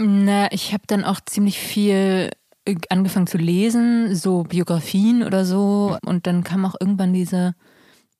Na, 0.00 0.50
ich 0.52 0.72
habe 0.72 0.84
dann 0.86 1.04
auch 1.04 1.20
ziemlich 1.24 1.58
viel 1.58 2.30
äh, 2.64 2.76
angefangen 2.88 3.26
zu 3.26 3.36
lesen, 3.38 4.14
so 4.14 4.44
Biografien 4.44 5.24
oder 5.24 5.44
so. 5.44 5.98
Und 6.04 6.26
dann 6.26 6.44
kam 6.44 6.64
auch 6.64 6.76
irgendwann 6.80 7.12
diese 7.12 7.54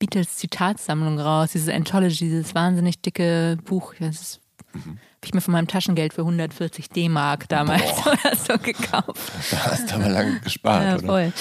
Beatles-Zitatsammlung 0.00 1.18
raus, 1.20 1.50
diese 1.52 1.72
Anthology, 1.72 2.24
dieses 2.28 2.54
wahnsinnig 2.54 3.00
dicke 3.00 3.58
Buch. 3.64 3.94
Das 4.00 4.20
ist, 4.20 4.40
habe 4.74 4.98
ich 5.24 5.34
mir 5.34 5.40
von 5.40 5.52
meinem 5.52 5.68
Taschengeld 5.68 6.14
für 6.14 6.22
140 6.22 6.88
D-Mark 6.90 7.48
damals 7.48 7.82
oder 8.06 8.36
so 8.36 8.58
gekauft. 8.58 9.32
Da 9.50 9.66
hast 9.66 9.90
du 9.90 9.94
aber 9.96 10.08
lange 10.08 10.40
gespart, 10.40 10.84
Ja, 10.84 10.94
oder? 10.96 11.06
voll. 11.06 11.32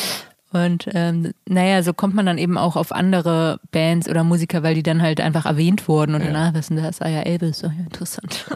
Und 0.54 0.88
ähm, 0.94 1.34
naja, 1.46 1.84
so 1.84 1.94
kommt 1.94 2.16
man 2.16 2.26
dann 2.26 2.38
eben 2.38 2.58
auch 2.58 2.78
auf 2.78 2.92
andere 2.94 3.60
Bands 3.72 4.08
oder 4.08 4.24
Musiker, 4.24 4.64
weil 4.64 4.76
die 4.76 4.84
dann 4.84 5.02
halt 5.02 5.20
einfach 5.20 5.46
erwähnt 5.46 5.88
wurden 5.90 6.16
und 6.16 6.22
Ja. 6.22 6.28
danach 6.32 6.54
wissen, 6.54 6.78
das 6.78 7.02
ah 7.02 7.10
ja 7.10 7.22
Elvis, 7.22 7.64
oh 7.64 7.68
ja, 7.68 7.84
interessant. 7.84 8.46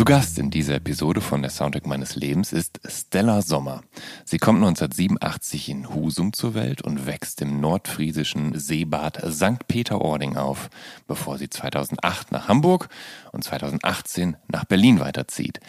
Zu 0.00 0.06
Gast 0.06 0.38
in 0.38 0.48
dieser 0.48 0.76
Episode 0.76 1.20
von 1.20 1.42
der 1.42 1.50
Soundtrack 1.50 1.86
meines 1.86 2.16
Lebens 2.16 2.54
ist 2.54 2.80
Stella 2.86 3.42
Sommer. 3.42 3.82
Sie 4.24 4.38
kommt 4.38 4.56
1987 4.56 5.68
in 5.68 5.94
Husum 5.94 6.32
zur 6.32 6.54
Welt 6.54 6.80
und 6.80 7.04
wächst 7.04 7.42
im 7.42 7.60
nordfriesischen 7.60 8.58
Seebad 8.58 9.22
St. 9.30 9.68
Peter-Ording 9.68 10.38
auf, 10.38 10.70
bevor 11.06 11.36
sie 11.36 11.50
2008 11.50 12.32
nach 12.32 12.48
Hamburg 12.48 12.88
und 13.32 13.44
2018 13.44 14.38
nach 14.48 14.64
Berlin 14.64 15.00
weiterzieht. 15.00 15.60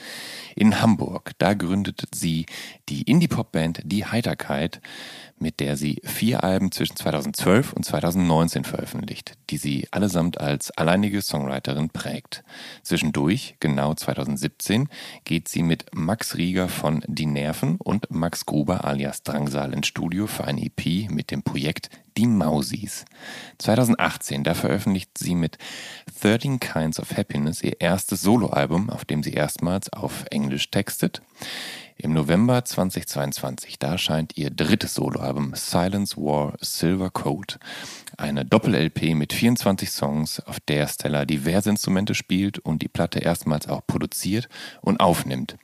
In 0.55 0.79
Hamburg, 0.79 1.31
da 1.37 1.53
gründet 1.53 2.03
sie 2.15 2.45
die 2.87 3.01
Indie-Pop-Band 3.01 3.81
Die 3.83 4.05
Heiterkeit, 4.05 4.79
mit 5.41 5.59
der 5.59 5.75
sie 5.75 6.01
vier 6.03 6.43
Alben 6.43 6.71
zwischen 6.71 6.95
2012 6.95 7.73
und 7.73 7.83
2019 7.83 8.63
veröffentlicht, 8.63 9.37
die 9.49 9.57
sie 9.57 9.87
allesamt 9.91 10.39
als 10.39 10.71
alleinige 10.71 11.21
Songwriterin 11.21 11.89
prägt. 11.89 12.43
Zwischendurch, 12.83 13.55
genau 13.59 13.93
2017, 13.93 14.87
geht 15.25 15.47
sie 15.47 15.63
mit 15.63 15.85
Max 15.93 16.37
Rieger 16.37 16.69
von 16.69 17.03
Die 17.07 17.25
Nerven 17.25 17.77
und 17.77 18.11
Max 18.11 18.45
Gruber 18.45 18.85
alias 18.85 19.23
Drangsal 19.23 19.73
ins 19.73 19.87
Studio 19.87 20.27
für 20.27 20.45
ein 20.45 20.57
EP 20.57 21.09
mit 21.09 21.31
dem 21.31 21.43
Projekt 21.43 21.89
Die 22.17 22.27
Mausis. 22.27 23.05
2018, 23.57 24.43
da 24.43 24.53
veröffentlicht 24.53 25.17
sie 25.17 25.35
mit 25.35 25.57
13 26.21 26.59
Kinds 26.59 26.99
of 26.99 27.17
Happiness 27.17 27.63
ihr 27.63 27.79
erstes 27.81 28.21
Soloalbum, 28.21 28.89
auf 28.89 29.05
dem 29.05 29.23
sie 29.23 29.33
erstmals 29.33 29.91
auf 29.91 30.25
Englisch 30.29 30.69
textet. 30.69 31.21
Im 32.03 32.13
November 32.13 32.65
2022, 32.65 33.77
da 33.77 33.91
erscheint 33.91 34.35
ihr 34.35 34.49
drittes 34.49 34.95
Soloalbum 34.95 35.53
Silence 35.53 36.17
War 36.17 36.55
Silver 36.59 37.11
Coat. 37.11 37.59
Eine 38.17 38.43
Doppel-LP 38.43 39.13
mit 39.13 39.33
24 39.33 39.91
Songs, 39.91 40.39
auf 40.39 40.59
der 40.61 40.87
Stella 40.87 41.25
diverse 41.25 41.69
Instrumente 41.69 42.15
spielt 42.15 42.57
und 42.57 42.81
die 42.81 42.87
Platte 42.87 43.19
erstmals 43.19 43.69
auch 43.69 43.85
produziert 43.85 44.49
und 44.81 44.99
aufnimmt. 44.99 45.57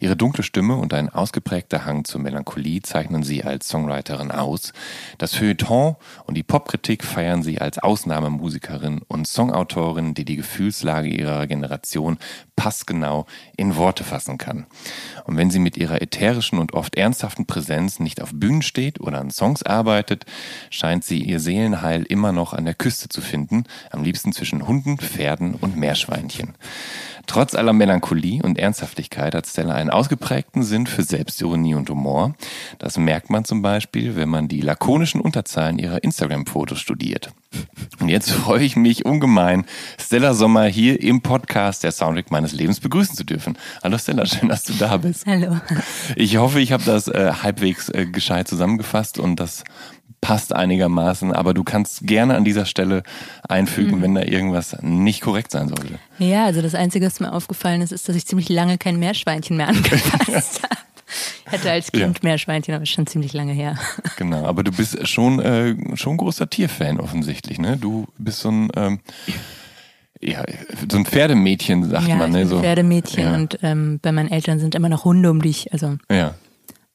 Ihre 0.00 0.16
dunkle 0.16 0.42
Stimme 0.42 0.76
und 0.76 0.94
ein 0.94 1.08
ausgeprägter 1.08 1.84
Hang 1.84 2.04
zur 2.04 2.20
Melancholie 2.20 2.82
zeichnen 2.82 3.22
sie 3.22 3.44
als 3.44 3.68
Songwriterin 3.68 4.30
aus. 4.30 4.72
Das 5.18 5.34
Feuilleton 5.34 5.96
und 6.26 6.34
die 6.36 6.42
Popkritik 6.42 7.04
feiern 7.04 7.42
sie 7.42 7.60
als 7.60 7.78
Ausnahmemusikerin 7.78 9.02
und 9.08 9.26
Songautorin, 9.26 10.14
die 10.14 10.24
die 10.24 10.36
Gefühlslage 10.36 11.08
ihrer 11.08 11.46
Generation 11.46 12.18
passgenau 12.56 13.26
in 13.56 13.76
Worte 13.76 14.04
fassen 14.04 14.36
kann. 14.36 14.66
Und 15.24 15.36
wenn 15.36 15.50
sie 15.50 15.58
mit 15.58 15.76
ihrer 15.76 16.02
ätherischen 16.02 16.58
und 16.58 16.74
oft 16.74 16.94
ernsthaften 16.96 17.46
Präsenz 17.46 18.00
nicht 18.00 18.20
auf 18.20 18.32
Bühnen 18.34 18.62
steht 18.62 19.00
oder 19.00 19.18
an 19.18 19.30
Songs 19.30 19.62
arbeitet, 19.62 20.26
scheint 20.68 21.04
sie 21.04 21.22
ihr 21.22 21.40
Seelenheil 21.40 22.02
immer 22.02 22.32
noch 22.32 22.52
an 22.52 22.66
der 22.66 22.74
Küste 22.74 23.08
zu 23.08 23.20
finden, 23.20 23.64
am 23.90 24.02
liebsten 24.02 24.32
zwischen 24.32 24.66
Hunden, 24.66 24.98
Pferden 24.98 25.54
und 25.54 25.76
Meerschweinchen. 25.76 26.54
Trotz 27.30 27.54
aller 27.54 27.72
Melancholie 27.72 28.42
und 28.42 28.58
Ernsthaftigkeit 28.58 29.36
hat 29.36 29.46
Stella 29.46 29.72
einen 29.72 29.88
ausgeprägten 29.88 30.64
Sinn 30.64 30.88
für 30.88 31.04
Selbstironie 31.04 31.76
und 31.76 31.88
Humor. 31.88 32.34
Das 32.80 32.98
merkt 32.98 33.30
man 33.30 33.44
zum 33.44 33.62
Beispiel, 33.62 34.16
wenn 34.16 34.28
man 34.28 34.48
die 34.48 34.60
lakonischen 34.60 35.20
Unterzeilen 35.20 35.78
ihrer 35.78 36.02
Instagram-Fotos 36.02 36.80
studiert. 36.80 37.32
Und 38.00 38.08
jetzt 38.08 38.32
freue 38.32 38.64
ich 38.64 38.74
mich 38.74 39.04
ungemein, 39.04 39.64
Stella 39.96 40.34
Sommer 40.34 40.64
hier 40.64 41.00
im 41.00 41.20
Podcast 41.20 41.84
der 41.84 41.92
Soundtrack 41.92 42.32
meines 42.32 42.50
Lebens 42.50 42.80
begrüßen 42.80 43.14
zu 43.14 43.22
dürfen. 43.22 43.56
Hallo 43.80 43.96
Stella, 43.96 44.26
schön, 44.26 44.48
dass 44.48 44.64
du 44.64 44.72
da 44.72 44.96
bist. 44.96 45.24
Hallo. 45.24 45.60
Ich 46.16 46.36
hoffe, 46.36 46.58
ich 46.58 46.72
habe 46.72 46.82
das 46.82 47.06
äh, 47.06 47.32
halbwegs 47.44 47.90
äh, 47.90 48.06
gescheit 48.06 48.48
zusammengefasst 48.48 49.20
und 49.20 49.36
das 49.36 49.62
passt 50.20 50.54
einigermaßen, 50.54 51.32
aber 51.32 51.54
du 51.54 51.64
kannst 51.64 52.06
gerne 52.06 52.36
an 52.36 52.44
dieser 52.44 52.66
Stelle 52.66 53.02
einfügen, 53.48 54.02
wenn 54.02 54.14
da 54.14 54.22
irgendwas 54.22 54.76
nicht 54.82 55.22
korrekt 55.22 55.50
sein 55.50 55.68
sollte. 55.68 55.98
Ja, 56.18 56.44
also 56.44 56.60
das 56.60 56.74
Einzige, 56.74 57.06
was 57.06 57.20
mir 57.20 57.32
aufgefallen 57.32 57.80
ist, 57.80 57.92
ist, 57.92 58.08
dass 58.08 58.16
ich 58.16 58.26
ziemlich 58.26 58.48
lange 58.48 58.76
kein 58.78 58.98
Meerschweinchen 58.98 59.56
mehr 59.56 59.68
angefasst 59.68 60.62
habe. 60.62 60.76
Ich 61.46 61.52
hatte 61.52 61.70
als 61.72 61.90
Kind 61.90 62.22
Meerschweinchen, 62.22 62.74
aber 62.74 62.86
schon 62.86 63.06
ziemlich 63.06 63.32
lange 63.32 63.52
her. 63.52 63.76
Genau, 64.16 64.44
aber 64.44 64.62
du 64.62 64.70
bist 64.70 65.08
schon 65.08 65.40
äh, 65.40 65.74
schon 65.96 66.18
großer 66.18 66.48
Tierfan 66.50 67.00
offensichtlich, 67.00 67.58
ne? 67.58 67.78
Du 67.78 68.06
bist 68.18 68.40
so 68.40 68.50
ein 68.50 68.70
ähm, 68.76 69.00
ja, 70.20 70.44
so 70.90 70.98
ein 70.98 71.06
Pferdemädchen, 71.06 71.88
sagt 71.88 72.06
ja, 72.06 72.16
man, 72.16 72.28
ich 72.28 72.32
ne? 72.34 72.38
bin 72.40 72.48
So. 72.48 72.60
Pferdemädchen 72.60 73.24
ja. 73.24 73.34
und 73.34 73.58
ähm, 73.62 73.98
bei 74.02 74.12
meinen 74.12 74.30
Eltern 74.30 74.58
sind 74.60 74.74
immer 74.74 74.90
noch 74.90 75.04
Hunde 75.04 75.30
um 75.30 75.40
dich. 75.40 75.72
Also 75.72 75.96
Ja, 76.10 76.34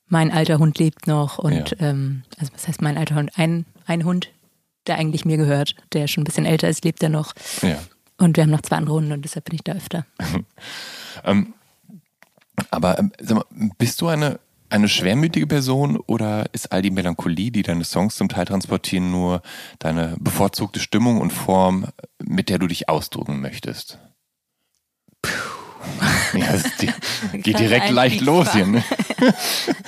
mein 0.08 0.32
alter 0.32 0.60
Hund 0.60 0.78
lebt 0.80 1.08
noch 1.08 1.38
und 1.40 1.72
Ja. 1.72 1.90
ähm, 1.90 2.24
also 2.38 2.54
was 2.54 2.68
heißt 2.68 2.82
mein 2.82 2.98
alter 2.98 3.16
Hund? 3.16 3.32
Ein, 3.36 3.66
ein 3.86 4.06
Hund, 4.06 4.30
der 4.88 4.98
eigentlich 4.98 5.26
mir 5.26 5.38
gehört, 5.38 5.76
der 5.94 6.08
schon 6.08 6.22
ein 6.22 6.26
bisschen 6.26 6.46
älter 6.46 6.70
ist, 6.70 6.84
lebt 6.86 7.02
er 7.04 7.10
noch. 7.10 7.34
ja. 7.62 7.78
Und 8.18 8.38
wir 8.38 8.44
haben 8.44 8.52
noch 8.52 8.62
zwei 8.62 8.78
andere 8.78 8.96
Hunde 8.96 9.14
und 9.14 9.24
deshalb 9.24 9.44
bin 9.46 9.56
ich 9.56 9.64
da 9.64 9.74
öfter. 9.74 10.06
Aber 12.72 12.98
ähm, 13.00 13.12
sag 13.20 13.36
mal, 13.36 13.70
bist 13.78 14.00
du 14.02 14.08
eine, 14.08 14.40
eine 14.70 14.88
schwermütige 14.88 15.48
Person 15.48 15.98
oder 15.98 16.46
ist 16.54 16.72
all 16.72 16.82
die 16.82 16.92
Melancholie, 16.92 17.52
die 17.52 17.62
deine 17.62 17.84
Songs 17.84 18.16
zum 18.16 18.30
Teil 18.30 18.46
transportieren, 18.46 19.12
nur 19.12 19.42
deine 19.80 20.16
bevorzugte 20.20 20.80
Stimmung 20.80 21.20
und 21.20 21.32
Form, 21.34 21.88
mit 22.24 22.48
der 22.50 22.60
du 22.60 22.68
dich 22.68 22.88
ausdrücken 22.90 23.42
möchtest? 23.42 24.00
Ja, 26.34 26.54
es 26.54 26.64
die, 26.78 26.90
geht 27.40 27.60
direkt 27.60 27.90
leicht 27.92 28.22
los 28.22 28.52
hier. 28.54 28.68
Ne? 28.68 28.84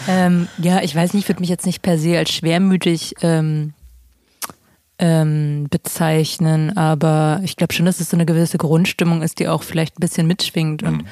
Ähm, 0.08 0.48
ja, 0.58 0.82
ich 0.82 0.96
weiß 0.96 1.14
nicht, 1.14 1.24
ich 1.24 1.30
würde 1.30 1.42
mich 1.42 1.50
jetzt 1.50 1.66
nicht 1.66 1.82
per 1.82 1.98
se 1.98 2.18
als 2.18 2.32
schwermütig 2.32 3.14
ähm, 3.22 3.74
ähm, 5.00 5.68
bezeichnen, 5.70 6.76
aber 6.78 7.42
ich 7.44 7.58
glaube 7.58 7.74
schon, 7.74 7.86
dass 7.86 8.00
es 8.00 8.10
so 8.10 8.16
eine 8.16 8.26
gewisse 8.26 8.58
Grundstimmung 8.58 9.22
ist, 9.22 9.40
die 9.40 9.50
auch 9.50 9.64
vielleicht 9.64 9.98
ein 9.98 10.02
bisschen 10.02 10.26
mitschwingt. 10.26 10.82
Und 10.84 11.06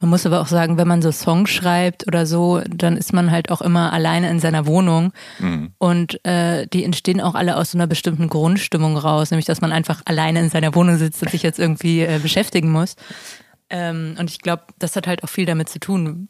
man 0.00 0.10
muss 0.10 0.24
aber 0.24 0.40
auch 0.40 0.46
sagen, 0.46 0.78
wenn 0.78 0.88
man 0.88 1.02
so 1.02 1.12
Songs 1.12 1.50
schreibt 1.50 2.06
oder 2.06 2.24
so, 2.24 2.60
dann 2.68 2.96
ist 2.96 3.12
man 3.12 3.30
halt 3.30 3.50
auch 3.50 3.60
immer 3.60 3.92
alleine 3.92 4.30
in 4.30 4.40
seiner 4.40 4.66
Wohnung. 4.66 5.12
Und 5.78 6.24
äh, 6.24 6.66
die 6.66 6.84
entstehen 6.84 7.20
auch 7.20 7.34
alle 7.34 7.56
aus 7.56 7.72
so 7.72 7.78
einer 7.78 7.86
bestimmten 7.86 8.28
Grundstimmung 8.28 8.96
raus, 8.96 9.30
nämlich 9.30 9.46
dass 9.46 9.60
man 9.60 9.72
einfach 9.72 10.02
alleine 10.06 10.40
in 10.40 10.48
seiner 10.48 10.74
Wohnung 10.74 10.96
sitzt 10.96 11.22
und 11.22 11.30
sich 11.30 11.42
jetzt 11.42 11.58
irgendwie 11.58 12.00
äh, 12.00 12.18
beschäftigen 12.20 12.70
muss. 12.72 12.96
Ähm, 13.70 14.16
und 14.18 14.30
ich 14.30 14.40
glaube, 14.40 14.64
das 14.78 14.96
hat 14.96 15.06
halt 15.06 15.22
auch 15.24 15.28
viel 15.28 15.46
damit 15.46 15.68
zu 15.68 15.78
tun, 15.78 16.28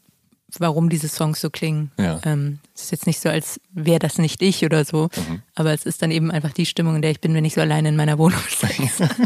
warum 0.58 0.88
diese 0.90 1.08
Songs 1.08 1.40
so 1.40 1.50
klingen. 1.50 1.92
Ja. 1.98 2.20
Ähm, 2.25 2.58
es 2.75 2.82
ist 2.84 2.90
jetzt 2.90 3.06
nicht 3.06 3.20
so, 3.20 3.28
als 3.28 3.60
wäre 3.72 4.00
das 4.00 4.19
nicht 4.19 4.42
ich 4.42 4.64
oder 4.64 4.84
so, 4.84 5.08
Mhm. 5.16 5.42
aber 5.54 5.72
es 5.72 5.87
ist 5.87 6.02
dann 6.02 6.10
eben 6.10 6.31
einfach 6.31 6.52
die 6.52 6.66
Stimmung, 6.66 6.96
in 6.96 7.02
der 7.02 7.12
ich 7.12 7.20
bin, 7.20 7.34
wenn 7.34 7.44
ich 7.44 7.54
so 7.54 7.60
alleine 7.60 7.88
in 7.88 7.96
meiner 7.96 8.19
Wohnung 8.19 8.40
sitze. 8.48 9.08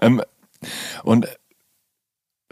Ähm, 0.00 0.22
und 1.04 1.26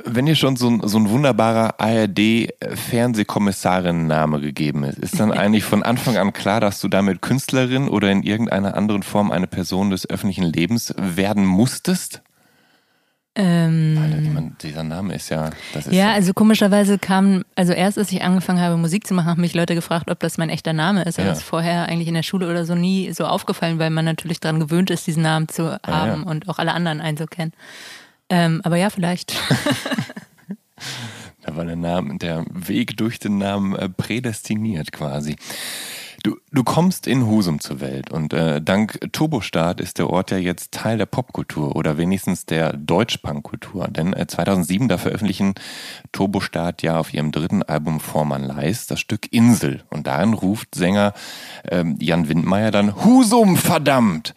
wenn 0.04 0.26
dir 0.26 0.36
schon 0.36 0.56
so 0.56 0.68
ein, 0.68 0.86
so 0.86 0.98
ein 0.98 1.08
wunderbarer 1.08 1.80
ARD-Fernsehkommissarin-Name 1.80 4.40
gegeben 4.40 4.84
ist, 4.84 4.98
ist 4.98 5.18
dann 5.18 5.32
eigentlich 5.38 5.64
von 5.64 5.82
Anfang 5.82 6.16
an 6.16 6.32
klar, 6.32 6.60
dass 6.60 6.80
du 6.80 6.88
damit 6.88 7.22
Künstlerin 7.22 7.88
oder 7.88 8.10
in 8.10 8.22
irgendeiner 8.22 8.76
anderen 8.76 9.02
Form 9.02 9.32
eine 9.32 9.46
Person 9.46 9.90
des 9.90 10.08
öffentlichen 10.08 10.44
Lebens 10.44 10.94
werden 10.96 11.44
musstest? 11.44 12.22
Ähm, 13.36 13.98
Alter, 14.02 14.30
meine, 14.30 14.52
dieser 14.62 14.82
Name 14.82 15.14
ist 15.14 15.28
ja, 15.28 15.50
das 15.74 15.86
ist 15.86 15.92
Ja, 15.92 16.12
also 16.12 16.32
komischerweise 16.32 16.98
kam, 16.98 17.44
also 17.54 17.72
erst 17.72 17.98
als 17.98 18.10
ich 18.10 18.22
angefangen 18.22 18.60
habe, 18.60 18.76
Musik 18.76 19.06
zu 19.06 19.12
machen, 19.14 19.26
haben 19.26 19.40
mich 19.42 19.54
Leute 19.54 19.74
gefragt, 19.74 20.10
ob 20.10 20.18
das 20.20 20.38
mein 20.38 20.48
echter 20.48 20.72
Name 20.72 21.02
ist. 21.04 21.18
Aber 21.18 21.26
Ja. 21.26 21.32
das 21.32 21.40
ist 21.42 21.48
vorher 21.48 21.86
eigentlich 21.86 22.08
in 22.08 22.14
der 22.14 22.22
Schule 22.22 22.48
oder 22.50 22.64
so 22.64 22.74
nie 22.74 23.12
so 23.12 23.26
aufgefallen, 23.26 23.78
weil 23.78 23.90
man 23.90 24.06
natürlich 24.06 24.40
daran 24.40 24.58
gewöhnt 24.58 24.90
ist, 24.90 25.06
diesen 25.06 25.22
Namen 25.22 25.48
zu 25.48 25.78
haben 25.86 26.22
ja. 26.24 26.28
und 26.30 26.48
auch 26.48 26.58
alle 26.58 26.72
anderen 26.72 27.00
einzukennen. 27.00 27.52
Ähm, 28.30 28.60
aber 28.64 28.76
ja, 28.76 28.90
vielleicht. 28.90 29.36
Da 31.42 31.54
war 31.54 31.64
der 31.64 31.76
Name, 31.76 32.18
der 32.18 32.44
Weg 32.50 32.96
durch 32.96 33.20
den 33.20 33.38
Namen 33.38 33.76
äh, 33.76 33.88
prädestiniert 33.88 34.90
quasi. 34.90 35.36
Du, 36.26 36.38
du 36.50 36.64
kommst 36.64 37.06
in 37.06 37.24
Husum 37.28 37.60
zur 37.60 37.78
Welt 37.78 38.10
und 38.10 38.32
äh, 38.32 38.60
dank 38.60 38.98
Turbostart 39.12 39.80
ist 39.80 39.98
der 39.98 40.10
Ort 40.10 40.32
ja 40.32 40.38
jetzt 40.38 40.72
Teil 40.72 40.98
der 40.98 41.06
Popkultur 41.06 41.76
oder 41.76 41.98
wenigstens 41.98 42.46
der 42.46 42.72
Deutschpunk-Kultur. 42.72 43.86
Denn 43.86 44.12
äh, 44.12 44.26
2007, 44.26 44.88
da 44.88 44.98
veröffentlichen 44.98 45.54
Turbostart 46.10 46.82
ja 46.82 46.98
auf 46.98 47.14
ihrem 47.14 47.30
dritten 47.30 47.62
Album 47.62 48.00
Vormann 48.00 48.42
Leis 48.42 48.88
das 48.88 48.98
Stück 48.98 49.32
Insel. 49.32 49.84
Und 49.88 50.08
darin 50.08 50.32
ruft 50.32 50.74
Sänger 50.74 51.14
ähm, 51.70 51.96
Jan 52.00 52.28
Windmeier 52.28 52.72
dann 52.72 53.04
Husum, 53.04 53.56
verdammt! 53.56 54.34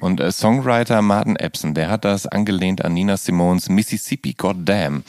Und 0.00 0.18
äh, 0.18 0.32
Songwriter 0.32 1.02
Martin 1.02 1.36
Epson, 1.36 1.72
der 1.72 1.88
hat 1.88 2.04
das 2.04 2.26
angelehnt 2.26 2.84
an 2.84 2.94
Nina 2.94 3.16
Simons 3.16 3.68
Mississippi 3.68 4.32
Goddamn 4.32 5.04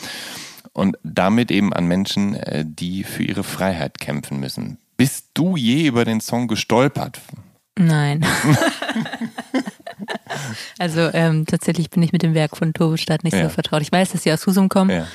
und 0.74 0.96
damit 1.02 1.50
eben 1.50 1.74
an 1.74 1.88
Menschen, 1.88 2.36
äh, 2.36 2.66
die 2.68 3.04
für 3.04 3.24
ihre 3.24 3.44
Freiheit 3.44 3.98
kämpfen 3.98 4.40
müssen. 4.40 4.78
Bist 5.00 5.30
du 5.34 5.56
je 5.56 5.88
über 5.88 6.04
den 6.04 6.19
Song 6.19 6.50
gestolpert? 6.50 7.22
Nein. 7.78 8.25
also 10.78 11.10
ähm, 11.13 11.46
tatsächlich 11.46 11.90
bin 11.90 12.04
ich 12.04 12.12
mit 12.12 12.22
dem 12.22 12.34
Werk 12.34 12.57
von 12.57 12.74
Turbostart 12.74 13.24
nicht 13.24 13.34
Ja. 13.34 13.44
so 13.44 13.50
vertraut. 13.50 13.81
Ich 13.81 13.92
weiß, 13.94 14.12
dass 14.12 14.24
sie 14.24 14.34
aus 14.34 14.46
Husum 14.46 14.68
kommen 14.68 14.90
Ja. 14.90 15.07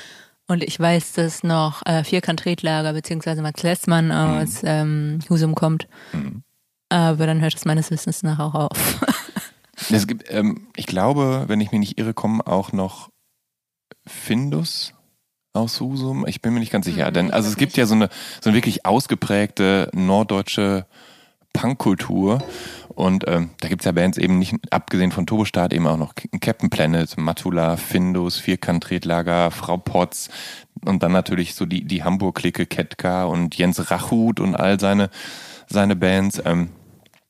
und 0.47 0.63
ich 0.63 0.81
weiß, 0.81 1.13
dass 1.13 1.43
noch 1.43 1.85
äh, 1.85 2.03
Vierkant 2.03 2.47
Redlager 2.47 2.95
bzw. 2.95 3.43
Max 3.43 3.63
Lessmann 3.63 4.11
aus 4.11 4.63
Mhm. 4.63 4.69
ähm, 4.69 5.19
Husum 5.29 5.55
kommt. 5.55 5.87
Aber 6.89 7.27
dann 7.27 7.41
hört 7.43 7.55
es 7.55 7.67
meines 7.67 7.91
Wissens 7.91 8.23
nach 8.23 8.39
auch 8.39 8.55
auf. 8.55 9.01
Es 9.91 10.07
gibt, 10.07 10.31
ähm, 10.31 10.69
ich 10.77 10.87
glaube, 10.87 11.45
wenn 11.49 11.61
ich 11.61 11.73
mich 11.73 11.81
nicht 11.81 11.99
irre, 11.99 12.15
kommen 12.15 12.41
auch 12.41 12.73
noch 12.73 13.11
Findus 14.07 14.94
aus 15.55 15.81
Husum. 15.81 16.27
Ich 16.27 16.43
bin 16.43 16.53
mir 16.53 16.61
nicht 16.61 16.73
ganz 16.73 16.85
sicher. 16.85 17.09
Mhm, 17.09 17.15
Denn 17.15 17.31
also 17.31 17.49
es 17.49 17.57
gibt 17.57 17.77
ja 17.77 17.87
so 17.87 17.95
eine, 17.95 18.11
so 18.41 18.51
eine 18.51 18.57
wirklich 18.57 18.85
ausgeprägte 18.85 19.89
norddeutsche 19.95 20.87
Punkkultur. 21.53 22.43
Und 22.89 23.25
ähm, 23.27 23.51
da 23.61 23.69
gibt's 23.69 23.85
ja 23.85 23.93
Bands 23.93 24.19
eben 24.19 24.39
nicht, 24.39 24.55
abgesehen 24.71 25.11
von 25.11 25.27
Turbostart, 25.27 25.73
eben 25.73 25.87
auch 25.87 25.97
noch 25.97 26.15
Captain 26.41 26.71
Planet, 26.71 27.17
Matula, 27.17 27.77
Findus, 27.77 28.39
Vierkant-Tretlager, 28.39 29.51
Frau 29.51 29.79
Potz 29.79 30.29
und 30.85 31.03
dann 31.03 31.13
natürlich 31.13 31.55
so 31.55 31.67
die, 31.67 31.85
die 31.85 32.05
Hamburg-Clique 32.05 32.67
Ketka 32.67 33.25
und 33.25 33.57
Jens 33.57 33.91
Rachut 33.91 34.39
und 34.39 34.55
all 34.55 34.79
seine, 34.79 35.11
seine 35.69 35.97
Bands. 35.97 36.41
Ähm, 36.45 36.71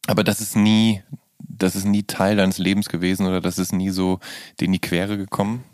aber 0.07 0.23
das 0.23 0.41
ist 0.41 0.57
nie, 0.57 1.03
das 1.39 1.77
ist 1.77 1.87
nie 1.87 2.03
Teil 2.03 2.37
deines 2.37 2.59
Lebens 2.59 2.89
gewesen 2.89 3.27
oder 3.27 3.41
das 3.41 3.59
ist 3.59 3.73
nie 3.73 3.91
so 3.91 4.19
in 4.61 4.73
die 4.73 4.81
Quere 4.81 5.17
gekommen. 5.17 5.65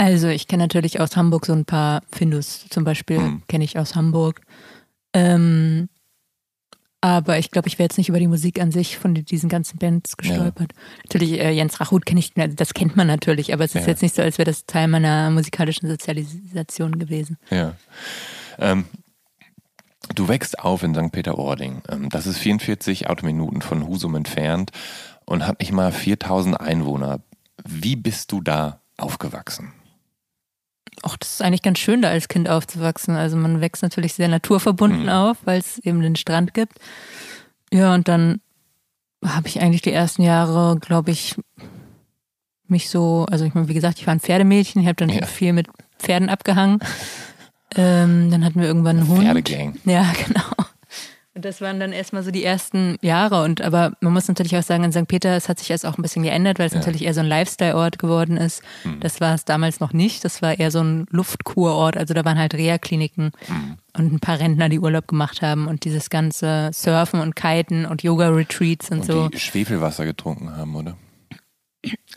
Also 0.00 0.28
ich 0.28 0.46
kenne 0.46 0.62
natürlich 0.62 1.00
aus 1.00 1.16
Hamburg 1.16 1.44
so 1.44 1.52
ein 1.52 1.64
paar 1.64 2.02
Findus 2.12 2.66
zum 2.70 2.84
Beispiel, 2.84 3.18
Mhm. 3.18 3.42
kenne 3.48 3.64
ich 3.64 3.78
aus 3.80 3.96
Hamburg. 3.96 4.40
Ähm, 5.12 5.88
aber 7.00 7.38
ich 7.38 7.50
glaube, 7.50 7.66
ich 7.66 7.78
wäre 7.80 7.86
jetzt 7.86 7.98
nicht 7.98 8.08
über 8.08 8.20
die 8.20 8.28
Musik 8.28 8.60
an 8.60 8.70
sich 8.70 8.96
von 8.96 9.12
diesen 9.14 9.48
ganzen 9.48 9.78
Bands 9.78 10.16
gestolpert. 10.16 10.72
Natürlich, 11.04 11.40
äh, 11.40 11.50
Jens 11.50 11.80
Rachut 11.80 12.06
kenne 12.06 12.20
ich, 12.20 12.32
das 12.34 12.74
kennt 12.74 12.94
man 12.96 13.08
natürlich, 13.08 13.52
aber 13.52 13.64
es 13.64 13.74
ist 13.74 13.82
Ja. 13.82 13.88
jetzt 13.88 14.02
nicht 14.02 14.14
so, 14.14 14.22
als 14.22 14.38
wäre 14.38 14.46
das 14.50 14.66
Teil 14.66 14.86
meiner 14.86 15.30
musikalischen 15.30 15.88
Sozialisation 15.88 16.98
gewesen. 17.00 17.36
Ja. 17.50 17.74
Ähm, 18.58 18.84
du 20.14 20.28
wächst 20.28 20.60
auf 20.60 20.84
in 20.84 20.94
St. 20.94 21.10
Peter-Ording. 21.10 21.82
Ähm, 21.88 22.08
das 22.08 22.26
ist 22.28 22.38
44 22.38 23.10
Autominuten 23.10 23.62
von 23.62 23.84
Husum 23.86 24.14
entfernt 24.14 24.70
und 25.24 25.44
hat 25.44 25.58
nicht 25.58 25.72
mal 25.72 25.90
4000 25.90 26.60
Einwohner. 26.60 27.20
Wie 27.64 27.96
bist 27.96 28.30
du 28.30 28.40
da 28.40 28.80
aufgewachsen? 28.96 29.72
Ach, 31.02 31.16
das 31.16 31.34
ist 31.34 31.42
eigentlich 31.42 31.62
ganz 31.62 31.78
schön, 31.78 32.02
da 32.02 32.08
als 32.10 32.28
Kind 32.28 32.48
aufzuwachsen. 32.48 33.14
Also 33.16 33.36
man 33.36 33.60
wächst 33.60 33.82
natürlich 33.82 34.14
sehr 34.14 34.28
naturverbunden 34.28 35.04
Mhm. 35.04 35.08
auf, 35.08 35.36
weil 35.44 35.58
es 35.60 35.78
eben 35.78 36.00
den 36.00 36.16
Strand 36.16 36.54
gibt. 36.54 36.78
Ja, 37.72 37.94
und 37.94 38.08
dann 38.08 38.40
habe 39.24 39.48
ich 39.48 39.60
eigentlich 39.60 39.82
die 39.82 39.92
ersten 39.92 40.22
Jahre, 40.22 40.78
glaube 40.80 41.10
ich, 41.10 41.34
mich 42.66 42.88
so, 42.90 43.26
also 43.30 43.44
ich 43.44 43.54
meine, 43.54 43.68
wie 43.68 43.74
gesagt, 43.74 43.98
ich 43.98 44.06
war 44.06 44.14
ein 44.14 44.20
Pferdemädchen, 44.20 44.82
ich 44.82 44.88
habe 44.88 44.96
dann 44.96 45.08
Ja. 45.08 45.26
viel 45.26 45.52
mit 45.52 45.68
Pferden 45.98 46.28
abgehangen. 46.28 46.80
Ähm, 47.76 48.30
dann 48.30 48.44
hatten 48.44 48.60
wir 48.60 48.66
irgendwann 48.66 48.98
einen 48.98 49.08
Hund. 49.08 49.22
Pferdegang. 49.22 49.76
Ja, 49.84 50.04
genau. 50.26 50.67
Das 51.40 51.60
waren 51.60 51.78
dann 51.80 51.92
erstmal 51.92 52.22
so 52.22 52.30
die 52.30 52.44
ersten 52.44 52.96
Jahre. 53.00 53.42
Und 53.42 53.60
aber 53.62 53.92
man 54.00 54.12
muss 54.12 54.28
natürlich 54.28 54.56
auch 54.56 54.62
sagen, 54.62 54.84
in 54.84 54.92
St. 54.92 55.06
Peter, 55.06 55.36
es 55.36 55.48
hat 55.48 55.58
sich 55.58 55.70
erst 55.70 55.86
auch 55.86 55.96
ein 55.98 56.02
bisschen 56.02 56.22
geändert, 56.22 56.58
weil 56.58 56.66
es 56.66 56.72
Ja. 56.72 56.78
natürlich 56.80 57.04
eher 57.04 57.14
so 57.14 57.20
ein 57.20 57.26
Lifestyle-Ort 57.26 57.98
geworden 57.98 58.36
ist. 58.36 58.62
Hm. 58.82 59.00
Das 59.00 59.20
war 59.20 59.34
es 59.34 59.44
damals 59.44 59.80
noch 59.80 59.92
nicht. 59.92 60.24
Das 60.24 60.42
war 60.42 60.58
eher 60.58 60.70
so 60.70 60.80
ein 60.80 61.06
Luftkurort. 61.10 61.96
Also 61.96 62.14
da 62.14 62.24
waren 62.24 62.38
halt 62.38 62.54
Reha-Kliniken 62.54 63.32
Hm. 63.46 63.76
und 63.96 64.12
ein 64.14 64.20
paar 64.20 64.40
Rentner, 64.40 64.68
die 64.68 64.80
Urlaub 64.80 65.06
gemacht 65.06 65.42
haben 65.42 65.66
und 65.68 65.84
dieses 65.84 66.10
ganze 66.10 66.70
Surfen 66.72 67.20
und 67.20 67.36
Kiten 67.36 67.86
und 67.86 68.02
Yoga-Retreats 68.02 68.90
und, 68.90 69.00
Und 69.00 69.06
so. 69.06 69.28
die 69.28 69.38
Schwefelwasser 69.40 70.04
getrunken 70.04 70.56
haben, 70.56 70.74
oder? 70.74 70.96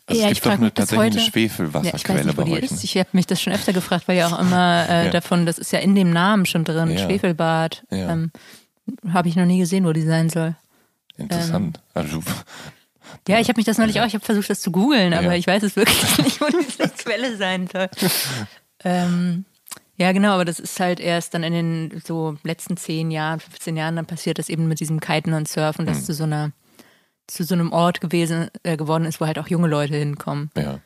Also 0.08 0.22
Ja, 0.24 0.28
es 0.28 0.32
ich 0.38 0.42
gibt 0.42 0.46
doch 0.48 0.60
eine, 0.60 0.74
tatsächlich 0.74 1.00
eine 1.00 1.06
heute- 1.06 1.18
Ja, 1.18 1.22
ich 1.22 1.26
weiß 1.28 1.32
Schwefelwasserquelle 1.34 2.38
wo 2.38 2.44
bei 2.46 2.52
euch. 2.52 2.72
Ne? 2.72 2.78
Ich 2.82 2.98
habe 2.98 3.10
mich 3.14 3.28
das 3.28 3.42
schon 3.42 3.54
öfter 3.54 3.74
gefragt, 3.74 4.08
weil 4.08 4.18
ja 4.18 4.28
auch 4.28 4.40
immer 4.40 4.86
äh, 4.90 5.06
Ja. 5.06 5.12
davon, 5.12 5.46
das 5.46 5.58
ist 5.60 5.72
ja 5.72 5.80
in 5.80 5.94
dem 5.96 6.10
Namen 6.12 6.46
schon 6.48 6.64
drin, 6.64 6.90
Ja. 6.92 6.98
Schwefelbad. 6.98 7.84
Ja. 7.92 8.12
Ähm, 8.12 8.32
habe 9.14 9.30
ich 9.30 9.36
noch 9.36 9.46
nie 9.46 9.60
gesehen, 9.60 9.86
wo 9.86 9.94
die 9.94 10.02
sein 10.02 10.30
soll. 10.30 10.56
Interessant. 11.18 11.78
ähm, 11.78 11.84
also, 11.94 12.24
Ja, 13.28 13.40
ich 13.40 13.48
habe 13.50 13.58
mich 13.58 13.66
das 13.66 13.78
neulich 13.78 14.00
auch, 14.02 14.06
ich 14.06 14.14
habe 14.14 14.24
versucht, 14.26 14.50
das 14.50 14.62
zu 14.62 14.72
googeln, 14.72 15.14
aber 15.14 15.28
Ja. 15.32 15.34
ich 15.34 15.46
weiß 15.48 15.64
es 15.64 15.76
wirklich 15.76 16.18
nicht, 16.20 16.40
wo 16.42 16.46
diese 16.48 16.90
Quelle 16.90 17.36
sein 17.38 17.68
soll. 17.68 17.90
ähm, 18.84 19.46
ja, 19.98 20.12
genau, 20.14 20.34
aber 20.34 20.46
das 20.46 20.60
ist 20.60 20.80
halt 20.80 21.00
erst 21.00 21.34
dann 21.34 21.44
in 21.44 21.54
den 21.54 22.02
so 22.04 22.38
letzten 22.44 22.78
zehn 22.78 23.12
Jahren, 23.12 23.40
15 23.40 23.78
Jahren 23.78 23.96
dann 23.96 24.06
passiert, 24.08 24.40
dass 24.40 24.50
eben 24.50 24.68
mit 24.68 24.80
diesem 24.80 25.00
Kiten 25.00 25.34
und 25.34 25.48
Surfen, 25.48 25.86
das 25.86 26.00
Mhm. 26.02 26.04
zu 26.06 26.14
so 26.14 26.24
einer, 26.24 26.52
zu 27.28 27.44
so 27.44 27.54
einem 27.54 27.72
Ort 27.72 28.02
gewesen, 28.02 28.50
äh, 28.64 28.78
geworden 28.78 29.06
ist, 29.06 29.22
wo 29.22 29.26
halt 29.28 29.38
auch 29.38 29.48
junge 29.48 29.68
Leute 29.68 29.96
hinkommen. 29.96 30.50
ja. 30.58 30.80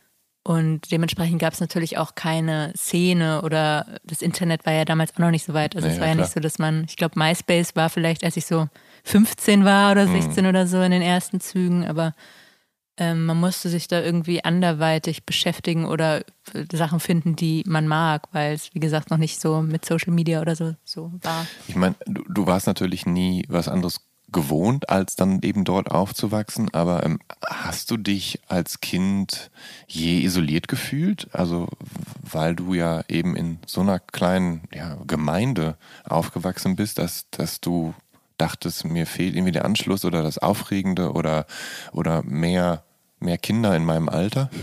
Und 0.48 0.92
dementsprechend 0.92 1.40
gab 1.42 1.54
es 1.54 1.60
natürlich 1.60 1.98
auch 1.98 2.14
keine 2.14 2.72
Szene 2.78 3.42
oder 3.42 3.88
das 4.04 4.22
Internet 4.22 4.64
war 4.68 4.74
ja 4.74 4.86
damals 4.86 5.12
auch 5.16 5.18
noch 5.20 5.32
nicht 5.32 5.44
so 5.44 5.56
weit. 5.56 5.76
Also 5.76 5.88
Ja, 5.88 5.94
es 5.96 6.00
war 6.00 6.08
ja, 6.08 6.14
klar. 6.14 6.24
nicht 6.24 6.34
so, 6.34 6.40
dass 6.40 6.60
man, 6.60 6.86
ich 6.88 6.98
glaube, 6.98 7.18
MySpace 7.18 7.76
war 7.76 7.90
vielleicht, 7.90 8.24
als 8.24 8.38
ich 8.38 8.46
so 8.46 8.68
15 9.06 9.66
war 9.66 9.92
oder 9.92 10.06
Mhm. 10.06 10.22
16 10.22 10.46
oder 10.46 10.68
so 10.68 10.80
in 10.84 10.92
den 10.92 11.02
ersten 11.02 11.40
Zügen, 11.42 11.84
aber 11.88 12.14
ähm, 12.98 13.26
man 13.26 13.40
musste 13.40 13.70
sich 13.70 13.88
da 13.88 14.02
irgendwie 14.02 14.44
anderweitig 14.46 15.26
beschäftigen 15.26 15.86
oder 15.86 16.20
äh, 16.54 16.64
Sachen 16.72 17.00
finden, 17.00 17.36
die 17.36 17.64
man 17.66 17.88
mag, 17.88 18.28
weil 18.32 18.54
es, 18.54 18.74
wie 18.76 18.80
gesagt, 18.80 19.10
noch 19.10 19.18
nicht 19.18 19.42
so 19.42 19.64
mit 19.64 19.84
Social 19.84 20.14
Media 20.14 20.42
oder 20.42 20.56
so, 20.56 20.76
so 20.86 21.12
war. 21.24 21.48
Ich 21.68 21.76
meine, 21.76 21.96
du, 22.06 22.24
du 22.30 22.46
warst 22.46 22.68
natürlich 22.68 23.08
nie 23.08 23.44
was 23.50 23.68
anderes 23.68 24.00
gewohnt, 24.36 24.90
als 24.90 25.16
dann 25.16 25.42
eben 25.44 25.64
dort 25.64 25.90
aufzuwachsen, 25.90 26.72
aber 26.74 27.06
ähm, 27.06 27.20
hast 27.48 27.90
du 27.90 27.96
dich 27.96 28.42
als 28.50 28.82
Kind 28.82 29.50
je 29.88 30.20
isoliert 30.20 30.68
gefühlt? 30.68 31.30
Also, 31.32 31.70
weil 32.22 32.54
du 32.54 32.74
ja 32.74 33.04
eben 33.08 33.38
in 33.38 33.60
so 33.66 33.80
einer 33.80 34.00
kleinen 34.00 34.64
ja, 34.74 34.98
Gemeinde 35.08 35.78
aufgewachsen 36.04 36.76
bist, 36.76 37.00
dass, 37.00 37.30
dass 37.32 37.62
du 37.62 37.96
dachtest, 38.38 38.84
mir 38.84 39.06
fehlt 39.06 39.36
irgendwie 39.36 39.54
der 39.54 39.64
Anschluss 39.64 40.04
oder 40.04 40.22
das 40.22 40.38
Aufregende 40.38 41.14
oder, 41.14 41.46
oder 41.94 42.22
mehr, 42.24 42.84
mehr 43.20 43.38
Kinder 43.38 43.76
in 43.76 43.86
meinem 43.86 44.10
Alter? 44.10 44.50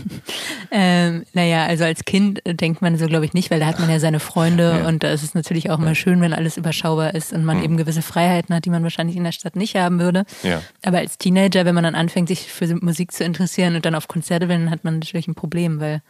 Ähm, 0.75 1.23
naja, 1.33 1.67
also 1.67 1.83
als 1.83 2.03
Kind 2.03 2.41
denkt 2.47 2.81
man 2.81 2.97
so, 2.97 3.05
glaube 3.05 3.25
ich, 3.25 3.33
nicht, 3.35 3.51
weil 3.51 3.59
da 3.59 3.67
hat 3.67 3.79
man 3.79 3.91
ja 3.91 3.99
seine 3.99 4.19
Freunde 4.19 4.79
Ja. 4.81 4.87
und 4.87 5.03
da 5.03 5.11
ist 5.11 5.21
es 5.21 5.35
natürlich 5.35 5.69
auch 5.69 5.77
mal 5.77 5.93
schön, 5.93 6.19
wenn 6.19 6.33
alles 6.33 6.57
überschaubar 6.57 7.13
ist 7.13 7.31
und 7.31 7.45
man 7.45 7.63
eben 7.63 7.77
gewisse 7.77 8.01
Freiheiten 8.01 8.55
hat, 8.55 8.65
die 8.65 8.71
man 8.71 8.81
wahrscheinlich 8.81 9.15
in 9.15 9.23
der 9.23 9.33
Stadt 9.33 9.55
nicht 9.55 9.75
haben 9.75 9.99
würde. 9.99 10.23
Ja. 10.41 10.63
Aber 10.83 10.97
als 10.97 11.19
Teenager, 11.19 11.65
wenn 11.65 11.75
man 11.75 11.83
dann 11.83 11.93
anfängt, 11.93 12.27
sich 12.27 12.51
für 12.51 12.65
Musik 12.83 13.11
zu 13.11 13.23
interessieren 13.23 13.75
und 13.75 13.85
dann 13.85 13.93
auf 13.93 14.07
Konzerte 14.07 14.49
will, 14.49 14.57
dann 14.57 14.71
hat 14.71 14.83
man 14.83 14.95
natürlich 14.95 15.27
ein 15.27 15.35
Problem, 15.35 15.79
weil 15.79 16.01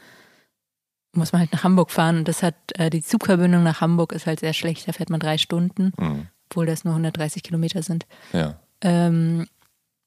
muss 1.13 1.33
man 1.33 1.41
halt 1.41 1.51
nach 1.51 1.65
Hamburg 1.65 1.91
fahren 1.91 2.19
und 2.19 2.27
das 2.29 2.41
hat, 2.41 2.55
äh, 2.75 2.89
die 2.89 3.03
Zugverbindung 3.03 3.63
nach 3.63 3.81
Hamburg 3.81 4.13
ist 4.13 4.27
halt 4.27 4.39
sehr 4.39 4.53
schlecht, 4.53 4.87
da 4.87 4.93
fährt 4.93 5.09
man 5.09 5.19
drei 5.19 5.37
Stunden, 5.37 5.91
Mhm. 5.99 6.27
obwohl 6.49 6.67
das 6.67 6.85
nur 6.85 6.93
130 6.95 7.43
Kilometer 7.43 7.83
sind. 7.83 8.05
Ja. 8.31 8.59
Ähm, 8.81 9.45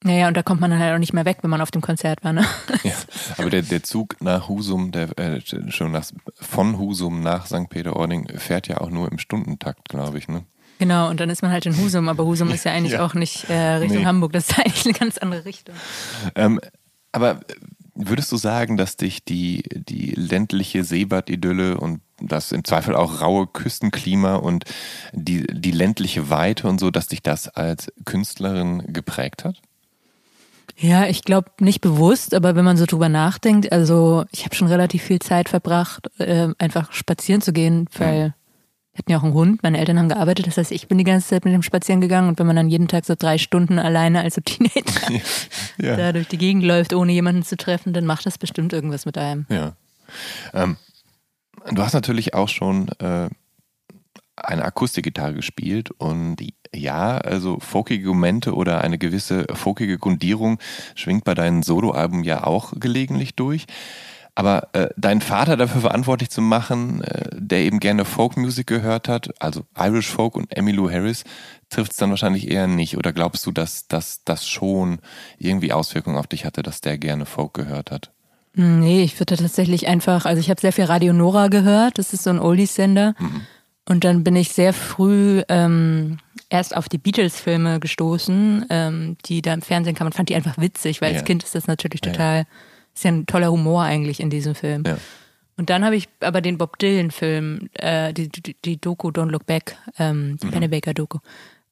naja, 0.03 0.27
und 0.27 0.37
da 0.37 0.43
kommt 0.43 0.61
man 0.61 0.69
dann 0.71 0.79
halt 0.79 0.93
auch 0.93 0.99
nicht 0.99 1.13
mehr 1.13 1.25
weg, 1.25 1.39
wenn 1.41 1.49
man 1.49 1.61
auf 1.61 1.71
dem 1.71 1.81
Konzert 1.81 2.23
war, 2.23 2.31
ne? 2.33 2.45
ja. 2.83 2.93
Aber 3.37 3.49
der, 3.49 3.63
der 3.63 3.83
Zug 3.83 4.15
nach 4.21 4.47
Husum, 4.47 4.91
der 4.91 5.17
äh, 5.17 5.41
schon 5.69 5.91
nach, 5.91 6.05
von 6.35 6.77
Husum 6.77 7.21
nach 7.21 7.47
St. 7.47 7.69
Peter-Ording 7.69 8.37
fährt 8.37 8.67
ja 8.67 8.79
auch 8.79 8.89
nur 8.91 9.11
im 9.11 9.17
Stundentakt, 9.17 9.89
glaube 9.89 10.17
ich, 10.19 10.27
ne? 10.27 10.43
Genau, 10.79 11.09
und 11.09 11.19
dann 11.19 11.31
ist 11.31 11.41
man 11.41 11.51
halt 11.51 11.65
in 11.65 11.75
Husum, 11.77 12.07
aber 12.07 12.25
Husum 12.25 12.51
ist 12.51 12.63
ja 12.63 12.71
eigentlich 12.73 12.93
Ja. 12.99 13.05
auch 13.05 13.15
nicht 13.15 13.49
äh, 13.49 13.53
Richtung 13.77 13.99
Nee. 14.01 14.05
Hamburg, 14.05 14.33
das 14.33 14.49
ist 14.49 14.59
eigentlich 14.59 14.85
eine 14.85 14.93
ganz 14.93 15.17
andere 15.17 15.45
Richtung. 15.45 15.75
Ähm, 16.35 16.61
aber 17.11 17.39
würdest 17.95 18.31
du 18.31 18.37
sagen, 18.37 18.77
dass 18.77 18.95
dich 18.97 19.25
die, 19.25 19.63
die 19.73 20.11
ländliche 20.11 20.83
Seebad-Idylle 20.83 21.79
und 21.79 22.01
das 22.21 22.51
im 22.51 22.63
Zweifel 22.63 22.95
auch 22.95 23.21
raue 23.21 23.47
Küstenklima 23.47 24.35
und 24.35 24.65
die, 25.13 25.47
die 25.47 25.71
ländliche 25.71 26.29
Weite 26.29 26.67
und 26.67 26.79
so, 26.79 26.91
dass 26.91 27.07
dich 27.07 27.23
das 27.23 27.47
als 27.47 27.91
Künstlerin 28.05 28.93
geprägt 28.93 29.43
hat? 29.43 29.61
Ja, 30.79 31.07
ich 31.07 31.23
glaube 31.23 31.49
nicht 31.59 31.81
bewusst, 31.81 32.35
aber 32.35 32.55
wenn 32.55 32.65
man 32.65 32.77
so 32.77 32.85
drüber 32.85 33.09
nachdenkt, 33.09 33.71
also 33.71 34.25
ich 34.31 34.45
habe 34.45 34.55
schon 34.55 34.67
relativ 34.67 35.03
viel 35.03 35.19
Zeit 35.19 35.49
verbracht, 35.49 36.07
äh, 36.19 36.49
einfach 36.59 36.93
spazieren 36.93 37.41
zu 37.41 37.51
gehen, 37.51 37.87
weil 37.97 38.35
wir 38.91 38.99
hatten 38.99 39.11
ja 39.11 39.17
auch 39.17 39.23
einen 39.23 39.33
Hund, 39.33 39.63
meine 39.63 39.79
Eltern 39.79 39.97
haben 39.97 40.09
gearbeitet, 40.09 40.45
das 40.45 40.57
heißt, 40.57 40.71
ich 40.71 40.87
bin 40.87 40.99
die 40.99 41.03
ganze 41.03 41.27
Zeit 41.27 41.45
mit 41.45 41.53
dem 41.53 41.63
spazieren 41.63 41.99
gegangen 41.99 42.29
und 42.29 42.37
wenn 42.37 42.45
man 42.45 42.55
dann 42.55 42.69
jeden 42.69 42.87
Tag 42.87 43.05
so 43.05 43.15
drei 43.17 43.39
Stunden 43.39 43.79
alleine 43.79 44.21
als 44.21 44.35
so 44.35 44.41
Teenager 44.41 45.19
da 45.97 46.11
durch 46.13 46.27
die 46.27 46.37
Gegend 46.37 46.63
läuft, 46.63 46.93
ohne 46.93 47.11
jemanden 47.11 47.43
zu 47.43 47.57
treffen, 47.57 47.93
dann 47.93 48.05
macht 48.05 48.27
das 48.27 48.37
bestimmt 48.37 48.71
irgendwas 48.71 49.05
mit 49.07 49.17
einem. 49.17 49.47
Ja. 49.49 49.73
Ähm, 50.53 50.77
du 51.71 51.81
hast 51.81 51.93
natürlich 51.93 52.35
auch 52.35 52.49
schon 52.49 52.89
äh, 52.99 53.29
eine 54.37 54.63
Akustikgitarre 54.63 55.33
gespielt 55.33 55.91
und 55.91 56.37
ja, 56.73 57.17
also 57.17 57.59
folkige 57.59 58.09
Momente 58.09 58.53
oder 58.53 58.81
eine 58.81 58.97
gewisse 58.97 59.45
folkige 59.53 59.97
Grundierung 59.97 60.59
schwingt 60.95 61.23
bei 61.23 61.33
deinen 61.33 61.63
Soloalben 61.63 62.23
ja 62.23 62.43
auch 62.43 62.73
gelegentlich 62.77 63.35
durch. 63.35 63.65
Aber 64.35 64.67
äh, 64.73 64.89
deinen 64.97 65.21
Vater 65.21 65.57
dafür 65.57 65.81
verantwortlich 65.81 66.29
zu 66.29 66.41
machen, 66.41 67.01
äh, 67.01 67.27
der 67.33 67.61
eben 67.61 67.79
gerne 67.79 68.05
Folkmusik 68.05 68.67
gehört 68.67 69.07
hat, 69.07 69.31
also 69.39 69.63
Irish 69.75 70.09
Folk 70.09 70.35
und 70.35 70.55
Emmylou 70.55 70.91
Harris, 70.91 71.23
trifft 71.69 71.93
es 71.93 71.97
dann 71.97 72.11
wahrscheinlich 72.11 72.47
eher 72.47 72.67
nicht. 72.67 72.97
Oder 72.97 73.13
glaubst 73.13 73.47
du, 73.47 73.51
dass 73.51 73.87
dass 73.87 74.23
das 74.25 74.47
schon 74.47 74.99
irgendwie 75.39 75.73
Auswirkungen 75.73 76.17
auf 76.17 76.27
dich 76.27 76.45
hatte, 76.45 76.61
dass 76.61 76.81
der 76.81 76.99
gerne 76.99 77.25
Folk 77.25 77.55
gehört 77.55 77.89
hat? 77.89 78.11
Nee, 78.53 79.01
ich 79.03 79.19
würde 79.19 79.37
tatsächlich 79.37 79.87
einfach, 79.87 80.25
also 80.25 80.39
ich 80.39 80.51
habe 80.51 80.61
sehr 80.61 80.73
viel 80.73 80.85
Radio 80.85 81.13
Nora 81.13 81.47
gehört, 81.47 81.97
das 81.97 82.13
ist 82.13 82.23
so 82.23 82.29
ein 82.29 82.39
Oldies-Sender. 82.39 83.15
Und 83.89 84.03
dann 84.03 84.23
bin 84.23 84.35
ich 84.35 84.49
sehr 84.49 84.73
früh 84.73 85.41
ähm, 85.49 86.17
erst 86.49 86.75
auf 86.75 86.89
die 86.89 86.97
Beatles-Filme 86.97 87.79
gestoßen, 87.79 88.65
ähm, 88.69 89.17
die 89.25 89.41
da 89.41 89.53
im 89.53 89.61
Fernsehen 89.61 89.95
kamen 89.95 90.07
und 90.09 90.15
fand 90.15 90.29
die 90.29 90.35
einfach 90.35 90.57
witzig, 90.57 91.01
weil 91.01 91.11
Ja. 91.13 91.19
als 91.19 91.25
Kind 91.25 91.43
ist 91.43 91.55
das 91.55 91.67
natürlich 91.67 92.01
Ja, 92.03 92.11
ja. 92.11 92.13
total, 92.13 92.45
ist 92.93 93.03
ja 93.05 93.11
ein 93.11 93.25
toller 93.25 93.51
Humor 93.51 93.83
eigentlich 93.83 94.19
in 94.19 94.29
diesem 94.29 94.55
Film. 94.55 94.83
Ja. 94.85 94.97
Und 95.55 95.69
dann 95.69 95.83
habe 95.85 95.95
ich 95.95 96.07
aber 96.19 96.41
den 96.41 96.57
Bob 96.57 96.77
Dylan-Film, 96.79 97.69
äh, 97.73 98.13
die, 98.13 98.29
die, 98.29 98.55
die 98.63 98.79
Doku 98.79 99.09
Don't 99.09 99.31
Look 99.31 99.45
Back, 99.45 99.75
ähm, 99.97 100.31
Mhm. 100.31 100.37
die 100.37 100.47
Pennebaker-Doku, 100.47 101.19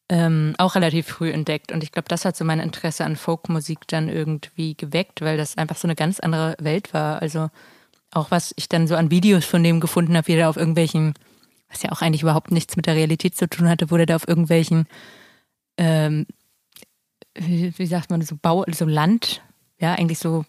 ähm, 0.10 0.56
auch 0.58 0.76
relativ 0.76 1.08
früh 1.08 1.32
entdeckt. 1.32 1.72
Und 1.72 1.84
ich 1.84 1.92
glaube, 1.92 2.08
das 2.08 2.26
hat 2.26 2.36
so 2.38 2.46
mein 2.46 2.60
Interesse 2.60 3.04
an 3.06 3.16
Folkmusik 3.16 3.80
dann 3.88 4.08
irgendwie 4.08 4.76
geweckt, 4.76 5.22
weil 5.22 5.36
das 5.38 5.58
einfach 5.58 5.76
so 5.78 5.88
eine 5.88 5.96
ganz 5.96 6.20
andere 6.20 6.56
Welt 6.60 6.94
war. 6.94 7.22
Also 7.22 7.50
auch 8.12 8.32
was 8.32 8.54
ich 8.56 8.70
dann 8.70 8.88
so 8.88 8.96
an 8.96 9.12
Videos 9.12 9.46
von 9.46 9.64
dem 9.64 9.80
gefunden 9.82 10.16
habe, 10.16 10.28
wie 10.28 10.36
der 10.36 10.50
auf 10.50 10.58
irgendwelchen, 10.58 11.14
was 11.76 11.84
ja 11.84 11.92
auch 11.92 12.02
eigentlich 12.02 12.22
überhaupt 12.22 12.52
nichts 12.52 12.76
mit 12.78 12.86
der 12.86 12.96
Realität 12.96 13.36
zu 13.36 13.48
tun 13.50 13.68
hatte, 13.70 13.92
wurde 13.92 14.06
der 14.06 14.16
auf 14.16 14.28
irgendwelchen, 14.28 14.88
ähm, 15.78 16.26
wie, 17.38 17.86
sagt 17.86 18.10
man, 18.10 18.22
so 18.22 18.36
Bau, 18.42 18.64
so 18.72 18.86
Land, 18.86 19.42
ja, 19.80 19.94
eigentlich 19.94 20.20
so 20.20 20.46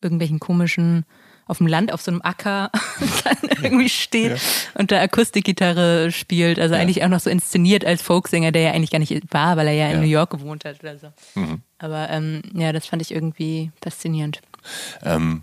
irgendwelchen 0.00 0.40
komischen, 0.40 1.04
auf 1.48 1.58
dem 1.58 1.66
Land, 1.68 1.92
auf 1.92 2.00
so 2.02 2.10
einem 2.10 2.22
Acker 2.22 2.70
dann 3.24 3.50
irgendwie 3.62 3.88
steht 3.88 4.40
und 4.74 4.90
da 4.90 5.00
Akustikgitarre 5.00 6.10
spielt. 6.10 6.58
Also 6.58 6.74
Ja. 6.74 6.80
eigentlich 6.80 7.04
auch 7.04 7.08
noch 7.08 7.20
so 7.20 7.30
inszeniert 7.30 7.84
als 7.84 8.02
Folksänger, 8.02 8.50
der 8.52 8.62
ja 8.62 8.70
eigentlich 8.72 8.90
gar 8.90 8.98
nicht 8.98 9.32
war, 9.32 9.56
weil 9.56 9.68
er 9.68 9.74
ja, 9.74 9.88
Ja. 9.88 9.94
in 9.94 10.00
New 10.00 10.06
York 10.08 10.30
gewohnt 10.30 10.64
hat 10.64 10.80
oder 10.82 10.98
so. 10.98 11.12
Mhm. 11.34 11.62
Aber 11.78 12.08
ähm, 12.10 12.42
ja, 12.54 12.72
das 12.72 12.86
fand 12.86 13.02
ich 13.02 13.12
irgendwie 13.12 13.70
faszinierend. 13.82 14.40
Ähm, 15.04 15.42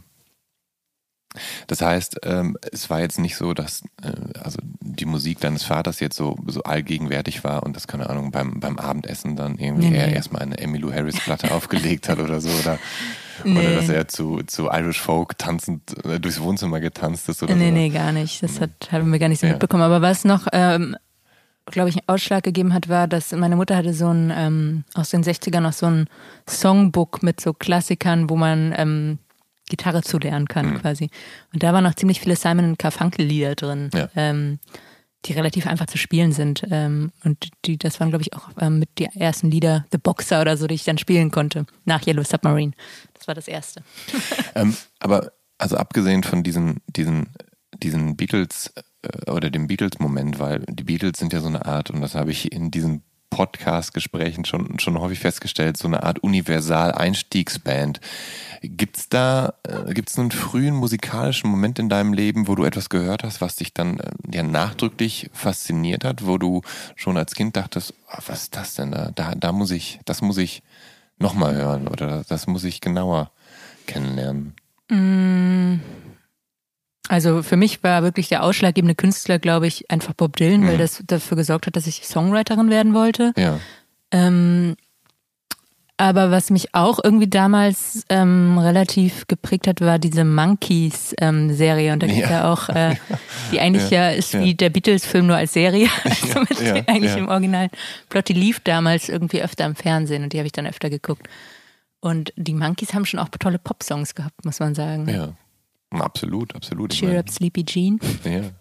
das 1.68 1.82
heißt, 1.82 2.20
ähm, 2.24 2.58
es 2.72 2.90
war 2.90 3.00
jetzt 3.02 3.20
nicht 3.20 3.36
so, 3.36 3.54
dass 3.54 3.84
äh, 4.02 4.12
also 4.44 4.58
die 4.82 5.06
Musik 5.06 5.40
deines 5.40 5.63
Vaters 5.63 6.00
jetzt 6.00 6.16
so, 6.16 6.38
so 6.48 6.63
allgegenwärtig 6.63 7.44
war 7.44 7.63
und 7.63 7.75
das, 7.75 7.88
keine 7.88 8.10
Ahnung, 8.10 8.32
beim, 8.32 8.60
beim 8.60 8.78
Abendessen 8.78 9.36
dann 9.36 9.58
irgendwie 9.58 9.90
Nee, 9.90 9.98
er 9.98 10.08
nee. 10.08 10.13
erstmal 10.16 10.42
eine 10.44 10.58
Emmylou 10.58 10.92
Harris 10.94 11.20
Platte 11.20 11.52
aufgelegt 11.56 12.10
hat 12.10 12.20
oder 12.20 12.40
so 12.42 12.50
oder, 12.50 12.78
oder 13.44 13.54
Nee. 13.70 13.75
dass 13.75 13.90
er 13.90 14.08
zu, 14.08 14.42
zu 14.46 14.70
Irish 14.72 15.02
Folk 15.02 15.38
tanzend 15.38 15.82
äh, 16.06 16.20
durchs 16.20 16.40
Wohnzimmer 16.42 16.80
getanzt 16.80 17.28
ist 17.30 17.42
oder 17.44 17.56
nee, 17.56 17.68
so. 17.70 17.74
nee, 17.74 17.90
gar 17.90 18.12
nicht. 18.12 18.44
Das 18.44 18.60
hat, 18.62 18.70
haben 18.92 19.12
wir 19.12 19.20
gar 19.20 19.30
nicht 19.30 19.40
so 19.42 19.48
Ja. 19.48 19.54
mitbekommen. 19.54 19.84
Aber 19.84 20.02
was 20.02 20.24
noch, 20.24 20.48
ähm, 20.54 20.96
glaube 21.66 21.90
ich, 21.90 21.96
einen 21.96 22.08
Ausschlag 22.08 22.44
gegeben 22.44 22.74
hat, 22.74 22.90
war, 22.90 23.08
dass 23.08 23.32
meine 23.32 23.56
Mutter 23.56 23.75
hatte 23.75 23.94
so 23.94 24.10
ein, 24.10 24.32
ähm, 24.36 24.84
aus 24.94 25.10
den 25.10 25.24
60ern 25.24 25.62
noch 25.62 25.74
so 25.74 25.88
ein 25.88 26.08
Songbook 26.48 27.24
mit 27.24 27.42
so 27.42 27.54
Klassikern, 27.54 28.30
wo 28.30 28.36
man 28.36 28.74
ähm, 28.78 29.18
Gitarre 29.70 30.01
zulernen 30.03 30.48
kann 30.48 30.72
Mhm. 30.74 30.82
quasi. 30.82 31.10
Und 31.53 31.63
da 31.63 31.74
waren 31.74 31.84
noch 31.84 31.96
ziemlich 31.96 32.20
viele 32.20 32.36
Simon 32.36 32.75
Garfunkel 32.77 33.25
Lieder 33.25 33.55
drin, 33.55 33.89
Ja. 33.93 34.10
ähm, 34.15 34.60
die 35.25 35.34
relativ 35.34 35.67
einfach 35.67 35.86
zu 35.86 35.98
spielen 35.98 36.34
sind. 36.34 36.63
Ähm, 36.70 37.12
und 37.24 37.50
die, 37.65 37.77
das 37.77 38.00
waren, 38.01 38.10
glaube 38.10 38.24
ich, 38.24 38.34
auch 38.34 38.50
ähm, 38.60 38.79
mit 38.79 38.89
die 39.00 39.05
ersten 39.05 39.50
Lieder, 39.50 39.86
The 39.91 39.98
Boxer 39.98 40.41
oder 40.41 40.58
so, 40.58 40.67
die 40.67 40.75
ich 40.75 40.84
dann 40.84 40.98
spielen 40.98 41.32
konnte, 41.32 41.65
nach 41.86 42.05
Yellow 42.05 42.24
Submarine. 42.24 42.74
Das 43.13 43.27
war 43.27 43.36
das 43.36 43.48
erste. 43.48 43.84
Ähm, 44.55 44.75
aber 45.00 45.32
also 45.58 45.77
abgesehen 45.77 46.24
von 46.24 46.43
diesen, 46.43 46.82
diesen, 46.88 47.29
diesen 47.75 48.15
Beatles 48.17 48.72
äh, 49.01 49.32
oder 49.32 49.50
dem 49.50 49.65
Beatles-Moment, 49.67 50.38
weil 50.39 50.60
die 50.70 50.84
Beatles 50.84 51.17
sind 51.17 51.34
ja 51.34 51.39
so 51.39 51.48
eine 51.48 51.65
Art, 51.65 51.89
und 51.89 52.01
das 52.01 52.13
habe 52.15 52.29
ich 52.32 52.51
in 52.51 52.70
diesen 52.70 53.01
Podcast-Gesprächen 53.34 54.46
schon, 54.46 54.78
schon 54.80 55.00
häufig 55.00 55.20
festgestellt, 55.20 55.75
so 55.75 55.88
eine 55.88 56.04
Art 56.04 56.20
Universal-Einstiegsband. 56.20 58.00
Gibt's 58.62 59.10
da, 59.10 59.56
äh, 59.63 59.94
gibt's 59.94 60.20
einen 60.20 60.30
frühen 60.30 60.75
musikalischen 60.75 61.50
Moment 61.50 61.80
in 61.80 61.90
deinem 61.90 62.13
Leben, 62.13 62.48
wo 62.48 62.54
du 62.54 62.63
etwas 62.63 62.90
gehört 62.90 63.24
hast, 63.24 63.42
was 63.42 63.56
dich 63.56 63.74
dann 63.74 64.00
äh, 64.00 64.12
ja 64.32 64.44
nachdrücklich 64.44 65.32
fasziniert 65.34 66.04
hat, 66.04 66.28
wo 66.28 66.38
du 66.38 66.62
schon 66.96 67.18
als 67.18 67.34
Kind 67.34 67.58
dachtest, 67.58 67.96
ah, 68.08 68.20
was 68.28 68.44
ist 68.44 68.56
das 68.56 68.75
denn 68.75 68.92
da? 68.92 69.12
Da, 69.16 69.34
da 69.34 69.52
muss 69.52 69.72
ich, 69.72 70.00
das 70.06 70.22
muss 70.22 70.38
ich 70.38 70.62
nochmal 71.18 71.56
hören 71.56 71.88
oder 71.88 72.24
das 72.30 72.46
muss 72.46 72.63
ich 72.63 72.82
genauer 72.82 73.32
kennenlernen. 73.88 74.54
Also 77.10 77.44
für 77.44 77.58
mich 77.58 77.84
war 77.84 78.02
wirklich 78.04 78.30
der 78.30 78.44
ausschlaggebende 78.44 78.96
Künstler, 78.96 79.38
glaube 79.40 79.68
ich, 79.68 79.92
einfach 79.92 80.14
Bob 80.14 80.38
Dylan, 80.38 80.66
weil 80.66 80.76
Mhm. 80.76 80.80
das 80.80 81.04
dafür 81.06 81.36
gesorgt 81.38 81.68
hat, 81.68 81.76
dass 81.76 81.86
ich 81.88 82.06
Songwriterin 82.08 82.70
werden 82.70 82.94
wollte. 82.94 83.34
Ja. 83.36 83.60
Ähm, 84.12 84.76
aber 85.98 86.32
was 86.32 86.50
mich 86.50 86.74
auch 86.74 87.00
irgendwie 87.04 87.30
damals 87.30 88.04
ähm, 88.10 88.58
relativ 88.58 89.28
geprägt 89.28 89.68
hat, 89.68 89.80
war 89.82 90.00
diese 90.00 90.24
Monkeys-Serie. 90.26 91.94
und 91.94 92.02
da 92.04 92.08
gibt 92.08 92.24
es 92.24 92.30
Ja. 92.30 92.32
ja 92.32 92.52
auch, 92.52 92.70
äh, 92.70 92.96
die 93.52 93.60
eigentlich 93.60 93.90
Ja, 93.90 94.10
ja, 94.10 94.16
ist 94.16 94.34
wie 94.40 94.56
der 94.56 94.70
Beatles-Film 94.70 95.28
nur 95.28 95.36
als 95.36 95.54
Serie. 95.54 95.90
Also 96.04 96.40
mit 96.40 96.90
eigentlich 96.90 97.16
im 97.16 97.28
Original. 97.28 97.70
Plot, 98.10 98.30
die 98.30 98.34
lief 98.34 98.60
damals 98.62 99.08
irgendwie 99.10 99.42
öfter 99.44 99.66
im 99.66 99.76
Fernsehen 99.76 100.24
und 100.24 100.34
die 100.34 100.38
habe 100.38 100.48
ich 100.48 100.52
dann 100.54 100.66
öfter 100.66 100.90
geguckt. 100.90 101.28
Und 102.00 102.34
die 102.38 102.54
Monkeys 102.54 102.94
haben 102.94 103.06
schon 103.06 103.20
auch 103.20 103.30
tolle 103.40 103.60
Pop-Songs 103.60 104.16
gehabt, 104.16 104.44
muss 104.46 104.60
man 104.60 104.74
sagen. 104.76 105.08
Ja. 105.08 105.34
Absolut, 106.02 106.56
absolut. 106.56 106.92
Cheer 106.92 107.10
meine, 107.10 107.20
Up 107.20 107.30
Sleepy 107.30 107.66
Jean. 107.66 108.00
Ja. 108.24 108.52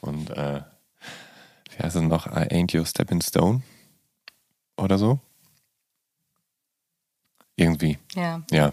Und 0.00 0.30
äh, 0.30 0.62
wie 1.70 1.82
heißt 1.82 1.96
es 1.96 2.02
noch? 2.02 2.26
I 2.26 2.48
ain't 2.50 2.76
your 2.76 2.86
stepping 2.86 3.22
stone? 3.22 3.62
Oder 4.76 4.98
so? 4.98 5.20
Irgendwie. 7.56 7.98
Ja. 8.14 8.42
Ja. 8.50 8.72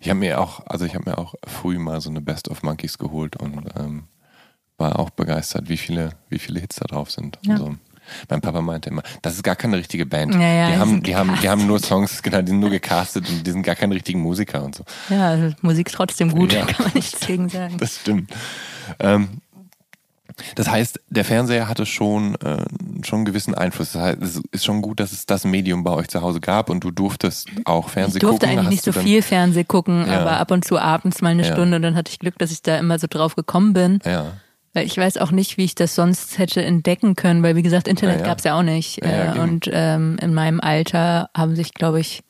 Ich 0.00 0.08
habe 0.08 0.20
mir 0.20 0.40
auch, 0.40 0.64
also 0.66 0.84
ich 0.84 0.94
habe 0.94 1.10
mir 1.10 1.18
auch 1.18 1.34
früh 1.46 1.78
mal 1.78 2.00
so 2.00 2.10
eine 2.10 2.20
Best 2.20 2.48
of 2.48 2.62
Monkeys 2.62 2.98
geholt 2.98 3.36
und 3.36 3.68
ähm, 3.76 4.04
war 4.76 4.98
auch 4.98 5.10
begeistert, 5.10 5.68
wie 5.68 5.76
viele, 5.76 6.10
wie 6.28 6.38
viele 6.38 6.60
Hits 6.60 6.76
da 6.76 6.86
drauf 6.86 7.10
sind. 7.10 7.38
Ja. 7.42 7.54
Und 7.54 7.58
so. 7.58 7.74
Mein 8.28 8.40
Papa 8.40 8.60
meinte 8.60 8.90
immer, 8.90 9.02
das 9.22 9.34
ist 9.34 9.42
gar 9.42 9.56
keine 9.56 9.76
richtige 9.76 10.06
Band. 10.06 10.34
Ja, 10.34 10.40
ja, 10.40 10.70
die, 10.70 10.76
haben, 10.76 11.02
die, 11.02 11.16
haben, 11.16 11.38
die 11.42 11.48
haben 11.48 11.66
nur 11.66 11.78
Songs, 11.78 12.22
genau, 12.22 12.40
die 12.42 12.48
sind 12.50 12.60
nur 12.60 12.70
gecastet 12.70 13.28
und 13.28 13.46
die 13.46 13.50
sind 13.50 13.62
gar 13.62 13.74
keine 13.74 13.94
richtigen 13.94 14.20
Musiker 14.20 14.62
und 14.64 14.74
so. 14.74 14.84
Ja, 15.10 15.28
also 15.30 15.54
Musik 15.62 15.88
ist 15.88 15.94
trotzdem 15.94 16.30
gut, 16.30 16.52
Ja. 16.52 16.64
kann 16.66 16.84
man 16.86 16.94
nichts 16.94 17.26
gegen 17.26 17.48
sagen. 17.48 17.76
Das 17.78 17.96
stimmt. 18.00 18.30
Ähm, 19.00 19.28
Das 20.56 20.68
heißt, 20.68 20.98
der 21.10 21.24
Fernseher 21.24 21.68
hatte 21.68 21.86
schon, 21.86 22.34
äh, 22.36 22.64
schon 23.04 23.18
einen 23.18 23.24
gewissen 23.24 23.54
Einfluss. 23.54 23.92
Das 23.92 24.02
heißt, 24.02 24.22
es 24.22 24.42
ist 24.50 24.64
schon 24.64 24.82
gut, 24.82 24.98
dass 24.98 25.12
es 25.12 25.26
das 25.26 25.44
Medium 25.44 25.84
bei 25.84 25.92
euch 25.92 26.08
zu 26.08 26.22
Hause 26.22 26.40
gab 26.40 26.70
und 26.70 26.82
du 26.82 26.90
durftest 26.90 27.48
auch 27.64 27.88
Fernsehen 27.88 28.20
gucken. 28.20 28.34
Ich 28.34 28.40
durfte 28.40 28.46
gucken. 28.46 28.58
eigentlich 28.58 28.70
nicht 28.70 28.84
so 28.84 28.92
viel 28.92 29.22
Fernsehen 29.22 29.68
gucken, 29.68 30.06
ja. 30.08 30.20
aber 30.20 30.38
ab 30.38 30.50
und 30.50 30.64
zu 30.64 30.76
abends 30.78 31.22
mal 31.22 31.28
eine 31.28 31.44
Ja. 31.46 31.52
Stunde 31.52 31.76
und 31.76 31.82
dann 31.82 31.94
hatte 31.94 32.10
ich 32.10 32.18
Glück, 32.18 32.36
dass 32.38 32.50
ich 32.50 32.62
da 32.62 32.76
immer 32.78 32.98
so 32.98 33.06
drauf 33.08 33.36
gekommen 33.36 33.74
bin. 33.74 34.00
Ja. 34.04 34.32
Weil 34.74 34.86
ich 34.86 34.98
weiß 34.98 35.18
auch 35.18 35.30
nicht, 35.30 35.56
wie 35.56 35.64
ich 35.64 35.74
das 35.74 35.94
sonst 35.94 36.36
hätte 36.38 36.62
entdecken 36.62 37.14
können, 37.14 37.42
weil 37.42 37.56
wie 37.56 37.62
gesagt, 37.62 37.88
Internet 37.88 38.16
Ja, 38.16 38.20
ja. 38.22 38.26
gab's 38.26 38.44
ja 38.44 38.58
auch 38.58 38.62
nicht. 38.62 39.02
Ja, 39.04 39.36
äh, 39.36 39.38
und 39.38 39.70
ähm, 39.72 40.18
in 40.20 40.34
meinem 40.34 40.60
Alter 40.60 41.30
haben 41.34 41.54
sich, 41.54 41.72
glaube 41.74 42.00
ich, 42.00 42.22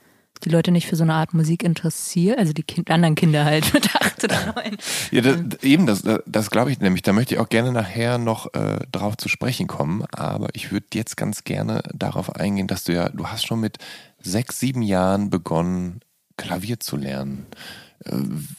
die 0.45 0.51
Leute 0.51 0.71
nicht 0.71 0.87
für 0.87 0.97
so 0.97 1.05
eine 1.05 1.15
Art 1.15 1.33
Musik 1.33 1.63
interessiert. 1.63 2.39
Also 2.39 2.53
die 2.53 2.63
kind 2.63 2.91
anderen 2.91 3.15
Kinder 3.15 3.45
halt 3.45 3.73
mit 3.75 3.95
acht 3.97 4.23
oder 4.23 4.55
neun. 4.55 4.77
Ja, 5.11 5.23
das, 5.23 5.63
eben, 5.63 5.87
das, 5.87 6.03
das 6.27 6.51
glaube 6.51 6.71
ich 6.71 6.81
nämlich. 6.81 7.03
Da 7.03 7.13
möchte 7.13 7.35
ich 7.35 7.41
auch 7.41 7.49
gerne 7.49 7.73
nachher 7.73 8.19
noch 8.19 8.53
äh, 8.55 8.79
drauf 8.93 9.17
zu 9.17 9.29
sprechen 9.29 9.67
kommen. 9.67 10.05
Aber 10.13 10.49
ich 10.53 10.71
würde 10.71 10.87
jetzt 10.95 11.17
ganz 11.17 11.45
gerne 11.45 11.83
darauf 11.95 12.35
eingehen, 12.37 12.67
dass 12.67 12.85
du 12.85 12.93
ja, 12.93 13.09
du 13.09 13.27
hast 13.27 13.47
schon 13.47 13.61
mit 13.61 13.79
sechs, 14.21 14.61
sieben 14.61 14.83
Jahren 14.83 15.31
begonnen, 15.31 16.01
Klavier 16.37 16.81
zu 16.81 16.97
lernen. 16.97 17.47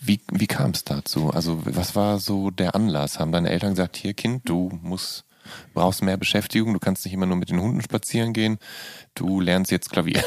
Wie, 0.01 0.19
wie 0.31 0.47
kam 0.47 0.71
es 0.71 0.83
dazu? 0.83 1.29
Also, 1.29 1.61
was 1.65 1.95
war 1.95 2.19
so 2.19 2.51
der 2.51 2.75
Anlass? 2.75 3.19
Haben 3.19 3.31
deine 3.31 3.49
Eltern 3.49 3.71
gesagt, 3.71 3.95
hier 3.95 4.13
Kind, 4.13 4.49
du 4.49 4.71
musst, 4.81 5.25
brauchst 5.73 6.01
mehr 6.01 6.17
Beschäftigung, 6.17 6.73
du 6.73 6.79
kannst 6.79 7.05
nicht 7.05 7.13
immer 7.13 7.27
nur 7.27 7.37
mit 7.37 7.49
den 7.49 7.61
Hunden 7.61 7.81
spazieren 7.81 8.33
gehen, 8.33 8.57
du 9.13 9.39
lernst 9.39 9.71
jetzt 9.71 9.91
Klavier. 9.91 10.23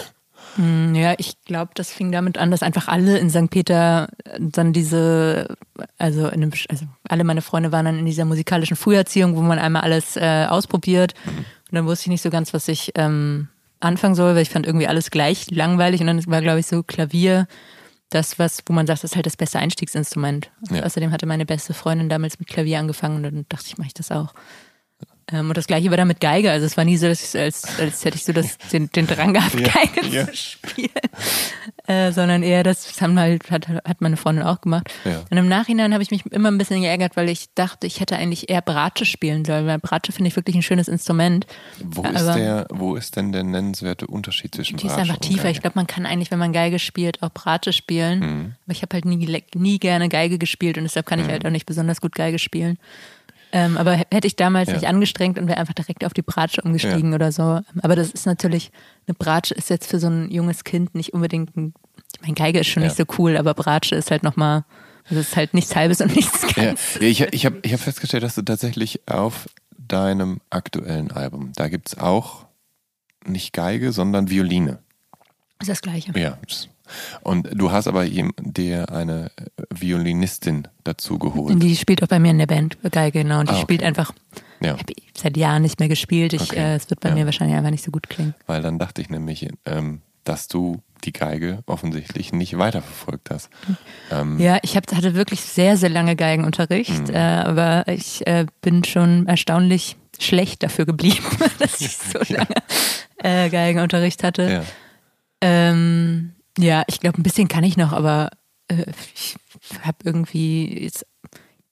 Hm, 0.55 0.95
Ja, 0.95 1.15
ich 1.19 1.35
glaube, 1.45 1.73
das 1.75 1.91
fing 1.91 2.13
damit 2.13 2.39
an, 2.39 2.51
dass 2.51 2.63
einfach 2.63 2.89
alle 2.89 3.19
in 3.19 3.29
St. 3.29 3.51
Peter 3.51 4.09
dann 4.39 4.73
diese, 4.73 5.57
also, 5.99 6.27
in 6.29 6.43
einem, 6.43 6.53
also 6.69 6.87
alle 7.09 7.25
meine 7.25 7.43
Freunde 7.43 7.73
waren 7.73 7.85
dann 7.85 7.99
in 7.99 8.07
dieser 8.07 8.25
musikalischen 8.25 8.77
Früherziehung, 8.77 9.37
wo 9.37 9.43
man 9.43 9.59
einmal 9.59 9.83
alles 9.83 10.17
äh, 10.17 10.47
ausprobiert. 10.49 11.15
Und 11.27 11.75
dann 11.75 11.87
wusste 11.87 12.05
ich 12.05 12.11
nicht 12.11 12.23
so 12.23 12.31
ganz, 12.31 12.55
was 12.55 12.69
ich 12.69 12.93
ähm, 12.95 13.49
anfangen 13.81 14.15
soll, 14.15 14.35
weil 14.35 14.43
ich 14.43 14.51
fand 14.51 14.67
irgendwie 14.67 14.87
alles 14.87 15.11
gleich 15.11 15.51
langweilig. 15.51 16.01
Und 16.01 16.07
dann 16.07 16.27
war, 16.27 16.41
glaube 16.41 16.61
ich, 16.61 16.67
so 16.67 16.83
Klavier 16.83 17.47
das, 18.11 18.39
was, 18.39 18.63
wo 18.67 18.73
man 18.73 18.87
sagt, 18.87 19.05
das 19.05 19.13
ist 19.13 19.17
halt 19.17 19.27
das 19.27 19.37
beste 19.37 19.59
Einstiegsinstrument. 19.59 20.51
Ja. 20.71 20.85
Außerdem 20.85 21.13
hatte 21.13 21.27
meine 21.27 21.47
beste 21.47 21.75
Freundin 21.75 22.09
damals 22.09 22.39
mit 22.39 22.49
Klavier 22.49 22.79
angefangen 22.79 23.17
und 23.17 23.23
dann 23.23 23.47
dachte 23.49 23.67
ich, 23.67 23.79
mache 23.79 23.89
ich 23.89 23.95
das 23.95 24.11
auch. 24.11 24.35
Ähm, 25.31 25.49
und 25.49 25.57
das 25.57 25.67
gleiche 25.67 25.91
war 25.91 25.97
dann 25.99 26.09
mit 26.09 26.21
Geige. 26.21 26.51
Also 26.51 26.65
es 26.67 26.77
war 26.77 26.85
nie 26.85 26.97
so, 26.97 27.07
dass 27.07 27.35
ich, 27.35 27.41
als, 27.41 27.79
als 27.79 28.05
hätte 28.05 28.17
ich 28.17 28.25
so 28.25 28.33
das, 28.33 28.57
den, 28.73 28.91
den 28.93 29.07
Drang 29.07 29.35
gehabt, 29.35 29.55
Ja, 29.61 29.69
Geige 29.69 30.07
ja. 30.09 30.27
zu 30.27 30.37
spielen. 30.37 30.89
Äh, 31.87 32.13
sondern 32.13 32.43
eher, 32.43 32.63
das 32.63 33.01
haben 33.01 33.19
halt, 33.19 33.51
hat, 33.51 33.67
hat 33.69 34.01
meine 34.01 34.17
Freundin 34.17 34.45
auch 34.45 34.61
gemacht. 34.61 34.91
Ja. 35.05 35.23
Und 35.31 35.37
im 35.37 35.49
Nachhinein 35.49 35.93
habe 35.95 36.03
ich 36.03 36.11
mich 36.11 36.25
immer 36.27 36.51
ein 36.51 36.59
bisschen 36.59 36.83
geärgert, 36.83 37.17
weil 37.17 37.29
ich 37.29 37.47
dachte, 37.55 37.87
ich 37.87 38.01
hätte 38.01 38.17
eigentlich 38.17 38.51
eher 38.51 38.61
Bratsche 38.63 39.05
spielen 39.07 39.45
sollen, 39.45 39.67
weil 39.67 39.79
Bratsche 39.79 40.13
finde 40.13 40.29
ich 40.29 40.37
wirklich 40.37 40.57
ein 40.57 40.63
schönes 40.63 40.89
Instrument. 40.89 41.47
Wo, 41.83 42.03
Ja, 42.03 42.11
ist 42.11 42.23
aber- 42.23 42.39
der, 42.39 42.67
wo 42.71 42.95
ist 42.97 43.17
denn 43.17 43.33
der 43.33 43.43
nennenswerte 43.43 44.07
Unterschied 44.07 44.55
zwischen 44.55 44.77
Die 44.77 44.87
ist 44.87 44.93
Bratsche 44.95 45.03
einfach 45.13 45.15
und 45.17 45.23
tiefer. 45.29 45.51
Ich 45.51 45.61
glaube, 45.61 45.77
man 45.77 45.87
kann 45.87 46.05
eigentlich, 46.07 46.31
wenn 46.31 46.39
man 46.39 46.53
Geige 46.53 46.79
spielt, 46.79 47.23
auch 47.23 47.31
Bratsche 47.31 47.73
spielen. 47.73 48.19
Mhm. 48.21 48.53
Aber 48.67 48.73
ich 48.73 48.83
habe 48.83 48.95
halt 48.95 49.05
nie, 49.05 49.43
nie 49.55 49.79
gerne 49.79 50.09
Geige 50.09 50.39
gespielt 50.39 50.77
und 50.79 50.85
deshalb 50.85 51.07
kann 51.07 51.21
ich 51.21 51.27
halt 51.29 51.45
auch 51.47 51.51
nicht 51.51 51.67
besonders 51.67 52.01
gut 52.01 52.15
Geige 52.15 52.39
spielen. 52.39 52.79
Ähm, 53.53 53.77
aber 53.79 53.93
hätte 53.93 54.27
ich 54.27 54.37
damals 54.37 54.69
Ja. 54.69 54.75
nicht 54.75 54.87
angestrengt 54.87 55.39
und 55.39 55.49
wäre 55.49 55.59
einfach 55.59 55.75
direkt 55.75 56.05
auf 56.05 56.13
die 56.13 56.23
Bratsche 56.23 56.61
umgestiegen 56.63 57.15
oder 57.15 57.33
so. 57.33 57.61
Aber 57.83 57.97
das 57.97 58.11
ist 58.11 58.27
natürlich, 58.27 58.71
eine 59.07 59.15
Bratsche 59.15 59.55
ist 59.55 59.71
jetzt 59.71 59.87
für 59.89 59.99
so 59.99 60.09
ein 60.09 60.31
junges 60.31 60.65
Kind 60.65 60.95
nicht 60.95 61.15
unbedingt 61.15 61.57
ein, 61.57 61.73
ich 62.15 62.21
meine, 62.23 62.35
Geige 62.35 62.61
ist 62.61 62.67
schon 62.69 62.83
Ja. 62.83 62.89
nicht 62.89 62.97
so 62.99 63.05
cool, 63.19 63.37
aber 63.37 63.55
Bratsche 63.55 63.95
ist 63.95 64.11
halt 64.11 64.23
nochmal, 64.23 64.65
also 65.09 65.21
es 65.21 65.29
ist 65.29 65.37
halt 65.37 65.55
nichts 65.55 65.75
Halbes 65.75 66.01
und 66.03 66.15
nichts 66.15 66.43
Ja, 66.57 66.65
Ganzes. 66.67 66.97
ich 67.01 67.21
ich 67.23 67.47
habe 67.47 67.59
ich 67.63 67.73
hab 67.73 67.81
festgestellt, 67.81 68.23
dass 68.23 68.35
du 68.35 68.43
tatsächlich 68.43 69.01
auf 69.09 69.49
deinem 69.79 70.41
aktuellen 70.51 71.11
Album, 71.13 71.53
da 71.57 71.69
gibt 71.69 71.89
es 71.89 71.99
auch 71.99 72.45
nicht 73.27 73.53
Geige, 73.55 73.93
sondern 73.93 74.29
Violine. 74.29 74.79
ist 75.61 75.71
das 75.71 75.81
Gleiche. 75.81 76.13
Ja. 76.19 76.39
Und 77.23 77.49
du 77.53 77.71
hast 77.73 77.87
aber 77.89 78.05
jem- 78.05 78.33
dir 78.41 78.91
eine 78.91 79.31
Violinistin 79.71 80.69
dazu 80.85 81.19
geholt. 81.19 81.63
Die 81.63 81.77
spielt 81.77 82.03
auch 82.03 82.09
bei 82.09 82.19
mir 82.19 82.31
in 82.31 82.39
der 82.39 82.47
Band 82.47 82.77
Geige, 82.91 83.23
genau. 83.23 83.41
Und 83.41 83.49
die 83.49 83.53
Ah, 83.53 83.57
okay. 83.57 83.63
spielt 83.63 83.83
einfach, 83.83 84.13
Ja, 84.61 84.75
ich 84.75 84.81
habe 84.81 84.93
seit 85.17 85.37
Jahren 85.37 85.63
nicht 85.63 85.79
mehr 85.79 85.89
gespielt. 85.89 86.33
Ich, 86.33 86.43
Okay. 86.43 86.57
äh, 86.59 86.75
es 86.75 86.89
wird 86.91 87.01
bei 87.01 87.11
Ja. 87.11 87.15
mir 87.15 87.25
wahrscheinlich 87.27 87.57
einfach 87.57 87.71
nicht 87.71 87.85
so 87.85 87.91
gut 87.91 88.09
klingen. 88.09 88.35
weil 88.47 88.63
dann 88.63 88.79
dachte 88.79 89.01
ich 89.03 89.09
nämlich, 89.11 89.49
ähm, 89.67 90.03
dass 90.25 90.49
du 90.49 90.83
die 91.05 91.13
Geige 91.13 91.63
offensichtlich 91.67 92.33
nicht 92.33 92.59
weiterverfolgt 92.59 93.31
hast. 93.31 93.51
Ähm, 94.11 94.39
Ja, 94.41 94.59
ich 94.63 94.77
hab, 94.77 94.93
hatte 94.93 95.15
wirklich 95.15 95.41
sehr, 95.43 95.77
sehr 95.77 95.91
lange 95.91 96.17
Geigenunterricht, 96.17 97.09
Mhm. 97.09 97.15
äh, 97.15 97.19
aber 97.19 97.87
ich 97.87 98.27
äh, 98.27 98.47
bin 98.61 98.83
schon 98.85 99.27
erstaunlich 99.29 99.97
schlecht 100.19 100.65
dafür 100.65 100.87
geblieben, 100.87 101.25
dass 101.61 101.81
ich 101.81 101.97
so 101.97 102.19
lange 102.35 102.49
äh, 103.19 103.49
Geigenunterricht 103.49 104.25
hatte. 104.25 104.51
ja. 104.51 104.63
Ähm, 105.41 106.33
ja, 106.59 106.83
ich 106.87 107.01
glaube, 107.01 107.19
ein 107.19 107.23
bisschen 107.23 107.49
kann 107.49 107.65
ich 107.65 107.77
noch, 107.77 107.93
aber 107.93 108.31
äh, 108.69 108.85
ich 109.15 109.37
habe 109.83 109.99
irgendwie 110.05 110.83
jetzt 110.85 111.07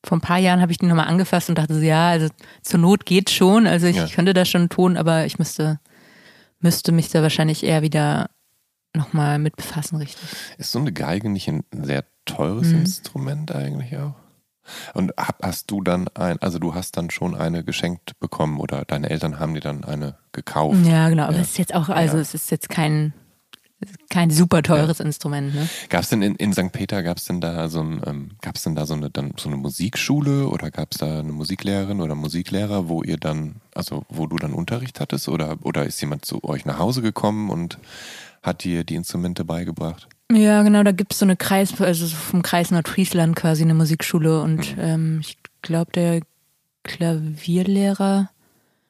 vor 0.05 0.19
ein 0.19 0.23
paar 0.23 0.39
Jahren 0.39 0.61
habe 0.61 0.71
ich 0.73 0.79
die 0.79 0.87
nochmal 0.87 1.09
angefasst 1.09 1.49
und 1.49 1.59
dachte 1.59 1.75
so, 1.75 1.81
ja, 1.81 2.09
also 2.11 2.29
zur 2.63 2.79
Not 2.81 3.07
geht 3.07 3.29
schon. 3.31 3.67
Also 3.67 3.87
ich 3.89 3.97
Ja. 3.97 4.07
könnte 4.07 4.35
das 4.35 4.49
schon 4.49 4.69
tun, 4.69 4.97
aber 4.97 5.27
ich 5.27 5.39
müsste, 5.39 5.81
müsste 6.61 6.93
mich 6.93 7.09
da 7.09 7.23
wahrscheinlich 7.23 7.65
eher 7.65 7.83
wieder 7.83 8.31
nochmal 8.95 9.39
mit 9.39 9.57
befassen, 9.57 9.97
richtig. 9.97 10.29
Ist 10.59 10.71
so 10.73 10.79
eine 10.79 10.93
Geige 10.93 11.29
nicht 11.29 11.49
ein 11.49 11.65
sehr 11.73 12.05
teures 12.25 12.69
Mhm. 12.69 12.81
Instrument 12.81 13.53
eigentlich 13.53 13.97
auch? 13.99 14.15
Und 14.95 15.13
hast 15.43 15.71
du 15.71 15.81
dann 15.83 16.09
ein, 16.15 16.41
also 16.41 16.59
du 16.59 16.75
hast 16.75 16.97
dann 16.97 17.11
schon 17.11 17.35
eine 17.35 17.63
geschenkt 17.63 18.19
bekommen 18.21 18.59
oder 18.59 18.85
deine 18.85 19.11
Eltern 19.11 19.39
haben 19.39 19.55
dir 19.55 19.61
dann 19.61 19.85
eine 19.85 20.19
gekauft? 20.33 20.85
Ja, 20.87 21.09
genau. 21.09 21.25
Aber 21.25 21.35
Ja. 21.35 21.41
es 21.41 21.51
ist 21.51 21.59
jetzt 21.59 21.75
auch, 21.75 21.89
also 21.89 22.17
Ja. 22.17 22.23
es 22.23 22.35
ist 22.35 22.51
jetzt 22.51 22.69
kein, 22.69 23.13
kein 24.09 24.31
super 24.31 24.63
teures 24.63 25.01
Instrument, 25.01 25.55
ne? 25.55 25.69
Gab 25.91 26.03
es 26.03 26.09
denn 26.09 26.23
in, 26.23 26.35
in 26.37 26.53
St. 26.53 26.73
Peter, 26.73 27.03
gab 27.03 27.19
es 27.19 27.27
denn 27.27 27.41
da 27.41 27.69
so 27.69 27.81
ein, 27.81 28.01
ähm, 28.07 28.31
gab 28.41 28.57
es 28.57 28.63
denn 28.63 28.75
da 28.75 28.87
so 28.87 28.95
eine, 28.95 29.11
dann 29.11 29.33
so 29.37 29.49
eine 29.49 29.57
Musikschule 29.57 30.49
oder 30.49 30.71
gab 30.71 30.93
es 30.93 30.99
da 30.99 31.21
eine 31.21 31.33
Musiklehrerin 31.33 32.01
oder 32.01 32.15
Musiklehrer, 32.15 32.89
wo 32.89 33.03
ihr 33.03 33.19
dann, 33.19 33.57
also 33.75 34.05
wo 34.09 34.27
du 34.27 34.37
dann 34.37 34.53
Unterricht 34.53 35.01
hattest 35.01 35.29
oder, 35.29 35.59
oder 35.63 35.85
ist 35.85 36.01
jemand 36.01 36.25
zu 36.25 36.43
euch 36.45 36.65
nach 36.65 36.79
Hause 36.79 37.03
gekommen 37.03 37.51
und 37.51 37.79
hat 38.43 38.65
dir 38.65 38.85
die 38.85 38.95
Instrumente 38.95 39.45
beigebracht? 39.45 40.09
Ja, 40.33 40.63
genau, 40.63 40.83
da 40.83 40.93
gibt's 40.93 41.19
so 41.19 41.27
eine 41.27 41.37
Kreis, 41.37 41.81
also 41.81 42.07
so 42.07 42.17
vom 42.17 42.43
Kreis 42.43 42.71
Nordfriesland 42.71 43.37
quasi 43.37 43.63
eine 43.63 43.75
Musikschule 43.75 44.41
und 44.41 44.75
ähm, 44.79 45.21
ich 45.21 45.37
glaube, 45.63 45.93
der 45.93 46.21
Klavierlehrer, 46.83 48.31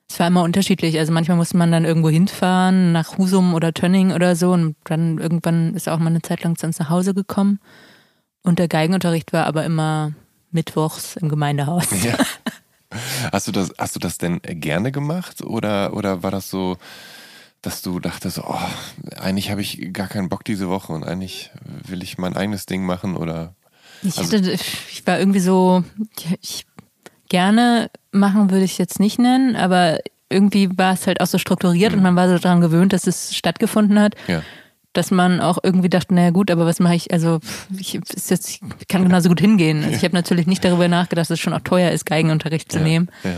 es 0.08 0.20
war 0.20 0.28
immer 0.28 0.42
unterschiedlich. 0.42 0.98
Also 0.98 1.12
manchmal 1.12 1.36
musste 1.36 1.56
man 1.56 1.72
dann 1.72 1.84
irgendwo 1.84 2.08
hinfahren, 2.10 2.92
nach 2.92 3.18
Husum 3.18 3.54
oder 3.54 3.74
Tönning 3.74 4.12
oder 4.12 4.36
so 4.36 4.52
und 4.52 4.76
dann 4.84 5.18
irgendwann 5.18 5.74
ist 5.74 5.88
auch 5.88 5.98
mal 5.98 6.06
eine 6.08 6.22
Zeit 6.22 6.42
lang 6.44 6.56
zu 6.56 6.66
uns 6.66 6.78
nach 6.78 6.90
Hause 6.90 7.12
gekommen. 7.14 7.58
Und 8.42 8.58
der 8.60 8.68
Geigenunterricht 8.68 9.32
war 9.32 9.46
aber 9.46 9.64
immer 9.64 10.12
mittwochs 10.52 11.16
im 11.16 11.28
Gemeindehaus. 11.28 11.86
Ja. 12.04 12.16
Hast 13.32 13.48
du 13.48 13.52
das, 13.52 13.72
hast 13.76 13.96
du 13.96 13.98
das 13.98 14.16
denn 14.16 14.40
gerne 14.42 14.92
gemacht 14.92 15.42
oder, 15.42 15.92
oder 15.92 16.22
war 16.22 16.30
das 16.30 16.48
so, 16.48 16.78
dass 17.60 17.82
du 17.82 17.98
dachtest, 17.98 18.38
oh, 18.38 18.58
eigentlich 19.18 19.50
habe 19.50 19.60
ich 19.60 19.92
gar 19.92 20.06
keinen 20.06 20.28
Bock 20.28 20.44
diese 20.44 20.68
Woche 20.68 20.92
und 20.92 21.02
eigentlich 21.02 21.50
will 21.88 22.02
ich 22.02 22.16
mein 22.16 22.36
eigenes 22.36 22.64
Ding 22.64 22.86
machen 22.86 23.16
oder 23.16 23.54
Ich, 24.02 24.16
Also- 24.16 24.36
hatte, 24.38 24.52
ich 24.52 25.04
war 25.06 25.18
irgendwie 25.18 25.40
so, 25.40 25.82
ich 26.40 26.64
gerne 27.28 27.90
machen 28.12 28.50
würde 28.50 28.64
ich 28.64 28.78
jetzt 28.78 29.00
nicht 29.00 29.18
nennen, 29.18 29.56
aber 29.56 30.00
irgendwie 30.28 30.68
war 30.76 30.94
es 30.94 31.06
halt 31.06 31.20
auch 31.20 31.26
so 31.26 31.38
strukturiert 31.38 31.92
und 31.92 32.02
man 32.02 32.16
war 32.16 32.28
so 32.28 32.38
daran 32.38 32.60
gewöhnt, 32.60 32.92
dass 32.92 33.06
es 33.06 33.34
stattgefunden 33.34 33.98
hat, 34.00 34.14
ja. 34.26 34.42
dass 34.92 35.10
man 35.10 35.40
auch 35.40 35.58
irgendwie 35.62 35.88
dachte, 35.88 36.14
naja 36.14 36.30
gut, 36.30 36.50
aber 36.50 36.66
was 36.66 36.80
mache 36.80 36.96
ich, 36.96 37.12
also 37.12 37.38
ich, 37.78 37.94
ist 37.94 38.30
jetzt, 38.30 38.48
ich 38.48 38.88
kann 38.88 39.04
genauso 39.04 39.28
gut 39.28 39.40
hingehen. 39.40 39.84
Also 39.84 39.96
ich 39.96 40.04
habe 40.04 40.14
natürlich 40.14 40.46
nicht 40.46 40.64
darüber 40.64 40.88
nachgedacht, 40.88 41.30
dass 41.30 41.38
es 41.38 41.40
schon 41.40 41.52
auch 41.52 41.60
teuer 41.60 41.90
ist, 41.92 42.06
Geigenunterricht 42.06 42.72
zu 42.72 42.78
ja, 42.78 42.84
nehmen 42.84 43.10
Ja. 43.22 43.36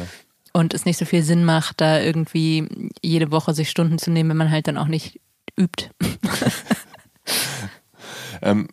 und 0.52 0.72
es 0.72 0.86
nicht 0.86 0.98
so 0.98 1.04
viel 1.04 1.22
Sinn 1.22 1.44
macht, 1.44 1.80
da 1.80 2.00
irgendwie 2.00 2.90
jede 3.02 3.30
Woche 3.30 3.52
sich 3.52 3.68
Stunden 3.68 3.98
zu 3.98 4.10
nehmen, 4.10 4.30
wenn 4.30 4.36
man 4.38 4.50
halt 4.50 4.66
dann 4.68 4.78
auch 4.78 4.88
nicht 4.88 5.20
übt. 5.56 5.90
Ähm, 8.40 8.68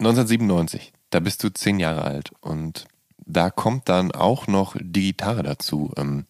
1997, 0.00 0.92
da 1.10 1.20
bist 1.20 1.42
du 1.44 1.48
zehn 1.52 1.78
Jahre 1.78 2.02
alt 2.02 2.30
und 2.40 2.86
da 3.26 3.50
kommt 3.50 3.88
dann 3.88 4.12
auch 4.12 4.46
noch 4.46 4.76
die 4.80 5.08
Gitarre 5.12 5.42
dazu. 5.42 5.92
Ähm, 5.96 6.26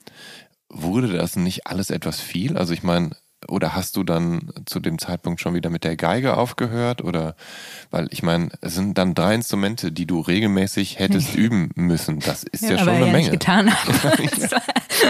wurde 0.69 1.09
das 1.09 1.37
nicht 1.37 1.67
alles 1.67 1.91
etwas 1.91 2.21
viel? 2.21 2.57
Also 2.57 2.73
ich 2.73 2.83
meine, 2.83 3.11
oder 3.47 3.75
hast 3.75 3.97
du 3.97 4.05
dann 4.05 4.51
zu 4.65 4.81
dem 4.81 4.99
Zeitpunkt 4.99 5.39
schon 5.41 5.55
wieder 5.55 5.69
mit 5.69 5.85
der 5.85 5.97
Geige 5.97 6.37
aufgehört? 6.37 7.03
Oder 7.05 7.37
weil 7.91 8.09
ich 8.11 8.23
meine, 8.23 8.49
es 8.63 8.75
sind 8.75 8.97
dann 8.97 9.15
drei 9.15 9.35
Instrumente, 9.35 9.93
die 9.93 10.07
du 10.07 10.21
regelmäßig 10.21 10.99
hättest 10.99 11.35
üben 11.35 11.71
müssen. 11.75 12.21
Das 12.21 12.43
ist 12.45 12.63
ja, 12.63 12.79
schon 12.79 12.89
aber 12.89 12.93
eine 12.93 13.07
ja 13.07 13.13
Menge. 13.13 13.19
nicht 13.19 13.33
getan 13.33 13.71
habe. 13.73 13.93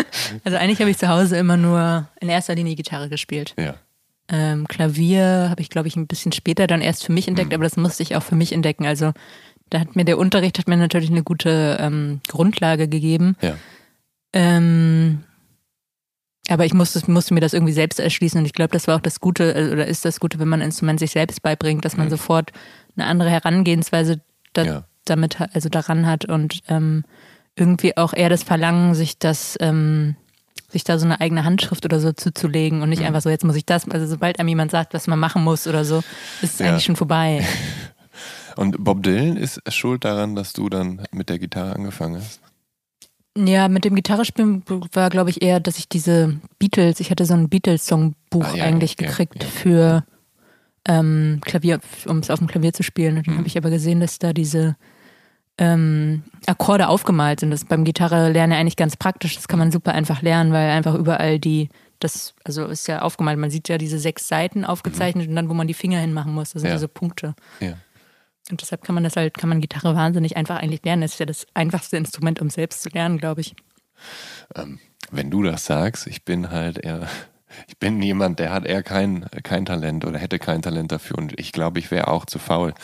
also 0.44 0.58
eigentlich 0.58 0.80
habe 0.80 0.90
ich 0.90 0.98
zu 0.98 1.08
Hause 1.08 1.36
immer 1.36 1.56
nur 1.56 2.08
in 2.20 2.28
erster 2.28 2.54
Linie 2.54 2.74
Gitarre 2.74 3.08
gespielt. 3.08 3.54
Ja. 3.58 3.74
Ähm, 4.28 4.66
Klavier 4.66 5.48
habe 5.50 5.60
ich, 5.60 5.68
glaube 5.70 5.86
ich, 5.86 5.96
ein 5.96 6.06
bisschen 6.06 6.32
später 6.32 6.66
dann 6.66 6.80
erst 6.80 7.04
für 7.04 7.12
mich 7.12 7.28
entdeckt, 7.28 7.50
Mhm. 7.50 7.56
aber 7.56 7.64
das 7.64 7.76
musste 7.76 8.02
ich 8.02 8.16
auch 8.16 8.22
für 8.22 8.34
mich 8.36 8.52
entdecken. 8.52 8.86
Also 8.86 9.12
da 9.70 9.80
hat 9.80 9.96
mir 9.96 10.04
der 10.04 10.18
Unterricht 10.18 10.58
hat 10.58 10.68
mir 10.68 10.76
natürlich 10.76 11.10
eine 11.10 11.22
gute 11.22 11.78
ähm, 11.80 12.20
Grundlage 12.28 12.88
gegeben. 12.88 13.36
Ja. 13.40 13.56
Ähm, 14.32 15.24
aber 16.48 16.66
ich 16.66 16.74
musste, 16.74 17.10
musste 17.10 17.32
mir 17.32 17.40
das 17.40 17.54
irgendwie 17.54 17.72
selbst 17.72 17.98
erschließen 17.98 18.38
und 18.38 18.46
ich 18.46 18.52
glaube, 18.52 18.72
das 18.72 18.86
war 18.86 18.96
auch 18.96 19.00
das 19.00 19.20
Gute, 19.20 19.54
äh, 19.54 19.72
oder 19.72 19.86
ist 19.86 20.04
das 20.04 20.20
Gute, 20.20 20.38
wenn 20.38 20.48
man 20.48 20.60
ein 20.60 20.66
Instrument 20.66 21.00
sich 21.00 21.12
selbst 21.12 21.42
beibringt, 21.42 21.84
dass 21.84 21.96
man 21.96 22.06
mhm. 22.06 22.10
sofort 22.10 22.52
eine 22.96 23.06
andere 23.06 23.30
Herangehensweise 23.30 24.20
da, 24.52 24.62
ja. 24.62 24.84
damit, 25.04 25.38
also 25.54 25.68
daran 25.68 26.06
hat 26.06 26.26
und 26.26 26.60
ähm, 26.68 27.04
irgendwie 27.56 27.96
auch 27.96 28.12
eher 28.12 28.28
das 28.28 28.42
Verlangen, 28.42 28.94
sich 28.94 29.18
das, 29.18 29.56
ähm, 29.60 30.16
sich 30.68 30.84
da 30.84 30.98
so 30.98 31.06
eine 31.06 31.20
eigene 31.20 31.44
Handschrift 31.44 31.84
oder 31.84 32.00
so 32.00 32.12
zuzulegen 32.12 32.82
und 32.82 32.90
nicht 32.90 33.00
mhm. 33.00 33.06
einfach 33.06 33.22
so, 33.22 33.30
jetzt 33.30 33.44
muss 33.44 33.56
ich 33.56 33.64
das, 33.64 33.88
also 33.88 34.06
sobald 34.06 34.38
einem 34.38 34.48
jemand 34.48 34.70
sagt, 34.70 34.92
was 34.92 35.06
man 35.06 35.18
machen 35.18 35.42
muss 35.42 35.66
oder 35.66 35.84
so, 35.84 35.98
ist 36.42 36.54
es 36.54 36.58
ja. 36.58 36.66
eigentlich 36.66 36.84
schon 36.84 36.96
vorbei. 36.96 37.46
Und 38.56 38.82
Bob 38.82 39.02
Dylan 39.02 39.36
ist 39.36 39.60
schuld 39.72 40.04
daran, 40.04 40.34
dass 40.34 40.52
du 40.52 40.68
dann 40.68 41.02
mit 41.12 41.28
der 41.28 41.38
Gitarre 41.38 41.74
angefangen 41.74 42.16
hast? 42.16 42.40
Ja, 43.36 43.68
mit 43.68 43.84
dem 43.84 43.96
Gitarrespielen 43.96 44.62
war, 44.92 45.10
glaube 45.10 45.30
ich, 45.30 45.42
eher, 45.42 45.58
dass 45.58 45.78
ich 45.78 45.88
diese 45.88 46.40
Beatles, 46.60 47.00
ich 47.00 47.10
hatte 47.10 47.26
so 47.26 47.34
ein 47.34 47.48
Beatles-Songbuch 47.48 48.44
ah, 48.44 48.56
ja, 48.56 48.64
eigentlich 48.64 48.94
ja, 48.98 49.08
gekriegt 49.08 49.42
ja, 49.42 49.48
für 49.48 50.04
ähm, 50.86 51.40
Klavier, 51.44 51.80
um 52.06 52.18
es 52.18 52.30
auf 52.30 52.38
dem 52.38 52.46
Klavier 52.46 52.72
zu 52.72 52.84
spielen. 52.84 53.18
Und 53.18 53.26
dann 53.26 53.34
mhm. 53.34 53.38
habe 53.38 53.48
ich 53.48 53.58
aber 53.58 53.70
gesehen, 53.70 53.98
dass 53.98 54.20
da 54.20 54.32
diese 54.32 54.76
ähm, 55.58 56.22
Akkorde 56.46 56.88
aufgemalt 56.88 57.40
sind. 57.40 57.50
Das 57.50 57.64
beim 57.64 57.84
Gitarre 57.84 58.30
lernen 58.30 58.52
ja 58.52 58.58
eigentlich 58.58 58.76
ganz 58.76 58.96
praktisch. 58.96 59.34
Das 59.34 59.48
kann 59.48 59.58
man 59.58 59.72
super 59.72 59.92
einfach 59.92 60.22
lernen, 60.22 60.52
weil 60.52 60.70
einfach 60.70 60.94
überall 60.94 61.40
die, 61.40 61.70
das, 61.98 62.34
also 62.44 62.66
ist 62.66 62.86
ja 62.86 63.02
aufgemalt. 63.02 63.38
Man 63.38 63.50
sieht 63.50 63.68
ja 63.68 63.78
diese 63.78 63.98
sechs 63.98 64.28
Seiten 64.28 64.64
aufgezeichnet 64.64 65.24
mhm. 65.26 65.30
und 65.30 65.36
dann, 65.36 65.48
wo 65.48 65.54
man 65.54 65.66
die 65.66 65.74
Finger 65.74 65.98
hinmachen 65.98 66.32
muss, 66.32 66.52
das 66.52 66.62
sind 66.62 66.72
diese 66.72 66.88
Punkte. 66.88 67.34
Ja. 67.58 67.74
Und 68.50 68.60
deshalb 68.60 68.84
kann 68.84 68.94
man 68.94 69.04
das 69.04 69.16
halt, 69.16 69.38
kann 69.38 69.48
man 69.48 69.60
Gitarre 69.60 69.94
wahnsinnig 69.94 70.36
einfach 70.36 70.56
eigentlich 70.60 70.84
lernen. 70.84 71.02
Das 71.02 71.12
ist 71.12 71.20
ja 71.20 71.26
das 71.26 71.46
einfachste 71.54 71.96
Instrument, 71.96 72.40
um 72.42 72.50
selbst 72.50 72.82
zu 72.82 72.90
lernen, 72.90 73.18
glaube 73.18 73.40
ich. 73.40 73.54
Ähm, 74.54 74.78
wenn 75.10 75.30
du 75.30 75.42
das 75.42 75.64
sagst, 75.64 76.06
ich 76.06 76.24
bin 76.24 76.50
halt 76.50 76.78
eher, 76.78 77.08
ich 77.68 77.78
bin 77.78 78.02
jemand, 78.02 78.38
der 78.38 78.52
hat 78.52 78.66
eher 78.66 78.82
kein, 78.82 79.26
kein 79.42 79.64
Talent 79.64 80.04
oder 80.04 80.18
hätte 80.18 80.38
kein 80.38 80.62
Talent 80.62 80.92
dafür 80.92 81.18
und 81.18 81.38
ich 81.38 81.52
glaube, 81.52 81.78
ich 81.78 81.90
wäre 81.90 82.08
auch 82.08 82.26
zu 82.26 82.38
faul. 82.38 82.74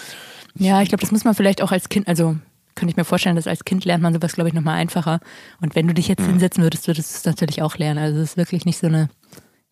Ja, 0.55 0.83
ich 0.83 0.89
glaube, 0.89 1.03
das 1.03 1.13
muss 1.13 1.25
man 1.25 1.35
vielleicht 1.35 1.63
auch 1.63 1.73
als 1.73 1.89
Kind, 1.89 2.09
also 2.09 2.37
könnte 2.75 2.93
ich 2.93 2.97
mir 2.97 3.05
vorstellen, 3.05 3.37
dass 3.37 3.47
als 3.47 3.65
Kind 3.65 3.85
lernt 3.85 4.03
man 4.03 4.15
sowas, 4.15 4.33
glaube 4.33 4.49
ich, 4.49 4.55
nochmal 4.55 4.77
einfacher. 4.77 5.21
Und 5.61 5.75
wenn 5.75 5.87
du 5.87 5.95
dich 5.95 6.09
jetzt 6.09 6.21
hm. 6.21 6.31
hinsetzen 6.31 6.63
würdest, 6.63 6.87
würdest 6.87 7.13
du 7.13 7.17
es 7.19 7.25
natürlich 7.25 7.63
auch 7.63 7.77
lernen. 7.77 7.99
Also 7.99 8.21
es 8.21 8.31
ist 8.31 8.37
wirklich 8.37 8.65
nicht 8.65 8.79
so 8.79 8.87
eine 8.87 9.11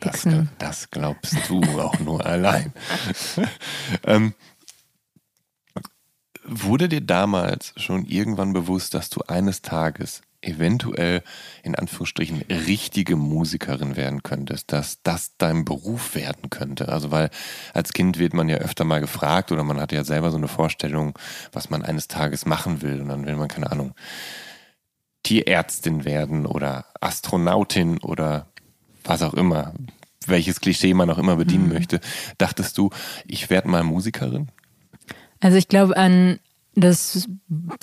Hexen. 0.01 0.51
Das, 0.59 0.81
das 0.81 0.91
glaubst 0.91 1.37
du 1.49 1.63
auch 1.81 1.99
nur 2.01 2.25
allein. 2.27 2.73
ähm, 4.05 4.35
Wurde 6.51 6.89
dir 6.89 7.01
damals 7.01 7.73
schon 7.77 8.07
irgendwann 8.07 8.53
bewusst, 8.53 8.95
dass 8.95 9.11
du 9.11 9.21
eines 9.27 9.63
Tages 9.63 10.23
eventuell 10.41 11.23
in 11.63 11.75
Anführungsstrichen 11.75 12.43
richtige 12.49 13.17
Musikerin 13.17 13.97
werden 13.97 14.23
könntest, 14.23 14.73
dass 14.73 15.03
das 15.03 15.37
dein 15.37 15.65
Beruf 15.65 16.15
werden 16.15 16.49
könnte. 16.49 16.89
Also 16.89 17.11
weil 17.11 17.31
als 17.75 17.93
Kind 17.93 18.19
wird 18.19 18.35
man 18.35 18.49
ja 18.49 18.59
öfter 18.59 18.85
mal 18.85 19.01
gefragt 19.01 19.51
oder 19.51 19.65
man 19.65 19.81
hat 19.81 19.93
ja 19.93 20.05
selber 20.05 20.31
so 20.31 20.37
eine 20.37 20.49
Vorstellung, 20.49 21.19
was 21.53 21.71
man 21.71 21.83
eines 21.83 22.07
Tages 22.09 22.47
machen 22.47 22.83
will 22.83 23.01
und 23.01 23.09
dann 23.09 23.27
will 23.27 23.37
man 23.37 23.49
keine 23.49 23.71
Ahnung 23.71 23.95
Tierärztin 25.25 26.05
werden 26.05 26.47
oder 26.47 26.87
Astronautin 27.01 27.99
oder 27.99 28.47
was 29.05 29.23
auch 29.23 29.35
immer, 29.35 29.75
welches 30.27 30.61
Klischee 30.61 30.95
man 30.95 31.11
auch 31.11 31.19
immer 31.19 31.37
bedienen 31.37 31.67
mhm. 31.67 31.73
möchte. 31.75 32.01
Dachtest 32.39 32.79
du, 32.79 32.91
ich 33.27 33.51
werde 33.51 33.69
mal 33.69 33.83
Musikerin? 33.83 34.49
Also 35.41 35.57
ich 35.57 35.69
glaube 35.69 35.97
an 35.97 36.39
das, 36.75 37.29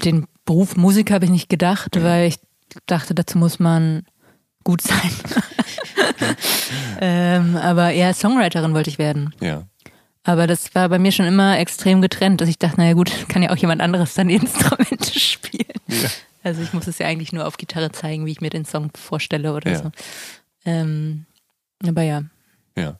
den 0.04 0.28
Beruf 0.46 0.76
Musiker 0.76 1.16
habe 1.16 1.26
ich 1.26 1.32
nicht 1.32 1.50
gedacht, 1.50 2.02
weil 2.02 2.28
ich 2.28 2.40
dachte, 2.86 3.16
dazu 3.16 3.38
muss 3.38 3.60
man 3.60 4.06
gut 4.64 4.82
sein. 4.82 5.12
ähm, 7.02 7.56
aber 7.58 7.92
eher 7.94 8.14
Songwriterin 8.14 8.74
wollte 8.74 8.90
ich 8.90 8.98
werden. 8.98 9.34
Ja. 9.42 9.64
Aber 10.24 10.48
das 10.48 10.74
war 10.74 10.90
bei 10.90 10.98
mir 10.98 11.12
schon 11.12 11.28
immer 11.28 11.60
extrem 11.60 12.02
getrennt, 12.02 12.42
dass 12.42 12.50
ich 12.50 12.58
dachte, 12.58 12.78
naja 12.78 12.94
gut, 12.94 13.12
kann 13.30 13.44
ja 13.44 13.52
auch 13.52 13.58
jemand 13.58 13.82
anderes 13.82 14.16
dann 14.16 14.28
die 14.28 14.36
Instrumente 14.36 15.20
spielen. 15.20 15.66
Ja. 15.88 16.10
Also 16.44 16.62
ich 16.62 16.74
muss 16.74 16.88
es 16.88 16.98
ja 17.00 17.08
eigentlich 17.08 17.32
nur 17.32 17.48
auf 17.48 17.58
Gitarre 17.58 17.92
zeigen, 17.92 18.26
wie 18.26 18.32
ich 18.32 18.42
mir 18.42 18.50
den 18.50 18.66
Song 18.66 18.92
vorstelle 18.96 19.54
oder 19.54 19.72
ja. 19.72 19.78
so. 19.78 19.92
Ähm, 20.66 21.26
aber 21.86 22.02
ja. 22.02 22.24
Ja. 22.78 22.98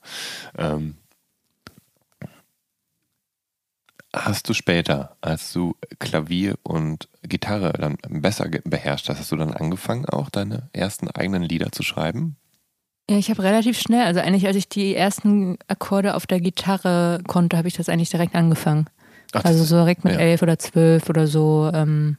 Ähm, 0.56 0.96
hast 4.16 4.48
du 4.48 4.54
später, 4.54 5.16
als 5.20 5.52
du 5.52 5.76
Klavier 5.98 6.56
und 6.62 7.08
Gitarre 7.22 7.72
dann 7.72 7.98
besser 8.08 8.48
beherrscht 8.64 9.08
hast, 9.08 9.18
hast 9.18 9.32
du 9.32 9.36
dann 9.36 9.52
angefangen, 9.52 10.06
auch 10.06 10.30
deine 10.30 10.68
ersten 10.72 11.08
eigenen 11.10 11.42
Lieder 11.42 11.70
zu 11.72 11.82
schreiben? 11.82 12.36
Ja, 13.08 13.18
ich 13.18 13.30
habe 13.30 13.42
relativ 13.42 13.78
schnell, 13.78 14.04
also 14.04 14.20
eigentlich 14.20 14.46
als 14.46 14.56
ich 14.56 14.68
die 14.68 14.96
ersten 14.96 15.58
Akkorde 15.68 16.16
auf 16.16 16.26
der 16.26 16.40
Gitarre 16.40 17.20
konnte, 17.26 17.56
habe 17.56 17.68
ich 17.68 17.74
das 17.74 17.88
eigentlich 17.88 18.10
direkt 18.10 18.34
angefangen. 18.34 18.86
Ach, 19.32 19.44
also 19.44 19.64
so 19.64 19.76
direkt 19.76 20.04
mit 20.04 20.14
ja. 20.14 20.20
elf 20.20 20.42
oder 20.42 20.58
zwölf 20.58 21.08
oder 21.08 21.26
so. 21.26 21.70
Ähm, 21.72 22.16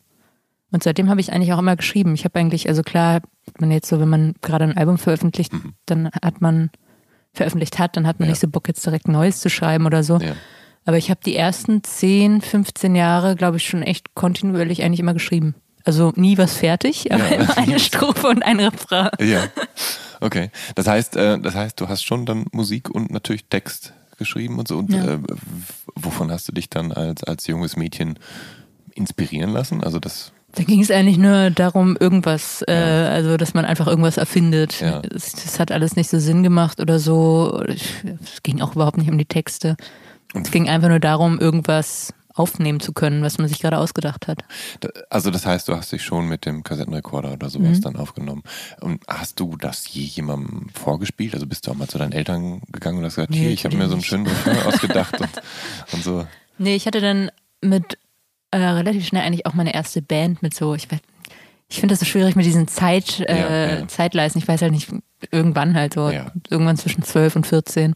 und 0.72 0.84
seitdem 0.84 1.10
habe 1.10 1.20
ich 1.20 1.32
eigentlich 1.34 1.54
auch 1.54 1.60
immer 1.60 1.76
geschrieben. 1.76 2.14
Ich 2.14 2.26
habe 2.26 2.40
eigentlich, 2.40 2.70
also 2.70 2.84
klar, 2.84 3.22
man 3.60 3.72
jetzt 3.72 3.90
so, 3.90 4.00
wenn 4.00 4.10
man 4.10 4.36
gerade 4.42 4.66
ein 4.66 4.78
Album 4.78 4.98
veröffentlicht, 4.98 5.54
mhm. 5.54 5.74
dann 5.86 6.10
hat 6.22 6.42
man 6.42 6.70
veröffentlicht 7.34 7.80
hat, 7.80 7.98
dann 7.98 8.08
hat 8.08 8.20
man 8.20 8.28
ja. 8.28 8.32
nicht 8.32 8.42
so 8.42 8.48
Bock 8.48 8.68
jetzt 8.68 8.86
direkt 8.86 9.08
Neues 9.08 9.40
zu 9.40 9.50
schreiben 9.50 9.86
oder 9.86 10.04
so. 10.04 10.18
Ja. 10.18 10.36
Aber 10.88 10.97
ich 10.97 11.10
habe 11.10 11.19
die 11.23 11.36
ersten 11.36 11.84
10, 11.84 12.39
15 12.39 12.95
Jahre, 12.95 13.36
glaube 13.36 13.58
ich, 13.58 13.67
schon 13.67 13.84
echt 13.84 14.15
kontinuierlich 14.15 14.84
eigentlich 14.84 15.02
immer 15.02 15.13
geschrieben. 15.13 15.54
Also 15.84 16.13
nie 16.15 16.38
was 16.38 16.54
fertig, 16.54 17.12
aber 17.12 17.26
ja. 17.30 17.41
immer 17.41 17.58
eine 17.58 17.80
Strophe 17.82 18.28
und 18.28 18.41
ein 18.41 18.62
Refrain. 18.62 19.10
Ja. 19.19 19.43
Okay. 20.21 20.50
Das 20.76 20.88
heißt, 20.88 21.17
äh, 21.17 21.39
das 21.39 21.56
heißt, 21.56 21.82
du 21.82 21.89
hast 21.89 22.04
schon 22.04 22.26
dann 22.26 22.45
Musik 22.54 22.89
und 22.89 23.12
natürlich 23.12 23.50
Text 23.50 23.91
geschrieben 24.17 24.60
und 24.60 24.69
so. 24.69 24.78
Und 24.78 24.93
ja. 24.93 25.15
äh, 25.15 25.19
wovon 25.93 26.32
hast 26.32 26.47
du 26.47 26.54
dich 26.54 26.69
dann 26.69 26.93
als, 26.93 27.21
als 27.26 27.47
junges 27.47 27.76
Mädchen 27.76 28.17
inspirieren 28.95 29.50
lassen? 29.50 29.84
Also 29.84 30.00
das 30.00 30.32
da 30.54 30.63
ging 30.63 30.82
es 30.82 30.89
eigentlich 30.89 31.17
nur 31.17 31.52
darum, 31.52 31.97
irgendwas, 32.00 32.62
äh, 32.62 32.73
ja. 32.73 33.10
also 33.10 33.36
dass 33.36 33.54
man 33.54 33.65
einfach 33.65 33.88
irgendwas 33.88 34.15
erfindet. 34.15 34.80
Ja. 34.80 35.02
Das, 35.02 35.34
das, 35.34 35.60
hat 35.60 35.73
alles 35.73 35.97
nicht 35.97 36.10
so 36.10 36.17
Sinn 36.17 36.43
gemacht 36.43 36.80
oder 36.80 36.97
so. 36.97 37.62
Es 37.67 38.41
ging 38.41 38.62
auch 38.62 38.73
überhaupt 38.73 38.97
nicht 38.97 39.12
um 39.12 39.17
die 39.17 39.26
Texte. 39.26 39.76
Es 40.34 40.52
ging 40.52 40.70
einfach 40.70 40.90
nur 40.90 41.00
darum, 41.00 41.40
irgendwas 41.40 42.13
aufnehmen 42.38 42.80
zu 42.80 42.94
können, 42.94 43.24
was 43.24 43.38
man 43.38 43.48
sich 43.48 43.60
gerade 43.60 43.78
ausgedacht 43.78 44.28
hat. 44.28 44.44
Also 45.10 45.32
das 45.32 45.46
heißt, 45.46 45.68
du 45.68 45.76
hast 45.76 45.92
dich 45.92 46.04
schon 46.04 46.28
mit 46.28 46.46
dem 46.46 46.63
Kassettenrekorder 46.63 47.34
oder 47.34 47.50
sowas 47.50 47.78
mhm. 47.78 47.82
dann 47.82 47.96
aufgenommen. 47.96 48.44
Und 48.80 49.02
hast 49.08 49.40
du 49.40 49.58
das 49.58 49.92
je 49.92 50.04
jemandem 50.04 50.68
vorgespielt? 50.74 51.34
Also 51.34 51.48
bist 51.48 51.66
du 51.66 51.72
auch 51.72 51.76
mal 51.76 51.88
zu 51.88 51.98
deinen 51.98 52.12
Eltern 52.12 52.62
gegangen 52.72 53.00
und 53.00 53.06
hast 53.06 53.16
gesagt, 53.16 53.32
nee, 53.32 53.40
hier, 53.40 53.50
ich 53.50 53.66
habe 53.66 53.76
mir 53.76 53.88
so 53.88 53.94
einen 53.94 54.04
schönen 54.04 54.28
Refrain 54.28 54.62
ausgedacht 54.66 55.20
und, 55.20 55.30
und, 55.94 56.04
so. 56.04 56.28
Nee, 56.60 56.76
ich 56.76 56.86
hatte 56.86 57.02
dann 57.02 57.32
mit 57.62 57.98
äh, 58.52 58.58
relativ 58.58 59.06
schnell 59.08 59.24
eigentlich 59.24 59.46
auch 59.46 59.54
meine 59.54 59.74
erste 59.74 60.02
Band 60.02 60.44
mit 60.44 60.54
so, 60.54 60.76
ich 60.76 60.92
weiß, 60.92 61.00
ich 61.70 61.80
finde 61.80 61.94
das 61.94 62.00
so 62.00 62.06
schwierig 62.06 62.36
mit 62.36 62.46
diesen 62.46 62.68
Zeit, 62.68 63.20
äh, 63.22 63.40
ja, 63.40 63.80
ja. 63.80 63.88
Zeitleisten. 63.88 64.42
Ich 64.42 64.48
weiß 64.48 64.62
halt 64.62 64.72
nicht, 64.72 64.90
irgendwann 65.32 65.76
halt 65.76 65.96
so, 65.96 66.10
ja. 66.10 66.32
irgendwann 66.50 66.78
zwischen 66.78 67.04
12 67.04 67.36
und 67.36 67.48
14. 67.48 67.94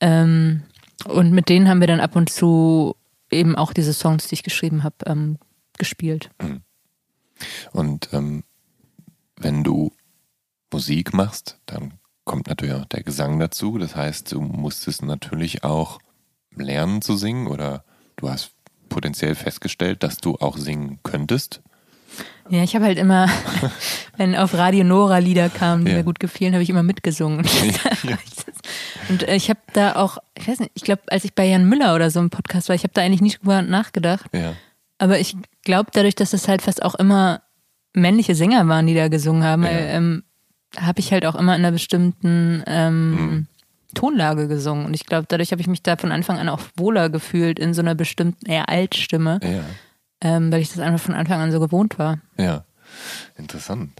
Ähm, 0.00 0.62
und 1.06 1.32
mit 1.32 1.48
denen 1.48 1.68
haben 1.68 1.80
wir 1.80 1.86
dann 1.86 2.00
ab 2.00 2.16
und 2.16 2.30
zu 2.30 2.96
eben 3.30 3.56
auch 3.56 3.72
diese 3.72 3.92
Songs, 3.92 4.28
die 4.28 4.34
ich 4.34 4.42
geschrieben 4.42 4.82
habe, 4.82 4.96
ähm, 5.06 5.38
gespielt. 5.78 6.30
Mhm. 6.40 6.62
Und 7.72 8.08
ähm, 8.12 8.44
wenn 9.36 9.64
du 9.64 9.92
Musik 10.72 11.12
machst, 11.12 11.58
dann 11.66 11.94
kommt 12.24 12.48
natürlich 12.48 12.74
auch 12.74 12.84
der 12.84 13.02
Gesang 13.02 13.38
dazu. 13.38 13.78
Das 13.78 13.96
heißt, 13.96 14.32
du 14.32 14.40
musstest 14.40 15.02
natürlich 15.02 15.64
auch 15.64 15.98
lernen 16.54 17.02
zu 17.02 17.16
singen 17.16 17.46
oder 17.46 17.84
du 18.16 18.28
hast 18.28 18.52
potenziell 18.88 19.34
festgestellt, 19.34 20.02
dass 20.02 20.18
du 20.18 20.36
auch 20.36 20.56
singen 20.56 21.00
könntest. 21.02 21.62
Ja, 22.50 22.62
ich 22.62 22.74
habe 22.74 22.84
halt 22.84 22.98
immer, 22.98 23.28
wenn 24.16 24.36
auf 24.36 24.54
Radio 24.54 24.84
Nora 24.84 25.18
Lieder 25.18 25.48
kamen, 25.48 25.84
die 25.84 25.92
ja. 25.92 25.98
mir 25.98 26.04
gut 26.04 26.20
gefielen, 26.20 26.52
habe 26.52 26.62
ich 26.62 26.70
immer 26.70 26.82
mitgesungen. 26.82 27.46
Ja. 28.02 28.18
Und 29.08 29.26
äh, 29.26 29.34
ich 29.34 29.48
habe 29.48 29.60
da 29.72 29.96
auch, 29.96 30.18
ich 30.36 30.48
weiß 30.48 30.60
nicht, 30.60 30.72
ich 30.74 30.82
glaube, 30.82 31.02
als 31.08 31.24
ich 31.24 31.34
bei 31.34 31.46
Jan 31.46 31.68
Müller 31.68 31.94
oder 31.94 32.10
so 32.10 32.20
im 32.20 32.30
Podcast 32.30 32.68
war, 32.68 32.76
ich 32.76 32.82
habe 32.82 32.94
da 32.94 33.02
eigentlich 33.02 33.20
nicht 33.20 33.40
drüber 33.40 33.62
nachgedacht. 33.62 34.26
Ja. 34.32 34.54
Aber 34.98 35.18
ich 35.18 35.36
glaube, 35.64 35.90
dadurch, 35.92 36.14
dass 36.14 36.30
das 36.30 36.48
halt 36.48 36.62
fast 36.62 36.82
auch 36.82 36.94
immer 36.94 37.42
männliche 37.94 38.34
Sänger 38.34 38.66
waren, 38.68 38.86
die 38.86 38.94
da 38.94 39.08
gesungen 39.08 39.44
haben, 39.44 39.64
ja. 39.64 39.70
ähm, 39.70 40.22
habe 40.76 41.00
ich 41.00 41.12
halt 41.12 41.26
auch 41.26 41.34
immer 41.34 41.54
in 41.54 41.62
einer 41.62 41.72
bestimmten 41.72 42.62
ähm, 42.66 43.10
mhm. 43.10 43.46
Tonlage 43.94 44.48
gesungen. 44.48 44.86
Und 44.86 44.94
ich 44.94 45.06
glaube, 45.06 45.26
dadurch 45.28 45.52
habe 45.52 45.60
ich 45.60 45.68
mich 45.68 45.82
da 45.82 45.96
von 45.96 46.12
Anfang 46.12 46.38
an 46.38 46.48
auch 46.48 46.60
wohler 46.76 47.10
gefühlt 47.10 47.58
in 47.58 47.74
so 47.74 47.82
einer 47.82 47.94
bestimmten, 47.94 48.46
eher 48.46 48.68
Altstimme. 48.68 49.40
Ja. 49.42 49.64
Ähm, 50.22 50.52
weil 50.52 50.60
ich 50.60 50.70
das 50.70 50.78
einfach 50.78 51.04
von 51.04 51.14
Anfang 51.14 51.40
an 51.40 51.52
so 51.52 51.60
gewohnt 51.60 51.98
war. 51.98 52.20
Ja, 52.38 52.64
interessant. 53.36 53.92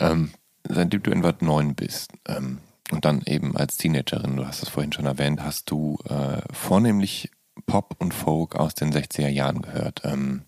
Ähm, 0.00 0.32
seitdem 0.68 1.02
du 1.02 1.10
in 1.10 1.22
Watt 1.22 1.42
9 1.42 1.74
bist, 1.74 2.12
ähm, 2.26 2.58
und 2.92 3.04
dann 3.04 3.22
eben 3.26 3.56
als 3.56 3.76
Teenagerin, 3.76 4.36
du 4.36 4.46
hast 4.46 4.62
es 4.62 4.68
vorhin 4.68 4.92
schon 4.92 5.06
erwähnt, 5.06 5.42
hast 5.42 5.70
du 5.70 5.98
äh, 6.08 6.40
vornehmlich 6.52 7.30
Pop 7.66 7.96
und 7.98 8.14
Folk 8.14 8.54
aus 8.54 8.74
den 8.74 8.92
60er 8.92 9.28
Jahren 9.28 9.60
gehört. 9.60 10.02
Ähm, 10.04 10.42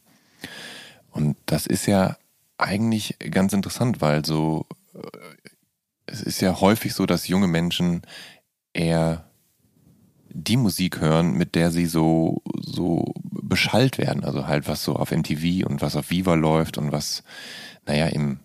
und 1.11 1.37
das 1.47 1.67
ist 1.67 1.87
ja 1.87 2.17
eigentlich 2.57 3.17
ganz 3.31 3.53
interessant, 3.53 4.01
weil 4.01 4.25
so 4.25 4.67
es 6.11 6.23
ist 6.23 6.41
ja 6.41 6.61
häufig 6.61 6.95
so, 6.95 7.07
dass 7.07 7.29
junge 7.29 7.47
Menschen 7.47 8.03
eher 8.73 9.28
die 10.39 10.57
Musik 10.57 11.01
hören, 11.01 11.33
mit 11.33 11.55
der 11.55 11.71
sie 11.71 11.87
so, 11.87 12.43
so 12.61 13.13
beschallt 13.23 13.99
werden. 13.99 14.25
Also 14.25 14.47
halt, 14.47 14.69
was 14.69 14.85
so 14.85 14.97
auf 14.97 15.11
MTV 15.11 15.67
und 15.67 15.83
was 15.83 15.97
auf 15.97 16.11
Viva 16.11 16.35
läuft 16.35 16.79
und 16.79 16.93
was, 16.93 17.23
naja, 17.87 18.07
im, 18.07 18.41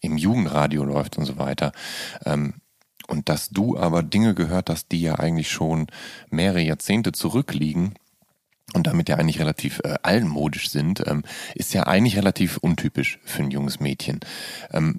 im 0.00 0.16
Jugendradio 0.16 0.84
läuft 0.84 1.18
und 1.18 1.24
so 1.24 1.38
weiter. 1.38 1.72
Ähm, 2.24 2.54
und 3.06 3.28
dass 3.28 3.48
du 3.48 3.78
aber 3.78 4.02
Dinge 4.02 4.34
gehört 4.34 4.68
hast, 4.68 4.92
die 4.92 5.00
ja 5.00 5.14
eigentlich 5.18 5.50
schon 5.50 5.86
mehrere 6.30 6.60
Jahrzehnte 6.60 7.12
zurückliegen 7.12 7.94
und 8.74 8.86
damit 8.86 9.08
ja 9.08 9.16
eigentlich 9.16 9.40
relativ 9.40 9.80
äh, 9.82 9.94
allmodisch 10.02 10.68
sind, 10.68 11.02
ähm, 11.06 11.24
ist 11.54 11.72
ja 11.72 11.86
eigentlich 11.86 12.16
relativ 12.16 12.58
untypisch 12.58 13.18
für 13.24 13.42
ein 13.42 13.50
junges 13.50 13.80
Mädchen. 13.80 14.20
Ähm, 14.72 14.98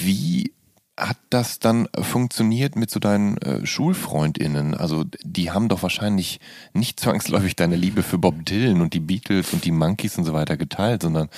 wie 0.00 0.52
hat 0.98 1.16
das 1.30 1.58
dann 1.58 1.88
funktioniert 2.00 2.76
mit 2.76 2.90
so 2.90 3.00
deinen 3.00 3.38
äh, 3.38 3.64
Schulfreundinnen? 3.64 4.74
Also 4.74 5.04
die 5.22 5.50
haben 5.50 5.68
doch 5.68 5.82
wahrscheinlich 5.82 6.40
nicht 6.74 7.00
zwangsläufig 7.00 7.56
deine 7.56 7.76
Liebe 7.76 8.02
für 8.02 8.18
Bob 8.18 8.44
Dylan 8.44 8.80
und 8.80 8.94
die 8.94 9.00
Beatles 9.00 9.52
und 9.52 9.64
die 9.64 9.72
Monkeys 9.72 10.18
und 10.18 10.24
so 10.24 10.32
weiter 10.34 10.56
geteilt, 10.56 11.02
sondern 11.02 11.28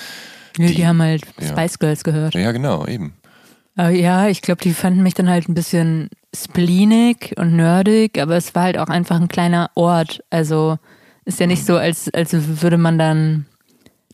die, 0.56 0.74
die 0.74 0.86
haben 0.86 1.00
halt 1.02 1.22
ja. 1.40 1.48
Spice 1.48 1.78
Girls 1.78 2.04
gehört. 2.04 2.34
Ja, 2.34 2.52
genau, 2.52 2.86
eben. 2.86 3.14
Aber 3.76 3.90
ja, 3.90 4.28
ich 4.28 4.42
glaube, 4.42 4.62
die 4.62 4.72
fanden 4.72 5.02
mich 5.02 5.14
dann 5.14 5.28
halt 5.28 5.48
ein 5.48 5.54
bisschen 5.54 6.10
spleenig 6.34 7.34
und 7.36 7.56
nerdig, 7.56 8.20
aber 8.20 8.36
es 8.36 8.54
war 8.54 8.64
halt 8.64 8.78
auch 8.78 8.88
einfach 8.88 9.20
ein 9.20 9.28
kleiner 9.28 9.70
Ort. 9.74 10.22
Also 10.30 10.78
ist 11.24 11.40
ja 11.40 11.46
nicht 11.46 11.64
so, 11.64 11.76
als, 11.76 12.12
als 12.12 12.32
würde 12.62 12.78
man 12.78 12.98
dann 12.98 13.46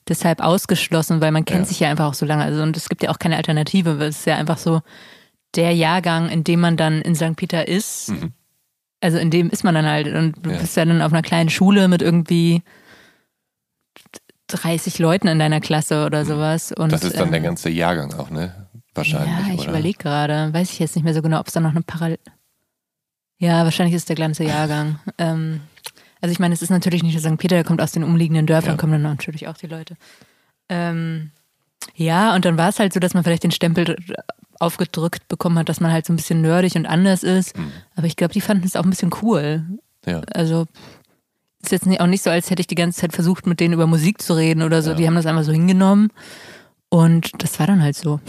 deshalb 0.09 0.40
ausgeschlossen, 0.40 1.20
weil 1.20 1.33
man 1.33 1.44
kennt 1.44 1.61
ja. 1.61 1.66
sich 1.66 1.81
ja 1.81 1.90
einfach 1.90 2.07
auch 2.07 2.14
so 2.14 2.24
lange. 2.24 2.44
Also 2.44 2.62
und 2.62 2.76
es 2.76 2.88
gibt 2.88 3.03
ja 3.03 3.11
auch 3.11 3.18
keine 3.18 3.37
Alternative. 3.37 3.90
Es 4.05 4.20
ist 4.20 4.26
ja 4.26 4.37
einfach 4.37 4.59
so, 4.59 4.81
der 5.57 5.73
Jahrgang, 5.75 6.29
in 6.29 6.45
dem 6.45 6.61
man 6.61 6.77
dann 6.77 7.03
in 7.03 7.15
St. 7.15 7.37
Peter 7.37 7.67
ist, 7.67 8.11
mhm. 8.11 8.33
also 9.01 9.19
in 9.19 9.31
dem 9.31 9.51
ist 9.51 9.65
man 9.65 9.75
dann 9.75 9.87
halt 9.87 10.07
und 10.07 10.45
du 10.45 10.51
ja. 10.51 10.59
bist 10.59 10.77
ja 10.77 10.85
dann 10.85 11.03
auf 11.03 11.13
einer 11.13 11.23
kleinen 11.23 11.51
Schule 11.51 11.89
mit 11.89 12.03
irgendwie 12.03 12.63
30 14.49 14.99
Leuten 14.99 15.29
in 15.29 15.39
deiner 15.39 15.61
Klasse 15.61 16.07
oder 16.07 16.25
mhm. 16.25 16.29
sowas. 16.29 16.73
Und, 16.73 16.93
das 16.93 17.05
ist 17.05 17.17
dann 17.17 17.27
ähm, 17.27 17.33
der 17.33 17.41
ganze 17.41 17.71
Jahrgang 17.71 18.13
auch, 18.15 18.31
ne? 18.31 18.69
Wahrscheinlich. 18.95 19.49
Ja, 19.49 19.55
ich 19.55 19.69
überlege 19.69 19.99
gerade. 19.99 20.53
Weiß 20.53 20.73
ich 20.73 20.79
jetzt 20.79 20.97
nicht 20.97 21.05
mehr 21.05 21.15
so 21.15 21.23
genau, 21.23 21.39
ob 21.39 21.47
es 21.47 21.53
da 21.53 21.61
noch 21.61 21.71
eine 21.71 21.83
Parallel. 21.83 22.19
Ja, 23.39 23.65
wahrscheinlich 23.65 23.95
ist 23.95 24.09
der 24.09 24.17
ganze 24.17 24.45
Jahrgang. 24.45 24.99
ähm, 25.19 25.61
also 26.21 26.33
ich 26.33 26.39
meine, 26.39 26.53
es 26.53 26.63
ist 26.63 26.71
natürlich 26.71 27.03
nicht 27.03 27.19
St. 27.19 27.39
Peter, 27.39 27.57
der 27.57 27.65
kommt 27.65 27.81
aus 27.81 27.93
den 27.93 28.05
umliegenden 28.05 28.47
Dörfern, 28.47 28.73
ja. 28.73 28.77
kommen 28.77 28.93
dann 28.93 29.03
natürlich 29.03 29.49
auch 29.49 29.57
die 29.57 29.69
Leute. 29.69 29.97
Ähm, 30.69 31.31
ja, 31.95 32.35
und 32.35 32.45
dann 32.45 32.59
war 32.59 32.69
es 32.69 32.79
halt 32.79 32.93
so, 32.93 33.01
dass 33.01 33.15
man 33.15 33.25
vielleicht 33.25 33.45
den 33.45 33.51
Stempel 33.51 33.97
aufgedrückt 34.61 35.27
bekommen 35.29 35.59
hat, 35.59 35.68
dass 35.68 35.81
man 35.81 35.92
halt 35.92 36.07
so 36.07 36.12
ein 36.12 36.16
bisschen 36.16 36.42
nerdig 36.42 36.77
und 36.77 36.87
anders 36.87 37.23
ist. 37.23 37.57
Mhm. 37.57 37.73
Aber 37.96 38.07
ich 38.07 38.16
glaube, 38.16 38.33
die 38.33 38.40
fanden 38.40 38.64
es 38.64 38.77
auch 38.77 38.85
ein 38.85 38.90
bisschen 38.90 39.11
cool. 39.23 39.64
Ja. 40.07 40.20
Also 40.33 40.66
ist 41.62 41.73
jetzt 41.73 42.01
auch 42.01 42.07
nicht 42.07 42.23
so, 42.23 42.31
als 42.31 42.51
hätte 42.51 42.61
ich 42.61 42.66
die 42.66 42.75
ganze 42.75 43.01
Zeit 43.01 43.12
versucht, 43.12 43.46
mit 43.46 43.61
denen 43.61 43.75
über 43.75 43.87
Musik 43.87 44.23
zu 44.23 44.35
reden 44.35 44.62
oder 44.62 44.83
so. 44.83 44.90
Ja. 44.90 44.96
Die 44.96 45.07
haben 45.07 45.14
das 45.14 45.27
einfach 45.27 45.44
so 45.44 45.53
hingenommen. 45.53 46.09
Und 46.88 47.42
das 47.42 47.59
war 47.59 47.66
dann 47.66 47.83
halt 47.83 47.96
so. 47.96 48.20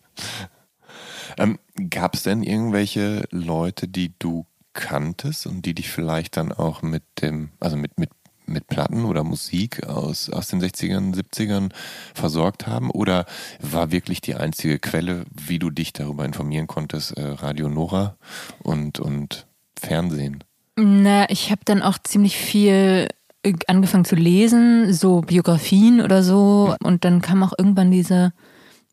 ähm, 1.38 1.58
Gab 1.88 2.14
es 2.14 2.22
denn 2.22 2.42
irgendwelche 2.42 3.24
Leute, 3.30 3.88
die 3.88 4.14
du 4.18 4.46
kanntest 4.72 5.46
und 5.46 5.66
die 5.66 5.74
dich 5.74 5.90
vielleicht 5.90 6.36
dann 6.36 6.52
auch 6.52 6.82
mit 6.82 7.02
dem, 7.22 7.50
also 7.60 7.76
mit, 7.76 7.98
mit 7.98 8.10
mit 8.50 8.66
Platten 8.66 9.04
oder 9.04 9.24
Musik 9.24 9.86
aus, 9.86 10.28
aus 10.30 10.48
den 10.48 10.60
60ern, 10.62 11.14
70ern 11.14 11.70
versorgt 12.14 12.66
haben? 12.66 12.90
Oder 12.90 13.26
war 13.60 13.90
wirklich 13.90 14.20
die 14.20 14.34
einzige 14.34 14.78
Quelle, 14.78 15.24
wie 15.30 15.58
du 15.58 15.70
dich 15.70 15.92
darüber 15.92 16.24
informieren 16.24 16.66
konntest, 16.66 17.16
äh, 17.16 17.22
Radio 17.22 17.68
Nora 17.68 18.16
und, 18.62 19.00
und 19.00 19.46
Fernsehen? 19.78 20.44
Na, 20.76 21.28
ich 21.30 21.50
habe 21.50 21.62
dann 21.64 21.82
auch 21.82 21.98
ziemlich 21.98 22.36
viel 22.36 23.08
äh, 23.42 23.54
angefangen 23.66 24.04
zu 24.04 24.16
lesen, 24.16 24.92
so 24.92 25.20
Biografien 25.20 26.00
oder 26.00 26.22
so. 26.22 26.74
Und 26.82 27.04
dann 27.04 27.22
kam 27.22 27.42
auch 27.42 27.52
irgendwann 27.56 27.90
diese 27.90 28.32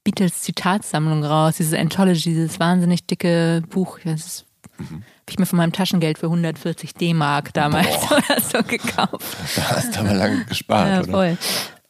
Beatles-Zitatsammlung 0.04 1.24
raus, 1.24 1.58
diese 1.58 1.78
Anthology, 1.78 2.30
dieses 2.30 2.60
wahnsinnig 2.60 3.06
dicke 3.06 3.64
Buch. 3.70 4.00
Das 4.04 4.26
ist 4.26 4.46
mhm 4.78 5.04
habe 5.28 5.34
ich 5.34 5.40
mir 5.40 5.46
von 5.46 5.58
meinem 5.58 5.74
Taschengeld 5.74 6.20
für 6.20 6.28
140 6.28 6.94
D-Mark 6.94 7.54
damals 7.54 8.08
Boah. 8.08 8.18
oder 8.30 8.42
so 8.42 8.64
gekauft. 8.64 9.38
Da 9.58 9.72
hast 9.72 9.94
du 9.94 10.00
aber 10.00 10.14
lange 10.14 10.46
gespart, 10.46 11.06
ja, 11.06 11.12
voll. 11.12 11.38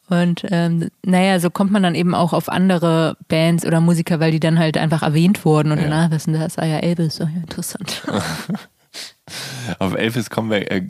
Oder? 0.08 0.20
Und 0.22 0.44
ähm, 0.50 0.88
naja, 1.04 1.38
so 1.38 1.48
kommt 1.48 1.70
man 1.70 1.84
dann 1.84 1.94
eben 1.94 2.16
auch 2.16 2.32
auf 2.32 2.48
andere 2.48 3.16
Bands 3.28 3.64
oder 3.64 3.80
Musiker, 3.80 4.18
weil 4.18 4.32
die 4.32 4.40
dann 4.40 4.58
halt 4.58 4.76
einfach 4.76 5.02
erwähnt 5.02 5.44
wurden 5.44 5.70
und 5.70 5.78
ja. 5.78 5.84
danach 5.84 6.10
wissen, 6.10 6.32
das 6.32 6.58
ah 6.58 6.64
ja 6.64 6.78
Elvis, 6.78 7.20
oh 7.20 7.28
ja, 7.32 7.40
interessant. 7.40 8.04
auf 9.78 9.94
Elvis 9.94 10.30
kommen 10.30 10.50
wir 10.50 10.68
äh, 10.72 10.88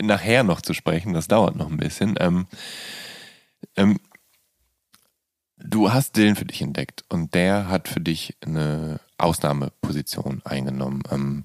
nachher 0.00 0.44
noch 0.44 0.62
zu 0.62 0.72
sprechen, 0.72 1.12
das 1.12 1.28
dauert 1.28 1.56
noch 1.56 1.68
ein 1.68 1.76
bisschen. 1.76 2.14
Ähm, 2.18 2.46
ähm, 3.76 3.98
du 5.58 5.92
hast 5.92 6.16
Dylan 6.16 6.36
für 6.36 6.46
dich 6.46 6.62
entdeckt 6.62 7.04
und 7.10 7.34
der 7.34 7.68
hat 7.68 7.88
für 7.88 8.00
dich 8.00 8.36
eine 8.40 9.00
Ausnahmeposition 9.22 10.42
eingenommen. 10.44 11.02
Ähm, 11.10 11.44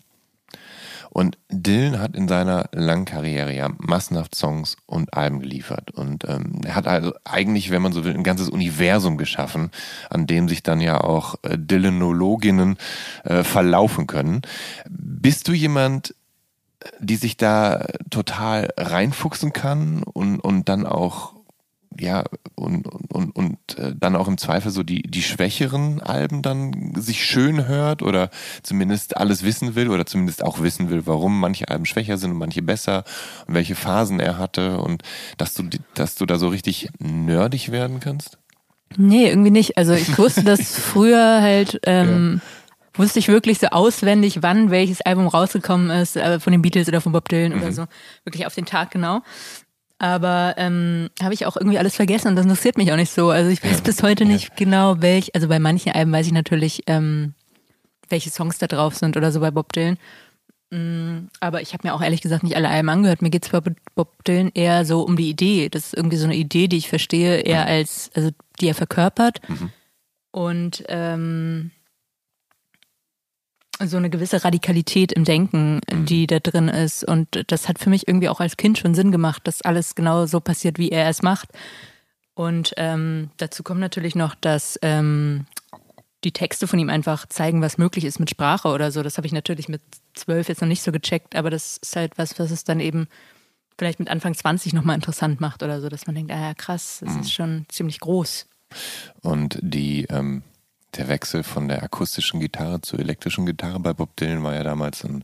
und 1.09 1.37
Dylan 1.49 1.99
hat 1.99 2.15
in 2.15 2.27
seiner 2.27 2.69
langen 2.73 3.05
Karriere 3.05 3.51
ja 3.51 3.69
massenhaft 3.79 4.35
Songs 4.35 4.77
und 4.85 5.13
Alben 5.15 5.39
geliefert. 5.39 5.89
Und 5.91 6.25
ähm, 6.27 6.61
er 6.63 6.75
hat 6.75 6.85
also 6.85 7.13
eigentlich, 7.23 7.71
wenn 7.71 7.81
man 7.81 7.91
so 7.91 8.05
will, 8.05 8.13
ein 8.13 8.23
ganzes 8.23 8.49
Universum 8.49 9.17
geschaffen, 9.17 9.71
an 10.09 10.27
dem 10.27 10.47
sich 10.47 10.63
dann 10.63 10.79
ja 10.79 11.01
auch 11.01 11.35
äh, 11.43 11.57
Dylanologinnen 11.57 12.77
äh, 13.23 13.43
verlaufen 13.43 14.05
können. 14.05 14.41
Bist 14.89 15.47
du 15.47 15.53
jemand, 15.53 16.13
die 16.99 17.15
sich 17.15 17.37
da 17.37 17.87
total 18.11 18.69
reinfuchsen 18.77 19.53
kann 19.53 20.03
und, 20.03 20.39
und 20.39 20.69
dann 20.69 20.85
auch 20.85 21.36
ja, 21.99 22.23
und, 22.55 22.87
und, 22.87 23.35
und 23.35 23.57
äh, 23.77 23.93
dann 23.95 24.15
auch 24.15 24.27
im 24.27 24.37
Zweifel 24.37 24.71
so 24.71 24.83
die, 24.83 25.01
die 25.01 25.21
schwächeren 25.21 26.01
Alben 26.01 26.41
dann 26.41 26.93
sich 26.95 27.23
schön 27.23 27.67
hört 27.67 28.01
oder 28.01 28.29
zumindest 28.63 29.17
alles 29.17 29.43
wissen 29.43 29.75
will 29.75 29.89
oder 29.89 30.05
zumindest 30.05 30.43
auch 30.43 30.61
wissen 30.61 30.89
will, 30.89 31.05
warum 31.05 31.39
manche 31.39 31.69
Alben 31.69 31.85
schwächer 31.85 32.17
sind 32.17 32.31
und 32.31 32.37
manche 32.37 32.61
besser 32.61 33.03
und 33.47 33.53
welche 33.53 33.75
Phasen 33.75 34.19
er 34.19 34.37
hatte 34.37 34.79
und 34.79 35.03
dass 35.37 35.53
du, 35.53 35.63
dass 35.93 36.15
du 36.15 36.25
da 36.25 36.37
so 36.37 36.47
richtig 36.49 36.89
nerdig 36.99 37.71
werden 37.71 37.99
kannst? 37.99 38.37
Nee, 38.95 39.29
irgendwie 39.29 39.51
nicht. 39.51 39.77
Also 39.77 39.93
ich 39.93 40.17
wusste 40.17 40.43
das 40.43 40.77
früher 40.79 41.41
halt, 41.41 41.79
ähm, 41.83 42.41
ja. 42.43 42.99
wusste 43.03 43.19
ich 43.19 43.27
wirklich 43.27 43.59
so 43.59 43.67
auswendig, 43.67 44.41
wann 44.41 44.71
welches 44.71 45.01
Album 45.01 45.27
rausgekommen 45.27 45.89
ist, 45.89 46.15
äh, 46.15 46.39
von 46.39 46.51
den 46.51 46.61
Beatles 46.61 46.87
oder 46.87 47.01
von 47.01 47.11
Bob 47.11 47.27
Dylan 47.29 47.53
mhm. 47.53 47.61
oder 47.61 47.71
so. 47.71 47.85
Wirklich 48.23 48.45
auf 48.45 48.55
den 48.55 48.65
Tag 48.65 48.91
genau. 48.91 49.21
Aber 49.99 50.53
ähm, 50.57 51.09
habe 51.21 51.33
ich 51.33 51.45
auch 51.45 51.57
irgendwie 51.57 51.79
alles 51.79 51.95
vergessen 51.95 52.27
und 52.27 52.35
das 52.35 52.45
interessiert 52.45 52.77
mich 52.77 52.91
auch 52.91 52.97
nicht 52.97 53.11
so. 53.11 53.29
Also 53.29 53.49
ich 53.49 53.63
weiß 53.63 53.77
ja, 53.77 53.83
bis 53.83 54.03
heute 54.03 54.25
ja. 54.25 54.29
nicht 54.29 54.55
genau, 54.55 55.01
welch, 55.01 55.33
also 55.33 55.47
bei 55.47 55.59
manchen 55.59 55.91
Alben 55.91 56.11
weiß 56.11 56.27
ich 56.27 56.33
natürlich, 56.33 56.83
ähm, 56.85 57.33
welche 58.09 58.29
Songs 58.29 58.59
da 58.59 58.67
drauf 58.67 58.95
sind 58.95 59.17
oder 59.17 59.31
so 59.31 59.39
bei 59.39 59.49
Bob 59.49 59.73
Dylan. 59.73 59.97
Mm, 60.69 61.29
aber 61.39 61.61
ich 61.61 61.73
habe 61.73 61.87
mir 61.87 61.93
auch 61.93 62.01
ehrlich 62.01 62.21
gesagt 62.21 62.43
nicht 62.43 62.55
alle 62.55 62.69
Alben 62.69 62.89
angehört. 62.89 63.21
Mir 63.21 63.29
geht 63.29 63.45
es 63.45 63.51
bei 63.51 63.61
Bob 63.95 64.23
Dylan 64.25 64.51
eher 64.53 64.85
so 64.85 65.01
um 65.01 65.15
die 65.15 65.29
Idee. 65.29 65.69
Das 65.69 65.87
ist 65.87 65.93
irgendwie 65.95 66.17
so 66.17 66.25
eine 66.25 66.35
Idee, 66.35 66.67
die 66.67 66.77
ich 66.77 66.89
verstehe, 66.89 67.39
eher 67.39 67.63
mhm. 67.63 67.67
als, 67.67 68.11
also 68.13 68.29
die 68.59 68.67
er 68.67 68.75
verkörpert. 68.75 69.39
Mhm. 69.47 69.71
Und 70.31 70.83
ähm, 70.89 71.71
so 73.79 73.97
eine 73.97 74.09
gewisse 74.09 74.43
Radikalität 74.43 75.11
im 75.11 75.23
Denken, 75.23 75.81
mhm. 75.91 76.05
die 76.05 76.27
da 76.27 76.39
drin 76.39 76.67
ist. 76.67 77.03
Und 77.03 77.45
das 77.47 77.67
hat 77.67 77.79
für 77.79 77.89
mich 77.89 78.07
irgendwie 78.07 78.29
auch 78.29 78.39
als 78.39 78.57
Kind 78.57 78.77
schon 78.77 78.95
Sinn 78.95 79.11
gemacht, 79.11 79.45
dass 79.45 79.61
alles 79.61 79.95
genau 79.95 80.25
so 80.25 80.39
passiert, 80.39 80.77
wie 80.77 80.89
er 80.89 81.09
es 81.09 81.21
macht. 81.21 81.49
Und 82.33 82.73
ähm, 82.77 83.31
dazu 83.37 83.63
kommt 83.63 83.79
natürlich 83.79 84.15
noch, 84.15 84.35
dass 84.35 84.77
ähm, 84.81 85.45
die 86.23 86.31
Texte 86.31 86.67
von 86.67 86.79
ihm 86.79 86.89
einfach 86.89 87.27
zeigen, 87.27 87.61
was 87.61 87.77
möglich 87.77 88.05
ist 88.05 88.19
mit 88.19 88.29
Sprache 88.29 88.67
oder 88.67 88.91
so. 88.91 89.03
Das 89.03 89.17
habe 89.17 89.27
ich 89.27 89.33
natürlich 89.33 89.69
mit 89.69 89.81
zwölf 90.13 90.47
jetzt 90.47 90.61
noch 90.61 90.67
nicht 90.67 90.83
so 90.83 90.91
gecheckt, 90.91 91.35
aber 91.35 91.49
das 91.49 91.77
ist 91.77 91.95
halt 91.95 92.17
was, 92.17 92.37
was 92.39 92.51
es 92.51 92.63
dann 92.63 92.79
eben 92.79 93.07
vielleicht 93.77 93.99
mit 93.99 94.09
Anfang 94.09 94.33
20 94.33 94.73
nochmal 94.73 94.95
interessant 94.95 95.39
macht 95.39 95.63
oder 95.63 95.81
so, 95.81 95.89
dass 95.89 96.07
man 96.07 96.15
denkt, 96.15 96.31
ah 96.31 96.39
ja, 96.39 96.53
krass, 96.53 96.99
das 97.03 97.13
mhm. 97.13 97.19
ist 97.21 97.33
schon 97.33 97.65
ziemlich 97.69 97.99
groß. 97.99 98.47
Und 99.21 99.59
die 99.61 100.05
ähm, 100.09 100.43
der 100.95 101.07
Wechsel 101.07 101.43
von 101.43 101.67
der 101.67 101.83
akustischen 101.83 102.39
Gitarre 102.39 102.81
zur 102.81 102.99
elektrischen 102.99 103.45
Gitarre 103.45 103.79
bei 103.79 103.93
Bob 103.93 104.15
Dylan 104.15 104.43
war 104.43 104.55
ja 104.55 104.63
damals 104.63 105.03
ein, 105.03 105.23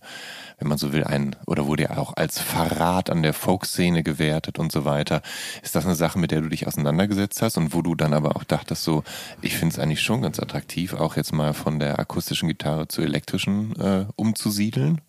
wenn 0.60 0.68
man 0.68 0.78
so 0.78 0.94
will, 0.94 1.04
ein, 1.04 1.36
oder 1.48 1.68
wurde 1.68 1.84
ja 1.84 1.98
auch 1.98 2.14
als 2.16 2.40
Verrat 2.40 3.10
an 3.10 3.24
der 3.24 3.34
Folkszene 3.34 4.04
gewertet 4.04 4.60
und 4.60 4.72
so 4.72 4.86
weiter. 4.86 5.22
Ist 5.62 5.76
das 5.76 5.86
eine 5.86 5.96
Sache, 5.96 6.20
mit 6.20 6.32
der 6.32 6.42
du 6.42 6.50
dich 6.50 6.68
auseinandergesetzt 6.68 7.42
hast 7.42 7.58
und 7.58 7.74
wo 7.74 7.82
du 7.82 7.96
dann 7.96 8.14
aber 8.14 8.36
auch 8.36 8.44
dachtest, 8.44 8.84
so, 8.84 9.04
ich 9.42 9.58
finde 9.58 9.74
es 9.74 9.80
eigentlich 9.80 10.02
schon 10.02 10.22
ganz 10.22 10.40
attraktiv, 10.40 10.94
auch 10.94 11.16
jetzt 11.16 11.34
mal 11.34 11.54
von 11.54 11.80
der 11.80 12.00
akustischen 12.00 12.50
Gitarre 12.50 12.88
zur 12.88 13.04
elektrischen 13.06 13.76
äh, 13.80 14.06
umzusiedeln? 14.16 15.02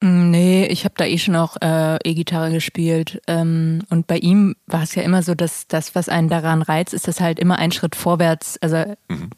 Mm, 0.00 0.30
nee, 0.30 0.66
ich 0.66 0.84
habe 0.84 0.94
da 0.96 1.04
eh 1.06 1.18
schon 1.18 1.34
auch 1.36 1.56
äh, 1.60 1.96
E-Gitarre 2.04 2.52
gespielt. 2.52 3.20
Ähm, 3.26 3.82
und 3.90 4.06
bei 4.06 4.18
ihm 4.18 4.54
war 4.66 4.82
es 4.82 4.94
ja 4.94 5.02
immer 5.02 5.22
so, 5.22 5.34
dass 5.34 5.66
das, 5.66 5.94
was 5.94 6.08
einen 6.08 6.28
daran 6.28 6.62
reizt, 6.62 6.94
ist 6.94 7.08
das 7.08 7.20
halt 7.20 7.38
immer 7.40 7.58
ein 7.58 7.72
Schritt 7.72 7.96
vorwärts. 7.96 8.58
Also 8.62 8.76
mhm. 9.08 9.30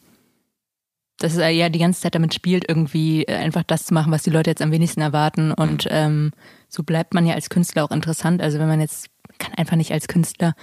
dass 1.18 1.36
er 1.36 1.48
ja 1.50 1.68
die 1.68 1.78
ganze 1.78 2.00
Zeit 2.02 2.14
damit 2.14 2.34
spielt, 2.34 2.68
irgendwie 2.68 3.24
äh, 3.24 3.36
einfach 3.36 3.62
das 3.62 3.86
zu 3.86 3.94
machen, 3.94 4.12
was 4.12 4.22
die 4.22 4.30
Leute 4.30 4.50
jetzt 4.50 4.62
am 4.62 4.72
wenigsten 4.72 5.00
erwarten. 5.00 5.52
Und 5.52 5.84
Mhm. 5.86 5.90
ähm, 5.90 6.30
so 6.68 6.82
bleibt 6.82 7.14
man 7.14 7.26
ja 7.26 7.34
als 7.34 7.48
Künstler 7.50 7.84
auch 7.84 7.90
interessant. 7.90 8.42
Also 8.42 8.58
wenn 8.58 8.68
man 8.68 8.80
jetzt, 8.80 9.08
kann 9.38 9.54
einfach 9.54 9.76
nicht 9.76 9.92
als 9.92 10.08
Künstler, 10.08 10.54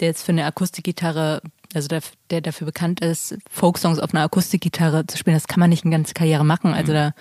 der 0.00 0.08
jetzt 0.08 0.24
für 0.24 0.32
eine 0.32 0.44
Akustikgitarre, 0.44 1.40
also 1.72 1.88
der, 1.88 2.02
der 2.30 2.40
dafür 2.40 2.66
bekannt 2.66 3.00
ist, 3.00 3.38
Folksongs 3.50 3.98
auf 3.98 4.12
einer 4.12 4.24
Akustikgitarre 4.24 5.06
zu 5.06 5.16
spielen, 5.16 5.36
das 5.36 5.46
kann 5.46 5.60
man 5.60 5.70
nicht 5.70 5.84
eine 5.84 5.92
ganze 5.92 6.14
Karriere 6.14 6.44
machen. 6.44 6.74
Also 6.74 6.92
Mhm. 6.92 6.96
da, 6.96 7.12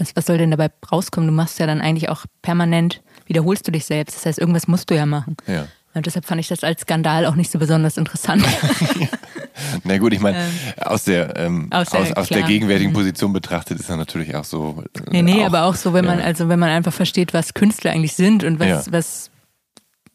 was, 0.00 0.16
was 0.16 0.26
soll 0.26 0.38
denn 0.38 0.50
dabei 0.50 0.70
rauskommen? 0.90 1.28
Du 1.28 1.34
machst 1.34 1.58
ja 1.60 1.66
dann 1.66 1.80
eigentlich 1.80 2.08
auch 2.08 2.24
permanent, 2.42 3.02
wiederholst 3.26 3.66
du 3.68 3.70
dich 3.72 3.84
selbst. 3.84 4.16
Das 4.16 4.26
heißt, 4.26 4.38
irgendwas 4.38 4.66
musst 4.66 4.90
du 4.90 4.94
ja 4.96 5.06
machen. 5.06 5.36
Ja. 5.46 5.66
Und 5.94 6.06
deshalb 6.06 6.24
fand 6.24 6.40
ich 6.40 6.48
das 6.48 6.62
als 6.64 6.82
Skandal 6.82 7.26
auch 7.26 7.34
nicht 7.34 7.50
so 7.50 7.58
besonders 7.58 7.96
interessant. 7.96 8.44
Na 9.84 9.98
gut, 9.98 10.12
ich 10.12 10.20
meine, 10.20 10.38
aus 10.80 11.04
der, 11.04 11.36
ähm, 11.36 11.66
aus, 11.70 11.92
aus 11.92 12.08
der- 12.08 12.18
aus, 12.18 12.28
der 12.28 12.38
klar. 12.38 12.48
gegenwärtigen 12.48 12.92
Position 12.92 13.32
betrachtet 13.32 13.78
ist 13.78 13.90
er 13.90 13.96
natürlich 13.96 14.34
auch 14.34 14.44
so. 14.44 14.82
äh, 15.06 15.10
Nee, 15.10 15.22
nee, 15.22 15.44
aber 15.44 15.64
auch 15.64 15.74
so, 15.74 15.92
wenn 15.92 16.04
man, 16.04 16.18
ja. 16.18 16.24
also 16.24 16.48
wenn 16.48 16.58
man 16.58 16.70
einfach 16.70 16.92
versteht, 16.92 17.34
was 17.34 17.54
Künstler 17.54 17.90
eigentlich 17.92 18.14
sind 18.14 18.44
und 18.44 18.58
was, 18.58 18.86
Ja. 18.86 18.92
was, 18.92 19.30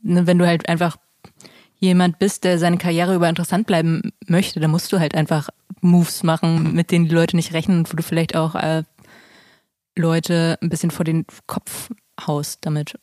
ne, 0.01 0.25
wenn 0.25 0.37
du 0.39 0.47
halt 0.47 0.67
einfach 0.69 0.97
jemand 1.77 2.19
bist, 2.19 2.43
der 2.45 2.57
seine 2.57 2.77
Karriere 2.77 3.13
über 3.13 3.29
interessant 3.29 3.67
bleiben 3.67 4.13
möchte, 4.27 4.59
dann 4.59 4.71
musst 4.71 4.91
du 4.91 4.99
halt 4.99 5.13
einfach 5.13 5.49
Moves 5.81 6.23
machen, 6.23 6.73
mit 6.73 6.89
denen 6.89 7.07
die 7.07 7.13
Leute 7.15 7.35
nicht 7.35 7.53
rechnen 7.53 7.79
und 7.79 7.91
wo 7.91 7.97
du 7.97 8.01
vielleicht 8.03 8.35
auch 8.35 8.55
äh, 8.55 8.83
Leute 9.95 10.57
ein 10.61 10.69
bisschen 10.69 10.91
vor 10.91 11.05
den 11.05 11.25
Kopf 11.47 11.89
haust 12.25 12.59
damit. 12.65 12.97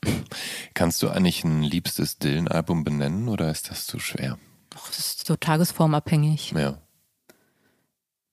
Kannst 0.75 1.03
du 1.03 1.09
eigentlich 1.11 1.45
ein 1.45 1.63
liebstes 1.63 2.19
Dylan-Album 2.19 2.85
benennen 2.85 3.29
oder 3.29 3.51
ist 3.51 3.71
das 3.71 3.87
zu 3.87 3.99
schwer? 3.99 4.39
Och, 4.75 4.89
Das 4.89 4.99
ist 4.99 5.27
so 5.27 5.37
tagesformabhängig. 5.37 6.53
Ja. 6.57 6.79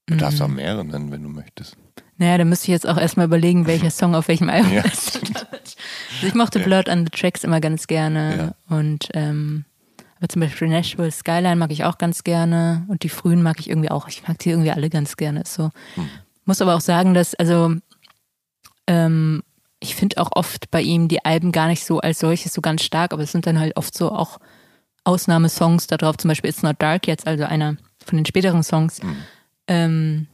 Du 0.06 0.16
darfst 0.16 0.40
Mhm. 0.40 0.46
auch 0.46 0.50
mehrere 0.50 0.86
nennen, 0.86 1.12
wenn 1.12 1.24
du 1.24 1.30
möchtest. 1.30 1.78
Naja, 2.18 2.38
da 2.38 2.46
müsste 2.46 2.66
ich 2.66 2.70
jetzt 2.70 2.88
auch 2.88 2.98
erstmal 2.98 3.28
überlegen, 3.28 3.68
welcher 3.68 3.92
Song 3.92 4.16
auf 4.16 4.28
welchem 4.28 4.50
Album 4.50 4.72
Ja, 4.74 4.82
ist. 4.84 5.16
Also 5.22 6.28
ich 6.28 6.34
mochte 6.34 6.60
Blurred 6.60 6.90
on 6.90 7.06
the 7.06 7.12
Tracks 7.12 7.44
immer 7.44 7.62
ganz 7.62 7.88
gerne. 7.88 8.56
Und 8.68 9.08
ähm, 9.14 9.66
aber 10.18 10.28
zum 10.28 10.42
Beispiel 10.42 10.68
Nashville 10.68 11.12
Skyline 11.12 11.56
mag 11.56 11.72
ich 11.72 11.86
auch 11.86 11.98
ganz 11.98 12.24
gerne. 12.24 12.86
Und 12.90 13.04
die 13.04 13.10
frühen 13.10 13.42
mag 13.42 13.60
ich 13.60 13.70
irgendwie 13.70 13.90
auch. 13.92 14.08
Ich 14.10 14.28
mag 14.28 14.38
die 14.40 14.50
irgendwie 14.50 14.72
alle 14.72 14.90
ganz 14.90 15.16
gerne. 15.16 15.42
Ist 15.44 15.54
so. 15.54 15.72
Muss 16.46 16.62
aber 16.62 16.76
auch 16.76 16.82
sagen, 16.82 17.14
dass, 17.14 17.36
also 17.36 17.76
ähm, 18.90 19.44
ich 19.80 19.96
finde 19.96 20.18
auch 20.18 20.32
oft 20.34 20.70
bei 20.72 20.82
ihm 20.82 21.08
die 21.08 21.24
Alben 21.24 21.52
gar 21.54 21.68
nicht 21.68 21.86
so 21.86 22.00
als 22.02 22.20
solches 22.20 22.52
so 22.54 22.60
ganz 22.60 22.84
stark, 22.84 23.14
aber 23.14 23.24
es 23.24 23.32
sind 23.32 23.46
dann 23.46 23.60
halt 23.60 23.78
oft 23.78 23.96
so 23.98 24.12
auch 24.12 24.40
Ausnahmesongs 25.06 25.88
da 25.88 25.96
drauf, 25.96 26.18
zum 26.18 26.28
Beispiel 26.28 26.50
It's 26.50 26.64
Not 26.64 26.76
Dark 26.82 27.08
jetzt, 27.08 27.26
also 27.28 27.46
einer 27.46 27.78
von 28.06 28.18
den 28.18 28.26
späteren 28.26 28.64
Songs, 28.64 29.00
ähm, 29.68 30.28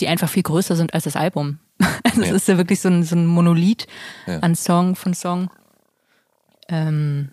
die 0.00 0.08
einfach 0.08 0.28
viel 0.28 0.42
größer 0.42 0.74
sind 0.76 0.94
als 0.94 1.04
das 1.04 1.14
Album. 1.16 1.60
Also 2.04 2.22
es 2.22 2.28
Ja. 2.28 2.34
ist 2.36 2.48
ja 2.48 2.56
wirklich 2.56 2.80
so 2.80 2.88
ein, 2.88 3.04
so 3.04 3.14
ein 3.14 3.26
Monolith 3.26 3.86
Ja. 4.26 4.38
an 4.40 4.54
Song 4.56 4.96
von 4.96 5.14
Song. 5.14 5.50
Ähm, 6.68 7.30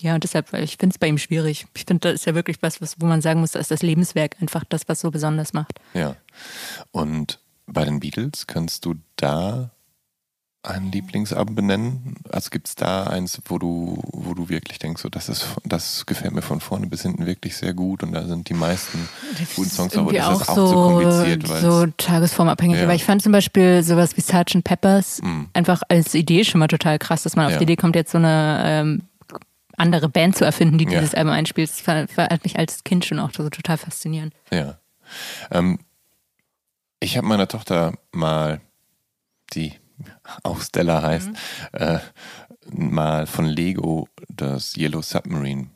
ja, 0.00 0.14
und 0.14 0.22
deshalb, 0.24 0.52
ich 0.54 0.76
finde 0.78 0.94
es 0.94 0.98
bei 0.98 1.08
ihm 1.08 1.18
schwierig. 1.18 1.66
Ich 1.74 1.84
finde, 1.84 2.08
das 2.08 2.20
ist 2.20 2.24
ja 2.26 2.34
wirklich 2.34 2.62
was, 2.62 2.80
was, 2.80 3.00
wo 3.00 3.06
man 3.06 3.20
sagen 3.20 3.40
muss, 3.40 3.50
das 3.52 3.62
ist 3.62 3.70
das 3.70 3.82
Lebenswerk 3.82 4.36
einfach 4.40 4.64
das, 4.68 4.88
was 4.88 5.00
so 5.00 5.10
besonders 5.10 5.52
macht. 5.52 5.80
Ja. 5.92 6.14
Und 6.92 7.40
bei 7.70 7.84
den 7.84 8.00
Beatles 8.00 8.46
kannst 8.46 8.84
du 8.84 8.94
da 9.16 9.70
ein 10.64 10.90
Lieblingsalbum 10.90 11.54
benennen? 11.54 12.16
Also 12.30 12.50
gibt 12.50 12.68
es 12.68 12.74
da 12.74 13.04
eins, 13.04 13.40
wo 13.46 13.58
du, 13.58 14.02
wo 14.12 14.34
du 14.34 14.48
wirklich 14.48 14.78
denkst, 14.78 15.00
so, 15.02 15.08
das 15.08 15.28
ist, 15.28 15.46
das 15.64 16.04
gefällt 16.04 16.34
mir 16.34 16.42
von 16.42 16.60
vorne 16.60 16.86
bis 16.88 17.02
hinten 17.02 17.26
wirklich 17.26 17.56
sehr 17.56 17.72
gut 17.74 18.02
und 18.02 18.12
da 18.12 18.26
sind 18.26 18.48
die 18.48 18.54
meisten 18.54 19.08
guten 19.54 19.70
Songs, 19.70 19.96
aber 19.96 20.12
das 20.12 20.40
ist 20.42 20.48
auch 20.48 20.54
zu 20.68 20.74
kompliziert, 20.74 21.46
so 21.62 21.86
tagesformabhängig. 21.96 22.78
Ja. 22.78 22.84
Aber 22.84 22.94
ich 22.94 23.04
fand 23.04 23.22
zum 23.22 23.32
Beispiel 23.32 23.82
sowas 23.82 24.16
wie 24.16 24.20
Sgt. 24.20 24.64
Peppers 24.64 25.22
Mhm. 25.22 25.48
einfach 25.52 25.82
als 25.88 26.14
Idee 26.14 26.44
schon 26.44 26.58
mal 26.58 26.68
total 26.68 26.98
krass, 26.98 27.22
dass 27.22 27.36
man 27.36 27.46
auf 27.46 27.52
Ja. 27.52 27.58
die 27.58 27.64
Idee 27.64 27.76
kommt, 27.76 27.94
jetzt 27.96 28.10
so 28.12 28.18
eine 28.18 28.60
ähm, 28.64 29.02
andere 29.76 30.08
Band 30.08 30.36
zu 30.36 30.44
erfinden, 30.44 30.76
die 30.76 30.84
Ja. 30.86 30.98
dieses 30.98 31.14
Album 31.14 31.32
einspielt. 31.32 31.70
Das 31.86 31.86
hat 32.16 32.42
mich 32.44 32.58
als 32.58 32.82
Kind 32.82 33.04
schon 33.04 33.20
auch 33.20 33.30
so 33.32 33.48
total 33.48 33.78
faszinierend. 33.78 34.34
Ja. 34.50 34.78
Ähm, 35.52 35.78
ich 37.00 37.16
habe 37.16 37.26
meiner 37.26 37.48
Tochter 37.48 37.94
mal, 38.12 38.60
die 39.52 39.74
auch 40.42 40.60
Stella 40.60 41.02
heißt, 41.02 41.30
äh, 41.72 41.98
mal 42.70 43.26
von 43.26 43.46
Lego 43.46 44.08
das 44.28 44.76
Yellow 44.76 45.02
Submarine 45.02 45.70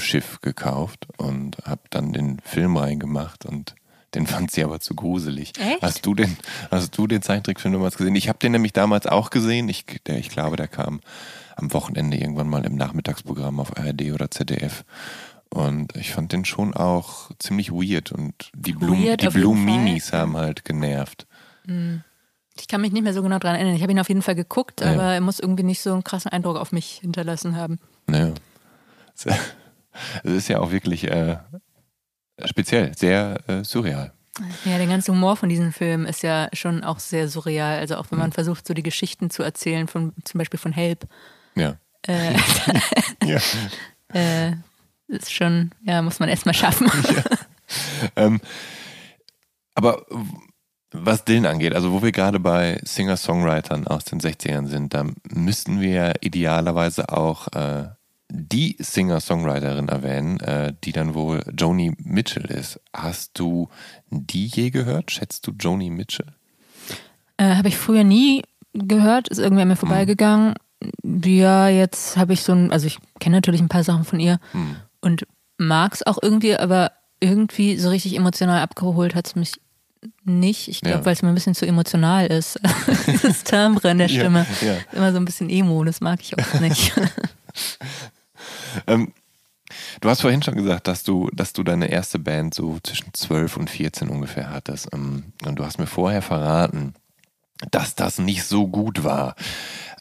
Schiff 0.00 0.40
gekauft 0.42 1.06
und 1.16 1.56
habe 1.64 1.82
dann 1.90 2.12
den 2.12 2.40
Film 2.40 2.76
reingemacht 2.76 3.46
und 3.46 3.74
den 4.14 4.26
fand 4.26 4.50
sie 4.50 4.64
aber 4.64 4.80
zu 4.80 4.94
gruselig. 4.94 5.52
Echt? 5.58 5.82
Hast 5.82 6.06
du 6.06 6.14
den, 6.14 6.36
hast 6.70 6.96
du 6.96 7.06
den 7.06 7.22
Zeichentrickfilm 7.22 7.74
damals 7.74 7.96
gesehen? 7.96 8.16
Ich 8.16 8.28
habe 8.28 8.38
den 8.38 8.52
nämlich 8.52 8.72
damals 8.72 9.06
auch 9.06 9.30
gesehen. 9.30 9.68
Ich, 9.68 9.84
der, 10.06 10.18
ich 10.18 10.30
glaube, 10.30 10.56
der 10.56 10.68
kam 10.68 11.00
am 11.56 11.72
Wochenende 11.72 12.16
irgendwann 12.16 12.48
mal 12.48 12.64
im 12.64 12.76
Nachmittagsprogramm 12.76 13.60
auf 13.60 13.76
ARD 13.76 14.12
oder 14.12 14.30
ZDF. 14.30 14.84
Und 15.50 15.94
ich 15.96 16.12
fand 16.12 16.32
den 16.32 16.44
schon 16.44 16.74
auch 16.74 17.30
ziemlich 17.38 17.70
weird 17.72 18.12
und 18.12 18.50
die 18.54 18.72
Blumen, 18.72 19.16
Blumen-Minis 19.16 20.12
haben 20.12 20.36
halt 20.36 20.64
genervt. 20.64 21.26
Ich 22.58 22.68
kann 22.68 22.80
mich 22.80 22.92
nicht 22.92 23.02
mehr 23.02 23.14
so 23.14 23.22
genau 23.22 23.38
dran 23.38 23.54
erinnern. 23.54 23.74
Ich 23.74 23.82
habe 23.82 23.92
ihn 23.92 23.98
auf 24.00 24.08
jeden 24.08 24.22
Fall 24.22 24.34
geguckt, 24.34 24.80
Ja. 24.80 24.92
aber 24.92 25.14
er 25.14 25.20
muss 25.20 25.38
irgendwie 25.40 25.62
nicht 25.62 25.80
so 25.80 25.92
einen 25.92 26.04
krassen 26.04 26.30
Eindruck 26.32 26.56
auf 26.56 26.72
mich 26.72 26.98
hinterlassen 27.00 27.56
haben. 27.56 27.78
Naja. 28.06 28.32
Es 30.24 30.30
ist 30.32 30.48
ja 30.48 30.60
auch 30.60 30.72
wirklich 30.72 31.04
äh, 31.10 31.38
speziell, 32.44 32.94
sehr 32.94 33.38
äh, 33.46 33.64
surreal. 33.64 34.12
Ja, 34.66 34.76
der 34.76 34.86
ganze 34.86 35.10
Humor 35.12 35.36
von 35.36 35.48
diesem 35.48 35.72
Film 35.72 36.04
ist 36.04 36.22
ja 36.22 36.48
schon 36.52 36.84
auch 36.84 36.98
sehr 36.98 37.28
surreal. 37.28 37.78
Also 37.78 37.96
auch 37.96 38.10
wenn 38.10 38.18
man 38.18 38.32
versucht, 38.32 38.66
so 38.66 38.74
die 38.74 38.82
Geschichten 38.82 39.30
zu 39.30 39.42
erzählen, 39.42 39.88
von 39.88 40.12
zum 40.24 40.36
Beispiel 40.38 40.60
von 40.60 40.72
Help, 40.72 41.06
Ja. 41.54 41.76
äh, 42.06 42.34
ja. 43.24 43.40
äh, 44.12 44.56
ist 45.08 45.32
schon, 45.32 45.70
ja, 45.82 46.02
muss 46.02 46.18
man 46.18 46.28
erstmal 46.28 46.54
schaffen. 46.54 46.90
Ähm, 48.14 48.40
aber 49.74 50.06
was 50.92 51.24
Dylan 51.24 51.46
angeht, 51.46 51.74
also 51.74 51.92
wo 51.92 52.02
wir 52.02 52.12
gerade 52.12 52.38
bei 52.38 52.80
Singer-Songwritern 52.84 53.86
aus 53.86 54.04
den 54.04 54.20
60ern 54.20 54.66
sind, 54.66 54.94
da 54.94 55.04
müssten 55.28 55.80
wir 55.80 55.90
ja 55.90 56.12
idealerweise 56.20 57.08
auch 57.10 57.48
äh, 57.48 57.88
die 58.28 58.76
Singer-Songwriterin 58.78 59.88
erwähnen, 59.88 60.40
äh, 60.40 60.72
die 60.84 60.92
dann 60.92 61.14
wohl 61.14 61.42
Joni 61.56 61.92
Mitchell 61.98 62.46
ist. 62.46 62.80
Hast 62.92 63.38
du 63.38 63.68
die 64.10 64.46
je 64.46 64.70
gehört? 64.70 65.10
Schätzt 65.10 65.46
du 65.46 65.52
Joni 65.58 65.90
Mitchell? 65.90 66.32
Äh, 67.36 67.56
habe 67.56 67.68
ich 67.68 67.76
früher 67.76 68.04
nie 68.04 68.42
gehört, 68.72 69.28
ist 69.28 69.38
irgendwie 69.38 69.62
an 69.62 69.68
mir 69.68 69.76
vorbeigegangen. 69.76 70.54
Ja, 71.04 71.68
jetzt 71.68 72.16
habe 72.16 72.32
ich 72.32 72.42
so 72.42 72.52
ein, 72.52 72.70
also 72.72 72.86
ich 72.86 72.98
kenne 73.18 73.36
natürlich 73.36 73.60
ein 73.60 73.68
paar 73.68 73.84
Sachen 73.84 74.04
von 74.04 74.20
ihr 74.20 74.38
und 75.06 75.26
mag 75.58 75.94
es 75.94 76.06
auch 76.06 76.18
irgendwie, 76.20 76.56
aber 76.56 76.92
irgendwie 77.20 77.78
so 77.78 77.88
richtig 77.88 78.14
emotional 78.16 78.60
abgeholt 78.60 79.14
hat 79.14 79.26
es 79.28 79.36
mich 79.36 79.52
nicht. 80.24 80.68
Ich 80.68 80.80
glaube, 80.82 80.98
Ja. 80.98 81.04
weil 81.06 81.14
es 81.14 81.22
mir 81.22 81.28
ein 81.30 81.34
bisschen 81.34 81.54
zu 81.54 81.66
emotional 81.66 82.26
ist. 82.26 82.60
Dieses 83.06 83.42
Timbre 83.44 83.90
in 83.90 83.98
der 83.98 84.08
Ja, 84.08 84.20
Stimme. 84.20 84.46
ja. 84.60 84.76
Immer 84.92 85.12
so 85.12 85.18
ein 85.18 85.24
bisschen 85.24 85.48
Emo, 85.48 85.82
das 85.84 86.00
mag 86.00 86.20
ich 86.20 86.38
auch 86.38 86.60
nicht. 86.60 86.92
Ähm, 88.86 89.12
du 90.02 90.08
hast 90.10 90.20
vorhin 90.20 90.42
schon 90.42 90.54
gesagt, 90.54 90.86
dass 90.88 91.02
du, 91.02 91.30
dass 91.32 91.52
du 91.54 91.62
deine 91.62 91.90
erste 91.90 92.18
Band 92.18 92.54
so 92.54 92.78
zwischen 92.82 93.12
12 93.14 93.56
und 93.56 93.70
14 93.70 94.08
ungefähr 94.10 94.50
hattest. 94.50 94.88
Ähm, 94.92 95.32
und 95.44 95.58
du 95.58 95.64
hast 95.64 95.78
mir 95.78 95.86
vorher 95.86 96.20
verraten, 96.22 96.94
dass 97.70 97.94
das 97.94 98.18
nicht 98.18 98.44
so 98.44 98.68
gut 98.68 99.04
war. 99.04 99.34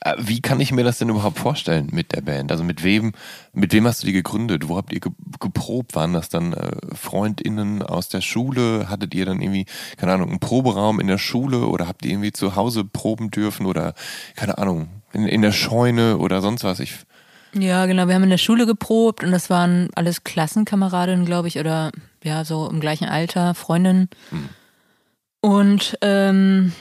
Äh, 0.02 0.16
Wie 0.18 0.42
kann 0.42 0.60
ich 0.60 0.72
mir 0.72 0.84
das 0.84 0.98
denn 0.98 1.10
überhaupt 1.10 1.40
vorstellen 1.40 1.90
mit 1.92 2.12
der 2.14 2.22
Band? 2.22 2.52
Also 2.52 2.64
mit 2.64 2.84
wem, 2.84 3.14
mit 3.54 3.74
wem 3.74 3.88
hast 3.88 4.04
du 4.04 4.08
die 4.08 4.14
gegründet? 4.14 4.68
Wo 4.70 4.78
habt 4.78 4.94
ihr 4.94 5.00
ge 5.00 5.12
geprobt? 5.40 5.96
Waren 5.96 6.14
das 6.14 6.30
dann 6.30 6.54
äh, 6.54 6.72
FreundInnen 6.94 7.82
aus 7.82 8.10
der 8.10 8.22
Schule? 8.22 8.90
Hattet 8.90 9.16
ihr 9.16 9.26
dann 9.26 9.42
irgendwie, 9.42 9.66
keine 9.98 10.14
Ahnung, 10.14 10.30
einen 10.30 10.40
Proberaum 10.40 11.00
in 11.00 11.08
der 11.08 11.18
Schule 11.18 11.66
oder 11.66 11.88
habt 11.88 12.06
ihr 12.06 12.12
irgendwie 12.12 12.34
zu 12.34 12.56
Hause 12.56 12.84
proben 12.84 13.32
dürfen 13.32 13.66
oder, 13.66 13.94
keine 14.36 14.58
Ahnung, 14.58 14.90
in, 15.14 15.28
in 15.28 15.42
der 15.42 15.52
Scheune 15.54 16.18
oder 16.18 16.42
sonst 16.42 16.64
was? 16.64 16.80
Ich, 16.80 16.96
Ja, 17.54 17.86
genau. 17.86 18.08
Wir 18.08 18.16
haben 18.16 18.24
in 18.24 18.30
der 18.30 18.38
Schule 18.38 18.66
geprobt 18.66 19.24
und 19.24 19.32
das 19.32 19.50
waren 19.50 19.90
alles 19.96 20.24
Klassenkameradinnen, 20.24 21.26
glaube 21.26 21.48
ich, 21.48 21.58
oder 21.58 21.92
ja, 22.24 22.44
so 22.44 22.70
im 22.70 22.80
gleichen 22.80 23.08
Alter, 23.08 23.54
Freundinnen. 23.56 24.10
Und 25.42 25.98
ähm, 26.02 26.74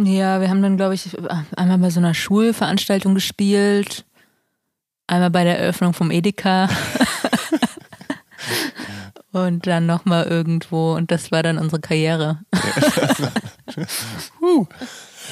ja, 0.00 0.40
wir 0.40 0.48
haben 0.48 0.62
dann, 0.62 0.76
glaube 0.76 0.94
ich, 0.94 1.16
einmal 1.56 1.78
bei 1.78 1.90
so 1.90 2.00
einer 2.00 2.14
Schulveranstaltung 2.14 3.14
gespielt, 3.14 4.04
einmal 5.06 5.30
bei 5.30 5.44
der 5.44 5.58
Eröffnung 5.58 5.94
vom 5.94 6.10
Edeka. 6.10 6.68
Und 9.32 9.66
dann 9.66 9.86
nochmal 9.86 10.26
irgendwo 10.26 10.94
und 10.94 11.10
das 11.10 11.32
war 11.32 11.42
dann 11.42 11.58
unsere 11.58 11.80
Karriere. 11.80 12.38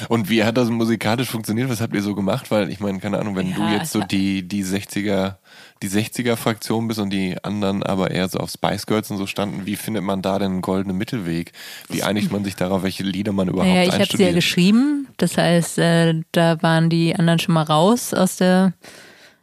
Und 0.09 0.29
wie 0.29 0.43
hat 0.43 0.57
das 0.57 0.69
musikalisch 0.69 1.29
funktioniert? 1.29 1.69
Was 1.69 1.79
habt 1.79 1.93
ihr 1.93 2.01
so 2.01 2.13
gemacht? 2.13 2.51
Weil 2.51 2.69
ich 2.69 2.81
meine, 2.81 2.99
keine 2.99 3.19
Ahnung, 3.19 3.37
wenn 3.37 3.47
Ja, 3.51 3.55
du 3.55 3.63
jetzt 3.67 3.91
so 3.93 4.01
die, 4.01 4.45
die 4.45 4.65
60er, 4.65 5.35
die 5.81 5.89
60er 5.89 6.35
Fraktion 6.35 6.87
bist 6.87 6.99
und 6.99 7.09
die 7.09 7.35
anderen 7.43 7.83
aber 7.83 8.11
eher 8.11 8.29
so 8.29 8.39
auf 8.39 8.51
Spice 8.51 8.85
Girls 8.85 9.11
und 9.11 9.17
so 9.17 9.27
standen, 9.27 9.65
wie 9.65 9.75
findet 9.75 10.03
man 10.03 10.21
da 10.21 10.39
denn 10.39 10.53
einen 10.53 10.61
goldenen 10.61 10.97
Mittelweg? 10.97 11.51
Wie 11.89 12.03
einigt 12.03 12.31
man 12.31 12.43
sich 12.43 12.55
darauf, 12.55 12.83
welche 12.83 13.03
Lieder 13.03 13.33
man 13.33 13.49
überhaupt 13.49 13.67
Naja, 13.67 13.83
ich 13.83 13.93
habe 13.93 14.17
sie 14.17 14.23
ja 14.23 14.31
geschrieben. 14.31 15.07
Das 15.17 15.37
heißt, 15.37 15.77
äh, 15.79 16.21
da 16.31 16.61
waren 16.61 16.89
die 16.89 17.15
anderen 17.15 17.39
schon 17.39 17.53
mal 17.53 17.63
raus 17.63 18.13
aus 18.13 18.37
der 18.37 18.73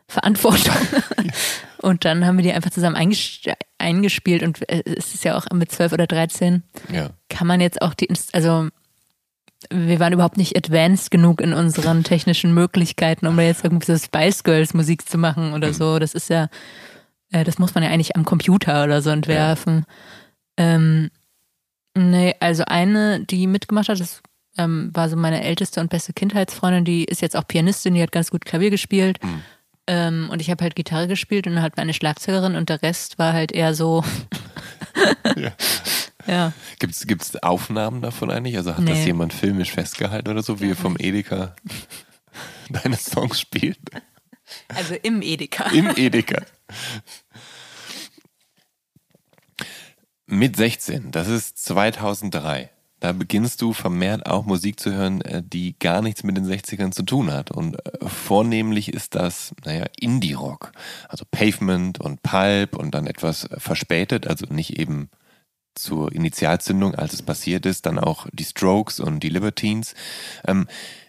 Verantwortung. 0.08 0.74
und 1.78 2.04
dann 2.04 2.26
haben 2.26 2.36
wir 2.36 2.44
die 2.44 2.52
einfach 2.52 2.70
zusammen 2.70 2.96
einges 2.96 3.40
eingespielt. 3.78 4.42
Und 4.42 4.68
äh, 4.68 4.82
es 4.84 5.14
ist 5.14 5.24
ja 5.24 5.36
auch 5.36 5.46
mit 5.52 5.70
12 5.70 5.92
oder 5.92 6.06
13 6.06 6.62
Ja. 6.92 7.10
kann 7.28 7.46
man 7.46 7.60
jetzt 7.60 7.82
auch 7.82 7.94
die, 7.94 8.08
also 8.32 8.68
wir 9.68 10.00
waren 10.00 10.12
überhaupt 10.12 10.38
nicht 10.38 10.56
advanced 10.56 11.10
genug 11.10 11.40
in 11.40 11.52
unseren 11.52 12.02
technischen 12.02 12.54
Möglichkeiten, 12.54 13.26
um 13.26 13.36
da 13.36 13.42
jetzt 13.42 13.64
irgendwie 13.64 13.86
so 13.86 13.98
Spice 13.98 14.42
Girls 14.42 14.72
Musik 14.72 15.06
zu 15.06 15.18
machen 15.18 15.52
oder 15.52 15.74
so. 15.74 15.98
Das 15.98 16.14
ist 16.14 16.30
ja, 16.30 16.48
äh, 17.30 17.44
das 17.44 17.58
muss 17.58 17.74
man 17.74 17.84
ja 17.84 17.90
eigentlich 17.90 18.16
am 18.16 18.24
Computer 18.24 18.84
oder 18.84 19.02
so 19.02 19.10
entwerfen. 19.10 19.84
Ähm, 20.56 21.10
nee, 21.96 22.34
also 22.40 22.64
eine, 22.66 23.24
die 23.24 23.46
mitgemacht 23.46 23.88
hat, 23.90 24.00
das 24.00 24.22
ähm, 24.56 24.90
war 24.94 25.08
so 25.08 25.16
meine 25.16 25.44
älteste 25.44 25.80
und 25.80 25.90
beste 25.90 26.12
Kindheitsfreundin, 26.12 26.84
die 26.84 27.04
ist 27.04 27.20
jetzt 27.20 27.36
auch 27.36 27.46
Pianistin, 27.46 27.94
die 27.94 28.02
hat 28.02 28.12
ganz 28.12 28.30
gut 28.30 28.44
Klavier 28.44 28.70
gespielt. 28.70 29.18
Ähm, 29.86 30.28
und 30.30 30.40
ich 30.40 30.50
habe 30.50 30.62
halt 30.62 30.76
Gitarre 30.76 31.08
gespielt 31.08 31.46
und 31.46 31.54
dann 31.54 31.62
halt 31.62 31.76
meine 31.76 31.94
Schlagzeugerin 31.94 32.54
und 32.54 32.68
der 32.68 32.82
Rest 32.82 33.18
war 33.18 33.32
halt 33.32 33.52
eher 33.52 33.74
so. 33.74 34.04
Ja. 35.36 35.52
Ja. 36.26 36.52
Gibt's, 36.78 37.06
gibt's 37.06 37.36
Aufnahmen 37.36 38.02
davon 38.02 38.30
eigentlich? 38.30 38.56
Also 38.56 38.76
hat 38.76 38.88
das 38.88 38.98
Nee. 38.98 39.06
jemand 39.06 39.32
filmisch 39.32 39.70
festgehalten 39.72 40.28
oder 40.28 40.42
so, 40.42 40.60
wie 40.60 40.68
ihr 40.68 40.76
vom 40.76 40.96
Edeka 40.98 41.54
deine 42.70 42.96
Songs 42.96 43.40
spielt? 43.40 43.78
Also 44.68 44.94
im 45.02 45.22
Edeka. 45.22 45.70
Im 45.70 45.90
Edeka. 45.96 46.42
Mit 50.26 50.56
16, 50.56 51.10
das 51.10 51.28
ist 51.28 51.58
2003. 51.64 52.70
Da 53.00 53.12
beginnst 53.12 53.62
du 53.62 53.72
vermehrt 53.72 54.26
auch 54.26 54.44
Musik 54.44 54.78
zu 54.78 54.92
hören, 54.92 55.22
äh, 55.22 55.42
die 55.42 55.74
gar 55.78 56.02
nichts 56.02 56.22
mit 56.22 56.36
den 56.36 56.46
60ern 56.46 56.92
zu 56.92 57.02
tun 57.02 57.32
hat. 57.32 57.50
Und 57.50 57.76
äh, 57.86 58.06
vornehmlich 58.06 58.92
ist 58.92 59.14
das, 59.14 59.54
naja, 59.64 59.86
Indie-Rock. 59.98 60.72
Also 61.08 61.24
Pavement 61.30 61.98
und 61.98 62.22
Pulp 62.22 62.76
und 62.76 62.94
dann 62.94 63.06
etwas 63.06 63.48
verspätet, 63.56 64.26
also 64.26 64.44
nicht 64.50 64.78
eben 64.78 65.08
zur 65.74 66.12
Initialzündung, 66.12 66.94
als 66.94 67.12
es 67.14 67.22
passiert 67.22 67.64
ist, 67.66 67.86
dann 67.86 67.98
auch 67.98 68.26
die 68.32 68.44
Strokes 68.44 69.00
und 69.00 69.20
die 69.20 69.28
Libertines. 69.28 69.94
Ähm, 70.46 70.66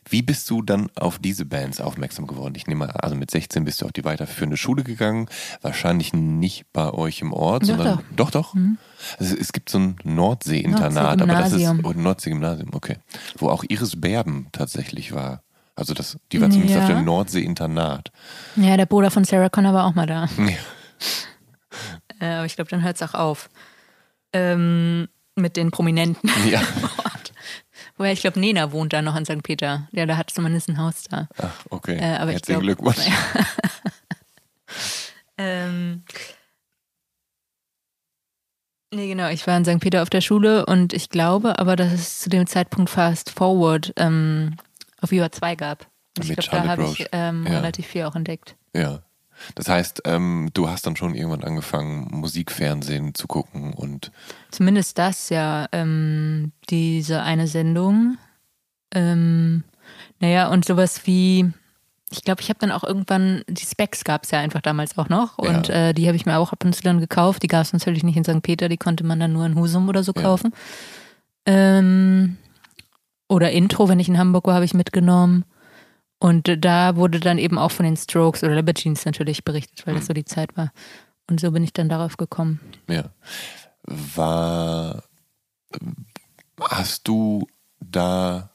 wie 0.09 0.22
bist 0.24 0.49
du 0.49 0.62
dann 0.62 0.89
auf 0.95 1.20
diese 1.20 1.45
Bands 1.45 1.80
aufmerksam 1.80 2.28
geworden? 2.28 2.53
Ich 2.55 2.68
nehme 2.68 2.88
mal, 2.88 2.91
also 2.91 3.16
mit 3.16 3.32
16 3.32 3.64
bist 3.64 3.82
du 3.82 3.86
auf 3.86 3.91
die 3.91 4.03
weiterführende 4.03 4.57
Schule 4.57 4.84
gegangen, 4.84 5.28
wahrscheinlich 5.62 6.12
nicht 6.14 6.66
bei 6.74 6.91
euch 6.91 7.22
im 7.22 7.32
Ort, 7.34 7.64
Doch, 7.64 7.68
sondern 7.68 7.99
doch, 8.16 8.32
doch. 8.32 8.55
Also 9.20 9.36
es 9.38 9.53
gibt 9.53 9.70
so 9.70 9.80
ein 9.80 9.95
Nordsee-Internat, 10.03 11.22
aber 11.22 11.34
das 11.34 11.53
ist 11.53 11.62
Nordsee-Gymnasium. 11.62 11.86
oh, 11.86 11.93
Nordsee-Gymnasium, 12.01 12.70
okay, 12.74 12.97
wo 13.38 13.49
auch 13.49 13.64
Iris 13.70 13.99
Berben 14.01 14.47
tatsächlich 14.51 15.14
war. 15.14 15.43
Also 15.76 15.93
das, 15.93 16.18
die 16.32 16.41
war 16.41 16.49
zumindest 16.49 16.76
Ja. 16.76 16.84
auf 16.84 16.89
dem 16.89 17.05
Nordsee-Internat. 17.05 18.12
Ja, 18.57 18.76
der 18.78 18.86
Bruder 18.88 19.12
von 19.12 19.24
Sarah 19.24 19.49
Connor 19.49 19.74
war 19.74 19.86
auch 19.86 19.95
mal 19.95 20.07
da. 20.07 20.28
Ja. 20.38 20.47
Äh, 22.20 22.34
aber 22.36 22.45
ich 22.45 22.55
glaube, 22.55 22.70
dann 22.70 22.84
hört 22.84 22.97
es 22.97 23.01
auch 23.01 23.14
auf. 23.14 23.49
Ähm, 24.34 25.08
mit 25.36 25.58
den 25.58 25.72
Prominenten. 25.72 26.30
Ja. 26.50 26.62
Wobei, 27.98 28.14
ich 28.14 28.22
glaube, 28.22 28.40
Nena 28.40 28.72
wohnt 28.72 28.94
da 28.94 29.02
noch 29.02 29.16
in 29.16 29.26
St. 29.26 29.44
Peter. 29.44 29.88
Ja, 29.92 30.06
da 30.06 30.18
hat 30.18 30.30
zumindest 30.32 30.70
ein 30.70 30.78
Haus 30.78 31.04
da. 31.04 31.28
Ach, 31.38 31.66
okay. 31.70 31.98
Äh, 31.98 32.16
aber 32.18 32.30
ich 32.32 32.36
Herzlichen 32.38 32.62
glaub- 32.62 32.78
Glückwunsch. 32.78 33.08
Ähm, 35.38 36.04
nee, 38.94 39.08
genau. 39.08 39.30
Ich 39.30 39.48
war 39.48 39.58
in 39.58 39.66
St. 39.66 39.80
Peter 39.80 40.02
auf 40.04 40.10
der 40.10 40.22
Schule 40.22 40.66
und 40.66 40.94
ich 40.94 41.10
glaube 41.10 41.58
aber, 41.60 41.76
dass 41.76 41.92
es 41.94 42.20
zu 42.20 42.30
dem 42.30 42.46
Zeitpunkt 42.48 42.90
Fast 42.90 43.32
Forward 43.32 43.92
ähm, 43.98 44.56
auf 45.02 45.12
Viva 45.12 45.32
2 45.32 45.56
gab. 45.56 45.88
Und 46.18 46.26
ich 46.26 46.30
Mit 46.30 46.40
glaube, 46.42 46.66
da 46.68 46.70
habe 46.72 46.84
ich 46.84 47.08
ähm, 47.12 47.46
Ja. 47.48 47.58
relativ 47.60 47.88
viel 47.88 48.04
auch 48.04 48.16
entdeckt. 48.16 48.56
Ja. 48.76 49.02
Das 49.56 49.68
heißt, 49.70 50.02
ähm, 50.06 50.50
du 50.54 50.70
hast 50.70 50.86
dann 50.86 50.96
schon 50.96 51.16
irgendwann 51.16 51.44
angefangen, 51.44 52.08
Musikfernsehen 52.12 53.14
zu 53.16 53.28
gucken 53.28 53.74
und 53.74 54.12
Zumindest 54.52 54.98
das 54.98 55.30
ja, 55.30 55.68
ähm, 55.72 56.52
diese 56.70 57.22
eine 57.22 57.48
Sendung. 57.48 58.18
Ähm, 58.94 59.64
naja, 60.20 60.50
und 60.50 60.66
sowas 60.66 61.06
wie, 61.06 61.52
ich 62.12 62.24
glaube, 62.24 62.42
ich 62.42 62.50
habe 62.50 62.60
dann 62.60 62.72
auch 62.72 62.84
irgendwann, 62.84 63.44
die 63.48 63.66
Specs 63.66 64.04
gab 64.04 64.24
es 64.26 64.32
ja 64.32 64.39
einfach 64.39 64.62
damals 64.62 64.98
auch 64.98 65.10
noch 65.10 65.38
und 65.38 65.70
Ja. 65.70 65.89
äh, 65.89 65.94
die 65.94 66.08
habe 66.08 66.16
ich 66.18 66.26
mir 66.26 66.38
auch 66.38 66.52
ab 66.52 66.64
und 66.66 66.76
zu 66.76 66.82
dann 66.84 67.00
gekauft. 67.00 67.42
Die 67.44 67.48
gab 67.48 67.62
es 67.62 67.74
natürlich 67.74 68.04
nicht 68.04 68.18
in 68.18 68.24
St. 68.24 68.42
Peter, 68.42 68.70
die 68.70 68.78
konnte 68.78 69.04
man 69.06 69.20
dann 69.20 69.34
nur 69.34 69.46
in 69.46 69.56
Husum 69.56 69.88
oder 69.89 70.04
so 70.04 70.12
Ja. 70.16 70.22
kaufen. 70.24 70.54
Ähm, 71.46 72.38
oder 73.28 73.52
Intro, 73.52 73.88
wenn 73.89 74.00
ich 74.00 74.10
in 74.10 74.18
Hamburg 74.18 74.46
war, 74.46 74.56
habe 74.56 74.66
ich 74.66 74.74
mitgenommen. 74.74 75.46
Und 76.22 76.64
da 76.64 76.96
wurde 76.96 77.20
dann 77.20 77.40
eben 77.40 77.58
auch 77.58 77.72
von 77.72 77.84
den 77.84 77.98
Strokes 77.98 78.44
oder 78.44 78.54
Libertines 78.54 79.06
natürlich 79.06 79.44
berichtet, 79.44 79.88
weil 79.88 79.96
das 79.96 80.06
so 80.06 80.14
die 80.14 80.24
Zeit 80.24 80.56
war. 80.56 80.72
Und 81.28 81.40
so 81.40 81.52
bin 81.52 81.64
ich 81.64 81.74
dann 81.74 81.90
darauf 81.90 82.16
gekommen. 82.16 82.60
ja. 82.88 83.06
War 83.88 85.04
hast 86.70 87.08
du 87.08 87.48
da 87.80 88.51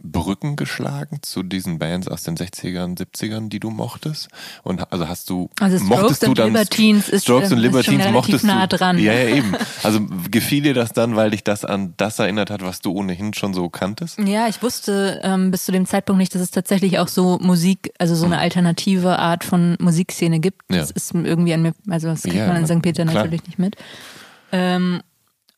Brücken 0.00 0.54
geschlagen 0.56 1.18
zu 1.22 1.42
diesen 1.42 1.78
Bands 1.78 2.06
aus 2.06 2.22
den 2.22 2.36
60ern, 2.36 2.96
70ern, 2.96 3.48
die 3.48 3.58
du 3.58 3.70
mochtest? 3.70 4.28
Und 4.62 4.92
also 4.92 5.08
hast 5.08 5.28
du 5.28 5.50
Also 5.60 5.76
Strokes 5.78 5.88
mochtest 6.02 6.26
du 6.26 6.34
dann 6.34 6.48
Libertines 6.48 7.08
ist, 7.08 7.24
Strokes 7.24 7.50
und 7.50 7.58
ist 7.58 7.64
schon 7.64 7.72
Libertines 7.72 8.06
relativ 8.06 8.12
mochtest 8.12 8.44
nah 8.44 8.66
du 8.66 8.76
dran. 8.76 8.98
Ja, 8.98 9.12
ja, 9.12 9.36
eben. 9.36 9.54
Also 9.82 10.00
gefiel 10.30 10.62
dir 10.62 10.74
das 10.74 10.92
dann, 10.92 11.16
weil 11.16 11.30
dich 11.30 11.44
das 11.44 11.64
an 11.64 11.94
das 11.96 12.18
erinnert 12.18 12.50
hat, 12.50 12.62
was 12.62 12.80
du 12.80 12.92
ohnehin 12.92 13.34
schon 13.34 13.54
so 13.54 13.68
kanntest? 13.68 14.18
Ja, 14.18 14.48
ich 14.48 14.62
wusste 14.62 15.20
ähm, 15.22 15.50
bis 15.50 15.64
zu 15.64 15.72
dem 15.72 15.86
Zeitpunkt 15.86 16.18
nicht, 16.18 16.34
dass 16.34 16.42
es 16.42 16.50
tatsächlich 16.50 16.98
auch 16.98 17.08
so 17.08 17.38
Musik, 17.40 17.92
also 17.98 18.14
so 18.14 18.26
eine 18.26 18.38
alternative 18.38 19.18
Art 19.18 19.44
von 19.44 19.76
Musikszene 19.80 20.40
gibt. 20.40 20.62
Ja. 20.70 20.78
Das 20.78 20.90
ist 20.90 21.14
irgendwie 21.14 21.54
an 21.54 21.62
mir, 21.62 21.74
also 21.88 22.08
das 22.08 22.22
kriegt 22.22 22.36
Ja, 22.36 22.46
man 22.48 22.56
in 22.56 22.66
St. 22.66 22.82
Peter 22.82 23.04
klar. 23.04 23.14
natürlich 23.24 23.46
nicht 23.46 23.58
mit. 23.58 23.76
Ähm, 24.52 25.02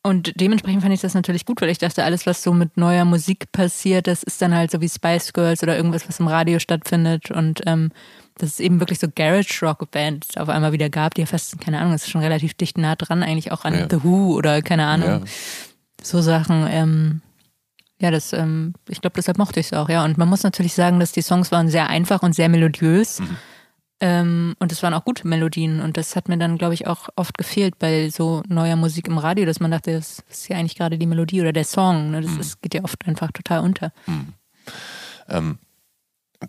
und 0.03 0.39
dementsprechend 0.39 0.81
fand 0.81 0.93
ich 0.93 1.01
das 1.01 1.13
natürlich 1.13 1.45
gut, 1.45 1.61
weil 1.61 1.69
ich 1.69 1.77
dachte, 1.77 2.03
alles, 2.03 2.25
was 2.25 2.41
so 2.41 2.53
mit 2.53 2.75
neuer 2.75 3.05
Musik 3.05 3.51
passiert, 3.51 4.07
das 4.07 4.23
ist 4.23 4.41
dann 4.41 4.55
halt 4.55 4.71
so 4.71 4.81
wie 4.81 4.89
Spice 4.89 5.31
Girls 5.31 5.61
oder 5.61 5.77
irgendwas, 5.77 6.07
was 6.07 6.19
im 6.19 6.27
Radio 6.27 6.57
stattfindet. 6.57 7.29
Und 7.29 7.61
ähm, 7.67 7.91
dass 8.37 8.49
es 8.53 8.59
eben 8.59 8.79
wirklich 8.79 8.97
so 8.97 9.07
Garage 9.13 9.63
Rock 9.63 9.91
Bands 9.91 10.37
auf 10.37 10.49
einmal 10.49 10.71
wieder 10.71 10.89
gab, 10.89 11.13
die 11.13 11.21
ja 11.21 11.27
fast, 11.27 11.59
keine 11.61 11.79
Ahnung, 11.79 11.91
das 11.91 12.03
ist 12.03 12.09
schon 12.09 12.21
relativ 12.21 12.55
dicht 12.55 12.79
nah 12.79 12.95
dran 12.95 13.21
eigentlich 13.21 13.51
auch 13.51 13.63
an 13.63 13.75
Ja. 13.75 13.87
The 13.89 14.03
Who 14.03 14.35
oder 14.35 14.63
keine 14.63 14.87
Ahnung 14.87 15.07
Ja. 15.07 15.21
so 16.01 16.21
Sachen. 16.21 16.65
Ähm, 16.67 17.21
ja, 17.99 18.09
das, 18.09 18.33
ähm, 18.33 18.73
ich 18.89 19.01
glaube, 19.01 19.13
deshalb 19.15 19.37
mochte 19.37 19.59
ich 19.59 19.67
es 19.67 19.73
auch, 19.73 19.87
ja. 19.87 20.03
Und 20.03 20.17
man 20.17 20.27
muss 20.27 20.41
natürlich 20.41 20.73
sagen, 20.73 20.99
dass 20.99 21.11
die 21.11 21.21
Songs 21.21 21.51
waren 21.51 21.69
sehr 21.69 21.87
einfach 21.91 22.23
und 22.23 22.33
sehr 22.33 22.49
melodiös. 22.49 23.21
Ähm, 24.01 24.55
und 24.57 24.71
es 24.71 24.81
waren 24.81 24.95
auch 24.95 25.05
gute 25.05 25.27
Melodien. 25.27 25.79
Und 25.79 25.95
das 25.95 26.15
hat 26.15 26.27
mir 26.27 26.37
dann, 26.37 26.57
glaube 26.57 26.73
ich, 26.73 26.87
auch 26.87 27.09
oft 27.15 27.37
gefehlt 27.37 27.77
bei 27.77 28.09
so 28.09 28.41
neuer 28.47 28.75
Musik 28.75 29.07
im 29.07 29.19
Radio, 29.19 29.45
dass 29.45 29.59
man 29.59 29.69
dachte, 29.71 29.93
das 29.93 30.23
ist 30.29 30.49
ja 30.49 30.57
eigentlich 30.57 30.75
gerade 30.75 30.97
die 30.97 31.05
Melodie 31.05 31.41
oder 31.41 31.53
der 31.53 31.65
Song. 31.65 32.11
Ne? 32.11 32.21
Das, 32.21 32.35
das 32.35 32.61
geht 32.61 32.73
ja 32.73 32.83
oft 32.83 33.07
einfach 33.07 33.31
total 33.31 33.59
unter. 33.59 33.93
Ähm, 35.29 35.59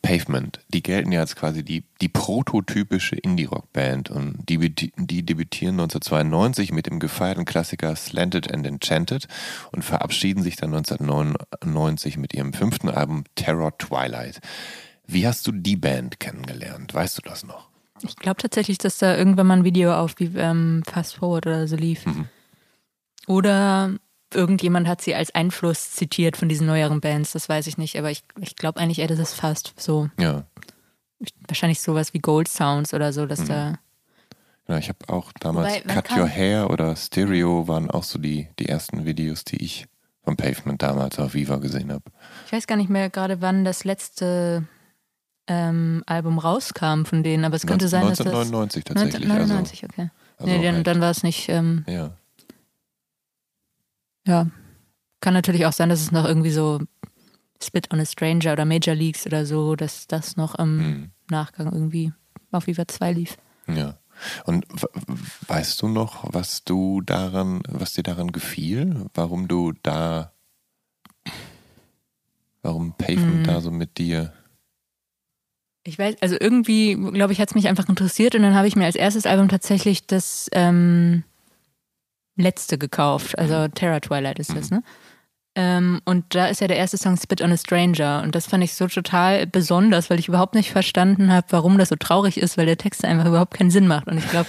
Pavement, 0.00 0.60
die 0.72 0.82
gelten 0.82 1.12
ja 1.12 1.20
als 1.20 1.36
quasi 1.36 1.62
die, 1.62 1.84
die 2.00 2.08
prototypische 2.08 3.16
Indie-Rock-Band 3.16 4.10
und 4.10 4.36
die, 4.48 4.74
die 4.74 5.26
debütieren 5.26 5.74
1992 5.74 6.72
mit 6.72 6.86
dem 6.86 6.98
gefeierten 6.98 7.44
Klassiker 7.44 7.94
Slanted 7.94 8.52
and 8.52 8.66
Enchanted 8.66 9.28
und 9.70 9.84
verabschieden 9.84 10.42
sich 10.42 10.56
dann 10.56 10.72
1999 10.72 12.16
mit 12.16 12.32
ihrem 12.32 12.54
fünften 12.54 12.88
Album 12.88 13.24
Terror 13.34 13.76
Twilight. 13.76 14.40
Wie 15.12 15.26
hast 15.26 15.46
du 15.46 15.52
die 15.52 15.76
Band 15.76 16.20
kennengelernt? 16.20 16.94
Weißt 16.94 17.18
du 17.18 17.22
das 17.22 17.44
noch? 17.44 17.68
Ich 18.02 18.16
glaube 18.16 18.40
tatsächlich, 18.40 18.78
dass 18.78 18.98
da 18.98 19.16
irgendwann 19.16 19.46
mal 19.46 19.58
ein 19.58 19.64
Video 19.64 19.94
auf 19.94 20.14
wie 20.18 20.30
ähm, 20.36 20.82
Fast 20.86 21.16
Forward 21.16 21.46
oder 21.46 21.68
so 21.68 21.76
lief. 21.76 22.04
Oder 23.26 23.94
irgendjemand 24.34 24.88
hat 24.88 25.00
sie 25.02 25.14
als 25.14 25.34
Einfluss 25.34 25.92
zitiert 25.92 26.36
von 26.36 26.48
diesen 26.48 26.66
neueren 26.66 27.00
Bands, 27.00 27.32
das 27.32 27.48
weiß 27.48 27.66
ich 27.66 27.78
nicht. 27.78 27.98
Aber 27.98 28.10
ich, 28.10 28.24
ich 28.40 28.56
glaube 28.56 28.80
eigentlich 28.80 28.98
eher, 28.98 29.06
das 29.06 29.18
ist 29.18 29.34
fast 29.34 29.74
so. 29.76 30.08
Ja. 30.18 30.44
wahrscheinlich 31.46 31.80
sowas 31.80 32.14
wie 32.14 32.18
Gold 32.18 32.48
Sounds 32.48 32.94
oder 32.94 33.12
so, 33.12 33.26
dass 33.26 33.44
da. 33.44 33.78
Ja, 34.68 34.78
ich 34.78 34.88
habe 34.88 35.08
auch 35.08 35.32
damals 35.32 35.74
Wobei, 35.74 35.94
Cut 35.94 36.16
Your 36.16 36.28
Hair 36.28 36.70
oder 36.70 36.96
Stereo 36.96 37.68
waren 37.68 37.90
auch 37.90 38.04
so 38.04 38.18
die, 38.18 38.48
die 38.58 38.68
ersten 38.68 39.04
Videos, 39.04 39.44
die 39.44 39.62
ich 39.62 39.86
vom 40.24 40.36
Pavement 40.36 40.80
damals 40.80 41.18
auf 41.18 41.34
Viva 41.34 41.56
gesehen 41.56 41.92
habe. 41.92 42.04
Ich 42.46 42.52
weiß 42.52 42.66
gar 42.66 42.76
nicht 42.76 42.88
mehr 42.88 43.10
gerade, 43.10 43.40
wann 43.40 43.64
das 43.64 43.84
letzte 43.84 44.66
ähm, 45.52 46.02
Album 46.06 46.38
rauskam 46.38 47.04
von 47.04 47.22
denen, 47.22 47.44
aber 47.44 47.56
es 47.56 47.66
könnte 47.66 47.88
sein, 47.88 48.02
dass 48.08 48.18
das. 48.18 48.26
1999 48.28 48.84
tatsächlich. 48.84 49.30
1999, 49.30 49.84
okay. 49.84 50.10
also 50.38 50.50
nee, 50.52 50.62
dann, 50.64 50.74
halt- 50.76 50.86
dann 50.86 51.00
war 51.00 51.10
es 51.10 51.22
nicht. 51.22 51.48
Ähm, 51.48 51.84
Also, 51.86 51.98
ja. 52.00 52.10
ja. 54.26 54.46
Kann 55.20 55.34
natürlich 55.34 55.66
auch 55.66 55.72
sein, 55.72 55.88
dass 55.88 56.00
es 56.00 56.10
noch 56.10 56.24
irgendwie 56.24 56.50
so 56.50 56.80
Spit 57.62 57.92
on 57.92 58.00
a 58.00 58.04
Stranger 58.06 58.52
oder 58.54 58.64
Major 58.64 58.94
Leagues 58.94 59.26
oder 59.26 59.46
so, 59.46 59.76
dass 59.76 60.06
das 60.08 60.36
noch 60.36 60.54
im 60.56 60.78
Hm. 60.80 61.10
Nachgang 61.30 61.72
irgendwie 61.72 62.12
auf 62.50 62.66
Viva 62.66 62.88
2 62.88 63.12
lief. 63.12 63.36
Ja. 63.68 63.98
Und 64.44 64.66
weißt 65.48 65.80
du 65.82 65.88
noch, 65.88 66.24
was 66.32 66.64
du 66.64 67.00
daran, 67.02 67.62
was 67.68 67.92
dir 67.94 68.02
daran 68.02 68.30
gefiel? 68.32 69.06
Warum 69.14 69.48
du 69.48 69.72
da, 69.82 70.32
warum 72.62 72.92
Pavement 72.96 73.38
Hm. 73.46 73.54
da 73.54 73.60
so 73.60 73.70
mit 73.70 73.98
dir? 73.98 74.32
Ich 75.84 75.98
weiß, 75.98 76.16
also 76.20 76.36
irgendwie, 76.38 76.94
glaube 76.94 77.32
ich, 77.32 77.40
hat 77.40 77.48
es 77.50 77.54
mich 77.54 77.66
einfach 77.68 77.88
interessiert 77.88 78.34
und 78.34 78.42
dann 78.42 78.54
habe 78.54 78.68
ich 78.68 78.76
mir 78.76 78.84
als 78.84 78.94
erstes 78.96 79.26
Album 79.26 79.48
tatsächlich 79.48 80.06
das 80.06 80.48
ähm, 80.52 81.24
letzte 82.36 82.78
gekauft. 82.78 83.36
Also 83.38 83.66
Terror 83.68 84.00
Twilight 84.00 84.38
ist 84.38 84.54
das, 84.56 84.70
ne? 84.70 84.82
Ähm, 85.54 86.00
und 86.06 86.24
da 86.34 86.46
ist 86.46 86.60
ja 86.62 86.66
der 86.68 86.78
erste 86.78 86.96
Song 86.96 87.18
Spit 87.18 87.42
on 87.42 87.52
a 87.52 87.56
Stranger 87.58 88.22
und 88.24 88.34
das 88.34 88.46
fand 88.46 88.64
ich 88.64 88.72
so 88.74 88.86
total 88.86 89.46
besonders, 89.46 90.08
weil 90.08 90.18
ich 90.18 90.28
überhaupt 90.28 90.54
nicht 90.54 90.70
verstanden 90.70 91.30
habe, 91.30 91.48
warum 91.50 91.76
das 91.76 91.90
so 91.90 91.96
traurig 91.96 92.38
ist, 92.38 92.56
weil 92.56 92.64
der 92.64 92.78
Text 92.78 93.04
einfach 93.04 93.26
überhaupt 93.26 93.52
keinen 93.54 93.70
Sinn 93.70 93.86
macht. 93.86 94.06
Und 94.06 94.16
ich 94.16 94.30
glaube, 94.30 94.48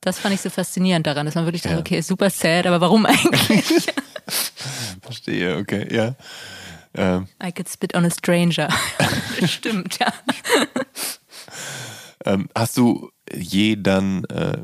das 0.00 0.18
fand 0.18 0.34
ich 0.34 0.40
so 0.40 0.50
faszinierend 0.50 1.06
daran, 1.06 1.26
dass 1.26 1.36
man 1.36 1.44
wirklich 1.44 1.62
dachte, 1.62 1.76
Ja. 1.76 1.80
okay, 1.80 1.98
ist 1.98 2.08
super 2.08 2.30
sad, 2.30 2.66
aber 2.66 2.80
warum 2.80 3.06
eigentlich? 3.06 3.86
Verstehe, 5.02 5.58
okay, 5.58 5.86
ja. 5.94 6.16
Ähm, 6.96 7.26
I 7.42 7.52
could 7.52 7.68
spit 7.68 7.94
on 7.94 8.04
a 8.04 8.10
stranger. 8.10 8.68
das 9.40 9.50
stimmt, 9.52 9.98
ja. 9.98 10.12
ähm, 12.24 12.48
hast 12.54 12.76
du 12.76 13.10
je 13.34 13.76
dann 13.76 14.24
äh, 14.24 14.58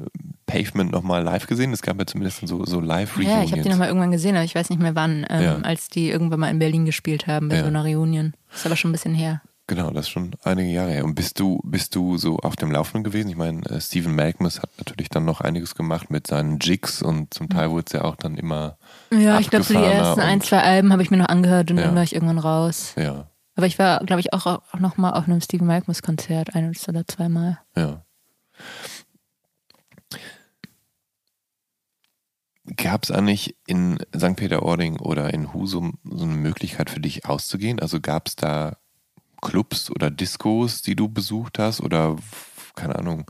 Pavement 0.46 0.90
nochmal 0.92 1.22
live 1.22 1.46
gesehen? 1.46 1.72
Es 1.72 1.82
gab 1.82 1.98
ja 1.98 2.06
zumindest 2.06 2.46
so, 2.46 2.64
so 2.64 2.80
Live-Reunions. 2.80 3.34
Ja, 3.34 3.44
ich 3.44 3.52
habe 3.52 3.62
die 3.62 3.68
nochmal 3.68 3.88
irgendwann 3.88 4.10
gesehen, 4.12 4.36
aber 4.36 4.44
ich 4.44 4.54
weiß 4.54 4.70
nicht 4.70 4.80
mehr 4.80 4.94
wann, 4.94 5.26
ähm, 5.30 5.42
Ja. 5.42 5.56
als 5.62 5.88
die 5.88 6.10
irgendwann 6.10 6.40
mal 6.40 6.50
in 6.50 6.58
Berlin 6.58 6.84
gespielt 6.84 7.26
haben 7.26 7.48
bei 7.48 7.56
Ja. 7.56 7.62
so 7.62 7.68
einer 7.68 7.84
Reunion. 7.84 8.34
Ist 8.54 8.66
aber 8.66 8.76
schon 8.76 8.90
ein 8.90 8.92
bisschen 8.92 9.14
her. 9.14 9.42
Genau, 9.68 9.90
das 9.90 10.06
ist 10.06 10.10
schon 10.10 10.32
einige 10.42 10.70
Jahre 10.70 10.90
her. 10.90 11.04
Und 11.04 11.14
bist 11.14 11.38
du, 11.38 11.60
bist 11.64 11.94
du 11.94 12.18
so 12.18 12.36
auf 12.38 12.56
dem 12.56 12.70
Laufenden 12.72 13.04
gewesen? 13.04 13.28
Ich 13.30 13.36
meine, 13.36 13.64
äh, 13.66 13.80
Stephen 13.80 14.14
Malkmus 14.14 14.60
hat 14.60 14.70
natürlich 14.76 15.08
dann 15.08 15.24
noch 15.24 15.40
einiges 15.40 15.74
gemacht 15.74 16.10
mit 16.10 16.26
seinen 16.26 16.58
Jigs 16.58 17.00
und 17.00 17.32
zum 17.32 17.48
Teil 17.48 17.70
wurde 17.70 17.84
es 17.86 17.92
ja 17.92 18.02
auch 18.02 18.16
dann 18.16 18.36
immer, 18.36 18.76
Ja, 19.12 19.38
ich 19.38 19.50
glaube, 19.50 19.64
so 19.64 19.74
die 19.74 19.80
ersten 19.84 20.20
ein, 20.20 20.40
zwei 20.40 20.62
Alben 20.62 20.92
habe 20.92 21.02
ich 21.02 21.10
mir 21.10 21.18
noch 21.18 21.28
angehört 21.28 21.70
und 21.70 21.78
Ja. 21.78 21.84
dann 21.84 21.94
war 21.94 22.02
ich 22.02 22.14
irgendwann 22.14 22.38
raus. 22.38 22.94
ja, 22.96 23.28
Aber 23.56 23.66
ich 23.66 23.78
war, 23.78 24.00
glaube 24.04 24.20
ich, 24.20 24.32
auch, 24.32 24.46
auch 24.46 24.78
noch 24.78 24.96
mal 24.96 25.10
auf 25.12 25.24
einem 25.24 25.40
Stephen 25.40 25.66
Malkmus 25.66 26.00
Konzert, 26.02 26.54
ein 26.54 26.72
oder 26.88 27.06
zweimal. 27.06 27.58
ja. 27.76 28.04
Gab 32.76 33.02
es 33.02 33.10
eigentlich 33.10 33.56
in 33.66 33.98
St. 34.16 34.36
Peter-Ording 34.36 35.00
oder 35.00 35.34
in 35.34 35.52
Husum 35.52 35.98
so 36.04 36.24
eine 36.24 36.34
Möglichkeit 36.34 36.90
für 36.90 37.00
dich 37.00 37.26
auszugehen? 37.26 37.80
Also 37.80 38.00
gab 38.00 38.28
es 38.28 38.36
da 38.36 38.76
Clubs 39.40 39.90
oder 39.90 40.10
Diskos, 40.12 40.80
die 40.80 40.94
du 40.94 41.08
besucht 41.08 41.58
hast 41.58 41.80
oder 41.80 42.16
keine 42.76 42.94
Ahnung, 42.96 43.28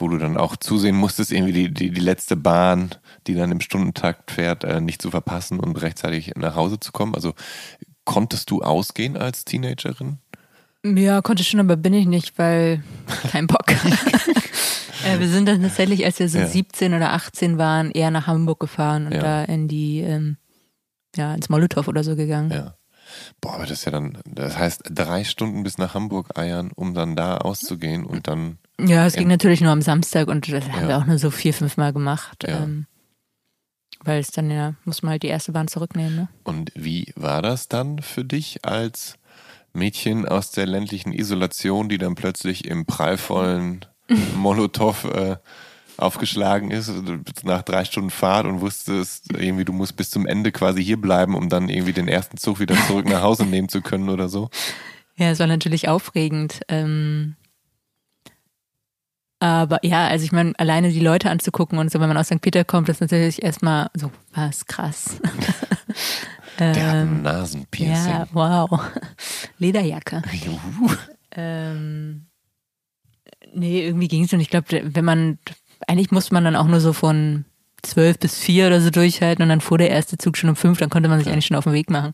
wo 0.00 0.08
du 0.08 0.18
dann 0.18 0.36
auch 0.36 0.56
zusehen 0.56 0.96
musstest, 0.96 1.32
irgendwie 1.32 1.52
die, 1.52 1.72
die, 1.72 1.90
die 1.90 2.00
letzte 2.00 2.36
Bahn, 2.36 2.90
die 3.26 3.34
dann 3.34 3.52
im 3.52 3.60
Stundentakt 3.60 4.30
fährt, 4.30 4.64
äh, 4.64 4.80
nicht 4.80 5.00
zu 5.02 5.10
verpassen 5.10 5.60
und 5.60 5.80
rechtzeitig 5.80 6.32
nach 6.36 6.54
Hause 6.54 6.80
zu 6.80 6.92
kommen? 6.92 7.14
Also 7.14 7.34
konntest 8.04 8.50
du 8.50 8.62
ausgehen 8.62 9.16
als 9.16 9.44
Teenagerin? 9.44 10.18
Ja, 10.84 11.20
konnte 11.20 11.44
schon, 11.44 11.60
aber 11.60 11.76
bin 11.76 11.92
ich 11.92 12.06
nicht, 12.06 12.38
weil 12.38 12.82
kein 13.30 13.46
Bock. 13.46 13.66
äh, 15.04 15.18
wir 15.18 15.28
sind 15.28 15.46
dann 15.46 15.62
tatsächlich, 15.62 16.04
als 16.04 16.18
wir 16.18 16.28
so 16.28 16.38
Ja. 16.38 16.46
17 16.46 16.94
oder 16.94 17.12
18 17.12 17.58
waren, 17.58 17.90
eher 17.90 18.10
nach 18.10 18.26
Hamburg 18.26 18.60
gefahren 18.60 19.06
und 19.06 19.12
Ja. 19.12 19.20
da 19.20 19.44
in 19.44 19.68
die, 19.68 20.00
ähm, 20.00 20.38
ja, 21.16 21.34
ins 21.34 21.48
Molotow 21.50 21.86
oder 21.86 22.02
so 22.04 22.16
gegangen. 22.16 22.50
Ja. 22.50 22.74
Boah, 23.40 23.54
aber 23.54 23.64
das 23.64 23.80
ist 23.80 23.84
ja 23.84 23.92
dann, 23.92 24.18
das 24.24 24.56
heißt, 24.58 24.82
drei 24.90 25.24
Stunden 25.24 25.62
bis 25.62 25.78
nach 25.78 25.94
Hamburg 25.94 26.38
eiern, 26.38 26.70
um 26.74 26.94
dann 26.94 27.16
da 27.16 27.38
auszugehen 27.38 28.04
und 28.04 28.26
dann, 28.28 28.58
Ja, 28.80 29.06
es 29.06 29.14
ging 29.14 29.28
natürlich 29.28 29.60
nur 29.60 29.72
am 29.72 29.82
Samstag 29.82 30.28
und 30.28 30.50
das 30.50 30.68
haben 30.70 30.82
Ja. 30.82 30.88
wir 30.88 30.98
auch 30.98 31.06
nur 31.06 31.18
so 31.18 31.30
vier, 31.30 31.54
fünf 31.54 31.76
Mal 31.76 31.92
gemacht. 31.92 32.44
Ja. 32.46 32.62
Ähm, 32.64 32.86
weil 34.02 34.20
es 34.20 34.30
dann 34.30 34.50
ja, 34.50 34.74
muss 34.84 35.02
man 35.02 35.10
halt 35.12 35.22
die 35.22 35.28
erste 35.28 35.52
Bahn 35.52 35.68
zurücknehmen, 35.68 36.14
ne? 36.16 36.28
und 36.44 36.72
wie 36.74 37.12
war 37.16 37.42
das 37.42 37.68
dann 37.68 38.00
für 38.00 38.24
dich 38.24 38.64
als 38.64 39.16
Mädchen 39.72 40.26
aus 40.26 40.50
der 40.50 40.66
ländlichen 40.66 41.12
Isolation, 41.12 41.88
die 41.88 41.98
dann 41.98 42.14
plötzlich 42.14 42.64
im 42.64 42.86
prallvollen 42.86 43.84
Molotow 44.36 45.04
äh, 45.04 45.36
aufgeschlagen 46.00 46.70
ist, 46.70 46.92
nach 47.44 47.62
drei 47.62 47.84
Stunden 47.84 48.10
Fahrt 48.10 48.46
und 48.46 48.60
wusstest 48.60 49.32
irgendwie, 49.32 49.64
du 49.64 49.72
musst 49.72 49.96
bis 49.96 50.10
zum 50.10 50.26
Ende 50.26 50.52
quasi 50.52 50.84
hier 50.84 51.00
bleiben, 51.00 51.34
um 51.34 51.48
dann 51.48 51.68
irgendwie 51.68 51.92
den 51.92 52.08
ersten 52.08 52.36
Zug 52.36 52.60
wieder 52.60 52.76
zurück 52.86 53.08
nach 53.08 53.22
Hause 53.22 53.46
nehmen 53.46 53.68
zu 53.68 53.82
können 53.82 54.08
oder 54.08 54.28
so? 54.28 54.50
Ja, 55.16 55.30
es 55.30 55.38
war 55.38 55.46
natürlich 55.46 55.88
aufregend. 55.88 56.60
Ähm, 56.68 57.36
aber 59.38 59.84
ja, 59.84 60.06
also 60.06 60.24
ich 60.24 60.32
meine, 60.32 60.52
alleine 60.58 60.90
die 60.90 61.00
Leute 61.00 61.30
anzugucken 61.30 61.78
und 61.78 61.90
so, 61.90 61.98
wenn 61.98 62.08
man 62.08 62.18
aus 62.18 62.26
St. 62.26 62.42
Peter 62.42 62.64
kommt, 62.64 62.88
ist 62.90 63.00
natürlich 63.00 63.42
erstmal 63.42 63.88
so, 63.94 64.10
was 64.34 64.66
krass. 64.66 65.18
Der 66.58 66.68
hat 66.68 66.76
ein 66.76 67.08
ähm, 67.08 67.22
Nasenpiercing. 67.22 68.10
ja, 68.10 68.28
wow. 68.32 68.80
Lederjacke. 69.58 70.22
Juhu. 70.44 70.94
Ähm, 71.32 72.26
nee, 73.54 73.86
irgendwie 73.86 74.08
ging 74.08 74.24
es 74.24 74.32
und 74.32 74.40
ich 74.40 74.50
glaube, 74.50 74.66
wenn 74.84 75.04
man, 75.04 75.38
eigentlich 75.86 76.10
musste 76.10 76.34
man 76.34 76.44
dann 76.44 76.56
auch 76.56 76.66
nur 76.66 76.80
so 76.80 76.92
von 76.92 77.44
zwölf 77.82 78.18
bis 78.18 78.38
vier 78.38 78.66
oder 78.66 78.80
so 78.80 78.90
durchhalten 78.90 79.42
und 79.42 79.48
dann 79.48 79.60
fuhr 79.60 79.78
der 79.78 79.90
erste 79.90 80.18
Zug 80.18 80.36
schon 80.36 80.50
um 80.50 80.56
fünf, 80.56 80.78
dann 80.78 80.90
konnte 80.90 81.08
man 81.08 81.18
sich 81.18 81.26
Ja. 81.26 81.32
eigentlich 81.32 81.46
schon 81.46 81.56
auf 81.56 81.64
den 81.64 81.72
Weg 81.72 81.90
machen. 81.90 82.12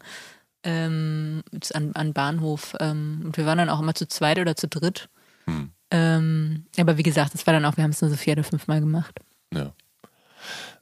Ähm, 0.62 1.42
an, 1.74 1.92
an 1.94 2.12
Bahnhof. 2.12 2.74
Ähm, 2.80 3.22
und 3.24 3.36
wir 3.36 3.46
waren 3.46 3.58
dann 3.58 3.68
auch 3.68 3.80
immer 3.80 3.94
zu 3.94 4.06
zweit 4.08 4.38
oder 4.38 4.56
zu 4.56 4.68
dritt. 4.68 5.08
Hm. 5.46 5.70
Ähm, 5.90 6.66
aber 6.78 6.96
wie 6.98 7.02
gesagt, 7.04 7.34
es 7.34 7.46
war 7.46 7.54
dann 7.54 7.64
auch, 7.64 7.76
wir 7.76 7.84
haben 7.84 7.92
es 7.92 8.00
nur 8.00 8.10
so 8.10 8.16
vier 8.16 8.32
oder 8.32 8.44
fünf 8.44 8.66
Mal 8.66 8.80
gemacht. 8.80 9.20
Ja. 9.52 9.72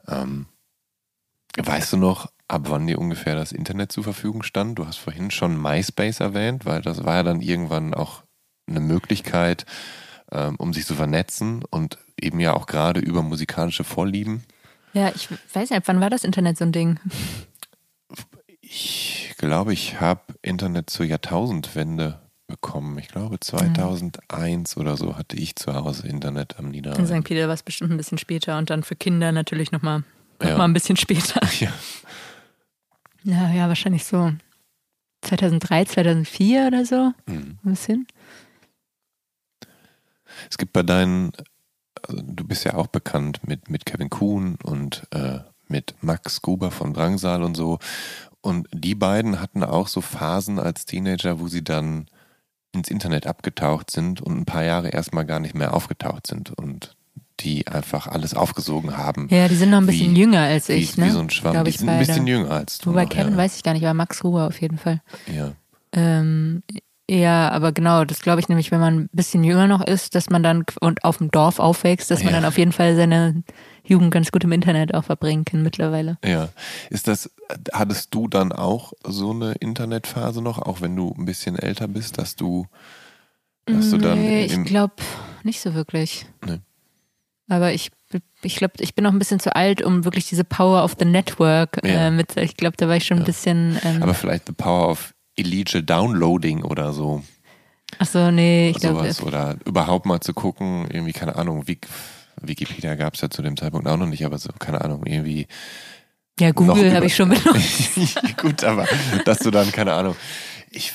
Ähm, 0.07 0.47
weißt 1.57 1.93
du 1.93 1.97
noch, 1.97 2.31
ab 2.47 2.63
wann 2.69 2.87
dir 2.87 2.99
ungefähr 2.99 3.35
das 3.35 3.51
Internet 3.51 3.91
zur 3.91 4.03
Verfügung 4.03 4.43
stand? 4.43 4.77
Du 4.79 4.87
hast 4.87 4.97
vorhin 4.97 5.31
schon 5.31 5.59
MySpace 5.61 6.19
erwähnt, 6.19 6.65
weil 6.65 6.81
das 6.81 7.03
war 7.03 7.15
ja 7.15 7.23
dann 7.23 7.41
irgendwann 7.41 7.93
auch 7.93 8.23
eine 8.67 8.79
Möglichkeit, 8.79 9.65
ähm, 10.31 10.55
um 10.57 10.73
sich 10.73 10.85
zu 10.85 10.95
vernetzen 10.95 11.63
und 11.69 11.99
eben 12.19 12.39
ja 12.39 12.53
auch 12.53 12.65
gerade 12.67 12.99
über 12.99 13.21
musikalische 13.21 13.83
Vorlieben. 13.83 14.43
Ja, 14.93 15.11
ich 15.13 15.27
weiß 15.53 15.69
nicht, 15.71 15.87
wann 15.87 15.99
war 16.01 16.09
das 16.09 16.23
Internet 16.23 16.57
so 16.57 16.63
ein 16.65 16.71
Ding? 16.71 16.99
Ich 18.61 19.33
glaube, 19.37 19.73
ich 19.73 19.99
habe 19.99 20.21
Internet 20.41 20.89
zur 20.89 21.05
Jahrtausendwende 21.05 22.19
bekommen. 22.47 22.97
Ich 22.99 23.07
glaube, 23.09 23.39
2001 23.39 24.77
oder 24.77 24.97
so 24.97 25.17
hatte 25.17 25.35
ich 25.35 25.55
zu 25.55 25.73
Hause 25.73 26.07
Internet 26.07 26.57
am 26.59 26.65
In 26.65 26.71
Niederrhein. 26.71 27.05
St. 27.07 27.23
Peter 27.23 27.47
war 27.47 27.53
es 27.53 27.63
bestimmt 27.63 27.91
ein 27.91 27.97
bisschen 27.97 28.17
später 28.17 28.57
und 28.57 28.69
dann 28.69 28.83
für 28.83 28.95
Kinder 28.95 29.31
natürlich 29.31 29.71
nochmal 29.71 30.03
noch 30.41 30.49
Ja. 30.49 30.57
mal 30.57 30.65
ein 30.65 30.73
bisschen 30.73 30.97
später. 30.97 31.41
Ja. 31.59 31.71
Ja, 33.23 33.51
ja, 33.51 33.67
wahrscheinlich 33.67 34.05
so 34.05 34.31
2003, 35.21 35.85
2004 35.85 36.67
oder 36.67 36.85
so. 36.85 37.11
Mhm. 37.25 37.57
Ein 37.63 37.71
bisschen. 37.71 38.07
Es 40.49 40.59
gibt 40.59 40.73
bei 40.73 40.83
deinen, 40.83 41.31
also 42.07 42.21
du 42.25 42.43
bist 42.45 42.63
ja 42.65 42.75
auch 42.75 42.87
bekannt 42.87 43.41
mit, 43.47 43.69
mit 43.69 43.85
Kevin 43.85 44.09
Kuhn 44.09 44.57
und 44.63 45.07
äh, 45.11 45.39
mit 45.67 45.95
Max 46.01 46.41
Gruber 46.41 46.71
von 46.71 46.93
Drangsal 46.93 47.43
und 47.43 47.55
so. 47.55 47.79
Und 48.41 48.67
die 48.71 48.95
beiden 48.95 49.41
hatten 49.41 49.63
auch 49.63 49.87
so 49.87 50.01
Phasen 50.01 50.59
als 50.59 50.85
Teenager, 50.85 51.39
wo 51.39 51.47
sie 51.47 51.63
dann 51.63 52.07
ins 52.71 52.89
Internet 52.89 53.25
abgetaucht 53.25 53.89
sind 53.89 54.21
und 54.21 54.37
ein 54.37 54.45
paar 54.45 54.63
Jahre 54.63 54.89
erstmal 54.89 55.25
gar 55.25 55.39
nicht 55.39 55.55
mehr 55.55 55.73
aufgetaucht 55.73 56.27
sind 56.27 56.51
und 56.51 56.95
die 57.41 57.67
einfach 57.67 58.07
alles 58.07 58.33
aufgesogen 58.33 58.95
haben. 58.97 59.27
Ja, 59.29 59.47
die 59.47 59.55
sind 59.55 59.71
noch 59.71 59.79
ein 59.79 59.85
bisschen 59.87 60.15
Wie- 60.15 60.19
jünger 60.19 60.41
als 60.41 60.69
wie, 60.69 60.73
ich, 60.73 60.95
ne? 60.97 61.07
wie 61.07 61.09
so 61.11 61.19
ein 61.19 61.29
Schwamm. 61.29 61.53
Glaub 61.53 61.65
Die 61.65 61.71
ich, 61.71 61.77
sind 61.79 61.89
ein 61.89 61.99
bisschen 61.99 62.27
jünger 62.27 62.51
als 62.51 62.77
du. 62.77 62.91
Wobei 62.91 63.03
noch, 63.03 63.09
Kevin 63.09 63.31
ja. 63.33 63.37
weiß 63.37 63.57
ich 63.57 63.63
gar 63.63 63.73
nicht, 63.73 63.83
aber 63.83 63.93
Max 63.93 64.23
Ruber 64.23 64.47
auf 64.47 64.61
jeden 64.61 64.77
Fall. 64.77 65.01
Ja. 65.33 65.51
Ähm, 65.91 66.63
ja, 67.09 67.49
aber 67.51 67.71
genau, 67.71 68.03
das 68.05 68.19
glaube 68.21 68.39
ich 68.39 68.49
nämlich, 68.49 68.71
wenn 68.71 68.79
man 68.79 68.95
ein 69.01 69.09
bisschen 69.11 69.43
jünger 69.43 69.67
noch 69.67 69.85
ist, 69.85 70.15
dass 70.15 70.29
man 70.29 70.41
dann 70.43 70.65
und 70.81 71.03
auf 71.03 71.17
dem 71.19 71.29
Dorf 71.31 71.59
aufwächst, 71.59 72.09
dass 72.09 72.23
man 72.23 72.33
Ja. 72.33 72.39
dann 72.39 72.45
auf 72.49 72.57
jeden 72.57 72.71
Fall 72.71 72.95
seine 72.95 73.43
Jugend 73.83 74.11
ganz 74.11 74.31
gut 74.31 74.43
im 74.43 74.51
Internet 74.51 74.93
auch 74.95 75.03
verbringen 75.03 75.45
kann 75.45 75.61
mittlerweile. 75.61 76.17
Ja. 76.25 76.49
Ist 76.89 77.07
das, 77.07 77.29
hattest 77.73 78.13
du 78.15 78.27
dann 78.27 78.51
auch 78.51 78.93
so 79.03 79.31
eine 79.31 79.51
Internetphase 79.53 80.41
noch, 80.41 80.57
auch 80.57 80.81
wenn 80.81 80.95
du 80.95 81.13
ein 81.17 81.25
bisschen 81.25 81.57
älter 81.59 81.87
bist, 81.87 82.17
dass 82.17 82.35
du, 82.35 82.65
dass 83.65 83.91
du 83.91 83.97
dann 83.97 84.19
nee, 84.21 84.45
ich 84.45 84.63
glaube 84.63 84.95
nicht 85.43 85.61
so 85.61 85.73
wirklich. 85.75 86.25
Nee. 86.45 86.59
Aber 87.47 87.71
ich, 87.73 87.91
ich 88.41 88.55
glaube, 88.55 88.73
ich 88.79 88.95
bin 88.95 89.03
noch 89.03 89.11
ein 89.11 89.19
bisschen 89.19 89.39
zu 89.39 89.55
alt, 89.55 89.83
um 89.83 90.03
wirklich 90.05 90.27
diese 90.27 90.43
Power 90.43 90.83
of 90.83 90.95
the 90.97 91.05
Network 91.05 91.79
Ja. 91.85 92.07
äh, 92.07 92.11
mit. 92.11 92.35
Ich 92.37 92.57
glaube, 92.57 92.77
da 92.77 92.87
war 92.87 92.95
ich 92.95 93.05
schon 93.05 93.17
ein 93.17 93.21
Ja. 93.21 93.25
bisschen. 93.25 93.79
Ähm, 93.83 94.01
aber 94.01 94.15
vielleicht 94.15 94.47
the 94.47 94.53
power 94.53 94.89
of 94.89 95.13
illegal 95.35 95.83
downloading 95.83 96.63
oder 96.63 96.93
so, 96.93 97.23
ach 97.99 98.07
so, 98.07 98.31
nee, 98.31 98.69
ich 98.69 98.77
glaube. 98.77 98.99
sowas 98.99 99.21
oder 99.21 99.57
überhaupt 99.65 100.05
mal 100.05 100.19
zu 100.21 100.33
gucken, 100.33 100.87
irgendwie 100.91 101.13
keine 101.13 101.35
Ahnung, 101.35 101.67
Wik 101.67 101.87
Wikipedia 102.41 102.95
gab 102.95 103.13
es 103.15 103.21
ja 103.21 103.29
zu 103.29 103.41
dem 103.41 103.55
Zeitpunkt 103.57 103.87
auch 103.87 103.97
noch 103.97 104.07
nicht, 104.07 104.25
aber 104.25 104.37
so 104.37 104.49
keine 104.59 104.81
Ahnung, 104.81 105.05
irgendwie 105.05 105.47
Ja, 106.39 106.51
Google 106.51 106.93
habe 106.93 107.05
ich 107.05 107.15
schon 107.15 107.29
benutzt. 107.29 108.19
Gut, 108.37 108.63
aber 108.63 108.87
dass 109.23 109.39
du 109.39 109.51
dann, 109.51 109.71
keine 109.71 109.93
Ahnung, 109.93 110.15
ich 110.69 110.93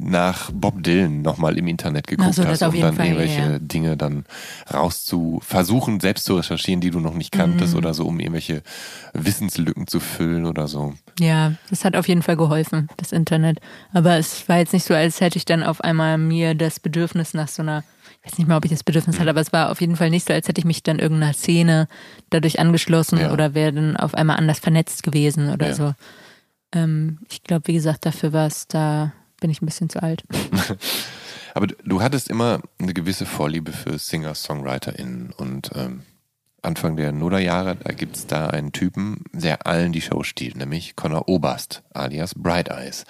nach 0.00 0.50
Bob 0.52 0.82
Dylan 0.82 1.22
nochmal 1.22 1.58
im 1.58 1.66
Internet 1.66 2.06
geguckt 2.06 2.34
so, 2.34 2.44
hast, 2.44 2.62
um 2.62 2.78
dann 2.80 2.94
Fall, 2.96 3.06
irgendwelche 3.06 3.40
ja. 3.42 3.58
Dinge 3.58 3.96
dann 3.96 4.24
rauszu 4.72 5.40
versuchen, 5.42 6.00
selbst 6.00 6.24
zu 6.24 6.36
recherchieren, 6.36 6.80
die 6.80 6.90
du 6.90 7.00
noch 7.00 7.14
nicht 7.14 7.32
kanntest 7.32 7.72
Mhm. 7.72 7.78
oder 7.78 7.94
so, 7.94 8.06
um 8.06 8.20
irgendwelche 8.20 8.62
Wissenslücken 9.14 9.86
zu 9.86 10.00
füllen 10.00 10.46
oder 10.46 10.68
so. 10.68 10.94
Ja, 11.18 11.52
das 11.68 11.84
hat 11.84 11.96
auf 11.96 12.08
jeden 12.08 12.22
Fall 12.22 12.36
geholfen, 12.36 12.88
das 12.96 13.12
Internet. 13.12 13.60
Aber 13.92 14.16
es 14.16 14.48
war 14.48 14.58
jetzt 14.58 14.72
nicht 14.72 14.84
so, 14.84 14.94
als 14.94 15.20
hätte 15.20 15.36
ich 15.36 15.44
dann 15.44 15.62
auf 15.62 15.80
einmal 15.82 16.18
mir 16.18 16.54
das 16.54 16.80
Bedürfnis 16.80 17.34
nach 17.34 17.48
so 17.48 17.62
einer, 17.62 17.84
ich 18.22 18.32
weiß 18.32 18.38
nicht 18.38 18.46
mal, 18.48 18.56
ob 18.56 18.64
ich 18.64 18.70
das 18.70 18.84
Bedürfnis 18.84 19.16
Mhm. 19.16 19.20
hatte, 19.20 19.30
aber 19.30 19.40
es 19.40 19.52
war 19.52 19.70
auf 19.70 19.80
jeden 19.80 19.96
Fall 19.96 20.10
nicht 20.10 20.26
so, 20.26 20.32
als 20.32 20.48
hätte 20.48 20.60
ich 20.60 20.64
mich 20.64 20.82
dann 20.82 20.98
irgendeiner 20.98 21.32
Szene 21.34 21.88
dadurch 22.30 22.58
angeschlossen 22.60 23.18
Ja. 23.20 23.32
oder 23.32 23.54
wäre 23.54 23.72
dann 23.72 23.96
auf 23.96 24.14
einmal 24.14 24.36
anders 24.36 24.58
vernetzt 24.60 25.02
gewesen 25.02 25.50
oder 25.52 25.68
Ja. 25.68 25.74
so. 25.74 25.94
Ähm, 26.72 27.18
ich 27.30 27.42
glaube, 27.42 27.66
wie 27.68 27.72
gesagt, 27.74 28.06
dafür 28.06 28.32
war 28.32 28.46
es, 28.46 28.68
da 28.68 29.12
bin 29.40 29.50
ich 29.50 29.60
ein 29.62 29.66
bisschen 29.66 29.88
zu 29.90 30.02
alt. 30.02 30.22
Aber 31.54 31.66
du- 31.66 32.00
hattest 32.00 32.28
immer 32.28 32.60
eine 32.78 32.94
gewisse 32.94 33.26
Vorliebe 33.26 33.72
für 33.72 33.98
Singer-SongwriterInnen 33.98 35.32
und 35.36 35.70
ähm, 35.74 36.02
Anfang 36.62 36.94
der 36.96 37.10
Nullerjahre, 37.10 37.76
da 37.76 37.92
gibt's 37.94 38.26
da 38.26 38.48
einen 38.48 38.72
Typen, 38.72 39.24
der 39.32 39.66
allen 39.66 39.92
die 39.92 40.02
Show 40.02 40.22
stiehlt, 40.22 40.56
nämlich 40.56 40.94
Connor 40.94 41.26
Oberst, 41.26 41.82
alias 41.94 42.34
Bright 42.34 42.68
Eyes. 42.68 43.06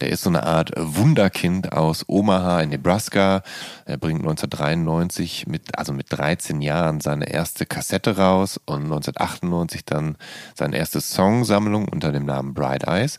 Der 0.00 0.10
ist 0.10 0.22
so 0.22 0.30
eine 0.30 0.44
Art 0.44 0.70
Wunderkind 0.76 1.72
aus 1.72 2.04
Omaha 2.06 2.60
in 2.60 2.68
Nebraska. 2.70 3.42
Er 3.84 3.96
bringt 3.96 4.20
1993 4.20 5.48
mit, 5.48 5.76
also 5.76 5.92
mit 5.92 6.06
13 6.10 6.60
Jahren 6.62 7.00
seine 7.00 7.28
erste 7.28 7.66
Kassette 7.66 8.16
raus 8.16 8.60
und 8.64 8.84
1998 8.84 9.84
dann 9.84 10.16
seine 10.54 10.76
erste 10.76 11.00
Songsammlung 11.00 11.88
unter 11.88 12.12
dem 12.12 12.24
Namen 12.24 12.54
Bright 12.54 12.84
Eyes 12.86 13.18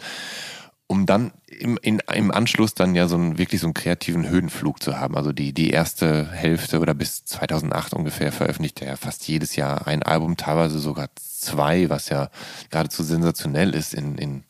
um 0.87 1.05
dann 1.05 1.31
im, 1.47 1.77
in, 1.81 1.99
im 2.13 2.31
Anschluss 2.31 2.73
dann 2.73 2.95
ja 2.95 3.07
so 3.07 3.15
einen 3.15 3.37
wirklich 3.37 3.61
so 3.61 3.67
einen 3.67 3.73
kreativen 3.73 4.27
Höhenflug 4.27 4.83
zu 4.83 4.99
haben. 4.99 5.17
Also 5.17 5.31
die, 5.31 5.51
die 5.53 5.71
erste 5.71 6.31
Hälfte 6.31 6.79
oder 6.79 6.93
bis 6.93 7.25
2008 7.25 7.93
ungefähr 7.93 8.31
veröffentlicht 8.31 8.81
er 8.81 8.97
fast 8.97 9.27
jedes 9.27 9.55
Jahr 9.55 9.87
ein 9.87 10.03
Album, 10.03 10.37
teilweise 10.37 10.79
sogar 10.79 11.09
zwei, 11.15 11.89
was 11.89 12.09
ja 12.09 12.29
geradezu 12.69 13.03
sensationell 13.03 13.73
ist 13.73 13.93
in, 13.93 14.17
in, 14.17 14.43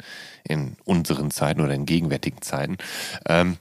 in 0.43 0.75
unseren 0.83 1.31
Zeiten 1.31 1.61
oder 1.61 1.73
in 1.73 1.86
gegenwärtigen 1.86 2.41
Zeiten. 2.41 2.77
Ähm, 3.27 3.57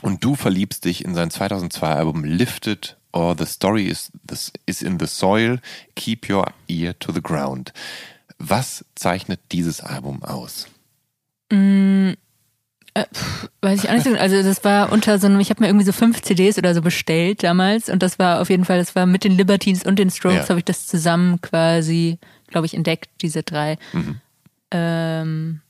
und 0.00 0.24
du 0.24 0.34
verliebst 0.34 0.84
dich 0.84 1.04
in 1.04 1.14
sein 1.14 1.30
2002 1.30 1.88
Album 1.88 2.24
Lifted 2.24 2.96
or 3.12 3.36
The 3.38 3.46
Story 3.46 3.86
is, 3.86 4.10
this 4.26 4.50
is 4.66 4.82
in 4.82 4.98
the 4.98 5.06
Soil, 5.06 5.60
Keep 5.94 6.30
Your 6.30 6.46
Ear 6.68 6.98
to 6.98 7.12
the 7.12 7.22
Ground. 7.22 7.72
Was 8.38 8.84
zeichnet 8.94 9.40
dieses 9.52 9.80
Album 9.80 10.22
aus? 10.24 10.66
Weiß 13.62 13.84
ich 13.84 13.88
auch 13.88 13.94
nicht 13.94 14.04
so. 14.04 14.14
Also 14.14 14.42
das 14.42 14.64
war 14.64 14.92
unter 14.92 15.18
so 15.18 15.26
einem, 15.26 15.40
ich 15.40 15.48
habe 15.48 15.62
mir 15.62 15.68
irgendwie 15.68 15.86
so 15.86 15.92
fünf 15.92 16.20
CDs 16.20 16.58
oder 16.58 16.74
so 16.74 16.82
bestellt 16.82 17.42
damals 17.42 17.88
und 17.88 18.02
das 18.02 18.18
war 18.18 18.40
auf 18.42 18.50
jeden 18.50 18.66
Fall, 18.66 18.78
das 18.78 18.94
war 18.94 19.06
mit 19.06 19.24
den 19.24 19.32
Libertines 19.32 19.84
und 19.84 19.98
den 19.98 20.10
Strokes, 20.10 20.42
Ja. 20.44 20.48
habe 20.50 20.58
ich 20.58 20.64
das 20.66 20.86
zusammen 20.86 21.40
quasi, 21.40 22.18
glaube 22.48 22.66
ich, 22.66 22.74
entdeckt, 22.74 23.08
diese 23.22 23.42
drei. 23.44 23.78
Mhm. 23.94 24.20
Ähm, 24.72 25.60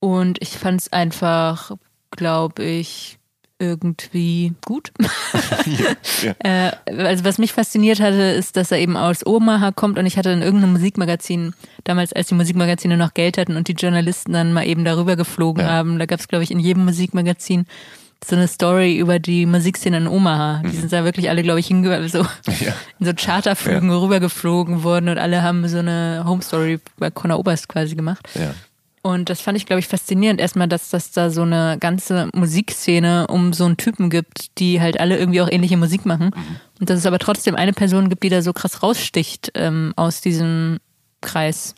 und 0.00 0.42
ich 0.42 0.50
fand 0.58 0.80
es 0.80 0.92
einfach, 0.92 1.70
glaube 2.10 2.64
ich, 2.64 3.19
irgendwie 3.60 4.52
gut. 4.64 4.92
Ja. 6.22 6.34
Äh, 6.40 6.72
also 7.06 7.24
was 7.24 7.38
mich 7.38 7.52
fasziniert 7.52 8.00
hatte, 8.00 8.20
ist, 8.20 8.56
dass 8.56 8.72
er 8.72 8.78
eben 8.78 8.96
aus 8.96 9.24
Omaha 9.24 9.70
kommt 9.72 9.98
und 9.98 10.06
ich 10.06 10.16
hatte 10.18 10.30
in 10.30 10.42
irgendeinem 10.42 10.72
Musikmagazin, 10.72 11.54
damals 11.84 12.12
als 12.12 12.26
die 12.28 12.34
Musikmagazine 12.34 12.96
noch 12.96 13.14
Geld 13.14 13.38
hatten 13.38 13.56
und 13.56 13.68
die 13.68 13.72
Journalisten 13.72 14.32
dann 14.32 14.52
mal 14.52 14.66
eben 14.66 14.84
darüber 14.84 15.16
geflogen 15.16 15.64
Ja. 15.64 15.70
haben, 15.70 15.98
da 15.98 16.06
gab 16.06 16.20
es, 16.20 16.28
glaube 16.28 16.44
ich, 16.44 16.50
in 16.50 16.58
jedem 16.58 16.84
Musikmagazin 16.84 17.66
so 18.22 18.36
eine 18.36 18.48
Story 18.48 18.98
über 18.98 19.18
die 19.18 19.46
Musikszene 19.46 19.96
in 19.96 20.06
Omaha. 20.08 20.62
Die 20.64 20.76
sind 20.76 20.92
da 20.92 21.04
wirklich 21.04 21.30
alle, 21.30 21.42
glaube 21.42 21.60
ich, 21.60 21.68
hinge 21.68 22.06
so 22.08 22.18
Ja. 22.18 22.74
in 22.98 23.06
so 23.06 23.12
Charterflügen 23.14 23.90
rübergeflogen 23.90 24.82
worden 24.82 25.08
und 25.08 25.16
alle 25.18 25.42
haben 25.42 25.66
so 25.68 25.78
eine 25.78 26.24
Home 26.26 26.42
Story 26.42 26.80
bei 26.98 27.10
Conor 27.10 27.38
Oberst 27.38 27.68
quasi 27.68 27.94
gemacht. 27.94 28.28
Ja. 28.34 28.52
Und 29.02 29.30
das 29.30 29.40
fand 29.40 29.56
ich, 29.56 29.64
glaube 29.64 29.80
ich, 29.80 29.88
faszinierend. 29.88 30.40
Erstmal, 30.40 30.68
dass 30.68 30.90
das 30.90 31.10
da 31.10 31.30
so 31.30 31.42
eine 31.42 31.78
ganze 31.80 32.28
Musikszene 32.34 33.26
um 33.28 33.54
so 33.54 33.64
einen 33.64 33.78
Typen 33.78 34.10
gibt, 34.10 34.58
die 34.58 34.80
halt 34.80 35.00
alle 35.00 35.16
irgendwie 35.16 35.40
auch 35.40 35.50
ähnliche 35.50 35.78
Musik 35.78 36.04
machen. 36.04 36.32
Und 36.78 36.90
dass 36.90 36.98
es 36.98 37.06
aber 37.06 37.18
trotzdem 37.18 37.54
eine 37.54 37.72
Person 37.72 38.10
gibt, 38.10 38.22
die 38.22 38.28
da 38.28 38.42
so 38.42 38.52
krass 38.52 38.82
raussticht 38.82 39.52
ähm, 39.54 39.94
aus 39.96 40.20
diesem 40.20 40.80
Kreis. 41.22 41.74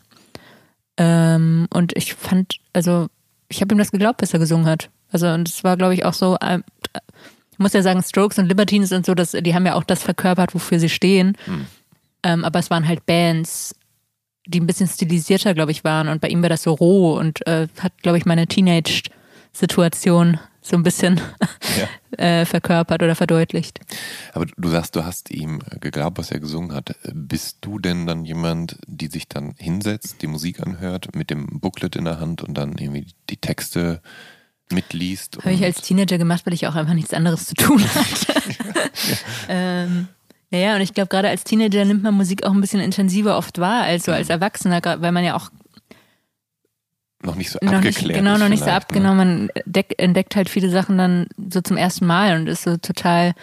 Ähm, 0.97 1.67
und 1.73 1.95
ich 1.95 2.13
fand, 2.13 2.59
also, 2.73 3.07
ich 3.47 3.61
habe 3.61 3.73
ihm 3.73 3.77
das 3.77 3.91
geglaubt, 3.91 4.21
was 4.21 4.33
er 4.33 4.39
gesungen 4.39 4.65
hat. 4.65 4.89
Also, 5.11 5.27
und 5.29 5.47
es 5.47 5.63
war, 5.63 5.77
glaube 5.77 5.93
ich, 5.93 6.03
auch 6.03 6.13
so, 6.13 6.37
ähm, 6.41 6.63
ich 7.51 7.59
muss 7.59 7.73
ja 7.73 7.81
sagen, 7.83 8.03
Strokes 8.03 8.37
und 8.37 8.47
Libertines 8.47 8.91
und 8.91 9.05
so, 9.05 9.13
das, 9.15 9.31
die 9.31 9.55
haben 9.55 9.65
ja 9.65 9.75
auch 9.75 9.83
das 9.83 10.03
verkörpert, 10.03 10.53
wofür 10.55 10.79
sie 10.79 10.89
stehen. 10.89 11.37
Ähm, 12.23 12.43
aber 12.43 12.59
es 12.59 12.69
waren 12.69 12.87
halt 12.87 13.05
Bands, 13.05 13.75
die 14.45 14.59
ein 14.59 14.67
bisschen 14.67 14.87
stilisierter, 14.87 15.53
glaube 15.53 15.71
ich, 15.71 15.83
waren. 15.83 16.07
Und 16.07 16.21
bei 16.21 16.29
ihm 16.29 16.41
war 16.41 16.49
das 16.49 16.63
so 16.63 16.73
roh 16.73 17.17
und 17.17 17.45
äh, 17.47 17.67
hat, 17.79 17.93
glaube 18.01 18.17
ich, 18.17 18.25
meine 18.25 18.47
Teenage-Situation 18.47 20.39
so 20.61 20.77
ein 20.77 20.83
bisschen 20.83 21.19
äh, 22.17 22.45
verkörpert 22.45 23.03
oder 23.03 23.15
verdeutlicht. 23.15 23.79
Aber 24.33 24.45
du 24.45 24.69
sagst, 24.69 24.95
du 24.95 25.05
hast 25.05 25.29
ihm 25.31 25.59
geglaubt, 25.79 26.17
was 26.17 26.31
er 26.31 26.39
gesungen 26.39 26.73
hat. 26.73 26.95
Bist 27.13 27.57
du 27.61 27.79
denn 27.79 28.07
dann 28.07 28.25
jemand, 28.25 28.77
die 28.87 29.07
sich 29.07 29.27
dann 29.27 29.55
hinsetzt, 29.57 30.21
die 30.21 30.27
Musik 30.27 30.61
anhört, 30.61 31.15
mit 31.15 31.29
dem 31.29 31.59
Booklet 31.59 31.95
in 31.95 32.05
der 32.05 32.19
Hand 32.19 32.41
und 32.41 32.55
dann 32.55 32.77
irgendwie 32.77 33.07
die 33.29 33.37
Texte 33.37 34.01
mitliest? 34.71 35.37
Habe 35.39 35.53
ich 35.53 35.63
als 35.63 35.81
Teenager 35.81 36.17
gemacht, 36.17 36.45
weil 36.45 36.53
ich 36.53 36.67
auch 36.67 36.75
einfach 36.75 36.93
nichts 36.93 37.13
anderes 37.13 37.45
zu 37.45 37.55
tun 37.55 37.83
hatte. 37.83 38.33
ähm, 39.49 40.07
ja, 40.53 40.59
ja, 40.59 40.75
und 40.75 40.81
ich 40.81 40.93
glaube, 40.93 41.07
gerade 41.07 41.29
als 41.29 41.43
Teenager 41.43 41.83
nimmt 41.83 42.03
man 42.03 42.13
Musik 42.13 42.45
auch 42.45 42.51
ein 42.51 42.61
bisschen 42.61 42.79
intensiver 42.79 43.37
oft 43.37 43.57
wahr 43.57 43.81
als 43.81 44.05
so 44.05 44.11
als 44.11 44.29
Erwachsener, 44.29 44.81
weil 44.83 45.11
man 45.11 45.23
ja 45.23 45.35
auch 45.35 45.49
noch 47.23 47.35
nicht 47.35 47.49
so 47.49 47.57
noch 47.63 47.81
nicht, 47.81 47.97
abgeklärt 47.97 48.19
genau, 48.19 48.33
ist 48.35 48.39
noch 48.39 48.49
nicht 48.49 48.59
so 48.59 48.65
vielleicht, 48.65 48.83
abgenommen. 48.83 49.45
Ne? 49.45 49.49
Man 49.65 49.87
entdeckt, 49.97 50.35
halt 50.35 50.49
viele 50.49 50.69
Sachen 50.69 50.99
dann 50.99 51.25
so 51.49 51.61
zum 51.61 51.75
ersten 51.75 52.05
Mal 52.05 52.35
und 52.35 52.47
ist 52.47 52.63
so 52.63 52.77
total 52.77 53.33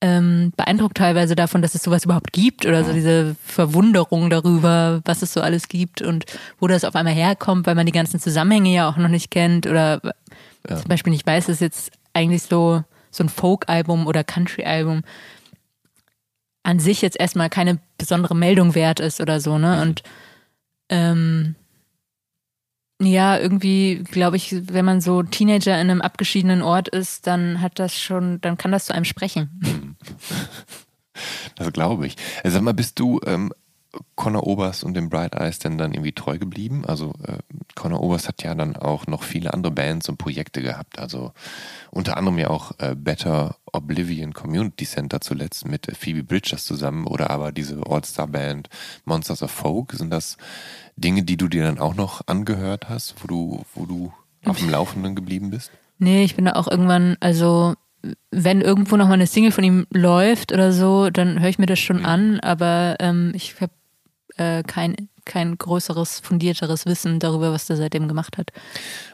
ähm, 0.00 0.52
beeindruckt 0.56 0.98
teilweise 0.98 1.34
davon, 1.34 1.60
dass 1.60 1.74
es 1.74 1.82
sowas 1.82 2.04
überhaupt 2.04 2.32
gibt 2.32 2.66
oder 2.66 2.84
so 2.84 2.92
diese 2.92 3.34
Verwunderung 3.44 4.30
darüber, 4.30 5.00
was 5.04 5.22
es 5.22 5.32
so 5.32 5.40
alles 5.40 5.66
gibt 5.66 6.02
und 6.02 6.24
wo 6.60 6.68
das 6.68 6.84
auf 6.84 6.94
einmal 6.94 7.14
herkommt, 7.14 7.66
weil 7.66 7.74
man 7.74 7.86
die 7.86 7.92
ganzen 7.92 8.20
Zusammenhänge 8.20 8.72
ja 8.72 8.88
auch 8.88 8.96
noch 8.96 9.08
nicht 9.08 9.32
kennt 9.32 9.66
oder 9.66 10.00
zum 10.68 10.88
Beispiel 10.88 11.10
nicht 11.10 11.26
weiß, 11.26 11.46
dass 11.46 11.58
jetzt 11.58 11.90
eigentlich 12.12 12.42
so, 12.42 12.84
so 13.10 13.24
ein 13.24 13.28
Folk-Album 13.28 14.06
oder 14.06 14.22
Country-Album 14.22 15.02
an 16.62 16.78
sich 16.78 17.02
jetzt 17.02 17.18
erstmal 17.18 17.50
keine 17.50 17.78
besondere 17.96 18.34
Meldung 18.34 18.74
wert 18.74 19.00
ist 19.00 19.20
oder 19.20 19.40
so, 19.40 19.58
ne? 19.58 19.82
Und 19.82 20.02
ähm, 20.90 21.54
ja, 23.00 23.38
irgendwie 23.38 24.02
glaube 24.10 24.36
ich, 24.36 24.54
wenn 24.72 24.84
man 24.84 25.00
so 25.00 25.22
Teenager 25.22 25.74
in 25.80 25.90
einem 25.90 26.00
abgeschiedenen 26.00 26.62
Ort 26.62 26.88
ist, 26.88 27.26
dann 27.26 27.60
hat 27.60 27.78
das 27.78 27.98
schon, 27.98 28.40
dann 28.40 28.58
kann 28.58 28.72
das 28.72 28.86
zu 28.86 28.94
einem 28.94 29.04
sprechen. 29.04 29.96
Das 31.56 31.72
glaube 31.72 32.06
ich. 32.06 32.16
Äh, 32.44 32.50
Sag 32.50 32.62
mal, 32.62 32.74
bist 32.74 33.00
du 33.00 33.20
ähm, 33.26 33.52
Conor 34.16 34.46
Oberst 34.46 34.84
und 34.84 34.94
dem 34.94 35.08
Bright 35.08 35.34
Eyes 35.34 35.58
denn 35.58 35.78
dann 35.78 35.92
irgendwie 35.92 36.12
treu 36.12 36.38
geblieben? 36.38 36.84
Also 36.86 37.14
äh, 37.26 37.38
Conor 37.74 38.02
Oberst 38.02 38.28
hat 38.28 38.42
ja 38.42 38.54
dann 38.54 38.76
auch 38.76 39.06
noch 39.06 39.22
viele 39.22 39.54
andere 39.54 39.72
Bands 39.72 40.08
und 40.08 40.18
Projekte 40.18 40.62
gehabt. 40.62 40.98
Also 40.98 41.32
unter 41.90 42.16
anderem 42.16 42.38
ja 42.38 42.50
auch 42.50 42.72
äh, 42.78 42.94
Better 42.94 43.56
Oblivion 43.72 44.34
Community 44.34 44.84
Center 44.84 45.20
zuletzt 45.20 45.66
mit 45.66 45.88
äh, 45.88 45.94
Phoebe 45.94 46.22
Bridgers 46.22 46.64
zusammen 46.64 47.06
oder 47.06 47.30
aber 47.30 47.52
diese 47.52 47.80
All-Star-Band 47.86 48.68
Monsters 49.04 49.42
of 49.42 49.50
Folk. 49.50 49.92
Sind 49.92 50.10
das 50.10 50.36
Dinge, 50.96 51.22
die 51.22 51.36
du 51.36 51.48
dir 51.48 51.64
dann 51.64 51.78
auch 51.78 51.94
noch 51.94 52.26
angehört 52.26 52.88
hast, 52.88 53.14
wo 53.22 53.26
du, 53.26 53.64
wo 53.74 53.86
du 53.86 54.12
auf 54.44 54.58
dem 54.58 54.70
Laufenden 54.70 55.14
geblieben 55.14 55.50
bist? 55.50 55.70
Nee, 55.98 56.24
ich 56.24 56.36
bin 56.36 56.44
da 56.44 56.52
auch 56.52 56.68
irgendwann, 56.68 57.16
also 57.20 57.74
wenn 58.30 58.60
irgendwo 58.60 58.96
noch 58.96 59.08
mal 59.08 59.14
eine 59.14 59.26
Single 59.26 59.50
von 59.50 59.64
ihm 59.64 59.86
läuft 59.90 60.52
oder 60.52 60.72
so, 60.72 61.10
dann 61.10 61.40
höre 61.40 61.48
ich 61.48 61.58
mir 61.58 61.66
das 61.66 61.80
schon 61.80 62.04
an, 62.04 62.38
aber 62.40 62.96
ähm, 63.00 63.32
ich 63.34 63.60
habe 63.60 63.72
äh, 64.38 64.62
kein, 64.66 65.08
kein 65.24 65.58
größeres, 65.58 66.20
fundierteres 66.20 66.86
Wissen 66.86 67.18
darüber, 67.20 67.52
was 67.52 67.66
der 67.66 67.76
seitdem 67.76 68.08
gemacht 68.08 68.38
hat. 68.38 68.50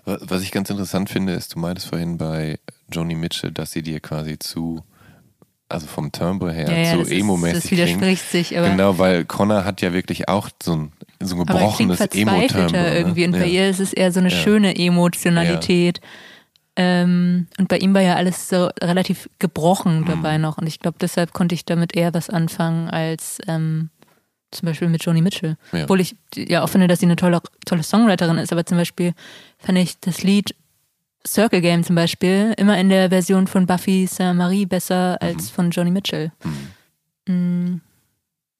Wa- 0.05 0.18
Was 0.22 0.43
ich 0.43 0.53
ganz 0.53 0.70
interessant 0.70 1.11
finde, 1.11 1.33
ist, 1.33 1.55
du 1.55 1.59
meintest 1.59 1.89
vorhin 1.89 2.16
bei 2.18 2.59
Joni 2.93 3.14
Mitchell, 3.16 3.51
dass 3.51 3.72
sie 3.72 3.83
dir 3.83 3.99
quasi 4.01 4.39
zu, 4.39 4.85
also 5.68 5.87
vom 5.87 6.12
Timbre 6.12 6.53
her, 6.53 6.70
Ja, 6.70 6.95
ja, 6.97 7.01
ist, 7.03 7.11
emo-mäßig 7.11 7.62
das 7.62 7.70
widerspricht 7.70 8.31
sich, 8.31 8.57
aber, 8.57 8.68
Genau, 8.70 8.99
weil 8.99 9.25
Connor 9.25 9.64
hat 9.64 9.81
ja 9.81 9.93
wirklich 9.93 10.29
auch 10.29 10.49
so 10.62 10.77
ein, 10.77 10.93
so 11.20 11.35
ein 11.37 11.47
gebrochenes 11.47 12.01
Emo-Timbre. 12.01 12.95
irgendwie 12.97 13.25
und 13.25 13.31
ne? 13.33 13.39
bei 13.41 13.47
ihr 13.47 13.68
ist 13.68 13.81
es 13.81 13.93
eher 13.93 14.12
so 14.12 14.20
eine 14.20 14.29
Ja. 14.29 14.37
schöne 14.37 14.77
Emotionalität. 14.77 16.01
Ähm, 16.77 17.47
und 17.57 17.68
bei 17.68 17.79
ihm 17.79 17.95
war 17.95 18.01
ja 18.03 18.16
alles 18.16 18.49
so 18.49 18.68
relativ 18.83 19.29
gebrochen 19.39 20.01
Mhm. 20.01 20.07
dabei 20.07 20.39
noch 20.39 20.59
und 20.59 20.66
ich 20.66 20.81
glaube, 20.81 20.97
deshalb 21.01 21.33
konnte 21.33 21.55
ich 21.55 21.64
damit 21.64 21.97
eher 21.97 22.12
was 22.14 22.31
anfangen 22.31 22.91
als 22.91 23.39
ähm, 23.47 23.91
zum 24.55 24.67
Beispiel 24.67 24.89
mit 24.89 25.05
Joni 25.05 25.21
Mitchell. 25.21 25.57
Ja. 25.73 25.85
Obwohl 25.85 26.01
ich 26.01 26.17
ja 26.37 26.63
auch 26.63 26.69
finde, 26.69 26.89
dass 26.89 27.01
sie 27.01 27.07
eine 27.07 27.17
tolle, 27.17 27.41
tolle 27.67 27.83
Songwriterin 27.83 28.39
ist, 28.39 28.53
aber 28.53 28.65
zum 28.65 28.79
Beispiel 28.79 29.13
fand 29.59 29.79
ich 29.79 29.99
das 30.01 30.23
Lied 30.23 30.55
Circle 31.27 31.61
Game 31.63 31.85
zum 31.85 31.97
Beispiel 31.97 32.55
immer 32.59 32.79
in 32.79 32.89
der 32.91 33.09
Version 33.09 33.47
von 33.47 33.67
Buffy 33.67 34.07
Saint-Marie 34.07 34.67
besser 34.67 35.17
als 35.23 35.51
von 35.51 35.71
Joni 35.71 35.91
Mitchell. 35.91 36.33
Mm. 37.27 37.77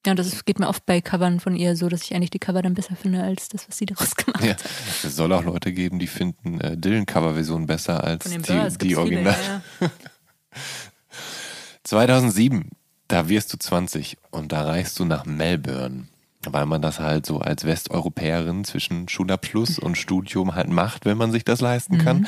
Ja, 0.07 0.15
das 0.15 0.45
geht 0.45 0.59
mir 0.59 0.69
oft 0.69 0.85
bei 0.85 1.01
Covern 1.01 1.41
von 1.41 1.57
ihr 1.57 1.77
so, 1.77 1.89
dass 1.89 2.03
ich 2.03 2.15
eigentlich 2.15 2.29
die 2.29 2.39
Cover 2.39 2.61
dann 2.61 2.75
besser 2.75 2.95
finde 2.95 3.23
als 3.23 3.49
das, 3.49 3.67
was 3.69 3.79
sie 3.79 3.87
daraus 3.87 4.15
gemacht 4.17 4.45
Ja. 4.45 4.51
hat. 4.53 4.65
Es 5.03 5.17
soll 5.17 5.33
auch 5.33 5.45
Leute 5.45 5.73
geben, 5.73 5.99
die 5.99 6.07
finden 6.07 6.61
äh, 6.61 6.77
Dylan-Cover-Version 6.77 7.67
besser 7.67 8.05
als 8.05 8.25
die, 8.25 8.37
die 8.39 8.77
viele, 8.79 8.99
Original. 8.99 9.35
ja, 9.81 9.87
ja. 9.87 9.91
2007, 11.85 12.71
da 13.09 13.29
wirst 13.29 13.53
du 13.53 13.59
20 13.59 14.17
und 14.31 14.53
da 14.53 14.65
reist 14.65 14.99
du 14.99 15.05
nach 15.05 15.25
Melbourne, 15.27 16.09
weil 16.47 16.67
man 16.67 16.83
das 16.83 17.01
halt 17.01 17.27
so 17.27 17.39
als 17.39 17.65
Westeuropäerin 17.65 18.65
zwischen 18.65 19.09
Schulabschluss 19.09 19.79
und 19.79 19.97
Studium 19.99 20.55
halt 20.55 20.69
macht, 20.69 21.05
wenn 21.05 21.19
man 21.19 21.33
sich 21.33 21.45
das 21.45 21.61
leisten 21.61 21.99
kann. 21.99 22.27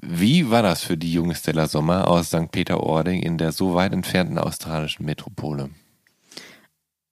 Wie 0.00 0.50
war 0.50 0.62
das 0.62 0.82
für 0.84 0.96
die 0.96 1.12
junge 1.12 1.34
Stella 1.34 1.66
Sommer 1.66 2.08
aus 2.08 2.28
St. 2.28 2.50
Peter-Ording 2.52 3.20
in 3.22 3.36
der 3.38 3.52
so 3.52 3.74
weit 3.74 3.92
entfernten 3.92 4.38
australischen 4.38 5.04
Metropole? 5.04 5.70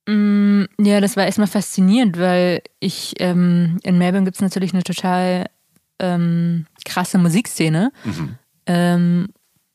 Mm, 0.09 0.65
Ja, 0.81 1.01
das 1.01 1.17
war 1.17 1.25
erstmal 1.25 1.47
faszinierend, 1.49 2.19
weil 2.19 2.63
ich 2.79 3.15
ähm, 3.19 3.79
in 3.83 3.99
Melbourne 3.99 4.25
gibt 4.25 4.37
es 4.37 4.43
natürlich 4.43 4.73
eine 4.73 4.83
total 4.83 5.47
ähm, 5.99 6.67
krasse 6.85 7.19
Musikszene. 7.19 7.93
Ähm, 8.67 9.29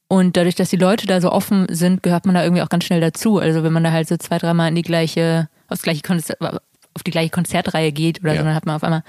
und 0.08 0.38
dadurch, 0.38 0.56
dass 0.56 0.70
die 0.70 0.78
Leute 0.78 1.08
da 1.08 1.20
so 1.20 1.32
offen 1.32 1.68
sind, 1.70 2.04
gehört 2.04 2.26
man 2.26 2.36
da 2.36 2.44
irgendwie 2.44 2.62
auch 2.62 2.70
ganz 2.70 2.84
schnell 2.84 3.02
dazu. 3.02 3.40
Also 3.40 3.64
wenn 3.64 3.74
man 3.74 3.84
da 3.84 3.92
halt 3.92 4.08
so 4.08 4.18
zwei, 4.18 4.38
dreimal 4.38 4.70
in 4.70 4.76
die 4.76 4.82
gleiche, 4.84 5.50
aufs 5.68 5.82
gleiche 5.82 6.02
Konzert, 6.02 6.40
auf 6.42 7.04
die 7.04 7.12
gleiche 7.12 7.32
Konzertreihe 7.32 7.92
geht 7.92 8.22
oder 8.22 8.34
Ja. 8.34 8.40
so, 8.40 8.46
dann 8.46 8.56
hat 8.56 8.66
man 8.66 8.76
auf 8.76 8.84
einmal 8.84 9.04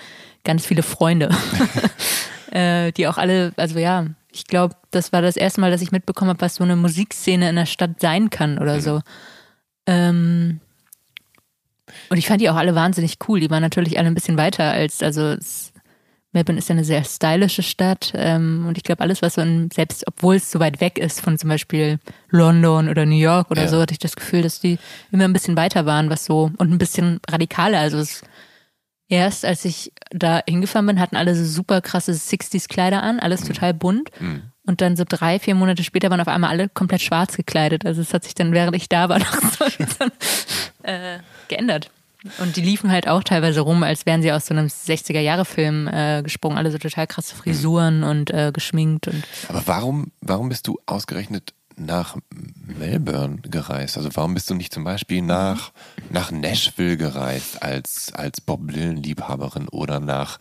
ganz 0.44 0.64
viele 0.64 0.82
Freunde. 0.82 1.28
äh, 2.50 2.92
die 2.92 3.06
auch 3.08 3.18
alle, 3.18 3.52
also 3.56 3.78
ja, 3.78 4.06
ich 4.32 4.46
glaube, 4.46 4.74
das 4.90 5.12
war 5.12 5.22
das 5.22 5.36
erste 5.36 5.60
Mal, 5.60 5.70
dass 5.70 5.82
ich 5.82 5.92
mitbekommen 5.92 6.30
habe, 6.30 6.40
was 6.40 6.56
so 6.56 6.64
eine 6.64 6.76
Musikszene 6.76 7.48
in 7.48 7.56
der 7.56 7.66
Stadt 7.66 8.00
sein 8.00 8.30
kann 8.30 8.58
oder 8.58 8.80
so. 8.80 9.00
Ähm, 9.86 10.60
und 12.10 12.16
ich 12.16 12.26
fand 12.26 12.40
die 12.40 12.50
auch 12.50 12.56
alle 12.56 12.74
wahnsinnig 12.74 13.18
cool. 13.28 13.40
Die 13.40 13.50
waren 13.50 13.62
natürlich 13.62 13.98
alle 13.98 14.08
ein 14.08 14.14
bisschen 14.14 14.36
weiter 14.36 14.64
als, 14.64 15.02
also 15.02 15.22
es, 15.28 15.72
Melbourne 16.36 16.58
ist 16.58 16.68
ja 16.68 16.74
eine 16.74 16.84
sehr 16.84 17.02
stylische 17.02 17.62
Stadt. 17.62 18.12
Ähm, 18.14 18.66
und 18.68 18.76
ich 18.76 18.84
glaube, 18.84 19.00
alles, 19.00 19.22
was 19.22 19.34
so 19.34 19.40
in, 19.40 19.70
selbst 19.70 20.06
obwohl 20.06 20.34
es 20.36 20.50
so 20.50 20.60
weit 20.60 20.82
weg 20.82 20.98
ist 20.98 21.22
von 21.22 21.38
zum 21.38 21.48
Beispiel 21.48 21.98
London 22.28 22.90
oder 22.90 23.06
New 23.06 23.16
York 23.16 23.50
oder 23.50 23.62
Ja. 23.62 23.68
so, 23.68 23.80
hatte 23.80 23.92
ich 23.92 23.98
das 23.98 24.16
Gefühl, 24.16 24.42
dass 24.42 24.60
die 24.60 24.78
immer 25.10 25.24
ein 25.24 25.32
bisschen 25.32 25.56
weiter 25.56 25.86
waren, 25.86 26.10
was 26.10 26.26
so 26.26 26.50
und 26.58 26.70
ein 26.70 26.76
bisschen 26.76 27.20
radikaler. 27.30 27.78
Also 27.78 27.96
es, 27.96 28.20
erst 29.08 29.46
als 29.46 29.64
ich 29.64 29.92
da 30.10 30.42
hingefahren 30.46 30.86
bin, 30.86 31.00
hatten 31.00 31.16
alle 31.16 31.34
so 31.34 31.42
super 31.44 31.80
krasse 31.80 32.12
60s-Kleider 32.12 33.02
an, 33.02 33.18
alles 33.18 33.42
total 33.42 33.72
bunt. 33.72 34.10
Und 34.66 34.80
dann 34.82 34.96
so 34.96 35.04
drei, 35.08 35.38
vier 35.38 35.54
Monate 35.54 35.84
später 35.84 36.10
waren 36.10 36.20
auf 36.20 36.28
einmal 36.28 36.50
alle 36.50 36.68
komplett 36.68 37.00
schwarz 37.00 37.36
gekleidet. 37.36 37.86
Also 37.86 38.02
es 38.02 38.12
hat 38.12 38.24
sich 38.24 38.34
dann, 38.34 38.52
während 38.52 38.76
ich 38.76 38.90
da 38.90 39.08
war, 39.08 39.18
noch 39.20 39.40
so 39.58 39.64
äh, 40.82 41.18
geändert. 41.48 41.90
Und 42.38 42.56
die 42.56 42.60
liefen 42.60 42.90
halt 42.90 43.08
auch 43.08 43.22
teilweise 43.22 43.60
rum, 43.60 43.82
als 43.82 44.06
wären 44.06 44.22
sie 44.22 44.32
aus 44.32 44.46
so 44.46 44.54
einem 44.54 44.66
60er-Jahre-Film 44.66 45.88
äh, 45.88 46.22
gesprungen. 46.22 46.58
Alle 46.58 46.70
so 46.70 46.78
total 46.78 47.06
krasse 47.06 47.34
Frisuren 47.34 48.04
und 48.04 48.30
äh, 48.30 48.52
geschminkt. 48.52 49.08
Und 49.08 49.24
Aber 49.48 49.62
warum, 49.66 50.12
warum 50.20 50.48
bist 50.48 50.66
du 50.66 50.78
ausgerechnet 50.86 51.52
nach 51.76 52.16
Melbourne 52.78 53.38
gereist? 53.42 53.96
Also 53.96 54.10
warum 54.14 54.34
bist 54.34 54.48
du 54.50 54.54
nicht 54.54 54.72
zum 54.72 54.84
Beispiel 54.84 55.22
nach, 55.22 55.72
nach 56.10 56.30
Nashville 56.30 56.96
gereist 56.96 57.62
als, 57.62 58.12
als 58.14 58.40
Bob 58.40 58.70
Dylan-Liebhaberin 58.72 59.68
oder 59.68 60.00
nach, 60.00 60.38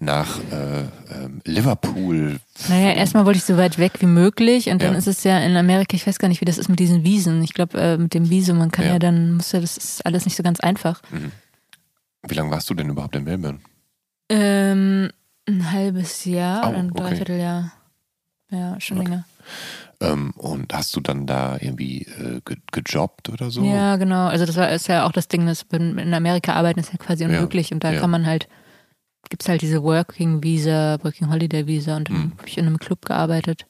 nach 0.00 0.38
äh, 0.52 0.82
ähm, 1.14 1.40
Liverpool? 1.44 2.38
naja, 2.68 2.92
erstmal 2.92 3.24
wollte 3.26 3.38
ich 3.38 3.44
so 3.44 3.56
weit 3.56 3.78
weg 3.78 3.92
wie 4.00 4.06
möglich. 4.06 4.68
Und 4.68 4.82
dann 4.82 4.92
Ja. 4.92 4.98
ist 4.98 5.06
es 5.06 5.24
ja 5.24 5.38
in 5.40 5.56
Amerika, 5.56 5.94
ich 5.94 6.06
weiß 6.06 6.18
gar 6.18 6.28
nicht, 6.28 6.40
wie 6.40 6.44
das 6.44 6.58
ist 6.58 6.68
mit 6.68 6.78
diesen 6.78 7.04
Wiesen. 7.04 7.42
Ich 7.42 7.54
glaube, 7.54 7.78
äh, 7.80 7.96
mit 7.96 8.14
dem 8.14 8.28
Visum, 8.30 8.58
man 8.58 8.70
kann 8.70 8.84
Ja. 8.86 8.92
ja, 8.92 8.98
dann, 8.98 9.34
muss 9.34 9.52
ja, 9.52 9.60
das 9.60 9.76
ist 9.76 10.04
alles 10.06 10.24
nicht 10.24 10.36
so 10.36 10.42
ganz 10.42 10.60
einfach. 10.60 11.00
Wie 12.28 12.34
lange 12.34 12.50
warst 12.50 12.68
du 12.70 12.74
denn 12.74 12.88
überhaupt 12.88 13.16
in 13.16 13.24
Melbourne? 13.24 13.60
Ähm, 14.28 15.10
ein 15.48 15.72
halbes 15.72 16.24
Jahr 16.24 16.64
Oh, 16.66 16.68
oder 16.70 16.78
ein 16.78 16.90
okay. 16.90 17.02
Dreivierteljahr. 17.02 17.72
Ja, 18.50 18.80
schon 18.80 18.98
länger. 18.98 19.24
Ähm, 20.00 20.32
und 20.36 20.74
hast 20.74 20.94
du 20.94 21.00
dann 21.00 21.26
da 21.26 21.56
irgendwie 21.60 22.02
äh, 22.02 22.40
ge 22.44 22.56
gejobbt 22.72 23.28
oder 23.28 23.50
so? 23.50 23.64
Ja, 23.64 23.96
genau. 23.96 24.26
Also 24.26 24.44
das 24.44 24.56
war 24.56 24.70
ist 24.70 24.88
ja 24.88 25.06
auch 25.06 25.12
das 25.12 25.28
Ding, 25.28 25.46
dass 25.46 25.64
in 25.72 26.12
Amerika 26.12 26.52
arbeiten 26.54 26.80
ist 26.80 26.92
ja 26.92 26.98
quasi 26.98 27.24
unmöglich 27.24 27.72
und 27.72 27.82
da 27.82 27.92
ja. 27.92 28.00
kann 28.00 28.10
man 28.10 28.26
halt, 28.26 28.48
gibt's 29.28 29.48
halt 29.48 29.62
diese 29.62 29.82
Working 29.82 30.42
Visa, 30.42 30.98
Working 31.02 31.30
Holiday 31.30 31.66
Visa 31.66 31.96
und 31.96 32.08
dann 32.08 32.16
Mhm. 32.16 32.32
habe 32.38 32.48
ich 32.48 32.58
in 32.58 32.66
einem 32.66 32.78
Club 32.78 33.04
gearbeitet. 33.04 33.66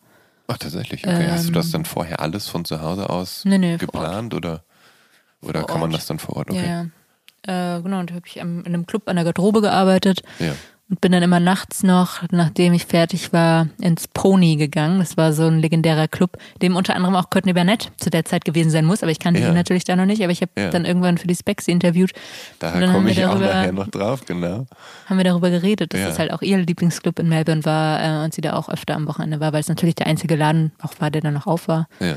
Ach, 0.48 0.58
tatsächlich. 0.58 1.06
Okay. 1.06 1.28
hast 1.30 1.44
du 1.44 1.48
Ähm, 1.48 1.54
das 1.54 1.70
dann 1.70 1.84
vorher 1.84 2.20
alles 2.20 2.48
von 2.48 2.64
zu 2.64 2.80
Hause 2.80 3.10
aus 3.10 3.44
Nee, 3.44 3.58
nee, 3.58 3.76
geplant 3.76 4.32
oder, 4.34 4.62
oder 5.42 5.60
Vor 5.60 5.66
kann 5.68 5.80
man 5.80 5.90
Ort. 5.90 5.98
das 6.00 6.06
dann 6.06 6.18
vor 6.18 6.36
Ort? 6.36 6.50
Okay. 6.50 6.66
Ja, 6.66 6.86
ja. 7.48 7.76
Äh, 7.78 7.82
genau, 7.82 8.00
und 8.00 8.10
da 8.10 8.14
habe 8.14 8.26
ich 8.26 8.36
in 8.38 8.64
einem 8.66 8.86
Club 8.86 9.08
an 9.08 9.16
der 9.16 9.24
Garderobe 9.24 9.60
gearbeitet 9.60 10.22
ja. 10.38 10.54
Und 10.88 11.00
bin 11.00 11.10
dann 11.10 11.22
immer 11.24 11.40
nachts 11.40 11.82
noch, 11.82 12.22
nachdem 12.30 12.72
ich 12.72 12.86
fertig 12.86 13.32
war, 13.32 13.66
ins 13.80 14.06
Pony 14.06 14.54
gegangen. 14.54 15.00
Das 15.00 15.16
war 15.16 15.32
so 15.32 15.44
ein 15.46 15.58
legendärer 15.58 16.06
Club, 16.06 16.36
dem 16.62 16.76
unter 16.76 16.94
anderem 16.94 17.16
auch 17.16 17.28
Courtney 17.28 17.52
Barnett 17.54 17.90
zu 17.96 18.08
der 18.08 18.24
Zeit 18.24 18.44
gewesen 18.44 18.70
sein 18.70 18.84
muss, 18.84 19.02
aber 19.02 19.10
ich 19.10 19.18
kannte 19.18 19.40
Ja. 19.40 19.48
sie 19.48 19.52
natürlich 19.52 19.82
da 19.84 19.96
noch 19.96 20.06
nicht, 20.06 20.22
aber 20.22 20.30
ich 20.30 20.42
habe 20.42 20.52
Ja. 20.56 20.70
dann 20.70 20.84
irgendwann 20.84 21.18
für 21.18 21.26
die 21.26 21.34
Specs 21.34 21.66
interviewt. 21.66 22.12
Haben 22.62 22.92
komme 22.92 23.06
wir 23.06 23.12
ich 23.12 23.24
auch 23.24 23.30
darüber- 23.30 23.46
nachher 23.46 23.72
noch 23.72 23.88
drauf, 23.88 24.24
genau. 24.26 24.66
haben 25.06 25.16
wir 25.16 25.24
darüber 25.24 25.50
geredet, 25.50 25.92
dass 25.92 26.00
Ja. 26.00 26.08
es 26.08 26.18
halt 26.20 26.32
auch 26.32 26.42
ihr 26.42 26.58
Lieblingsclub 26.58 27.18
in 27.18 27.28
Melbourne 27.28 27.64
war 27.64 28.22
äh, 28.22 28.24
und 28.24 28.32
sie 28.34 28.40
da 28.40 28.52
auch 28.52 28.68
öfter 28.68 28.94
am 28.94 29.08
Wochenende 29.08 29.40
war, 29.40 29.52
weil 29.52 29.60
es 29.60 29.68
natürlich 29.68 29.96
der 29.96 30.06
einzige 30.06 30.36
Laden 30.36 30.70
auch 30.80 30.94
war, 31.00 31.10
der 31.10 31.20
da 31.22 31.32
noch 31.32 31.48
auf 31.48 31.66
war. 31.66 31.88
Ja. 31.98 32.14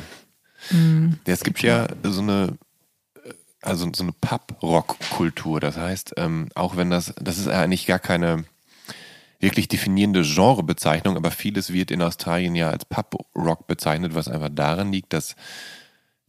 Mhm. 0.69 1.17
Ja, 1.25 1.33
es 1.33 1.43
gibt 1.43 1.63
ja 1.63 1.87
so 2.03 2.21
eine, 2.21 2.57
äh, 3.25 3.31
also 3.63 3.89
so 3.95 4.03
eine 4.03 4.11
Pub-Rock-Kultur. 4.21 5.59
Das 5.59 5.75
heißt, 5.77 6.13
ähm, 6.17 6.49
auch 6.53 6.77
wenn 6.77 6.91
das, 6.91 7.13
das 7.19 7.39
ist 7.39 7.47
eigentlich 7.47 7.87
gar 7.87 7.97
keine 7.99 8.43
wirklich 9.39 9.67
definierende 9.67 10.23
Genrebezeichnung, 10.23 11.15
aber 11.15 11.31
vieles 11.31 11.71
wird 11.71 11.91
in 11.91 12.01
Australien 12.01 12.55
ja 12.55 12.69
als 12.69 12.85
Pub-Rock 12.85 13.67
bezeichnet, 13.67 14.13
was 14.13 14.27
einfach 14.27 14.49
daran 14.51 14.91
liegt, 14.91 15.13
dass 15.13 15.35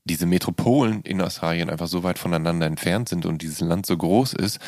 diese 0.04 0.26
Metropolen 0.26 1.02
in 1.02 1.20
Australien 1.20 1.70
einfach 1.70 1.88
so 1.88 2.02
weit 2.02 2.18
voneinander 2.18 2.66
entfernt 2.66 3.08
sind 3.08 3.26
und 3.26 3.42
dieses 3.42 3.60
Land 3.60 3.86
so 3.86 3.96
groß 3.96 4.32
ist, 4.32 4.58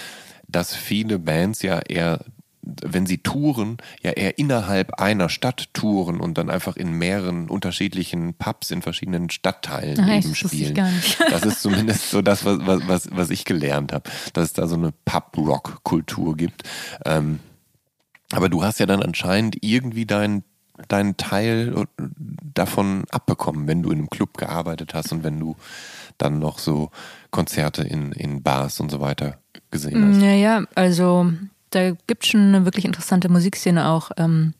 dass 0.47 0.74
viele 0.74 1.18
Bands 1.18 1.62
ja 1.62 1.78
eher, 1.80 2.24
wenn 2.62 3.07
sie 3.07 3.18
touren, 3.18 3.78
ja 4.03 4.11
eher 4.11 4.38
innerhalb 4.38 5.01
einer 5.01 5.28
Stadt 5.28 5.72
touren 5.72 6.20
und 6.20 6.36
dann 6.36 6.51
einfach 6.51 6.76
in 6.76 6.93
mehreren 6.93 7.49
unterschiedlichen 7.49 8.34
Pubs 8.34 8.70
in 8.70 8.82
verschiedenen 8.82 9.30
Stadtteilen 9.30 9.99
Ah, 10.01 10.16
eben 10.16 10.34
spielen. 10.34 10.74
Das 11.30 11.45
ist 11.45 11.62
zumindest 11.62 12.11
so 12.11 12.22
das, 12.22 12.45
was, 12.45 12.59
was, 12.66 12.86
was, 12.86 13.09
was 13.11 13.30
ich 13.30 13.45
gelernt 13.45 13.93
habe, 13.93 14.11
dass 14.32 14.45
es 14.45 14.53
da 14.53 14.66
so 14.66 14.76
eine 14.76 14.93
Pub-Rock-Kultur 15.05 16.36
gibt. 16.36 16.62
Ähm, 17.07 17.40
aber 18.33 18.49
du 18.49 18.62
hast 18.64 18.80
ja 18.80 18.87
dann 18.87 19.03
anscheinend 19.03 19.57
irgendwie 19.62 20.07
deinen 20.07 20.45
deinen 20.89 21.16
Teil 21.16 21.87
davon 22.55 23.05
abbekommen, 23.11 23.66
wenn 23.68 23.83
du 23.83 23.91
in 23.91 23.99
einem 23.99 24.11
Club 24.11 24.37
gearbeitet 24.39 24.95
hast 24.95 25.12
und 25.12 25.22
wenn 25.22 25.39
du 25.39 25.55
dann 26.18 26.39
noch 26.39 26.59
so 26.59 26.91
Konzerte 27.30 27.83
in, 27.83 28.12
in 28.12 28.43
Bars 28.43 28.80
und 28.80 28.91
so 28.91 29.01
weiter 29.01 29.39
gesehen 29.70 30.09
hast. 30.09 30.16
Naja, 30.16 30.64
also 30.74 31.30
da 31.70 31.93
gibt 32.07 32.26
schon 32.26 32.41
eine 32.41 32.64
wirklich 32.64 32.85
interessante 32.85 33.28
Musikszene 33.28 33.87
auch. 33.89 34.11
Ähm, 34.16 34.55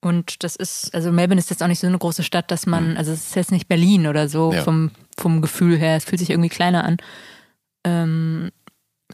und 0.00 0.44
das 0.44 0.54
ist, 0.54 0.94
also 0.94 1.10
Melbourne 1.10 1.38
ist 1.40 1.50
jetzt 1.50 1.62
auch 1.62 1.66
nicht 1.68 1.80
so 1.80 1.86
eine 1.86 1.98
große 1.98 2.22
Stadt, 2.22 2.50
dass 2.50 2.66
man, 2.66 2.96
also 2.96 3.12
es 3.12 3.28
ist 3.28 3.36
jetzt 3.36 3.52
nicht 3.52 3.68
Berlin 3.68 4.06
oder 4.06 4.28
so 4.28 4.52
Ja. 4.52 4.62
vom, 4.62 4.90
vom 5.18 5.40
Gefühl 5.42 5.76
her. 5.78 5.96
Es 5.96 6.04
fühlt 6.04 6.20
sich 6.20 6.30
irgendwie 6.30 6.50
kleiner 6.50 6.84
an. 6.84 6.98
Ähm, 7.84 8.50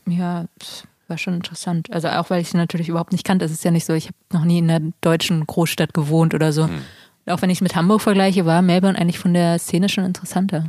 ja, 0.07 0.47
es 0.61 0.85
war 1.13 1.19
schon 1.19 1.35
interessant. 1.35 1.93
Also 1.93 2.09
auch 2.09 2.31
weil 2.31 2.41
ich 2.41 2.49
sie 2.49 2.57
natürlich 2.57 2.89
überhaupt 2.89 3.13
nicht 3.13 3.25
kannte. 3.25 3.45
Es 3.45 3.53
ist 3.53 3.63
ja 3.65 3.71
nicht 3.71 3.85
so, 3.85 3.93
ich 3.93 4.07
habe 4.07 4.17
noch 4.33 4.45
nie 4.45 4.59
in 4.59 4.71
einer 4.71 4.91
deutschen 5.03 5.47
Großstadt 5.47 5.93
gewohnt 5.93 6.33
oder 6.35 6.53
so. 6.53 6.63
Und 6.65 7.33
auch 7.33 7.43
wenn 7.43 7.51
ich 7.51 7.59
es 7.59 7.63
mit 7.63 7.77
Hamburg 7.77 8.01
vergleiche, 8.01 8.47
war 8.47 8.63
Melbourne 8.63 8.99
eigentlich 8.99 9.19
von 9.19 9.35
der 9.35 9.59
Szene 9.59 9.89
schon 9.91 10.05
interessanter. 10.05 10.67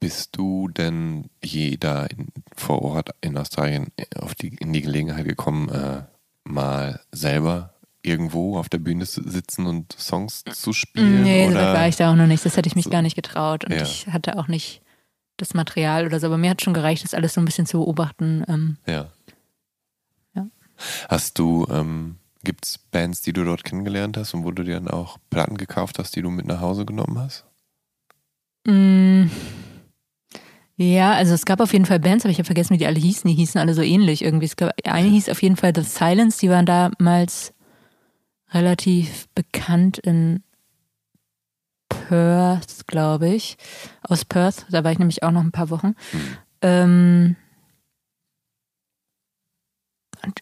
Bist 0.00 0.36
du 0.36 0.68
denn 0.68 1.30
je 1.44 1.76
da 1.76 2.06
in, 2.06 2.26
vor 2.56 2.82
Ort 2.82 3.10
in 3.20 3.36
Australien 3.38 3.86
auf 4.18 4.34
die, 4.34 4.48
in 4.48 4.72
die 4.72 4.82
Gelegenheit 4.82 5.26
gekommen, 5.28 5.68
äh, 5.68 6.02
mal 6.44 7.00
selber 7.12 7.74
irgendwo 8.02 8.58
auf 8.58 8.68
der 8.70 8.78
Bühne 8.78 9.06
zu 9.06 9.22
sitzen 9.28 9.66
und 9.66 9.92
Songs 9.92 10.42
zu 10.52 10.72
spielen? 10.72 11.22
Nee, 11.22 11.44
so 11.44 11.50
oder? 11.52 11.60
weit 11.68 11.76
war 11.76 11.88
ich 11.88 11.96
da 11.96 12.10
auch 12.10 12.16
noch 12.16 12.26
nicht. 12.26 12.44
Das 12.44 12.56
hätte 12.56 12.68
ich 12.68 12.76
mich 12.76 12.90
gar 12.90 13.02
nicht 13.02 13.14
getraut. 13.14 13.64
Und 13.64 13.72
Ja. 13.74 13.82
ich 13.82 14.06
hatte 14.08 14.38
auch 14.38 14.48
nicht 14.48 14.80
das 15.36 15.54
Material 15.54 16.06
oder 16.06 16.18
so. 16.20 16.26
Aber 16.26 16.38
mir 16.38 16.50
hat 16.50 16.62
schon 16.62 16.74
gereicht, 16.74 17.04
das 17.04 17.14
alles 17.14 17.34
so 17.34 17.40
ein 17.40 17.44
bisschen 17.46 17.66
zu 17.66 17.78
beobachten. 17.78 18.44
Ähm, 18.48 18.76
Ja. 18.86 19.08
Hast 21.08 21.38
du, 21.38 21.66
ähm, 21.70 22.16
gibt 22.44 22.64
es 22.66 22.78
Bands, 22.78 23.22
die 23.22 23.32
du 23.32 23.44
dort 23.44 23.64
kennengelernt 23.64 24.16
hast 24.16 24.34
und 24.34 24.44
wo 24.44 24.50
du 24.50 24.62
dir 24.62 24.74
dann 24.74 24.88
auch 24.88 25.18
Platten 25.30 25.56
gekauft 25.56 25.98
hast, 25.98 26.16
die 26.16 26.22
du 26.22 26.30
mit 26.30 26.46
nach 26.46 26.60
Hause 26.60 26.84
genommen 26.86 27.18
hast? 27.18 27.44
mm, 28.66 29.28
Ja, 30.76 31.12
also 31.12 31.34
es 31.34 31.44
gab 31.44 31.60
auf 31.60 31.72
jeden 31.74 31.84
Fall 31.84 32.00
Bands, 32.00 32.24
aber 32.24 32.32
ich 32.32 32.38
habe 32.38 32.46
vergessen, 32.46 32.72
wie 32.74 32.78
die 32.78 32.86
alle 32.86 32.98
hießen. 32.98 33.28
Die 33.28 33.36
hießen 33.36 33.60
alle 33.60 33.74
so 33.74 33.82
ähnlich 33.82 34.22
irgendwie. 34.24 34.46
Es 34.46 34.56
gab, 34.56 34.72
eine 34.84 35.08
hieß 35.08 35.28
auf 35.28 35.42
jeden 35.42 35.56
Fall 35.56 35.72
The 35.74 35.82
Silence, 35.82 36.38
die 36.38 36.48
waren 36.48 36.64
damals 36.64 37.52
relativ 38.52 39.28
bekannt 39.34 39.98
in 39.98 40.42
Perth, 41.88 42.86
glaube 42.86 43.28
ich. 43.28 43.56
Aus 44.02 44.24
Perth, 44.24 44.64
da 44.70 44.82
war 44.82 44.92
ich 44.92 44.98
nämlich 44.98 45.22
auch 45.22 45.30
noch 45.32 45.42
ein 45.42 45.52
paar 45.52 45.68
Wochen. 45.70 45.94
Hm. 46.12 46.36
Ähm, 46.62 47.36
und 50.24 50.40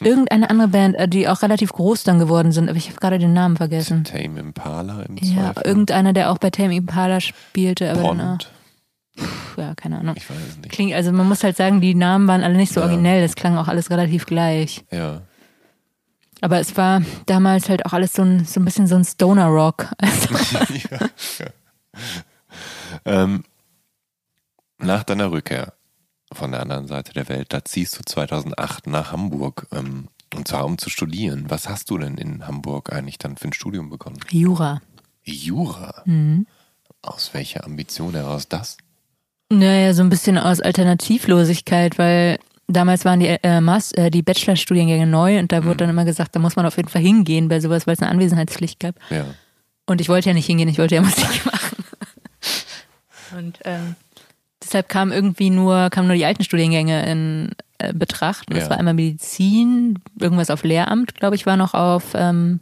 irgendeine 0.00 0.48
andere 0.50 0.68
Band, 0.68 0.94
äh, 0.96 1.08
die 1.08 1.28
auch 1.28 1.42
relativ 1.42 1.72
groß 1.72 2.04
dann 2.04 2.18
geworden 2.18 2.52
sind, 2.52 2.68
aber 2.68 2.78
ich 2.78 2.88
habe 2.88 2.98
gerade 3.00 3.18
den 3.18 3.32
Namen 3.32 3.56
vergessen. 3.56 4.04
Tame 4.04 4.40
Impala 4.40 5.02
im 5.02 5.16
Ja, 5.16 5.52
Zweifel. 5.52 5.62
irgendeiner, 5.66 6.12
der 6.12 6.30
auch 6.30 6.38
bei 6.38 6.50
Tame 6.50 6.74
Impala 6.76 7.20
spielte, 7.20 7.90
aber 7.90 8.02
dann 8.02 8.20
auch, 8.20 8.38
ja, 9.58 9.74
keine 9.74 9.98
Ahnung. 9.98 10.14
Ich 10.16 10.28
weiß 10.30 10.36
es 10.50 10.56
nicht. 10.58 10.70
Klingt, 10.70 10.94
also 10.94 11.12
man 11.12 11.26
muss 11.28 11.42
halt 11.44 11.56
sagen, 11.56 11.80
die 11.80 11.94
Namen 11.94 12.28
waren 12.28 12.42
alle 12.44 12.56
nicht 12.56 12.72
so 12.72 12.80
Ja. 12.80 12.86
originell, 12.86 13.22
das 13.22 13.34
klang 13.34 13.56
auch 13.58 13.68
alles 13.68 13.90
relativ 13.90 14.24
gleich. 14.26 14.84
Ja. 14.90 15.22
Aber 16.40 16.58
es 16.58 16.76
war 16.76 17.02
damals 17.26 17.68
halt 17.68 17.86
auch 17.86 17.92
alles 17.92 18.12
so 18.14 18.22
ein, 18.22 18.44
so 18.44 18.58
ein 18.60 18.64
bisschen 18.64 18.86
so 18.86 18.94
ein 18.96 19.04
Stoner-Rock. 19.04 19.88
Also, 20.00 20.34
ja, 20.90 20.98
ja. 21.38 21.46
Ähm, 23.04 23.44
nach 24.78 25.04
deiner 25.04 25.30
Rückkehr 25.30 25.72
von 26.34 26.52
der 26.52 26.60
anderen 26.60 26.86
Seite 26.86 27.12
der 27.12 27.28
Welt, 27.28 27.52
da 27.52 27.64
ziehst 27.64 27.98
du 27.98 28.02
2008 28.04 28.86
nach 28.86 29.12
Hamburg, 29.12 29.66
ähm, 29.72 30.08
und 30.34 30.48
zwar 30.48 30.64
um 30.64 30.78
zu 30.78 30.90
studieren. 30.90 31.46
Was 31.48 31.68
hast 31.68 31.90
du 31.90 31.98
denn 31.98 32.16
in 32.16 32.46
Hamburg 32.46 32.92
eigentlich 32.92 33.18
dann 33.18 33.36
für 33.36 33.48
ein 33.48 33.52
Studium 33.52 33.90
begonnen? 33.90 34.18
Jura. 34.30 34.80
Jura. 35.24 36.02
Mhm. 36.04 36.46
Aus 37.02 37.34
welcher 37.34 37.64
Ambition 37.64 38.14
heraus 38.14 38.48
das? 38.48 38.76
Naja, 39.50 39.92
so 39.92 40.02
ein 40.02 40.08
bisschen 40.08 40.38
aus 40.38 40.60
Alternativlosigkeit, 40.60 41.98
weil 41.98 42.38
damals 42.68 43.04
waren 43.04 43.20
die, 43.20 43.26
äh, 43.26 43.60
Mas 43.60 43.92
äh, 43.92 44.10
die 44.10 44.22
Bachelorstudiengänge 44.22 45.06
neu 45.06 45.38
und 45.38 45.52
da 45.52 45.64
wurde 45.64 45.78
dann 45.78 45.90
immer 45.90 46.04
gesagt, 46.04 46.34
da 46.34 46.40
muss 46.40 46.56
man 46.56 46.64
auf 46.64 46.76
jeden 46.76 46.88
Fall 46.88 47.02
hingehen 47.02 47.48
bei 47.48 47.60
sowas, 47.60 47.86
weil 47.86 47.94
es 47.94 48.00
eine 48.00 48.10
Anwesenheitspflicht 48.10 48.80
gab. 48.80 48.94
Ja. 49.10 49.26
Und 49.86 50.00
ich 50.00 50.08
wollte 50.08 50.30
ja 50.30 50.34
nicht 50.34 50.46
hingehen, 50.46 50.68
ich 50.68 50.78
wollte 50.78 50.94
ja 50.94 51.02
Musik 51.02 51.44
machen. 51.44 51.84
Und 53.36 53.58
ähm, 53.64 53.96
deshalb 54.62 54.88
kamen 54.88 55.12
irgendwie 55.12 55.50
nur, 55.50 55.90
kamen 55.90 56.06
nur 56.08 56.16
die 56.16 56.24
alten 56.24 56.44
Studiengänge 56.44 57.04
in 57.10 57.50
äh, 57.78 57.92
Betracht. 57.92 58.48
Und 58.48 58.56
das 58.56 58.64
Ja. 58.64 58.70
war 58.70 58.78
einmal 58.78 58.94
Medizin, 58.94 59.98
irgendwas 60.18 60.50
auf 60.50 60.62
Lehramt, 60.64 61.14
glaube 61.14 61.34
ich, 61.36 61.46
war 61.46 61.56
noch 61.56 61.74
auf, 61.74 62.12
ähm, 62.14 62.60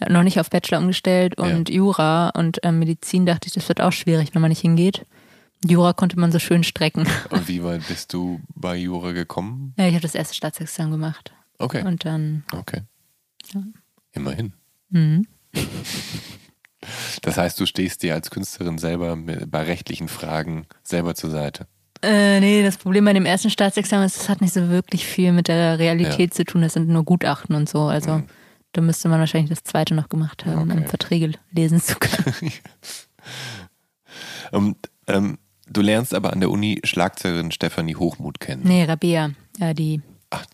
äh, 0.00 0.12
noch 0.12 0.22
nicht 0.22 0.38
auf 0.40 0.50
Bachelor 0.50 0.78
umgestellt 0.78 1.38
und 1.38 1.68
Jura 1.70 2.30
und 2.30 2.58
ähm, 2.62 2.78
Medizin 2.78 3.26
dachte 3.26 3.46
ich, 3.48 3.54
das 3.54 3.68
wird 3.68 3.80
auch 3.80 3.92
schwierig, 3.92 4.34
wenn 4.34 4.42
man 4.42 4.50
nicht 4.50 4.60
hingeht. 4.60 5.04
Jura 5.66 5.94
konnte 5.94 6.18
man 6.20 6.30
so 6.30 6.38
schön 6.38 6.62
strecken. 6.62 7.06
Und 7.30 7.48
wie 7.48 7.62
weit 7.64 7.86
bist 7.88 8.12
du 8.12 8.40
bei 8.54 8.76
Jura 8.76 9.12
gekommen? 9.12 9.72
Ja, 9.78 9.86
ich 9.86 9.94
habe 9.94 10.02
das 10.02 10.14
erste 10.14 10.34
Staatsexamen 10.34 10.92
gemacht. 10.92 11.32
Okay. 11.58 11.82
Und 11.86 12.04
dann, 12.04 12.44
Okay. 12.52 12.82
Immerhin. 14.12 14.52
mhm. 14.90 15.26
Das 17.22 17.36
heißt, 17.36 17.58
du 17.60 17.66
stehst 17.66 18.02
dir 18.02 18.14
als 18.14 18.30
Künstlerin 18.30 18.78
selber 18.78 19.16
bei 19.16 19.62
rechtlichen 19.62 20.08
Fragen 20.08 20.66
selber 20.82 21.14
zur 21.14 21.30
Seite. 21.30 21.66
Äh, 22.02 22.40
nee, 22.40 22.62
das 22.62 22.76
Problem 22.76 23.04
bei 23.06 23.12
dem 23.14 23.24
ersten 23.24 23.48
Staatsexamen 23.50 24.04
ist, 24.06 24.16
es 24.16 24.28
hat 24.28 24.40
nicht 24.42 24.52
so 24.52 24.68
wirklich 24.68 25.06
viel 25.06 25.32
mit 25.32 25.48
der 25.48 25.78
Realität 25.78 26.34
zu 26.34 26.44
tun. 26.44 26.60
Das 26.62 26.74
sind 26.74 26.88
nur 26.88 27.02
Gutachten 27.04 27.54
und 27.56 27.68
so. 27.68 27.82
Also 27.82 28.22
da 28.72 28.80
müsste 28.82 29.08
man 29.08 29.20
wahrscheinlich 29.20 29.50
das 29.50 29.62
zweite 29.62 29.94
noch 29.94 30.08
gemacht 30.08 30.44
haben, 30.44 30.70
Okay. 30.70 30.80
um 30.82 30.86
Verträge 30.86 31.32
lesen 31.52 31.80
zu 31.80 31.96
können. 31.96 32.52
Und, 34.52 34.76
ähm, 35.06 35.38
du 35.66 35.80
lernst 35.80 36.14
aber 36.14 36.32
an 36.32 36.40
der 36.40 36.50
Uni 36.50 36.80
Schlagzeugerin 36.84 37.50
Stefanie 37.50 37.96
Hochmut 37.96 38.40
kennen. 38.40 38.62
nee, 38.64 38.84
Rabea, 38.84 39.30
ja, 39.58 39.74
die, 39.74 40.02
Ach. 40.30 40.44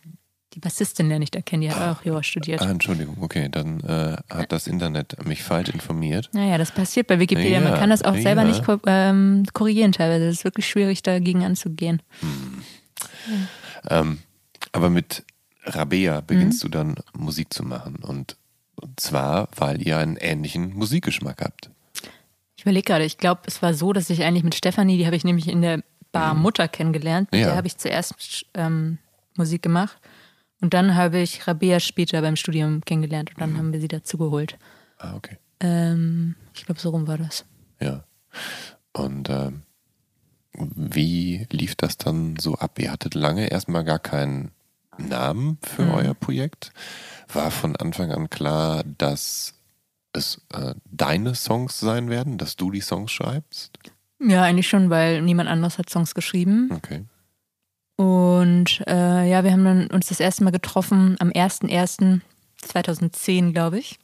Die 0.55 0.59
Bassistin 0.61 1.09
lerne 1.09 1.23
ich 1.25 1.31
da 1.31 1.41
kennen, 1.41 1.63
die 1.63 1.71
hat 1.71 1.97
auch 1.99 2.05
Jura 2.05 2.23
studiert. 2.23 2.61
Ah, 2.61 2.71
Entschuldigung, 2.71 3.17
okay, 3.21 3.49
dann 3.49 3.81
äh, 3.81 4.17
hat 4.29 4.51
das 4.51 4.67
Internet 4.67 5.25
mich 5.25 5.43
falsch 5.45 5.69
informiert. 5.69 6.29
Naja, 6.33 6.59
das 6.59 6.73
passiert 6.73 7.07
bei 7.07 7.19
Wikipedia. 7.21 7.61
Man 7.61 7.73
Ja, 7.75 7.79
kann 7.79 7.91
das 7.91 8.03
auch 8.03 8.17
selber 8.17 8.43
ja. 8.43 8.49
nicht 8.49 8.65
ko 8.65 8.79
ähm, 8.87 9.45
korrigieren 9.53 9.93
teilweise. 9.93 10.27
Es 10.27 10.39
ist 10.39 10.45
wirklich 10.45 10.69
schwierig, 10.69 11.03
dagegen 11.03 11.45
anzugehen. 11.45 12.03
Ähm, 13.89 14.19
aber 14.73 14.91
mit 14.91 15.25
Rabea 15.65 16.21
beginnst 16.21 16.63
du 16.65 16.69
dann 16.69 16.97
Musik 17.17 17.53
zu 17.53 17.63
machen. 17.65 17.97
Und 18.03 18.37
zwar, 18.97 19.49
weil 19.57 19.81
ihr 19.87 19.99
einen 19.99 20.17
ähnlichen 20.17 20.75
Musikgeschmack 20.75 21.43
habt. 21.43 21.71
Ich 22.57 22.63
überlege 22.63 22.85
gerade, 22.85 23.05
ich 23.05 23.19
glaube, 23.19 23.43
es 23.47 23.63
war 23.63 23.73
so, 23.75 23.93
dass 23.93 24.11
ich 24.11 24.23
eigentlich 24.23 24.45
mit 24.45 24.55
Stefanie, 24.55 24.99
die 24.99 25.07
habe 25.07 25.17
ich 25.17 25.25
nämlich 25.25 25.49
in 25.49 25.63
der 25.63 25.83
Bar 26.13 26.35
Mutter 26.35 26.67
kennengelernt. 26.67 27.31
Mit 27.31 27.41
Ja. 27.43 27.49
der 27.49 27.57
habe 27.57 27.67
ich 27.69 27.77
zuerst 27.79 28.45
ähm, 28.55 28.99
Musik 29.37 29.63
gemacht. 29.63 29.97
Und 30.61 30.75
dann 30.75 30.95
habe 30.95 31.19
ich 31.21 31.47
Rabea 31.47 31.81
später 31.81 32.21
beim 32.21 32.37
Studium 32.37 32.83
kennengelernt 32.85 33.31
und 33.31 33.41
dann 33.41 33.57
haben 33.57 33.73
wir 33.73 33.81
sie 33.81 33.89
dazugeholt. 33.89 34.59
Ah, 34.99 35.15
okay. 35.15 35.39
Ähm, 35.61 36.35
ich 36.55 36.65
glaube, 36.67 36.81
so 36.81 36.91
rum 36.91 37.07
war 37.07 37.19
das. 37.19 37.45
Ja. 37.81 38.05
Und 38.93 39.31
ähm, 39.31 39.63
wie 40.53 41.47
lief 41.51 41.75
das 41.77 41.97
dann 41.97 42.37
so 42.39 42.57
ab? 42.57 42.79
Ihr 42.79 42.91
hattet 42.93 43.15
lange 43.15 43.49
erstmal 43.51 43.85
gar 43.85 43.99
keinen 43.99 44.51
Namen 44.99 45.59
für 45.63 45.83
Mhm. 45.85 45.91
euer 45.95 46.15
Projekt. 46.15 46.73
War 47.33 47.51
von 47.51 47.77
Anfang 47.77 48.11
an 48.13 48.29
klar, 48.29 48.83
dass 48.99 49.55
es 50.13 50.43
äh, 50.53 50.75
deine 50.91 51.35
Songs 51.35 51.79
sein 51.81 52.11
werden, 52.11 52.37
dass 52.37 52.57
du 52.57 52.71
die 52.71 52.81
Songs 52.81 53.13
schreibst? 53.13 53.79
Ja, 54.19 54.43
eigentlich 54.43 54.69
schon, 54.69 54.91
weil 54.91 55.23
niemand 55.23 55.49
anderes 55.49 55.79
hat 55.79 55.89
Songs 55.89 56.15
geschrieben. 56.15 56.69
Okay. 56.73 57.05
Und 58.01 58.83
äh, 58.87 59.29
ja, 59.31 59.45
wir 59.45 59.53
haben 59.53 59.65
dann 59.67 59.87
uns 59.89 60.09
das 60.09 60.21
erste 60.21 60.43
Mal 60.43 60.53
getroffen 60.53 61.17
am 61.19 61.29
01.01.2010, 61.29 63.53
glaube 63.53 63.79
ich. 63.79 63.99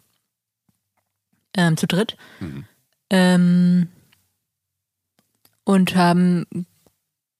Ähm, 1.56 1.78
zu 1.78 1.86
dritt. 1.86 2.18
Mhm. 2.40 2.66
Ähm, 3.08 3.88
und 5.64 5.96
haben 5.96 6.44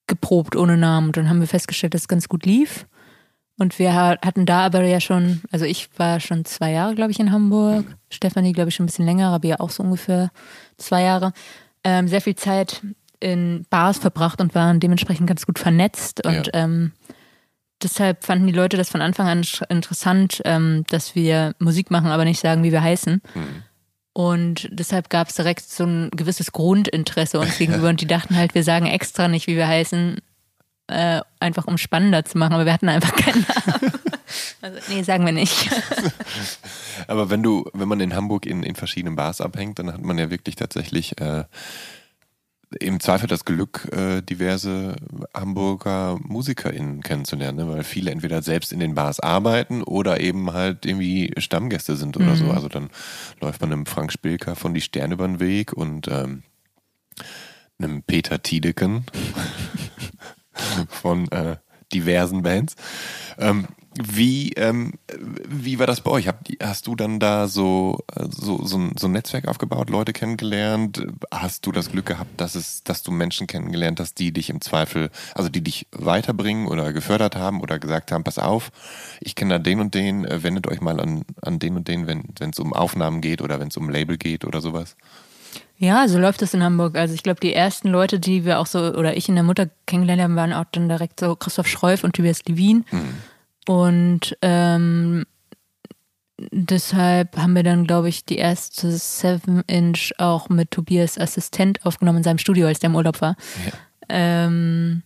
geprobt 0.06 0.56
ohne 0.56 0.78
Namen. 0.78 1.08
Und 1.08 1.18
dann 1.18 1.28
haben 1.28 1.40
wir 1.40 1.46
festgestellt, 1.46 1.92
dass 1.92 2.00
es 2.02 2.08
ganz 2.08 2.26
gut 2.26 2.46
lief. 2.46 2.86
Und 3.58 3.78
wir 3.78 3.94
ha- 3.94 4.16
hatten 4.24 4.46
da 4.46 4.64
aber 4.64 4.82
ja 4.84 5.00
schon, 5.00 5.42
also 5.52 5.66
ich 5.66 5.90
war 5.98 6.20
schon 6.20 6.46
zwei 6.46 6.70
Jahre, 6.72 6.94
glaube 6.94 7.10
ich, 7.10 7.20
in 7.20 7.32
Hamburg. 7.32 7.84
Stefanie, 8.10 8.54
glaube 8.54 8.70
ich, 8.70 8.76
schon 8.76 8.84
ein 8.84 8.86
bisschen 8.86 9.04
länger, 9.04 9.28
aber 9.28 9.46
ja 9.46 9.60
auch 9.60 9.68
so 9.70 9.82
ungefähr 9.82 10.30
zwei 10.78 11.02
Jahre. 11.02 11.34
Ähm, 11.84 12.08
sehr 12.08 12.22
viel 12.22 12.34
Zeit 12.36 12.80
in 13.20 13.66
Bars 13.70 13.98
verbracht 13.98 14.40
und 14.40 14.54
waren 14.54 14.80
dementsprechend 14.80 15.26
ganz 15.26 15.46
gut 15.46 15.58
vernetzt. 15.58 16.24
Und 16.24 16.46
Ja. 16.48 16.52
ähm, 16.64 16.92
deshalb 17.82 18.24
fanden 18.24 18.46
die 18.46 18.52
Leute 18.52 18.76
das 18.76 18.88
von 18.90 19.00
Anfang 19.02 19.26
an 19.28 19.46
interessant, 19.68 20.40
ähm, 20.44 20.84
dass 20.90 21.14
wir 21.14 21.54
Musik 21.58 21.90
machen, 21.90 22.08
aber 22.10 22.24
nicht 22.24 22.40
sagen, 22.40 22.62
wie 22.62 22.72
wir 22.72 22.82
heißen. 22.82 23.22
Mhm. 23.34 23.62
Und 24.12 24.68
deshalb 24.72 25.10
gab 25.10 25.28
es 25.28 25.34
direkt 25.34 25.68
so 25.68 25.84
ein 25.84 26.10
gewisses 26.10 26.52
Grundinteresse 26.52 27.38
uns 27.38 27.58
gegenüber 27.58 27.88
und 27.90 28.00
die 28.00 28.06
dachten 28.06 28.36
halt, 28.36 28.54
wir 28.54 28.64
sagen 28.64 28.86
extra 28.86 29.28
nicht, 29.28 29.46
wie 29.46 29.56
wir 29.56 29.68
heißen, 29.68 30.18
äh, 30.88 31.20
einfach 31.40 31.66
um 31.66 31.76
spannender 31.78 32.24
zu 32.24 32.38
machen, 32.38 32.54
aber 32.54 32.64
wir 32.64 32.72
hatten 32.72 32.88
einfach 32.88 33.14
keinen 33.14 33.44
Namen. 33.48 33.92
Also, 34.60 34.80
nee, 34.88 35.02
sagen 35.02 35.24
wir 35.24 35.32
nicht. 35.32 35.70
Aber 37.06 37.30
wenn 37.30 37.44
du, 37.44 37.70
wenn 37.72 37.86
man 37.88 38.00
in 38.00 38.14
Hamburg 38.16 38.44
in, 38.44 38.64
in 38.64 38.74
verschiedenen 38.74 39.14
Bars 39.14 39.40
abhängt, 39.40 39.78
dann 39.78 39.92
hat 39.92 40.02
man 40.02 40.18
ja 40.18 40.30
wirklich 40.30 40.56
tatsächlich 40.56 41.20
äh, 41.20 41.44
im 42.80 43.00
Zweifel 43.00 43.28
das 43.28 43.44
Glück, 43.44 43.88
äh, 43.92 44.22
diverse 44.22 44.96
Hamburger 45.32 46.18
MusikerInnen 46.22 47.02
kennenzulernen, 47.02 47.58
ne? 47.58 47.68
weil 47.68 47.84
viele 47.84 48.10
entweder 48.10 48.42
selbst 48.42 48.72
in 48.72 48.80
den 48.80 48.94
Bars 48.94 49.20
arbeiten 49.20 49.82
oder 49.82 50.20
eben 50.20 50.52
halt 50.52 50.84
irgendwie 50.84 51.32
Stammgäste 51.38 51.96
sind 51.96 52.16
oder 52.16 52.34
so. 52.36 52.50
Also 52.50 52.68
dann 52.68 52.90
läuft 53.40 53.60
man 53.60 53.72
einem 53.72 53.86
Frank 53.86 54.12
Spilker 54.12 54.56
von 54.56 54.74
Die 54.74 54.80
Sterne 54.80 55.14
über 55.14 55.26
den 55.26 55.40
Weg 55.40 55.72
und 55.72 56.08
ähm, 56.08 56.42
einem 57.78 58.02
Peter 58.02 58.42
Tiedeken 58.42 59.04
von 60.88 61.30
äh, 61.30 61.56
diversen 61.92 62.42
Bands. 62.42 62.74
Ähm, 63.38 63.66
wie, 64.02 64.52
ähm, 64.52 64.94
wie 65.48 65.78
war 65.78 65.86
das 65.86 66.00
bei 66.00 66.10
euch? 66.10 66.28
Hast 66.62 66.86
du 66.86 66.96
dann 66.96 67.18
da 67.18 67.48
so, 67.48 68.04
äh, 68.14 68.26
so, 68.30 68.64
so, 68.64 68.78
ein, 68.78 68.92
so 68.98 69.06
ein 69.06 69.12
Netzwerk 69.12 69.48
aufgebaut, 69.48 69.90
Leute 69.90 70.12
kennengelernt? 70.12 71.06
Hast 71.30 71.66
du 71.66 71.72
das 71.72 71.90
Glück 71.90 72.06
gehabt, 72.06 72.40
dass, 72.40 72.54
es, 72.54 72.82
dass 72.84 73.02
du 73.02 73.10
Menschen 73.10 73.46
kennengelernt 73.46 74.00
hast, 74.00 74.18
die 74.18 74.32
dich 74.32 74.50
im 74.50 74.60
Zweifel, 74.60 75.10
also 75.34 75.48
die 75.48 75.62
dich 75.62 75.86
weiterbringen 75.92 76.66
oder 76.66 76.92
gefördert 76.92 77.36
haben 77.36 77.60
oder 77.60 77.78
gesagt 77.78 78.12
haben, 78.12 78.24
pass 78.24 78.38
auf, 78.38 78.70
ich 79.20 79.34
kenne 79.34 79.54
da 79.54 79.58
den 79.58 79.80
und 79.80 79.94
den, 79.94 80.24
äh, 80.24 80.42
wendet 80.42 80.66
euch 80.66 80.80
mal 80.80 81.00
an, 81.00 81.22
an 81.42 81.58
den 81.58 81.76
und 81.76 81.88
den, 81.88 82.06
wenn 82.06 82.50
es 82.50 82.58
um 82.58 82.72
Aufnahmen 82.72 83.20
geht 83.20 83.40
oder 83.40 83.60
wenn 83.60 83.68
es 83.68 83.76
um 83.76 83.88
Label 83.88 84.16
geht 84.16 84.44
oder 84.44 84.60
sowas? 84.60 84.96
Ja, 85.78 86.08
so 86.08 86.18
läuft 86.18 86.40
es 86.40 86.54
in 86.54 86.62
Hamburg. 86.62 86.96
Also 86.96 87.14
ich 87.14 87.22
glaube, 87.22 87.40
die 87.40 87.52
ersten 87.52 87.88
Leute, 87.88 88.18
die 88.18 88.44
wir 88.44 88.58
auch 88.60 88.66
so, 88.66 88.78
oder 88.78 89.16
ich 89.16 89.28
in 89.28 89.34
der 89.34 89.44
Mutter 89.44 89.68
kennengelernt 89.86 90.22
haben, 90.22 90.36
waren 90.36 90.52
auch 90.52 90.64
dann 90.72 90.88
direkt 90.88 91.20
so 91.20 91.36
Christoph 91.36 91.66
Schreuf 91.66 92.02
und 92.02 92.16
Tobias 92.16 92.40
Levin. 92.46 92.84
Und 93.68 94.36
ähm, 94.42 95.24
deshalb 96.52 97.36
haben 97.36 97.54
wir 97.54 97.62
dann, 97.62 97.86
glaube 97.86 98.08
ich, 98.08 98.24
die 98.24 98.36
erste 98.38 98.90
Seven 98.92 99.62
Inch 99.66 100.12
auch 100.18 100.48
mit 100.48 100.70
Tobias 100.70 101.18
Assistent 101.18 101.84
aufgenommen 101.84 102.18
in 102.18 102.24
seinem 102.24 102.38
Studio, 102.38 102.66
als 102.66 102.78
der 102.78 102.90
im 102.90 102.96
Urlaub 102.96 103.20
war. 103.20 103.36
Ja. 103.66 103.72
Ähm, 104.08 105.02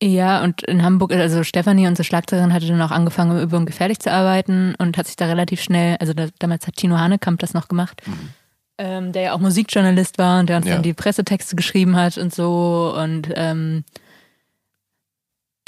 ja, 0.00 0.44
und 0.44 0.62
in 0.62 0.84
Hamburg, 0.84 1.12
also 1.12 1.42
Stefanie, 1.42 1.88
unsere 1.88 2.04
Schlagzeugerin, 2.04 2.52
hatte 2.52 2.68
dann 2.68 2.80
auch 2.82 2.92
angefangen, 2.92 3.36
im 3.36 3.42
Übung 3.42 3.66
gefährlich 3.66 3.98
zu 3.98 4.12
arbeiten 4.12 4.76
und 4.78 4.96
hat 4.96 5.06
sich 5.06 5.16
da 5.16 5.26
relativ 5.26 5.60
schnell, 5.60 5.96
also 5.98 6.12
da, 6.12 6.28
damals 6.38 6.68
hat 6.68 6.76
Tino 6.76 6.96
Hanekamp 6.96 7.40
das 7.40 7.52
noch 7.52 7.66
gemacht, 7.66 8.00
ähm, 8.78 9.10
der 9.12 9.22
ja 9.22 9.32
auch 9.32 9.40
Musikjournalist 9.40 10.18
war 10.18 10.38
und 10.38 10.48
der 10.48 10.58
uns 10.58 10.66
Ja. 10.66 10.74
dann 10.74 10.84
die 10.84 10.94
Pressetexte 10.94 11.56
geschrieben 11.56 11.96
hat 11.96 12.16
und 12.16 12.32
so. 12.32 12.94
Und 12.96 13.28
ähm, 13.34 13.82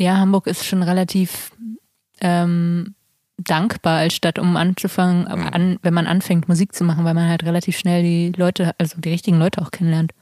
ja, 0.00 0.16
Hamburg 0.16 0.46
ist 0.46 0.64
schon 0.64 0.82
relativ 0.82 1.52
ähm, 2.20 2.94
dankbar 3.36 3.98
als 3.98 4.14
Stadt, 4.14 4.38
um 4.38 4.56
anzufangen, 4.56 5.26
an, 5.26 5.78
wenn 5.82 5.94
man 5.94 6.06
anfängt, 6.06 6.48
Musik 6.48 6.74
zu 6.74 6.84
machen, 6.84 7.04
weil 7.04 7.14
man 7.14 7.28
halt 7.28 7.44
relativ 7.44 7.78
schnell 7.78 8.02
die 8.02 8.32
Leute, 8.32 8.74
also 8.78 9.00
die 9.00 9.10
richtigen 9.10 9.38
Leute 9.38 9.60
auch 9.62 9.70
kennenlernt. 9.70 10.12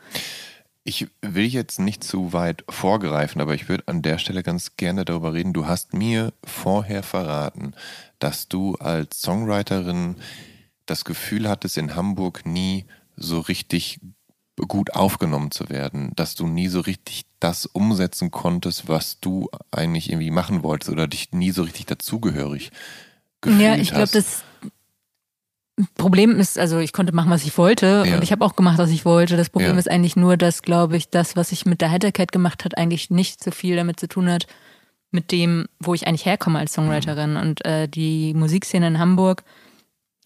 Ich 0.85 1.07
will 1.21 1.47
jetzt 1.47 1.79
nicht 1.79 2.03
zu 2.03 2.33
weit 2.33 2.65
vorgreifen, 2.69 3.41
aber 3.41 3.55
ich 3.55 3.69
würde 3.69 3.85
an 3.87 4.03
der 4.03 4.19
Stelle 4.19 4.43
ganz 4.43 4.77
gerne 4.77 5.05
darüber 5.05 5.35
reden. 5.35 5.53
Du 5.53 5.67
hast 5.67 5.93
mir 5.93 6.33
vorher 6.45 7.03
verraten, 7.03 7.75
dass 8.19 8.49
du 8.49 8.75
als 8.77 9.21
Songwriterin 9.21 10.17
das 10.87 11.05
Gefühl 11.05 11.49
hattest, 11.49 11.77
in 11.77 11.95
Hamburg 11.95 12.47
nie 12.47 12.87
so 13.17 13.41
richtig 13.41 14.01
gut 14.67 14.95
aufgenommen 14.95 15.51
zu 15.51 15.69
werden, 15.69 16.13
dass 16.17 16.35
du 16.35 16.47
nie 16.47 16.69
so 16.69 16.81
richtig 16.81 17.25
das 17.41 17.67
umsetzen 17.67 18.31
konntest, 18.31 18.89
was 18.89 19.21
du 19.21 19.49
eigentlich 19.71 20.11
irgendwie 20.11 20.31
machen 20.31 20.63
wolltest 20.63 20.91
oder 20.91 21.07
dich 21.07 21.33
nie 21.33 21.51
so 21.53 21.63
richtig 21.63 21.87
dazugehörig 21.87 22.71
gefühlt 23.41 23.63
Ja, 23.63 23.77
ich 23.77 23.89
glaube, 23.91 24.03
hast. 24.03 24.15
das 24.17 24.43
Problem 25.95 26.41
ist, 26.41 26.59
also 26.59 26.79
ich 26.79 26.93
konnte 26.93 27.15
machen, 27.15 27.31
was 27.31 27.45
ich 27.45 27.57
wollte 27.57 28.05
Ja. 28.07 28.17
und 28.17 28.23
ich 28.25 28.33
habe 28.33 28.45
auch 28.45 28.57
gemacht, 28.57 28.79
was 28.79 28.91
ich 28.91 29.05
wollte. 29.05 29.37
Das 29.37 29.49
Problem 29.49 29.75
Ja. 29.75 29.79
ist 29.79 29.89
eigentlich 29.91 30.17
nur, 30.17 30.37
dass, 30.37 30.63
glaube 30.63 30.97
ich, 30.97 31.09
das, 31.09 31.37
was 31.37 31.53
ich 31.53 31.67
mit 31.67 31.81
der 31.81 31.91
Heiterkeit 31.93 32.33
gemacht 32.33 32.65
hat, 32.65 32.77
eigentlich 32.77 33.11
nicht 33.11 33.43
so 33.45 33.53
viel 33.53 33.77
damit 33.77 34.01
zu 34.01 34.09
tun 34.09 34.29
hat, 34.29 34.47
mit 35.13 35.31
dem, 35.31 35.67
wo 35.79 35.95
ich 35.95 36.07
eigentlich 36.09 36.27
herkomme 36.27 36.59
als 36.59 36.73
Songwriterin. 36.73 37.37
Und 37.37 37.65
äh, 37.65 37.89
die 37.89 38.35
Musikszene 38.35 38.89
in 38.89 38.99
Hamburg 38.99 39.45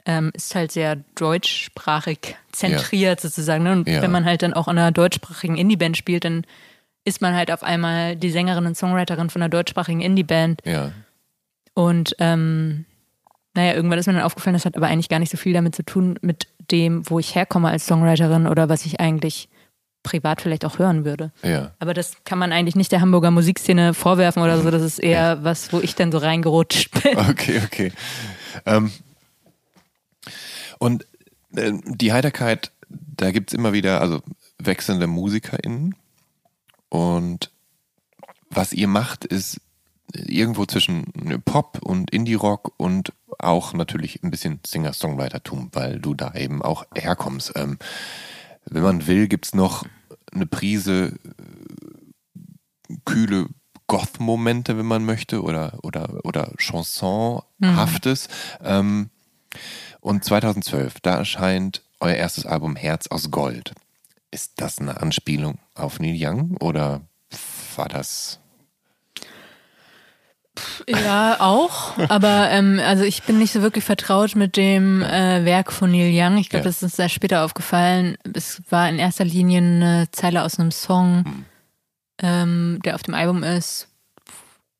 ähm, 0.06 0.30
ist 0.34 0.54
halt 0.54 0.72
sehr 0.72 0.96
deutschsprachig 1.14 2.36
zentriert 2.52 3.20
sozusagen. 3.20 3.64
Ne? 3.64 3.72
Und 3.72 3.88
Ja. 3.88 4.02
wenn 4.02 4.10
man 4.10 4.24
halt 4.24 4.42
dann 4.42 4.52
auch 4.52 4.68
in 4.68 4.78
einer 4.78 4.92
deutschsprachigen 4.92 5.56
Indie-Band 5.56 5.96
spielt, 5.96 6.24
dann 6.24 6.44
ist 7.04 7.20
man 7.20 7.34
halt 7.34 7.50
auf 7.50 7.62
einmal 7.62 8.16
die 8.16 8.30
Sängerin 8.30 8.66
und 8.66 8.76
Songwriterin 8.76 9.30
von 9.30 9.42
einer 9.42 9.48
deutschsprachigen 9.48 10.00
Indie-Band. 10.00 10.62
Ja, 10.64 10.92
Und 11.74 12.14
ähm, 12.18 12.84
naja, 13.54 13.74
irgendwann 13.74 13.98
ist 13.98 14.06
mir 14.06 14.12
dann 14.14 14.22
aufgefallen, 14.22 14.54
das 14.54 14.64
hat 14.64 14.76
aber 14.76 14.86
eigentlich 14.86 15.08
gar 15.08 15.18
nicht 15.18 15.30
so 15.30 15.36
viel 15.36 15.52
damit 15.52 15.74
zu 15.74 15.84
tun, 15.84 16.18
mit 16.22 16.46
dem, 16.70 17.08
wo 17.10 17.18
ich 17.18 17.34
herkomme 17.34 17.68
als 17.68 17.86
Songwriterin 17.86 18.46
oder 18.46 18.68
was 18.68 18.86
ich 18.86 19.00
eigentlich 19.00 19.48
privat 20.04 20.40
vielleicht 20.40 20.64
auch 20.64 20.78
hören 20.78 21.04
würde. 21.04 21.30
ja. 21.42 21.72
Aber 21.78 21.94
das 21.94 22.16
kann 22.24 22.38
man 22.38 22.50
eigentlich 22.52 22.74
nicht 22.76 22.90
der 22.92 23.00
Hamburger 23.00 23.30
Musikszene 23.30 23.94
vorwerfen 23.94 24.42
oder 24.42 24.58
so. 24.60 24.70
Das 24.70 24.82
ist 24.82 24.98
eher 24.98 25.44
was, 25.44 25.72
wo 25.72 25.78
ich 25.80 25.94
dann 25.94 26.10
so 26.10 26.18
reingerutscht 26.18 26.90
bin. 27.02 27.16
Okay, 27.18 27.60
okay. 27.64 27.92
Ähm, 28.66 28.90
und 30.82 31.06
äh, 31.54 31.74
die 31.84 32.12
Heiterkeit, 32.12 32.72
da 32.88 33.30
gibt 33.30 33.50
es 33.50 33.54
immer 33.54 33.72
wieder, 33.72 34.00
also 34.00 34.20
wechselnde 34.58 35.06
MusikerInnen. 35.06 35.94
Und 36.88 37.52
was 38.50 38.72
ihr 38.72 38.88
macht, 38.88 39.24
ist 39.24 39.60
irgendwo 40.12 40.66
zwischen 40.66 41.40
Pop 41.44 41.78
und 41.84 42.10
Indie-Rock 42.10 42.72
und 42.78 43.12
auch 43.38 43.74
natürlich 43.74 44.24
ein 44.24 44.32
bisschen 44.32 44.58
Singer-Songwritertum, 44.66 45.68
weil 45.70 46.00
du 46.00 46.14
da 46.14 46.34
eben 46.34 46.62
auch 46.62 46.84
herkommst. 46.96 47.52
Ähm, 47.54 47.78
wenn 48.64 48.82
man 48.82 49.06
will, 49.06 49.28
gibt 49.28 49.46
es 49.46 49.54
noch 49.54 49.84
eine 50.32 50.46
Prise 50.46 51.16
äh, 52.88 52.94
kühle 53.04 53.46
Goth-Momente, 53.86 54.76
wenn 54.76 54.86
man 54.86 55.04
möchte, 55.04 55.42
oder, 55.42 55.78
oder, 55.84 56.24
oder 56.24 56.50
Chansonhaftes. 56.58 58.26
Ähm, 58.64 59.10
und 60.02 60.22
2012, 60.24 61.00
da 61.00 61.16
erscheint 61.16 61.80
euer 62.00 62.14
erstes 62.16 62.44
Album 62.44 62.76
Herz 62.76 63.06
aus 63.06 63.30
Gold. 63.30 63.72
Ist 64.30 64.52
das 64.56 64.78
eine 64.78 65.00
Anspielung 65.00 65.58
auf 65.74 65.98
Neil 66.00 66.16
Young 66.18 66.56
oder 66.58 67.00
war 67.76 67.88
das 67.88 68.38
Ja, 70.88 71.36
auch. 71.40 71.96
Aber 72.08 72.50
ähm, 72.50 72.80
also 72.84 73.04
ich 73.04 73.22
bin 73.22 73.38
nicht 73.38 73.52
so 73.52 73.62
wirklich 73.62 73.84
vertraut 73.84 74.34
mit 74.36 74.56
dem 74.56 75.02
äh, 75.02 75.44
Werk 75.44 75.72
von 75.72 75.90
Neil 75.90 76.10
Young. 76.12 76.36
Ich 76.38 76.50
glaube, 76.50 76.64
Ja. 76.64 76.68
das 76.68 76.76
ist 76.76 76.82
uns 76.82 76.96
sehr 76.96 77.08
später 77.08 77.44
aufgefallen. 77.44 78.16
Es 78.34 78.60
war 78.70 78.88
in 78.88 78.98
erster 78.98 79.24
Linie 79.24 79.58
eine 79.58 80.08
Zeile 80.12 80.42
aus 80.44 80.58
einem 80.58 80.70
Song, 80.72 81.44
ähm, 82.20 82.80
der 82.84 82.94
auf 82.96 83.02
dem 83.02 83.14
Album 83.14 83.42
ist, 83.42 83.88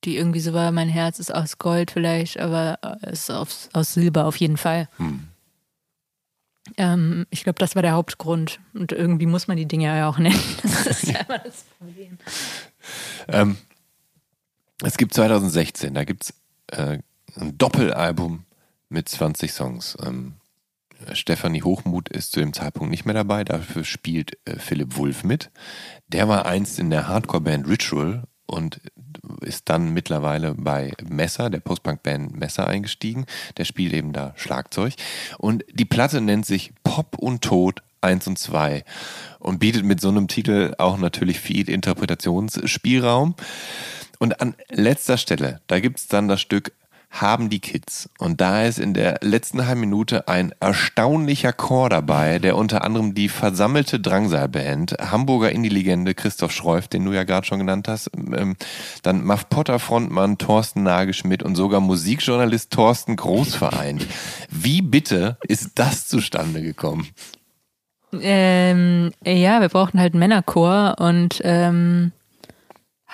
die 0.05 0.17
irgendwie 0.17 0.41
so 0.41 0.53
war, 0.53 0.73
mein 0.73 0.89
Herz 0.89 1.19
ist 1.19 1.35
aus 1.35 1.59
Gold 1.59 1.91
vielleicht, 1.91 2.39
aber 2.39 2.79
es 3.03 3.23
ist 3.25 3.31
aus, 3.31 3.69
aus 3.73 3.95
Silber 3.95 4.27
auf 4.27 4.37
jeden 4.37 4.57
Fall. 4.57 4.89
Ähm, 6.77 7.27
ich 7.31 7.45
glaube, 7.45 7.59
das 7.59 7.75
war 7.75 7.83
der 7.83 7.93
Hauptgrund. 7.93 8.61
Und 8.75 8.93
irgendwie 8.93 9.27
muss 9.27 9.49
man 9.49 9.57
die 9.57 9.67
Dinge 9.67 9.87
ja 9.87 10.09
auch 10.09 10.19
nennen. 10.19 10.39
Das 10.63 10.87
ist 10.87 11.09
ja 11.09 11.21
immer 11.21 11.39
das 11.39 11.65
Problem. 11.79 12.19
Ähm, 13.29 13.57
es 14.83 14.97
gibt 14.97 15.15
2016, 15.15 15.95
da 15.95 16.05
gibt 16.05 16.25
es 16.25 16.35
äh, 16.69 16.99
ein 17.37 17.59
Doppelalbum 17.59 18.45
mit 18.89 19.09
20 19.09 19.53
Songs. 19.53 19.97
Ähm, 20.05 20.35
Stefanie 21.13 21.63
Hochmuth 21.63 22.09
ist 22.09 22.33
zu 22.33 22.41
dem 22.41 22.53
Zeitpunkt 22.53 22.91
nicht 22.91 23.05
mehr 23.05 23.15
dabei, 23.15 23.45
dafür 23.45 23.85
spielt 23.85 24.39
äh, 24.45 24.59
Philipp 24.59 24.97
Wulff 24.97 25.25
mit. 25.25 25.51
Der 26.09 26.29
war 26.29 26.47
einst 26.47 26.79
in 26.79 26.91
der 26.91 27.09
Hardcore-Band 27.09 27.69
Ritual 27.69 28.25
und 28.53 28.81
ist 29.41 29.69
dann 29.69 29.95
mittlerweile 29.95 30.55
bei 30.55 30.93
Messer, 31.03 31.49
der 31.49 31.61
Postpunk-Band 31.61 32.39
Messer 32.39 32.67
eingestiegen. 32.69 33.27
Der 33.57 33.65
spielt 33.65 33.93
eben 33.95 34.13
da 34.13 34.35
Schlagzeug. 34.37 34.95
Und 35.39 35.65
die 35.73 35.85
Platte 35.85 36.21
nennt 36.21 36.47
sich 36.47 36.73
Pop 36.85 37.17
und 37.19 37.43
Tod 37.43 37.83
1 38.03 38.27
und 38.27 38.39
2 38.39 38.85
und 39.39 39.59
bietet 39.59 39.85
mit 39.85 40.01
so 40.01 40.09
einem 40.09 40.29
Titel 40.29 40.75
auch 40.79 40.99
natürlich 40.99 41.41
viel 41.41 41.69
Interpretationsspielraum. 41.69 43.35
Und 44.19 44.41
an 44.41 44.55
letzter 44.69 45.17
Stelle, 45.17 45.61
da 45.67 45.81
gibt's 45.81 46.07
dann 46.09 46.29
das 46.29 46.41
Stück 46.41 46.73
Haben 47.13 47.51
die 47.51 47.61
Kids. 47.61 48.09
Und 48.19 48.41
da 48.41 48.65
ist 48.65 48.79
in 48.79 48.95
der 48.95 49.19
letzten 49.21 49.67
halben 49.67 49.81
Minute 49.81 50.29
ein 50.29 50.53
erstaunlicher 50.61 51.53
Chor 51.53 51.91
dabei, 51.91 52.39
der 52.39 52.57
unter 52.57 52.85
anderem 52.85 53.15
die 53.15 53.29
versammelte 53.29 54.01
Drangsal-Band, 54.01 54.97
Hamburger 54.99 55.53
Indie-Legende 55.53 56.15
Christoph 56.15 56.53
Schreuf, 56.53 56.89
den 56.89 57.05
du 57.05 57.13
ja 57.13 57.25
gerade 57.25 57.47
schon 57.47 57.59
genannt 57.59 57.87
hast, 57.87 58.11
ähm, 58.17 58.57
dann 59.03 59.25
Muff 59.25 59.49
Potter 59.51 59.79
Frontmann 59.79 60.39
Thorsten 60.39 60.83
Nagelschmidt 60.83 61.43
und 61.43 61.55
sogar 61.55 61.81
Musikjournalist 61.81 62.73
Thorsten 62.73 63.17
Groß 63.17 63.55
vereint. 63.55 64.07
Wie 64.51 64.81
bitte 64.81 65.37
ist 65.47 65.73
das 65.75 66.09
zustande 66.09 66.63
gekommen? 66.63 67.09
Ähm, 68.21 69.13
ja, 69.25 69.61
wir 69.61 69.69
brauchten 69.69 70.01
halt 70.01 70.15
einen 70.15 70.21
Männerchor 70.21 70.97
und 70.99 71.41
ähm, 71.45 72.13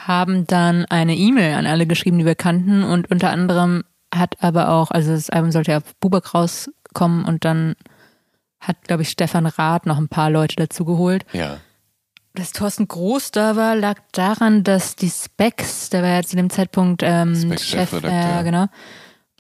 haben 0.07 0.47
dann 0.47 0.85
eine 0.87 1.17
E-Mail 1.17 1.55
an 1.55 1.67
alle 1.67 1.87
geschrieben, 1.87 2.19
die 2.19 2.27
wir 2.27 2.35
kannten 2.35 2.83
und 2.83 3.11
unter 3.11 3.31
anderem 3.31 3.85
hat 4.15 4.37
aber 4.43 4.71
auch, 4.71 4.91
also 4.91 5.13
das 5.13 5.31
Album 5.31 5.53
sollte 5.53 5.73
ja 5.73 5.79
auf 5.79 5.95
Bubak 6.01 6.35
rauskommen 6.35 7.25
und 7.25 7.45
dann 7.45 7.75
hat, 8.61 8.77
glaube 8.85 9.03
ich, 9.03 9.11
Stefan 9.11 9.47
Rath 9.47 9.87
noch 9.87 9.99
ein 9.99 10.09
paar 10.09 10.31
Leute 10.31 10.57
dazu 10.57 10.85
geholt. 10.85 11.25
Ja. 11.33 11.59
Dass 12.35 12.53
Thorsten 12.53 12.89
Groß 12.89 13.33
da 13.33 13.57
war, 13.57 13.77
lag 13.77 13.99
daran, 14.13 14.65
dass 14.65 14.97
die 14.97 15.11
Specs, 15.11 15.91
der 15.91 16.03
war 16.03 16.11
ja 16.11 16.23
zu 16.23 16.37
dem 16.37 16.51
Zeitpunkt 16.51 17.03
ähm, 17.05 17.35
Specs 17.35 17.67
Chef, 17.67 17.93
äh, 18.05 18.43
genau. 18.45 18.67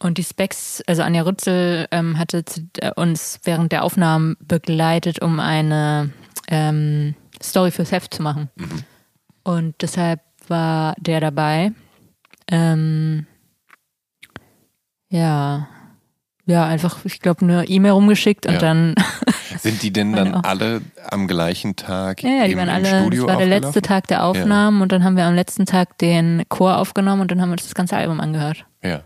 Und 0.01 0.19
die 0.19 0.25
Specs, 0.25 0.83
also 0.87 1.03
Anja 1.03 1.23
Rützel 1.23 1.89
ähm, 1.91 2.19
hatte 2.19 2.45
äh, 2.79 2.93
uns 2.95 3.41
während 3.45 3.73
der 3.73 3.85
Aufnahmen 3.85 4.37
begleitet, 4.41 5.21
um 5.21 5.41
eine 5.41 6.13
ähm, 6.49 7.15
Story 7.43 7.73
fürs 7.73 7.91
Heft 7.91 8.15
zu 8.15 8.23
machen. 8.23 8.49
Und 9.43 9.75
deshalb 9.81 10.21
war 10.51 10.95
der 10.99 11.21
dabei. 11.21 11.73
Ähm, 12.51 13.27
ja. 15.09 15.69
Ja, 16.47 16.65
einfach, 16.65 17.05
ich 17.05 17.21
glaube, 17.21 17.43
eine 17.43 17.67
E-Mail 17.69 17.93
rumgeschickt 17.93 18.47
und 18.47 18.55
Ja. 18.55 18.59
dann 18.59 18.95
Sind 19.59 19.83
die 19.83 19.93
denn 19.93 20.13
dann 20.13 20.35
alle 20.35 20.81
am 21.11 21.27
gleichen 21.27 21.77
Tag 21.77 22.23
Ja, 22.23 22.31
ja, 22.31 22.45
die 22.47 22.53
im, 22.53 22.59
waren 22.59 22.69
alle, 22.71 22.87
Studio 23.01 23.27
das 23.27 23.35
war 23.35 23.39
der 23.39 23.47
letzte? 23.61 23.83
Tag 23.83 24.07
der 24.07 24.25
Aufnahmen 24.25 24.81
und 24.83 24.93
dann 24.93 25.05
haben 25.05 25.17
wir 25.17 25.25
am 25.25 25.35
letzten 25.35 25.67
Tag 25.67 25.99
den 25.99 26.43
Chor 26.49 26.79
aufgenommen 26.79 27.21
und 27.23 27.31
dann 27.31 27.41
haben 27.43 27.49
wir 27.51 27.53
uns 27.55 27.65
das 27.65 27.75
ganze 27.75 27.97
Album 27.97 28.21
angehört. 28.21 28.65
Ja. 28.83 29.03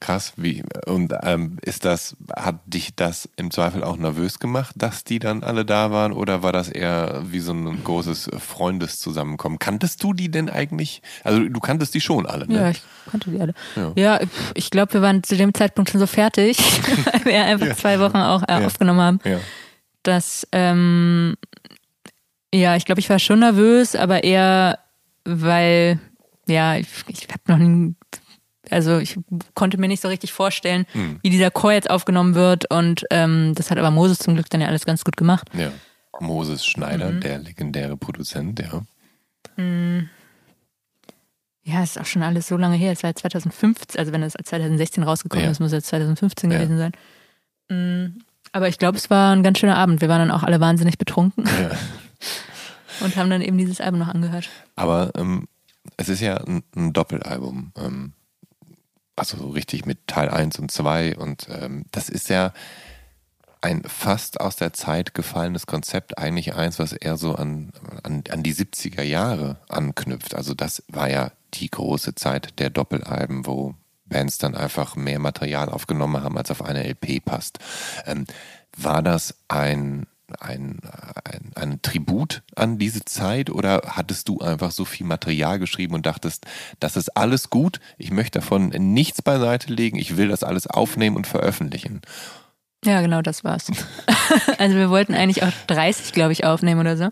Krass, 0.00 0.32
wie 0.36 0.62
und 0.86 1.12
ähm, 1.24 1.58
ist 1.60 1.84
das, 1.84 2.16
hat 2.34 2.60
dich 2.64 2.96
das 2.96 3.28
im 3.36 3.50
Zweifel 3.50 3.84
auch 3.84 3.98
nervös 3.98 4.38
gemacht, 4.38 4.74
dass 4.78 5.04
die 5.04 5.18
dann 5.18 5.44
alle 5.44 5.66
da 5.66 5.90
waren 5.90 6.12
oder 6.12 6.42
war 6.42 6.52
das 6.52 6.70
eher 6.70 7.22
wie 7.26 7.40
so 7.40 7.52
ein 7.52 7.84
großes 7.84 8.30
Freundeszusammenkommen? 8.38 9.58
Kanntest 9.58 10.02
du 10.02 10.14
die 10.14 10.30
denn 10.30 10.48
eigentlich? 10.48 11.02
Also 11.22 11.46
du 11.46 11.60
kanntest 11.60 11.94
die 11.94 12.00
schon 12.00 12.24
alle, 12.24 12.46
ne? 12.46 12.54
Ja, 12.54 12.70
ich 12.70 12.82
kannte 13.10 13.30
die 13.30 13.38
alle. 13.38 13.52
Ja, 13.76 13.92
ja 13.94 14.20
ich 14.54 14.70
glaube, 14.70 14.94
wir 14.94 15.02
waren 15.02 15.22
zu 15.22 15.36
dem 15.36 15.52
Zeitpunkt 15.52 15.90
schon 15.90 16.00
so 16.00 16.06
fertig, 16.06 16.56
weil 17.12 17.24
wir 17.26 17.44
einfach 17.44 17.66
ja. 17.66 17.76
zwei 17.76 18.00
Wochen 18.00 18.16
auch 18.16 18.42
äh, 18.48 18.58
ja. 18.58 18.66
aufgenommen 18.66 19.00
haben. 19.00 19.20
Ja. 19.24 19.38
Dass, 20.02 20.48
ähm, 20.52 21.36
ja, 22.54 22.74
ich 22.74 22.86
glaube, 22.86 23.00
ich 23.00 23.10
war 23.10 23.18
schon 23.18 23.40
nervös, 23.40 23.94
aber 23.94 24.24
eher, 24.24 24.78
weil, 25.26 26.00
ja, 26.48 26.76
ich, 26.76 26.88
ich 27.08 27.28
habe 27.28 27.42
noch 27.48 27.58
nie 27.58 27.94
also 28.70 28.98
ich 28.98 29.18
konnte 29.54 29.78
mir 29.78 29.88
nicht 29.88 30.02
so 30.02 30.08
richtig 30.08 30.32
vorstellen, 30.32 30.86
hm. 30.92 31.18
wie 31.22 31.30
dieser 31.30 31.50
Chor 31.50 31.72
jetzt 31.72 31.90
aufgenommen 31.90 32.34
wird. 32.34 32.70
Und 32.70 33.04
ähm, 33.10 33.52
das 33.54 33.70
hat 33.70 33.78
aber 33.78 33.90
Moses 33.90 34.18
zum 34.18 34.34
Glück 34.34 34.50
dann 34.50 34.60
ja 34.60 34.68
alles 34.68 34.84
ganz 34.84 35.04
gut 35.04 35.16
gemacht. 35.16 35.48
Ja. 35.54 35.70
Moses 36.20 36.66
Schneider, 36.66 37.10
mhm. 37.12 37.20
der 37.20 37.38
legendäre 37.38 37.96
Produzent, 37.96 38.60
ja. 38.60 38.82
Mhm. 39.56 40.08
Ja, 41.62 41.82
ist 41.82 41.98
auch 41.98 42.06
schon 42.06 42.22
alles 42.22 42.48
so 42.48 42.56
lange 42.56 42.76
her. 42.76 42.92
Es 42.92 43.02
war 43.02 43.14
2015, 43.14 43.98
also 43.98 44.12
wenn 44.12 44.22
es 44.22 44.32
2016 44.32 45.02
rausgekommen 45.02 45.44
ja. 45.44 45.50
ist, 45.50 45.60
muss 45.60 45.72
es 45.72 45.84
2015 45.84 46.50
ja. 46.50 46.58
gewesen 46.58 46.78
sein. 46.78 46.92
Mhm. 47.68 48.22
Aber 48.52 48.68
ich 48.68 48.78
glaube, 48.78 48.98
es 48.98 49.10
war 49.10 49.34
ein 49.34 49.42
ganz 49.42 49.58
schöner 49.58 49.76
Abend. 49.76 50.00
Wir 50.00 50.08
waren 50.08 50.28
dann 50.28 50.30
auch 50.30 50.42
alle 50.42 50.60
wahnsinnig 50.60 50.98
betrunken. 50.98 51.44
Ja. 51.46 51.70
Und 53.04 53.16
haben 53.16 53.30
dann 53.30 53.40
eben 53.40 53.56
dieses 53.56 53.80
Album 53.80 54.00
noch 54.00 54.08
angehört. 54.08 54.50
Aber 54.76 55.12
ähm, 55.16 55.46
es 55.96 56.08
ist 56.08 56.20
ja 56.20 56.36
ein, 56.36 56.62
ein 56.76 56.92
Doppelalbum. 56.92 57.72
Ähm, 57.76 58.12
also 59.20 59.36
so 59.36 59.50
richtig 59.50 59.84
mit 59.84 60.06
Teil 60.06 60.30
1 60.30 60.58
und 60.58 60.70
2 60.70 61.16
und 61.16 61.46
ähm, 61.50 61.84
das 61.92 62.08
ist 62.08 62.30
ja 62.30 62.52
ein 63.60 63.82
fast 63.84 64.40
aus 64.40 64.56
der 64.56 64.72
Zeit 64.72 65.12
gefallenes 65.12 65.66
Konzept, 65.66 66.16
eigentlich 66.16 66.54
eins, 66.54 66.78
was 66.78 66.94
eher 66.94 67.18
so 67.18 67.34
an, 67.34 67.72
an, 68.02 68.24
an 68.30 68.42
die 68.42 68.54
70er 68.54 69.02
Jahre 69.02 69.58
anknüpft. 69.68 70.34
Also 70.34 70.54
das 70.54 70.82
war 70.88 71.10
ja 71.10 71.32
die 71.54 71.70
große 71.70 72.14
Zeit 72.14 72.58
der 72.58 72.70
Doppelalben, 72.70 73.44
wo 73.44 73.74
Bands 74.06 74.38
dann 74.38 74.54
einfach 74.54 74.96
mehr 74.96 75.18
Material 75.18 75.68
aufgenommen 75.68 76.22
haben, 76.22 76.38
als 76.38 76.50
auf 76.50 76.64
eine 76.64 76.88
LP 76.88 77.22
passt. 77.22 77.58
Ähm, 78.06 78.24
war 78.76 79.02
das 79.02 79.34
ein 79.48 80.06
ein, 80.38 80.80
ein, 81.24 81.52
ein 81.54 81.82
Tribut 81.82 82.42
an 82.56 82.78
diese 82.78 83.04
Zeit 83.04 83.50
oder 83.50 83.82
hattest 83.86 84.28
du 84.28 84.40
einfach 84.40 84.70
so 84.70 84.84
viel 84.84 85.06
Material 85.06 85.58
geschrieben 85.58 85.94
und 85.94 86.06
dachtest, 86.06 86.46
das 86.78 86.96
ist 86.96 87.16
alles 87.16 87.50
gut, 87.50 87.80
ich 87.98 88.10
möchte 88.10 88.40
davon 88.40 88.68
nichts 88.68 89.22
beiseite 89.22 89.72
legen, 89.72 89.98
ich 89.98 90.16
will 90.16 90.28
das 90.28 90.42
alles 90.42 90.66
aufnehmen 90.66 91.16
und 91.16 91.26
veröffentlichen? 91.26 92.00
Ja, 92.84 93.02
genau, 93.02 93.20
das 93.20 93.44
war's. 93.44 93.70
also 94.58 94.76
wir 94.76 94.88
wollten 94.88 95.14
eigentlich 95.14 95.42
auch 95.42 95.52
30, 95.66 96.12
glaube 96.12 96.32
ich, 96.32 96.44
aufnehmen 96.44 96.80
oder 96.80 96.96
so. 96.96 97.10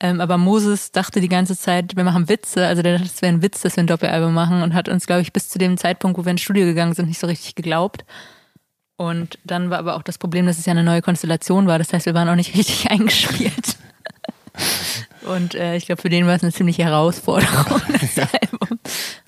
Ähm, 0.00 0.20
aber 0.20 0.36
Moses 0.36 0.90
dachte 0.90 1.20
die 1.20 1.28
ganze 1.28 1.56
Zeit, 1.56 1.96
wir 1.96 2.04
machen 2.04 2.28
Witze. 2.28 2.66
Also 2.66 2.82
der 2.82 2.98
dachte, 2.98 3.06
es 3.06 3.22
wäre 3.22 3.32
ein 3.32 3.42
Witz, 3.42 3.62
dass 3.62 3.76
wir 3.76 3.84
ein 3.84 3.86
Doppelalbum 3.86 4.34
machen 4.34 4.62
und 4.62 4.74
hat 4.74 4.88
uns, 4.88 5.06
glaube 5.06 5.22
ich, 5.22 5.32
bis 5.32 5.48
zu 5.48 5.58
dem 5.58 5.76
Zeitpunkt, 5.78 6.18
wo 6.18 6.24
wir 6.24 6.32
ins 6.32 6.42
Studio 6.42 6.66
gegangen 6.66 6.92
sind, 6.92 7.06
nicht 7.06 7.20
so 7.20 7.26
richtig 7.26 7.54
geglaubt. 7.54 8.04
Und 9.02 9.36
dann 9.42 9.68
war 9.68 9.80
aber 9.80 9.96
auch 9.96 10.04
das 10.04 10.16
Problem, 10.16 10.46
dass 10.46 10.58
es 10.58 10.66
ja 10.66 10.70
eine 10.70 10.84
neue 10.84 11.02
Konstellation 11.02 11.66
war. 11.66 11.76
Das 11.76 11.92
heißt, 11.92 12.06
wir 12.06 12.14
waren 12.14 12.28
auch 12.28 12.36
nicht 12.36 12.54
richtig 12.56 12.88
eingespielt. 12.88 13.76
Und 15.22 15.56
äh, 15.56 15.76
ich 15.76 15.86
glaube, 15.86 16.00
für 16.00 16.08
den 16.08 16.26
war 16.26 16.36
es 16.36 16.42
eine 16.42 16.52
ziemliche 16.52 16.84
Herausforderung, 16.84 17.80
das 18.00 18.14
ja. 18.14 18.28
Album. 18.40 18.78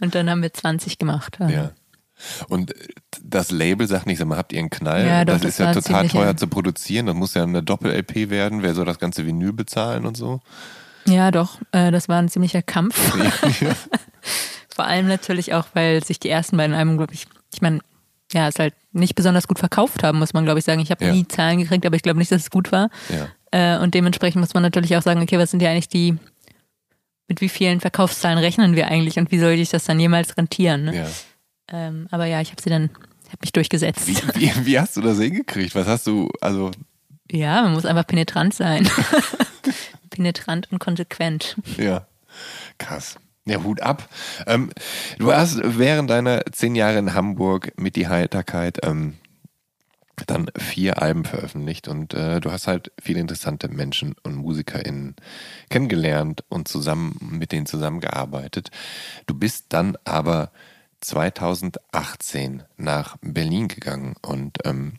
Und 0.01 0.15
dann 0.15 0.31
haben 0.31 0.43
wir 0.43 0.53
20 0.53 0.99
gemacht. 0.99 1.41
Also. 1.41 1.53
Ja. 1.53 1.71
Und 2.49 2.73
das 3.21 3.51
Label 3.51 3.89
sagt 3.89 4.07
nicht, 4.07 4.19
sag 4.19 4.29
mal, 4.29 4.39
habt 4.39 4.53
ihr 4.53 4.61
einen 4.61 4.71
Knall? 4.71 5.07
Ja, 5.07 5.25
doch, 5.25 5.35
das, 5.35 5.43
das 5.43 5.51
ist 5.51 5.59
ja 5.59 5.73
total 5.73 6.09
teuer 6.09 6.27
ja. 6.27 6.37
zu 6.37 6.47
produzieren. 6.47 7.07
Das 7.07 7.17
muss 7.17 7.35
ja 7.35 7.43
eine 7.43 7.63
Doppel-LP 7.63 8.31
werden. 8.31 8.63
Wer 8.63 8.75
soll 8.75 8.85
das 8.85 9.01
ganze 9.01 9.27
Vinyl 9.27 9.53
bezahlen 9.53 10.07
und 10.07 10.17
so? 10.17 10.41
Ja, 11.07 11.33
doch. 11.33 11.59
Äh, 11.73 11.91
das 11.91 12.09
war 12.09 12.19
ein 12.19 12.29
ziemlicher 12.29 12.63
Kampf. 12.63 12.97
Ja. 13.61 13.75
Vor 14.69 14.85
allem 14.85 15.09
natürlich 15.09 15.53
auch, 15.53 15.67
weil 15.75 16.05
sich 16.05 16.21
die 16.21 16.29
ersten 16.29 16.57
beiden 16.57 16.77
Alben, 16.77 16.97
glaube 16.97 17.15
ich, 17.15 17.27
ich 17.53 17.61
meine, 17.61 17.81
ja, 18.33 18.49
es 18.49 18.59
halt 18.59 18.75
nicht 18.93 19.15
besonders 19.15 19.49
gut 19.49 19.59
verkauft 19.59 20.03
haben, 20.03 20.19
muss 20.19 20.33
man, 20.33 20.45
glaube 20.45 20.59
ich, 20.59 20.65
sagen. 20.65 20.81
Ich 20.81 20.91
habe 20.91 21.05
ja. 21.05 21.13
nie 21.13 21.27
Zahlen 21.29 21.59
gekriegt, 21.59 21.85
aber 21.87 21.97
ich 21.97 22.03
glaube 22.03 22.19
nicht, 22.19 22.33
dass 22.33 22.43
es 22.43 22.51
gut 22.51 22.73
war. 22.73 22.91
Ja. 23.09 23.77
Äh, 23.77 23.83
und 23.83 23.95
dementsprechend 23.95 24.41
muss 24.41 24.55
man 24.55 24.63
natürlich 24.63 24.97
auch 24.97 25.03
sagen, 25.03 25.23
okay, 25.23 25.39
was 25.39 25.51
sind 25.51 25.63
ja 25.63 25.71
eigentlich 25.71 25.89
die, 25.89 26.17
mit 27.29 27.41
wie 27.41 27.49
vielen 27.49 27.81
Verkaufszahlen 27.81 28.39
rechnen 28.39 28.77
wir 28.77 28.89
eigentlich 28.89 29.19
und 29.19 29.31
wie 29.31 29.39
soll 29.39 29.53
ich 29.53 29.71
das 29.71 29.85
dann 29.85 30.01
jemals 30.01 30.37
rentieren? 30.37 30.85
Ne? 30.85 30.97
Ja. 30.97 31.07
Ähm, 31.69 32.09
aber 32.11 32.27
ja, 32.27 32.41
ich 32.41 32.51
habe 32.51 32.61
sie 32.61 32.71
dann, 32.71 32.91
habe 33.27 33.39
mich 33.41 33.53
durchgesetzt. 33.53 34.07
Wie, 34.07 34.17
wie, 34.35 34.67
wie, 34.67 34.79
hast 34.79 34.97
du 34.97 35.01
das 35.01 35.19
hingekriegt? 35.19 35.75
Was 35.75 35.87
hast 35.87 36.07
du, 36.07 36.29
also. 36.41 36.71
Ja, 37.31 37.63
man 37.63 37.73
muss 37.73 37.87
einfach 37.87 38.07
penetrant 38.07 38.55
sein. 38.55 38.89
penetrant 40.11 40.71
und 40.71 40.79
konsequent. 40.79 41.57
Ja, 41.79 42.07
krass. 42.79 43.17
Ja, 43.47 43.63
Hut 43.63 43.83
ab. 43.83 44.09
Ähm, 44.47 44.71
du 45.19 45.33
hast 45.33 45.61
während 45.63 46.09
deiner 46.09 46.45
zehn 46.51 46.75
Jahre 46.75 46.99
in 46.99 47.13
Hamburg 47.13 47.73
mit 47.79 47.95
die 47.97 48.09
Heiterkeit 48.09 48.79
ähm, 48.83 49.15
dann 50.27 50.51
vier 50.57 51.03
Alben 51.03 51.25
veröffentlicht 51.25 51.89
und 51.89 52.15
äh, 52.15 52.41
du 52.41 52.53
hast 52.53 52.69
halt 52.69 52.93
viele 53.03 53.21
interessante 53.21 53.69
Menschen 53.69 54.15
und 54.23 54.37
MusikerInnen 54.37 55.17
kennengelernt 55.69 56.45
und 56.49 56.69
zusammen 56.69 57.19
mit 57.21 57.53
denen 57.53 57.67
zusammengearbeitet. 57.67 58.71
Du 59.27 59.35
bist 59.35 59.67
dann 59.71 59.97
aber 60.05 60.51
2018 61.01 62.63
nach 62.77 63.17
Berlin 63.21 63.69
gegangen 63.69 64.15
und 64.23 64.59
ähm, 64.65 64.95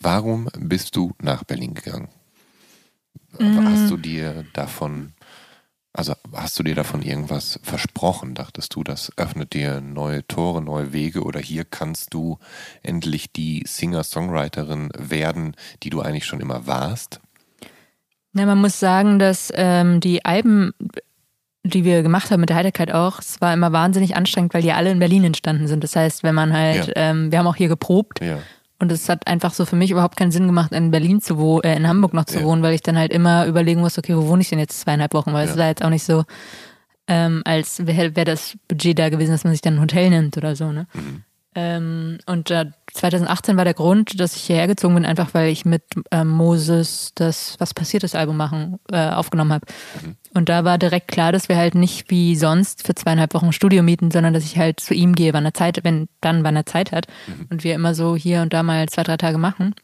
warum 0.00 0.48
bist 0.58 0.96
du 0.96 1.14
nach 1.22 1.44
Berlin 1.44 1.74
gegangen? 1.74 2.08
Mhm. 3.38 3.64
Hast 3.64 3.90
du 3.90 3.96
dir 3.96 4.44
davon 4.52 5.12
also 5.96 6.14
hast 6.32 6.58
du 6.58 6.62
dir 6.62 6.74
davon 6.74 7.02
irgendwas 7.02 7.58
versprochen? 7.62 8.34
Dachtest 8.34 8.74
du, 8.74 8.84
das 8.84 9.10
öffnet 9.16 9.54
dir 9.54 9.80
neue 9.80 10.26
Tore, 10.26 10.62
neue 10.62 10.92
Wege 10.92 11.22
oder 11.22 11.40
hier 11.40 11.64
kannst 11.64 12.12
du 12.12 12.38
endlich 12.82 13.32
die 13.32 13.64
Singer-Songwriterin 13.66 14.90
werden, 14.96 15.56
die 15.82 15.90
du 15.90 16.00
eigentlich 16.00 16.26
schon 16.26 16.40
immer 16.40 16.66
warst? 16.66 17.20
Na, 18.32 18.44
man 18.44 18.60
muss 18.60 18.78
sagen, 18.78 19.18
dass 19.18 19.50
ähm, 19.54 20.00
die 20.00 20.24
Alben, 20.24 20.72
die 21.64 21.84
wir 21.84 22.02
gemacht 22.02 22.30
haben 22.30 22.40
mit 22.40 22.50
der 22.50 22.56
Heiterkeit 22.56 22.92
auch, 22.92 23.18
es 23.18 23.40
war 23.40 23.54
immer 23.54 23.72
wahnsinnig 23.72 24.14
anstrengend, 24.16 24.52
weil 24.52 24.62
die 24.62 24.72
alle 24.72 24.90
in 24.90 24.98
Berlin 24.98 25.24
entstanden 25.24 25.66
sind. 25.66 25.82
Das 25.82 25.96
heißt, 25.96 26.22
wenn 26.22 26.34
man 26.34 26.52
halt, 26.52 26.88
ja. 26.88 26.92
ähm, 26.96 27.32
wir 27.32 27.38
haben 27.38 27.46
auch 27.46 27.56
hier 27.56 27.68
geprobt. 27.68 28.20
Ja. 28.20 28.38
Und 28.78 28.92
es 28.92 29.08
hat 29.08 29.26
einfach 29.26 29.54
so 29.54 29.64
für 29.64 29.76
mich 29.76 29.90
überhaupt 29.90 30.16
keinen 30.16 30.32
Sinn 30.32 30.46
gemacht, 30.46 30.72
in 30.72 30.90
Berlin 30.90 31.20
zu 31.20 31.38
wohnen, 31.38 31.64
äh, 31.64 31.76
in 31.76 31.88
Hamburg 31.88 32.12
noch 32.12 32.26
zu 32.26 32.40
ja. 32.40 32.44
wohnen, 32.44 32.62
weil 32.62 32.74
ich 32.74 32.82
dann 32.82 32.98
halt 32.98 33.12
immer 33.12 33.46
überlegen 33.46 33.80
muss, 33.80 33.98
okay, 33.98 34.14
wo 34.16 34.28
wohne 34.28 34.42
ich 34.42 34.50
denn 34.50 34.58
jetzt 34.58 34.80
zweieinhalb 34.80 35.14
Wochen? 35.14 35.32
Weil 35.32 35.46
ja. 35.46 35.52
es 35.52 35.58
war 35.58 35.68
jetzt 35.68 35.82
auch 35.82 35.90
nicht 35.90 36.04
so, 36.04 36.24
ähm, 37.08 37.42
als 37.44 37.86
wäre 37.86 38.16
wär 38.16 38.24
das 38.24 38.56
Budget 38.68 38.98
da 38.98 39.08
gewesen, 39.08 39.32
dass 39.32 39.44
man 39.44 39.52
sich 39.52 39.62
dann 39.62 39.74
ein 39.74 39.80
Hotel 39.80 40.10
nimmt 40.10 40.36
oder 40.36 40.56
so, 40.56 40.72
ne? 40.72 40.86
Mhm. 40.92 41.22
Ähm, 41.58 42.18
und 42.26 42.50
äh, 42.50 42.66
2018 42.92 43.56
war 43.56 43.64
der 43.64 43.72
Grund, 43.72 44.20
dass 44.20 44.36
ich 44.36 44.42
hierher 44.42 44.66
gezogen 44.66 44.94
bin, 44.94 45.06
einfach 45.06 45.32
weil 45.32 45.48
ich 45.48 45.64
mit 45.64 45.82
ähm, 46.10 46.28
Moses 46.28 47.12
das 47.14 47.56
Was 47.58 47.72
passiert 47.72 48.02
das 48.02 48.14
Album 48.14 48.36
machen 48.36 48.78
äh, 48.92 49.08
aufgenommen 49.08 49.54
habe. 49.54 49.66
Mhm. 50.04 50.16
Und 50.34 50.50
da 50.50 50.64
war 50.64 50.76
direkt 50.76 51.08
klar, 51.08 51.32
dass 51.32 51.48
wir 51.48 51.56
halt 51.56 51.74
nicht 51.74 52.10
wie 52.10 52.36
sonst 52.36 52.86
für 52.86 52.94
zweieinhalb 52.94 53.32
Wochen 53.32 53.52
Studio 53.52 53.82
mieten, 53.82 54.10
sondern 54.10 54.34
dass 54.34 54.44
ich 54.44 54.58
halt 54.58 54.80
zu 54.80 54.92
ihm 54.92 55.14
gehe, 55.14 55.32
wann 55.32 55.46
er 55.46 55.54
Zeit, 55.54 55.82
wenn 55.82 56.08
dann, 56.20 56.44
wann 56.44 56.56
er 56.56 56.66
Zeit 56.66 56.92
hat. 56.92 57.06
Mhm. 57.26 57.46
Und 57.48 57.64
wir 57.64 57.74
immer 57.74 57.94
so 57.94 58.16
hier 58.16 58.42
und 58.42 58.52
da 58.52 58.62
mal 58.62 58.86
zwei, 58.90 59.02
drei 59.02 59.16
Tage 59.16 59.38
machen. 59.38 59.74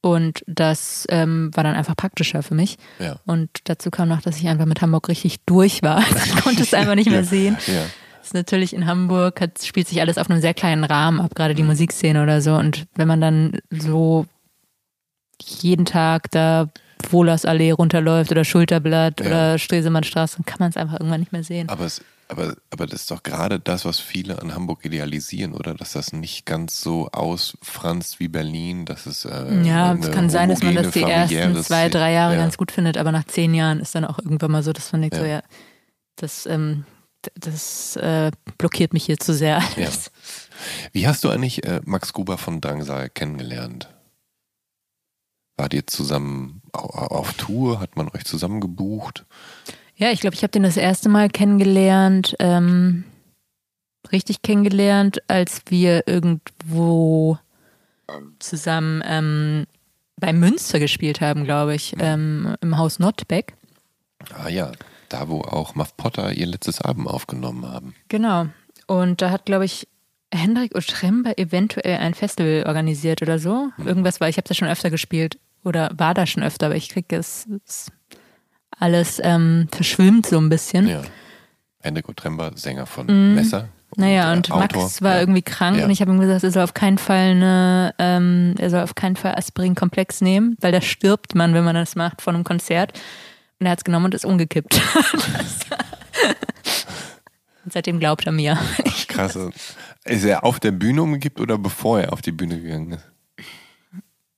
Und 0.00 0.42
das 0.48 1.06
ähm, 1.10 1.50
war 1.54 1.62
dann 1.62 1.76
einfach 1.76 1.96
praktischer 1.96 2.42
für 2.42 2.56
mich. 2.56 2.76
Ja. 2.98 3.20
Und 3.24 3.50
dazu 3.64 3.90
kam 3.90 4.08
noch, 4.08 4.20
dass 4.20 4.36
ich 4.36 4.48
einfach 4.48 4.66
mit 4.66 4.82
Hamburg 4.82 5.08
richtig 5.08 5.44
durch 5.46 5.82
war. 5.82 6.02
ich 6.26 6.42
konnte 6.42 6.62
es 6.62 6.74
einfach 6.74 6.96
nicht 6.96 7.08
mehr 7.08 7.24
sehen. 7.24 7.56
Ja. 7.68 7.84
Ist 8.24 8.32
natürlich 8.32 8.72
in 8.72 8.86
Hamburg, 8.86 9.38
hat, 9.42 9.62
spielt 9.62 9.86
sich 9.86 10.00
alles 10.00 10.16
auf 10.16 10.30
einem 10.30 10.40
sehr 10.40 10.54
kleinen 10.54 10.84
Rahmen 10.84 11.20
ab, 11.20 11.34
gerade 11.34 11.54
die 11.54 11.62
mhm. 11.62 11.68
Musikszene 11.68 12.22
oder 12.22 12.40
so. 12.40 12.54
Und 12.54 12.86
wenn 12.94 13.06
man 13.06 13.20
dann 13.20 13.58
so 13.70 14.24
jeden 15.42 15.84
Tag 15.84 16.30
da 16.30 16.70
Wohlersallee 17.10 17.72
runterläuft 17.72 18.30
oder 18.30 18.44
Schulterblatt 18.44 19.20
ja. 19.20 19.26
oder 19.26 19.58
Stresemannstraße, 19.58 20.36
dann 20.36 20.46
kann 20.46 20.56
man 20.58 20.70
es 20.70 20.78
einfach 20.78 20.94
irgendwann 20.94 21.20
nicht 21.20 21.32
mehr 21.32 21.44
sehen. 21.44 21.68
Aber, 21.68 21.84
es, 21.84 22.02
aber, 22.28 22.54
aber 22.70 22.86
das 22.86 23.02
ist 23.02 23.10
doch 23.10 23.22
gerade 23.22 23.60
das, 23.60 23.84
was 23.84 23.98
viele 23.98 24.40
an 24.40 24.54
Hamburg 24.54 24.86
idealisieren, 24.86 25.52
oder? 25.52 25.74
Dass 25.74 25.92
das 25.92 26.14
nicht 26.14 26.46
ganz 26.46 26.80
so 26.80 27.10
ausfranst 27.12 28.20
wie 28.20 28.28
Berlin, 28.28 28.86
dass 28.86 29.04
es 29.04 29.26
äh, 29.26 29.62
Ja, 29.64 29.92
es 29.92 30.10
kann 30.12 30.30
sein, 30.30 30.48
dass 30.48 30.62
man 30.62 30.76
das 30.76 30.92
die 30.92 31.02
ersten 31.02 31.62
zwei, 31.62 31.90
drei 31.90 32.12
Jahre 32.12 32.36
ja. 32.36 32.40
ganz 32.40 32.56
gut 32.56 32.72
findet, 32.72 32.96
aber 32.96 33.12
nach 33.12 33.24
zehn 33.24 33.52
Jahren 33.52 33.80
ist 33.80 33.94
dann 33.94 34.06
auch 34.06 34.18
irgendwann 34.18 34.50
mal 34.50 34.62
so, 34.62 34.72
dass 34.72 34.92
man 34.92 35.02
denkt, 35.02 35.16
ja. 35.16 35.22
so 35.22 35.28
ja, 35.28 35.42
das 36.16 36.46
ähm, 36.46 36.86
das 37.34 37.96
äh, 37.96 38.30
blockiert 38.58 38.92
mich 38.92 39.04
hier 39.04 39.18
zu 39.18 39.34
sehr. 39.34 39.62
Ja. 39.76 39.88
Wie 40.92 41.06
hast 41.06 41.24
du 41.24 41.30
eigentlich 41.30 41.64
äh, 41.64 41.80
Max 41.84 42.12
Gruber 42.12 42.38
von 42.38 42.60
Drangsal 42.60 43.10
kennengelernt? 43.10 43.88
Wart 45.56 45.74
ihr 45.74 45.86
zusammen 45.86 46.62
auf 46.72 47.32
Tour? 47.34 47.80
Hat 47.80 47.96
man 47.96 48.08
euch 48.08 48.24
zusammen 48.24 48.60
gebucht? 48.60 49.24
Ja, 49.96 50.10
ich 50.10 50.20
glaube, 50.20 50.34
ich 50.34 50.42
habe 50.42 50.50
den 50.50 50.64
das 50.64 50.76
erste 50.76 51.08
Mal 51.08 51.28
kennengelernt. 51.28 52.34
Ähm, 52.40 53.04
richtig 54.10 54.42
kennengelernt, 54.42 55.22
als 55.28 55.62
wir 55.68 56.08
irgendwo 56.08 57.38
zusammen 58.38 59.02
ähm, 59.06 59.66
bei 60.16 60.32
Münster 60.32 60.78
gespielt 60.78 61.20
haben, 61.20 61.44
glaube 61.44 61.74
ich, 61.74 61.94
ähm, 61.98 62.56
im 62.60 62.76
Haus 62.76 62.98
Notbeck. 62.98 63.54
Ah 64.34 64.48
ja, 64.48 64.72
da 65.08 65.28
wo 65.28 65.40
auch 65.42 65.74
Muff 65.74 65.96
Potter 65.96 66.32
ihr 66.32 66.46
letztes 66.46 66.80
Album 66.80 67.06
aufgenommen 67.08 67.66
haben. 67.66 67.94
Genau. 68.08 68.46
Und 68.86 69.22
da 69.22 69.30
hat, 69.30 69.46
glaube 69.46 69.64
ich, 69.64 69.88
Hendrik 70.32 70.74
Ostrember 70.74 71.38
eventuell 71.38 71.98
ein 71.98 72.14
Festival 72.14 72.64
organisiert 72.66 73.22
oder 73.22 73.38
so. 73.38 73.68
Irgendwas 73.84 74.20
war, 74.20 74.28
ich 74.28 74.36
habe 74.36 74.48
das 74.48 74.56
schon 74.56 74.68
öfter 74.68 74.90
gespielt 74.90 75.38
oder 75.62 75.90
war 75.96 76.12
da 76.14 76.26
schon 76.26 76.42
öfter, 76.42 76.66
aber 76.66 76.76
ich 76.76 76.88
kriege 76.88 77.16
es, 77.16 77.46
es 77.64 77.90
alles 78.78 79.20
ähm, 79.22 79.68
verschwimmt 79.70 80.26
so 80.26 80.38
ein 80.38 80.48
bisschen. 80.48 80.88
Ja. 80.88 81.02
Hendrik 81.80 82.08
Otrember, 82.08 82.50
Sänger 82.56 82.86
von 82.86 83.34
Messer. 83.34 83.68
Naja, 83.96 84.32
äh, 84.32 84.36
und 84.36 84.50
Autor. 84.50 84.82
Max 84.82 85.02
war 85.02 85.14
Ja. 85.14 85.20
irgendwie 85.20 85.42
krank 85.42 85.78
Ja. 85.78 85.84
und 85.84 85.90
ich 85.90 86.00
habe 86.00 86.10
ihm 86.10 86.18
gesagt, 86.18 86.42
er 86.42 86.50
soll 86.50 86.64
auf 86.64 86.74
keinen 86.74 86.98
Fall 86.98 87.30
eine, 87.30 87.94
ähm, 88.00 88.54
er 88.58 88.70
soll 88.70 88.80
auf 88.82 88.96
keinen 88.96 89.14
Fall 89.14 89.36
Aspirin-Komplex 89.36 90.20
nehmen, 90.20 90.56
weil 90.60 90.72
da 90.72 90.80
stirbt 90.80 91.34
man, 91.36 91.54
wenn 91.54 91.62
man 91.64 91.76
das 91.76 91.94
macht 91.94 92.20
von 92.20 92.34
einem 92.34 92.42
Konzert. 92.44 92.98
Und 93.64 93.68
er 93.68 93.72
hat 93.72 93.78
es 93.78 93.84
genommen 93.84 94.04
und 94.04 94.14
ist 94.14 94.26
umgekippt. 94.26 94.74
und 97.64 97.72
seitdem 97.72 97.98
glaubt 97.98 98.26
er 98.26 98.32
mir. 98.32 98.58
Krass. 99.08 99.38
Ist 100.04 100.24
er 100.24 100.44
auf 100.44 100.60
der 100.60 100.70
Bühne 100.72 101.02
umgekippt 101.02 101.40
oder 101.40 101.56
bevor 101.56 101.98
er 101.98 102.12
auf 102.12 102.20
die 102.20 102.32
Bühne 102.32 102.60
gegangen 102.60 102.92
ist? 102.92 103.04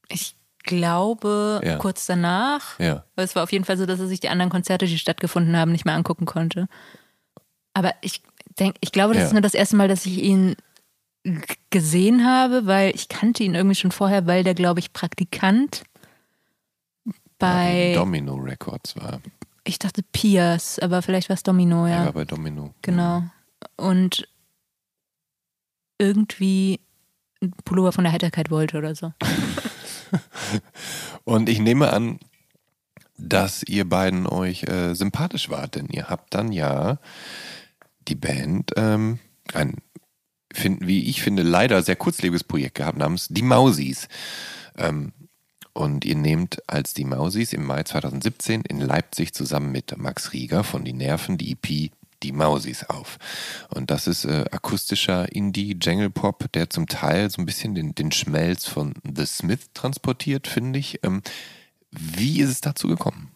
Ich 0.09 0.36
glaube, 0.62 1.61
Ja. 1.65 1.77
kurz 1.78 2.07
danach. 2.07 2.78
Ja. 2.78 3.03
Es 3.16 3.35
war 3.35 3.43
auf 3.43 3.51
jeden 3.51 3.65
Fall 3.65 3.77
so, 3.77 3.85
dass 3.85 3.98
er 3.98 4.07
sich 4.07 4.20
die 4.20 4.28
anderen 4.28 4.51
Konzerte, 4.51 4.86
die 4.86 4.97
stattgefunden 4.97 5.57
haben, 5.57 5.73
nicht 5.73 5.85
mehr 5.85 5.94
angucken 5.97 6.24
konnte. 6.24 6.69
Aber 7.74 7.94
ich 8.03 8.23
denke, 8.61 8.78
ich 8.81 8.93
glaube, 8.93 9.15
das 9.15 9.23
Ja. 9.23 9.27
ist 9.27 9.32
nur 9.32 9.43
das 9.43 9.55
erste 9.55 9.74
Mal, 9.74 9.89
dass 9.89 10.07
ich 10.07 10.23
ihn 10.23 10.55
gesehen 11.70 12.24
habe, 12.24 12.66
weil 12.66 12.94
ich 12.94 13.09
kannte 13.09 13.43
ihn 13.43 13.57
irgendwie 13.57 13.74
schon 13.74 13.90
vorher, 13.90 14.28
weil 14.28 14.44
der, 14.44 14.55
glaube 14.55 14.78
ich, 14.78 14.93
Praktikant 14.93 15.82
bei, 17.39 17.93
Domino 17.95 18.35
Records 18.35 18.97
war. 18.97 19.21
ich 19.65 19.79
dachte 19.79 20.03
Piers, 20.13 20.79
aber 20.79 21.03
vielleicht 21.03 21.29
war 21.29 21.35
es 21.35 21.43
Domino, 21.43 21.87
ja. 21.87 22.07
war 22.07 22.13
bei 22.13 22.25
Domino. 22.25 22.75
Genau. 22.83 23.25
Und 23.77 24.29
irgendwie 25.99 26.81
ein 27.43 27.53
Pullover 27.65 27.93
von 27.93 28.05
der 28.05 28.13
Heiterkeit 28.13 28.51
wollte 28.51 28.79
oder 28.79 28.95
so. 28.95 29.13
Und 31.25 31.49
ich 31.49 31.59
nehme 31.59 31.93
an, 31.93 32.21
dass 33.19 33.63
ihr 33.63 33.89
beiden 33.89 34.27
euch 34.27 34.65
äh, 34.65 34.95
sympathisch 34.95 35.49
wart, 35.49 35.75
denn 35.75 35.89
ihr 35.89 36.09
habt 36.09 36.35
dann 36.35 36.53
ja 36.53 36.99
die 38.09 38.15
Band 38.15 38.73
ähm, 38.77 39.19
ein, 39.53 39.77
find, 40.53 40.87
wie 40.87 41.09
ich 41.09 41.23
finde, 41.23 41.43
leider 41.43 41.83
sehr 41.83 41.97
kurzlebiges 41.97 42.45
Projekt 42.45 42.77
gehabt 42.77 42.99
namens 42.99 43.29
Die 43.29 43.43
Mausis. 43.43 44.09
Ähm, 44.77 45.13
und 45.77 46.05
ihr 46.05 46.16
nehmt 46.16 46.62
als 46.66 46.94
Die 46.94 47.05
Mausis 47.05 47.53
im 47.53 47.65
Mai 47.65 47.82
2017 47.82 48.62
in 48.62 48.81
Leipzig 48.81 49.35
zusammen 49.35 49.70
mit 49.73 49.97
Max 49.98 50.32
Rieger 50.32 50.65
von 50.65 50.85
Die 50.85 50.93
Nerven 50.94 51.36
die 51.39 51.53
EP 51.53 51.90
Die 52.23 52.32
Mausis 52.32 52.85
auf. 52.85 53.19
Und 53.69 53.90
das 53.90 54.07
ist 54.07 54.24
äh, 54.24 54.47
akustischer 54.51 55.31
Indie-Jangle-Pop, 55.32 56.51
der 56.55 56.70
zum 56.70 56.86
Teil 56.86 57.28
so 57.31 57.43
ein 57.43 57.47
bisschen 57.47 57.74
den, 57.74 57.94
den 57.94 58.11
Schmelz 58.11 58.66
von 58.66 58.94
The 59.05 59.27
Smith 59.27 59.69
transportiert, 59.74 60.47
finde 60.48 60.78
ich. 60.78 61.01
Ähm, 61.05 61.20
wie 61.90 62.40
ist 62.40 62.48
es 62.51 62.61
dazu 62.62 62.89
gekommen? 62.89 63.31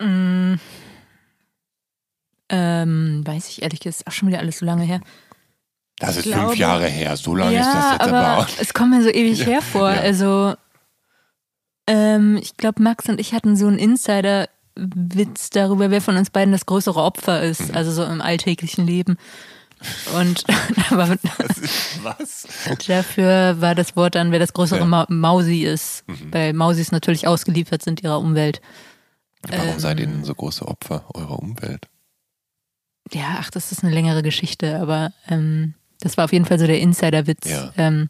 Mm. 0.00 0.54
Ähm, 2.48 3.22
weiß 3.26 3.48
ich 3.48 3.62
ehrlich 3.62 3.80
gesagt, 3.80 4.00
ist 4.00 4.06
auch 4.06 4.12
schon 4.12 4.28
wieder 4.28 4.38
alles 4.40 4.58
so 4.58 4.66
lange 4.66 4.84
her. 4.84 5.00
Das 5.98 6.16
ist 6.16 6.26
Ich 6.26 6.32
glaube- 6.32 6.48
fünf 6.48 6.58
Jahre 6.58 6.86
her, 6.88 7.16
so 7.16 7.34
lange 7.36 7.54
ja, 7.54 7.60
ist 7.60 7.74
das 7.74 7.92
jetzt 7.92 8.00
aber, 8.02 8.18
aber 8.26 8.38
auch. 8.42 8.48
es 8.60 8.74
kommt 8.74 8.90
mir 8.90 9.02
so 9.02 9.08
ewig 9.10 9.46
hervor. 9.46 9.90
ja. 9.92 10.00
Also, 10.00 10.54
ähm, 11.86 12.38
ich 12.40 12.56
glaube, 12.56 12.82
Max 12.82 13.08
und 13.08 13.20
ich 13.20 13.32
hatten 13.34 13.56
so 13.56 13.66
einen 13.66 13.78
Insider-Witz 13.78 15.50
darüber, 15.50 15.90
wer 15.90 16.00
von 16.00 16.16
uns 16.16 16.30
beiden 16.30 16.52
das 16.52 16.66
größere 16.66 17.00
Opfer 17.02 17.42
ist, 17.42 17.68
Mhm. 17.70 17.74
also 17.76 17.92
so 17.92 18.04
im 18.04 18.20
alltäglichen 18.20 18.86
Leben. 18.86 19.16
Und 20.16 20.44
aber 20.90 21.16
Was? 22.02 22.46
dafür 22.86 23.60
war 23.60 23.74
das 23.74 23.96
Wort 23.96 24.14
dann, 24.14 24.30
wer 24.30 24.38
das 24.38 24.52
größere 24.52 24.78
Ja. 24.80 24.84
Mhm. 24.84 24.90
Ma 24.90 25.06
Mausi 25.08 25.62
ist, 25.64 26.04
weil 26.30 26.52
Mausis 26.52 26.92
natürlich 26.92 27.26
ausgeliefert 27.26 27.82
sind 27.82 28.02
ihrer 28.02 28.20
Umwelt. 28.20 28.60
Warum 29.48 29.78
seid 29.80 29.98
ihr 29.98 30.06
Ähm. 30.06 30.12
denn 30.12 30.24
so 30.24 30.34
große 30.36 30.66
Opfer 30.68 31.04
eurer 31.14 31.38
Umwelt? 31.40 31.88
Ja, 33.12 33.38
ach, 33.40 33.50
das 33.50 33.72
ist 33.72 33.82
eine 33.82 33.92
längere 33.92 34.22
Geschichte, 34.22 34.78
aber 34.78 35.12
ähm, 35.28 35.74
das 36.00 36.16
war 36.16 36.26
auf 36.26 36.32
jeden 36.32 36.44
Fall 36.46 36.60
so 36.60 36.66
der 36.68 36.78
Insider-Witz. 36.80 37.50
Ja. 37.50 37.72
Ähm, 37.76 38.08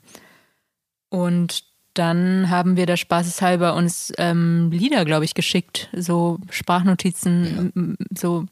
und 1.08 1.64
dann 1.94 2.48
haben 2.50 2.76
wir 2.76 2.86
da 2.86 2.96
spaßeshalber 2.96 3.74
uns 3.74 4.12
ähm, 4.18 4.70
Lieder, 4.70 5.04
glaube 5.04 5.24
ich, 5.24 5.34
geschickt, 5.34 5.88
so 5.96 6.38
Sprachnotizen, 6.50 7.72
m- 7.74 7.96
so 8.16 8.46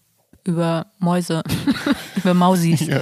über 0.44 0.86
Mäuse, 0.98 1.42
über 2.16 2.34
Mausis. 2.34 2.86
Ja. 2.86 3.00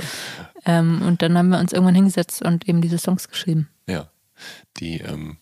Ähm, 0.64 1.02
und 1.02 1.22
dann 1.22 1.36
haben 1.38 1.48
wir 1.50 1.58
uns 1.58 1.72
irgendwann 1.72 1.94
hingesetzt 1.94 2.42
und 2.42 2.68
eben 2.68 2.80
diese 2.80 2.98
Songs 2.98 3.28
geschrieben. 3.28 3.68
Ja. 3.88 4.08
Die 4.78 4.98
ähm, 5.00 5.38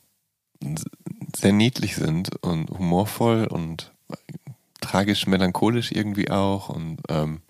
sehr 1.36 1.52
niedlich 1.52 1.96
sind 1.96 2.36
und 2.42 2.70
humorvoll 2.70 3.46
und 3.46 3.92
tragisch 4.80 5.26
melancholisch 5.26 5.92
irgendwie 5.92 6.30
auch 6.30 6.68
und 6.68 6.98
ähm, 7.08 7.40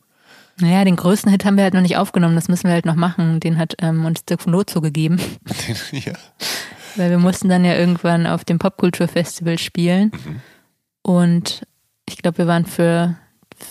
Naja, 0.59 0.85
den 0.85 0.97
größten 0.97 1.31
Hit 1.31 1.45
haben 1.45 1.57
wir 1.57 1.65
halt 1.65 1.75
noch 1.75 1.83
nicht 1.83 1.97
aufgenommen, 1.97 2.35
das 2.35 2.49
müssen 2.49 2.65
wir 2.65 2.73
halt 2.75 2.87
noch 2.87 2.95
machen. 2.97 3.41
Den 3.41 3.59
hat 3.59 3.75
ähm, 3.81 4.05
uns 4.05 4.25
Dirk 4.25 4.43
von 4.43 4.53
Lozo 4.53 4.81
gegeben. 4.81 5.21
ja. 5.93 6.13
Weil 6.97 7.11
wir 7.11 7.19
mussten 7.19 7.49
dann 7.49 7.65
ja 7.65 7.75
irgendwann 7.75 8.27
auf 8.27 8.45
dem 8.45 8.59
Popkulturfestival 8.59 9.59
spielen. 9.59 10.13
Mhm. 10.13 10.41
Und 11.03 11.67
ich 12.09 12.17
glaube, 12.19 12.39
wir 12.39 12.47
waren 12.47 12.67
für 12.67 13.17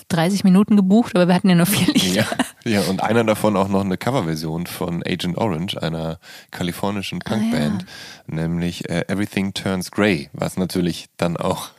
30 0.09 0.43
Minuten 0.43 0.75
gebucht, 0.75 1.15
aber 1.15 1.27
wir 1.27 1.35
hatten 1.35 1.49
ja 1.49 1.55
nur 1.55 1.65
vier 1.65 1.93
Lieder. 1.93 2.21
ja. 2.21 2.27
Ja, 2.67 2.81
und 2.89 3.03
einer 3.03 3.23
davon 3.23 3.55
auch 3.57 3.67
noch 3.67 3.81
eine 3.85 3.95
Coverversion 3.97 4.65
von 4.65 5.03
Agent 5.05 5.37
Orange, 5.37 5.77
einer 5.79 6.17
kalifornischen 6.49 7.19
Punkband, 7.19 7.85
nämlich 8.25 8.89
äh, 8.89 9.05
Everything 9.07 9.53
Turns 9.53 9.91
Grey, 9.91 10.29
was 10.33 10.57
natürlich 10.57 11.05
dann 11.17 11.37
auch 11.37 11.69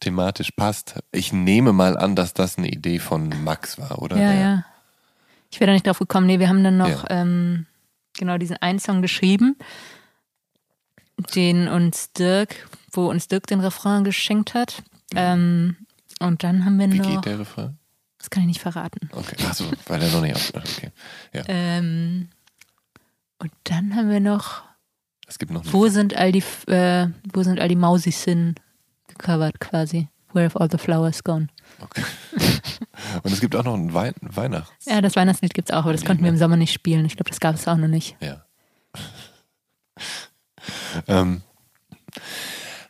thematisch 0.00 0.50
passt. 0.50 0.96
Ich 1.12 1.32
nehme 1.32 1.72
mal 1.72 1.96
an, 1.96 2.16
dass 2.16 2.34
das 2.34 2.58
eine 2.58 2.68
Idee 2.68 2.98
von 2.98 3.32
Max 3.44 3.78
war, 3.78 4.02
oder? 4.02 4.16
Ja, 4.16 4.32
Der- 4.32 4.40
ja. 4.40 4.64
Ich 5.50 5.60
wäre 5.60 5.68
da 5.68 5.72
nicht 5.74 5.86
drauf 5.86 5.98
gekommen. 6.00 6.26
Nee, 6.26 6.40
wir 6.40 6.48
haben 6.48 6.62
dann 6.64 6.76
noch 6.76 7.08
Ja. 7.08 7.22
ähm, 7.22 7.66
genau 8.18 8.36
diesen 8.36 8.56
einen 8.56 8.80
Song 8.80 9.00
geschrieben, 9.00 9.56
den 11.34 11.68
uns 11.68 12.12
Dirk, 12.12 12.68
wo 12.92 13.08
uns 13.08 13.28
Dirk 13.28 13.46
den 13.46 13.60
Refrain 13.60 14.04
geschenkt 14.04 14.54
hat. 14.54 14.82
Ähm, 15.14 15.76
und 16.20 16.42
dann 16.42 16.64
haben 16.64 16.78
wir 16.78 16.90
Wie 16.90 16.98
noch. 16.98 17.06
geht 17.22 17.24
der 17.26 17.40
Refrain? 17.40 17.78
Das 18.18 18.30
kann 18.30 18.42
ich 18.42 18.48
nicht 18.48 18.60
verraten. 18.60 19.08
Okay, 19.12 19.36
achso, 19.46 19.64
weil 19.86 20.02
er 20.02 20.10
noch 20.10 20.20
nicht 20.22 20.34
aus. 20.34 20.52
Okay. 20.54 20.90
Ja, 21.32 21.42
Ähm, 21.46 22.28
und 23.38 23.52
dann 23.64 23.94
haben 23.94 24.10
wir 24.10 24.20
noch 24.20 24.62
es 25.28 25.38
gibt 25.38 25.52
noch 25.52 25.62
Wo 25.72 25.88
sind 25.88 26.16
all 26.16 26.32
die, 26.32 26.42
äh, 26.66 27.08
wo 27.32 27.42
sind 27.42 27.60
all 27.60 27.68
die 27.68 27.76
Mausis 27.76 28.24
hin 28.24 28.54
gecovert 29.08 29.60
quasi? 29.60 30.08
Where 30.32 30.46
have 30.46 30.58
all 30.58 30.70
the 30.70 30.78
flowers 30.78 31.22
gone? 31.22 31.48
Okay. 31.80 32.02
Und 33.22 33.32
es 33.32 33.40
gibt 33.40 33.54
auch 33.56 33.64
noch 33.64 33.74
ein 33.74 33.92
Wein 33.94 34.14
Weihnachts. 34.20 34.86
Ja, 34.86 35.00
das 35.00 35.16
Weihnachtslied 35.16 35.54
gibt's 35.54 35.70
auch, 35.70 35.84
aber 35.84 35.92
das 35.92 36.04
konnten 36.04 36.22
wir 36.22 36.30
im 36.30 36.36
Sommer 36.36 36.56
nicht 36.56 36.72
spielen. 36.72 37.04
Ich 37.06 37.16
glaube, 37.16 37.30
das 37.30 37.40
gab 37.40 37.54
es 37.54 37.66
auch 37.68 37.76
noch 37.76 37.88
nicht. 37.88 38.16
Ja. 38.20 38.44
Ähm, 41.06 41.42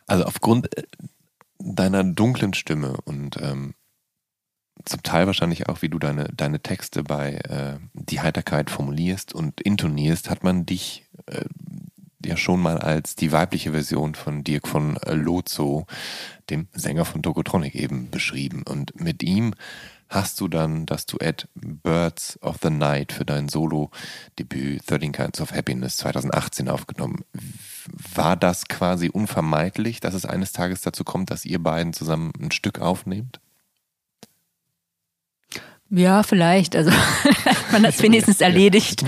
also 0.07 0.25
aufgrund 0.25 0.75
äh, 0.77 0.83
deiner 1.59 2.03
dunklen 2.03 2.53
Stimme 2.53 2.97
und 3.05 3.37
ähm, 3.41 3.73
zum 4.85 5.03
Teil 5.03 5.27
wahrscheinlich 5.27 5.67
auch, 5.67 5.81
wie 5.81 5.89
du 5.89 5.99
deine, 5.99 6.29
deine 6.33 6.61
Texte 6.61 7.03
bei 7.03 7.33
äh, 7.33 7.79
Die 7.93 8.21
Heiterkeit 8.21 8.69
formulierst 8.69 9.33
und 9.33 9.59
intonierst, 9.61 10.29
hat 10.29 10.43
man 10.43 10.65
dich 10.65 11.05
äh, 11.25 11.45
ja 12.25 12.37
schon 12.37 12.61
mal 12.61 12.77
als 12.77 13.15
die 13.15 13.31
weibliche 13.31 13.71
Version 13.71 14.15
von 14.15 14.43
Dirk 14.43 14.67
von 14.67 14.97
äh, 14.97 15.13
Lozo, 15.13 15.85
dem 16.49 16.67
Sänger 16.73 17.05
von 17.05 17.21
Tokotronic, 17.21 17.75
eben 17.75 18.09
beschrieben. 18.09 18.63
Und 18.63 18.99
mit 18.99 19.21
ihm 19.21 19.53
hast 20.09 20.41
du 20.41 20.47
dann 20.47 20.85
das 20.85 21.05
Duett 21.05 21.47
Birds 21.53 22.41
of 22.41 22.57
the 22.61 22.69
Night 22.69 23.11
für 23.11 23.25
dein 23.25 23.47
Solo-Debüt 23.47 24.89
13 24.89 25.11
Kinds 25.11 25.39
of 25.39 25.53
Happiness 25.53 25.97
2018 25.97 26.67
aufgenommen. 26.67 27.23
War 28.15 28.35
das 28.35 28.67
quasi 28.67 29.09
unvermeidlich, 29.09 29.99
dass 29.99 30.15
es 30.15 30.25
eines 30.25 30.51
Tages 30.51 30.81
dazu 30.81 31.03
kommt, 31.03 31.29
dass 31.31 31.45
ihr 31.45 31.61
beiden 31.61 31.93
zusammen 31.93 32.31
ein 32.41 32.51
Stück 32.51 32.79
aufnehmt? 32.79 33.39
Ja, 35.91 36.23
vielleicht. 36.23 36.75
Also 36.75 36.91
hat 36.91 37.57
man 37.71 37.83
das 37.83 38.01
wenigstens 38.01 38.41
erledigt. 38.41 39.03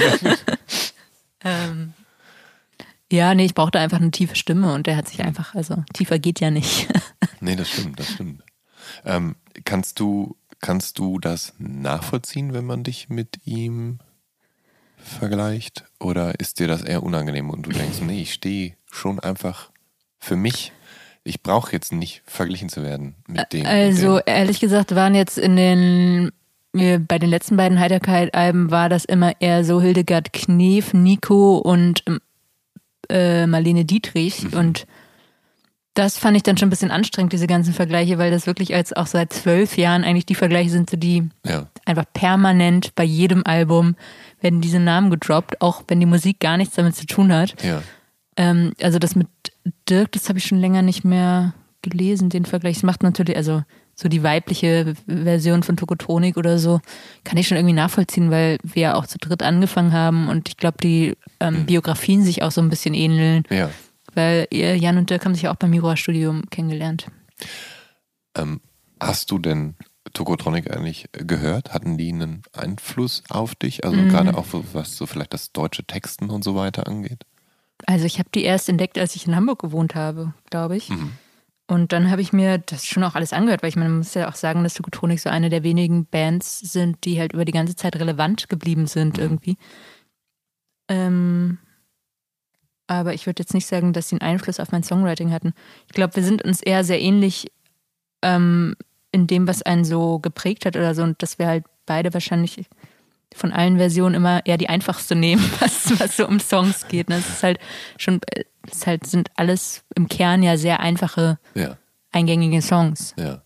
ähm, 1.43 1.93
ja, 3.11 3.35
nee, 3.35 3.45
ich 3.45 3.55
brauchte 3.55 3.79
einfach 3.79 3.99
eine 3.99 4.11
tiefe 4.11 4.35
Stimme 4.35 4.73
und 4.73 4.87
der 4.87 4.95
hat 4.95 5.07
sich 5.07 5.21
einfach, 5.21 5.53
also 5.53 5.83
tiefer 5.93 6.19
geht 6.19 6.39
ja 6.39 6.51
nicht. 6.51 6.87
Nee, 7.43 7.55
das 7.55 7.71
stimmt, 7.71 7.99
das 7.99 8.07
stimmt. 8.07 8.43
Ähm, 9.03 9.35
kannst 9.65 9.99
du 9.99 10.37
Kannst 10.61 10.99
du 10.99 11.19
das 11.19 11.53
nachvollziehen, 11.57 12.53
wenn 12.53 12.65
man 12.65 12.83
dich 12.83 13.09
mit 13.09 13.39
ihm 13.45 13.99
vergleicht? 14.97 15.85
Oder 15.99 16.39
ist 16.39 16.59
dir 16.59 16.67
das 16.67 16.83
eher 16.83 17.03
unangenehm 17.03 17.49
und 17.49 17.63
du 17.63 17.71
denkst, 17.71 18.01
nee, 18.01 18.21
ich 18.21 18.33
stehe 18.33 18.75
schon 18.91 19.19
einfach 19.19 19.71
für 20.19 20.35
mich. 20.35 20.71
Ich 21.23 21.41
brauche 21.41 21.71
jetzt 21.71 21.91
nicht 21.91 22.21
verglichen 22.25 22.69
zu 22.69 22.83
werden 22.83 23.15
mit 23.27 23.53
dem. 23.53 23.65
Also 23.65 24.19
ehrlich 24.19 24.59
gesagt 24.59 24.95
waren 24.95 25.15
jetzt 25.15 25.37
in 25.37 25.55
den 25.55 26.31
bei 26.73 27.19
den 27.19 27.29
letzten 27.29 27.57
beiden 27.57 27.79
Heiterkeit-Alben 27.79 28.71
war 28.71 28.87
das 28.87 29.03
immer 29.03 29.33
eher 29.41 29.65
so 29.65 29.81
Hildegard 29.81 30.31
Knef, 30.31 30.93
Nico 30.93 31.57
und 31.57 32.03
äh, 33.09 33.45
Marlene 33.45 33.83
Dietrich 33.83 34.43
mhm. 34.43 34.57
und 34.57 34.87
das 35.93 36.17
fand 36.17 36.37
ich 36.37 36.43
dann 36.43 36.57
schon 36.57 36.67
ein 36.67 36.69
bisschen 36.69 36.91
anstrengend, 36.91 37.33
diese 37.33 37.47
ganzen 37.47 37.73
Vergleiche, 37.73 38.17
weil 38.17 38.31
das 38.31 38.47
wirklich 38.47 38.73
als 38.73 38.93
auch 38.93 39.07
seit 39.07 39.33
zwölf 39.33 39.77
Jahren 39.77 40.03
eigentlich 40.03 40.25
die 40.25 40.35
Vergleiche 40.35 40.69
sind, 40.69 40.89
so 40.89 40.95
die 40.95 41.29
ja. 41.45 41.67
einfach 41.85 42.05
permanent 42.13 42.95
bei 42.95 43.03
jedem 43.03 43.43
Album 43.45 43.95
werden 44.39 44.61
diese 44.61 44.79
Namen 44.79 45.09
gedroppt, 45.09 45.61
auch 45.61 45.83
wenn 45.87 45.99
die 45.99 46.05
Musik 46.05 46.39
gar 46.39 46.57
nichts 46.57 46.75
damit 46.75 46.95
zu 46.95 47.05
tun 47.05 47.33
hat. 47.33 47.61
Ja. 47.61 47.81
Ähm, 48.37 48.73
also 48.81 48.99
das 48.99 49.15
mit 49.15 49.27
Dirk, 49.89 50.13
das 50.13 50.29
habe 50.29 50.39
ich 50.39 50.45
schon 50.45 50.59
länger 50.59 50.81
nicht 50.81 51.03
mehr 51.03 51.53
gelesen, 51.81 52.29
den 52.29 52.45
Vergleich. 52.45 52.75
Das 52.75 52.83
macht 52.83 53.03
natürlich, 53.03 53.35
also 53.35 53.63
so 53.93 54.07
die 54.07 54.23
weibliche 54.23 54.93
Version 55.05 55.63
von 55.63 55.75
Tokotronik 55.75 56.37
oder 56.37 56.57
so, 56.57 56.79
kann 57.25 57.37
ich 57.37 57.47
schon 57.47 57.57
irgendwie 57.57 57.75
nachvollziehen, 57.75 58.31
weil 58.31 58.57
wir 58.63 58.81
ja 58.81 58.95
auch 58.95 59.07
zu 59.07 59.17
dritt 59.17 59.43
angefangen 59.43 59.91
haben 59.91 60.29
und 60.29 60.47
ich 60.47 60.57
glaube, 60.57 60.77
die 60.81 61.17
ähm, 61.39 61.59
mhm. 61.59 61.65
Biografien 61.65 62.23
sich 62.23 62.43
auch 62.43 62.51
so 62.51 62.61
ein 62.61 62.69
bisschen 62.69 62.93
ähneln. 62.93 63.43
Ja. 63.49 63.69
Weil 64.13 64.47
Jan 64.51 64.97
und 64.97 65.09
Dirk 65.09 65.25
haben 65.25 65.33
sich 65.33 65.43
ja 65.43 65.51
auch 65.51 65.55
beim 65.55 65.69
Miroa-Studium 65.69 66.49
kennengelernt. 66.49 67.07
Ähm, 68.35 68.61
hast 68.99 69.31
du 69.31 69.39
denn 69.39 69.75
Tokotronic 70.13 70.75
eigentlich 70.75 71.09
gehört? 71.13 71.73
Hatten 71.73 71.97
die 71.97 72.11
einen 72.11 72.43
Einfluss 72.53 73.23
auf 73.29 73.55
dich? 73.55 73.85
Also 73.85 73.97
mhm. 73.97 74.09
gerade 74.09 74.37
auch 74.37 74.47
was 74.73 74.97
so 74.97 75.05
vielleicht 75.05 75.33
das 75.33 75.51
deutsche 75.51 75.83
Texten 75.83 76.29
und 76.29 76.43
so 76.43 76.55
weiter 76.55 76.87
angeht? 76.87 77.25
Also 77.85 78.05
ich 78.05 78.19
habe 78.19 78.29
die 78.33 78.43
erst 78.43 78.69
entdeckt, 78.69 78.97
als 78.97 79.15
ich 79.15 79.27
in 79.27 79.35
Hamburg 79.35 79.59
gewohnt 79.59 79.95
habe, 79.95 80.33
glaube 80.49 80.77
ich. 80.77 80.89
Mhm. 80.89 81.13
Und 81.67 81.93
dann 81.93 82.11
habe 82.11 82.21
ich 82.21 82.33
mir 82.33 82.57
das 82.57 82.85
schon 82.85 83.03
auch 83.03 83.15
alles 83.15 83.31
angehört, 83.31 83.63
weil 83.63 83.69
ich 83.69 83.77
meine, 83.77 83.89
man 83.89 83.99
muss 83.99 84.13
ja 84.13 84.29
auch 84.29 84.35
sagen, 84.35 84.63
dass 84.63 84.73
Tokotronic 84.73 85.19
so 85.19 85.29
eine 85.29 85.49
der 85.49 85.63
wenigen 85.63 86.05
Bands 86.05 86.59
sind, 86.59 87.05
die 87.05 87.17
halt 87.17 87.33
über 87.33 87.45
die 87.45 87.53
ganze 87.53 87.75
Zeit 87.75 87.95
relevant 87.95 88.49
geblieben 88.49 88.87
sind 88.87 89.17
mhm. 89.17 89.23
irgendwie. 89.23 89.57
Ähm, 90.89 91.59
aber 92.91 93.13
ich 93.13 93.25
würde 93.25 93.41
jetzt 93.41 93.53
nicht 93.53 93.67
sagen, 93.67 93.93
dass 93.93 94.09
sie 94.09 94.19
einen 94.19 94.33
Einfluss 94.33 94.59
auf 94.59 94.73
mein 94.73 94.83
Songwriting 94.83 95.31
hatten. 95.31 95.53
Ich 95.87 95.93
glaube, 95.93 96.15
wir 96.17 96.23
sind 96.23 96.43
uns 96.43 96.61
eher 96.61 96.83
sehr 96.83 97.01
ähnlich 97.01 97.49
ähm, 98.21 98.75
in 99.13 99.27
dem, 99.27 99.47
was 99.47 99.61
einen 99.61 99.85
so 99.85 100.19
geprägt 100.19 100.65
hat 100.65 100.75
oder 100.75 100.93
so 100.93 101.03
und 101.03 101.21
dass 101.23 101.39
wir 101.39 101.47
halt 101.47 101.65
beide 101.85 102.13
wahrscheinlich 102.13 102.65
von 103.33 103.53
allen 103.53 103.77
Versionen 103.77 104.15
immer 104.15 104.45
eher 104.45 104.57
die 104.57 104.67
einfachste 104.67 105.15
nehmen, 105.15 105.41
was, 105.59 105.97
was 106.01 106.17
so 106.17 106.27
um 106.27 106.41
Songs 106.41 106.89
geht. 106.89 107.09
Das 107.09 107.19
ne? 107.19 107.33
ist 107.33 107.43
halt 107.43 107.59
schon, 107.97 108.19
es 108.69 108.85
halt 108.85 109.07
sind 109.07 109.29
alles 109.35 109.83
im 109.95 110.09
Kern 110.09 110.43
ja 110.43 110.57
sehr 110.57 110.81
einfache, 110.81 111.39
ja. 111.55 111.77
eingängige 112.11 112.61
Songs. 112.61 113.15
Ja. 113.17 113.41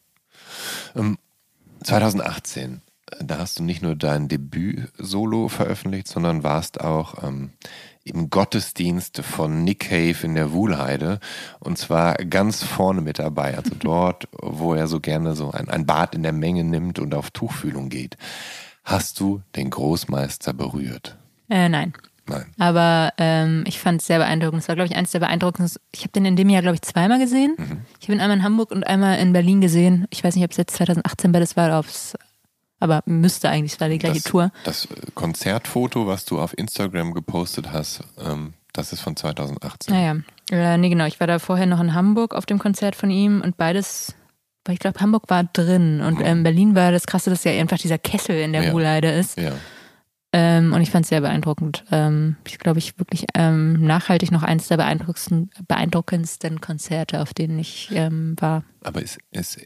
Um, 0.95 1.19
2018 1.83 2.81
da 3.19 3.37
hast 3.37 3.59
du 3.59 3.63
nicht 3.63 3.81
nur 3.81 3.95
dein 3.95 4.27
Debüt-Solo 4.27 5.47
veröffentlicht, 5.47 6.07
sondern 6.07 6.43
warst 6.43 6.81
auch 6.81 7.23
ähm, 7.23 7.51
im 8.05 8.29
Gottesdienst 8.29 9.21
von 9.23 9.63
Nick 9.63 9.89
Cave 9.89 10.15
in 10.23 10.35
der 10.35 10.51
Wuhlheide 10.51 11.19
und 11.59 11.77
zwar 11.77 12.15
ganz 12.15 12.63
vorne 12.63 13.01
mit 13.01 13.19
dabei, 13.19 13.57
also 13.57 13.71
dort, 13.79 14.27
wo 14.41 14.73
er 14.73 14.87
so 14.87 14.99
gerne 14.99 15.35
so 15.35 15.51
ein, 15.51 15.69
ein 15.69 15.85
Bad 15.85 16.15
in 16.15 16.23
der 16.23 16.33
Menge 16.33 16.63
nimmt 16.63 16.99
und 16.99 17.13
auf 17.13 17.31
Tuchfühlung 17.31 17.89
geht. 17.89 18.17
Hast 18.83 19.19
du 19.19 19.41
den 19.55 19.71
Großmeister 19.71 20.53
berührt? 20.53 21.17
Äh, 21.49 21.69
nein. 21.69 21.93
Nein. 22.27 22.45
Aber 22.57 23.13
ähm, 23.17 23.63
ich 23.67 23.79
fand 23.79 24.01
es 24.01 24.07
sehr 24.07 24.17
beeindruckend. 24.17 24.61
Es 24.61 24.67
war, 24.67 24.75
glaube 24.75 24.89
ich, 24.89 24.97
eines 24.97 25.11
der 25.11 25.19
beeindruckendsten. 25.19 25.81
Ich 25.91 26.01
habe 26.01 26.11
den 26.11 26.25
in 26.25 26.35
dem 26.35 26.49
Jahr, 26.49 26.63
glaube 26.63 26.75
ich, 26.75 26.81
zweimal 26.81 27.19
gesehen. 27.19 27.55
Mhm. 27.57 27.81
Ich 27.99 28.07
habe 28.07 28.13
ihn 28.13 28.19
einmal 28.19 28.37
in 28.37 28.43
Hamburg 28.43 28.71
und 28.71 28.85
einmal 28.85 29.19
in 29.19 29.31
Berlin 29.31 29.61
gesehen. 29.61 30.07
Ich 30.09 30.23
weiß 30.23 30.35
nicht, 30.35 30.43
ob 30.43 30.51
es 30.51 30.57
jetzt 30.57 30.75
2018 30.75 31.31
bei 31.31 31.39
das 31.39 31.55
war 31.55 31.67
oder 31.67 31.79
ob 31.79 31.85
es 31.85 32.15
aber 32.79 33.01
müsste 33.05 33.49
eigentlich, 33.49 33.73
es 33.73 33.81
war 33.81 33.89
die 33.89 33.97
gleiche 33.97 34.21
das, 34.21 34.23
Tour. 34.23 34.51
Das 34.63 34.87
Konzertfoto, 35.13 36.07
was 36.07 36.25
du 36.25 36.39
auf 36.39 36.57
Instagram 36.57 37.13
gepostet 37.13 37.71
hast, 37.71 38.03
ähm, 38.19 38.53
das 38.73 38.91
ist 38.91 39.01
von 39.01 39.15
2018. 39.15 39.93
Naja, 39.93 40.17
äh, 40.51 40.77
nee, 40.77 40.89
genau. 40.89 41.05
Ich 41.05 41.19
war 41.19 41.27
da 41.27 41.39
vorher 41.39 41.65
noch 41.65 41.79
in 41.79 41.93
Hamburg 41.93 42.35
auf 42.35 42.45
dem 42.45 42.59
Konzert 42.59 42.95
von 42.95 43.09
ihm 43.09 43.41
und 43.41 43.57
beides, 43.57 44.13
weil 44.65 44.73
ich 44.73 44.79
glaube, 44.79 44.99
Hamburg 44.99 45.29
war 45.29 45.45
drin 45.45 46.01
und 46.01 46.19
ähm, 46.21 46.43
Berlin 46.43 46.75
war 46.75 46.91
das 46.91 47.07
Krasse, 47.07 47.29
dass 47.29 47.43
ja 47.45 47.51
einfach 47.53 47.77
dieser 47.77 47.97
Kessel 47.97 48.37
in 48.37 48.51
der 48.51 48.63
ja. 48.63 48.71
Ruhleide 48.71 49.11
ist. 49.11 49.37
Ja. 49.37 49.53
Ähm, 50.37 50.73
und 50.73 50.81
ich 50.81 50.91
fand 50.91 51.05
es 51.05 51.09
sehr 51.09 51.21
beeindruckend. 51.21 51.85
Ähm, 51.91 52.35
ich 52.45 52.59
glaube, 52.59 52.77
ich 52.77 52.99
wirklich 52.99 53.25
ähm, 53.35 53.85
nachhaltig 53.85 54.33
noch 54.33 54.43
eines 54.43 54.67
der 54.67 54.75
beeindruckendsten, 54.75 55.49
beeindruckendsten 55.65 56.59
Konzerte, 56.59 57.21
auf 57.21 57.33
denen 57.33 57.57
ich 57.57 57.89
ähm, 57.93 58.35
war. 58.41 58.65
Aber 58.83 59.01
ist, 59.01 59.17
ist 59.31 59.61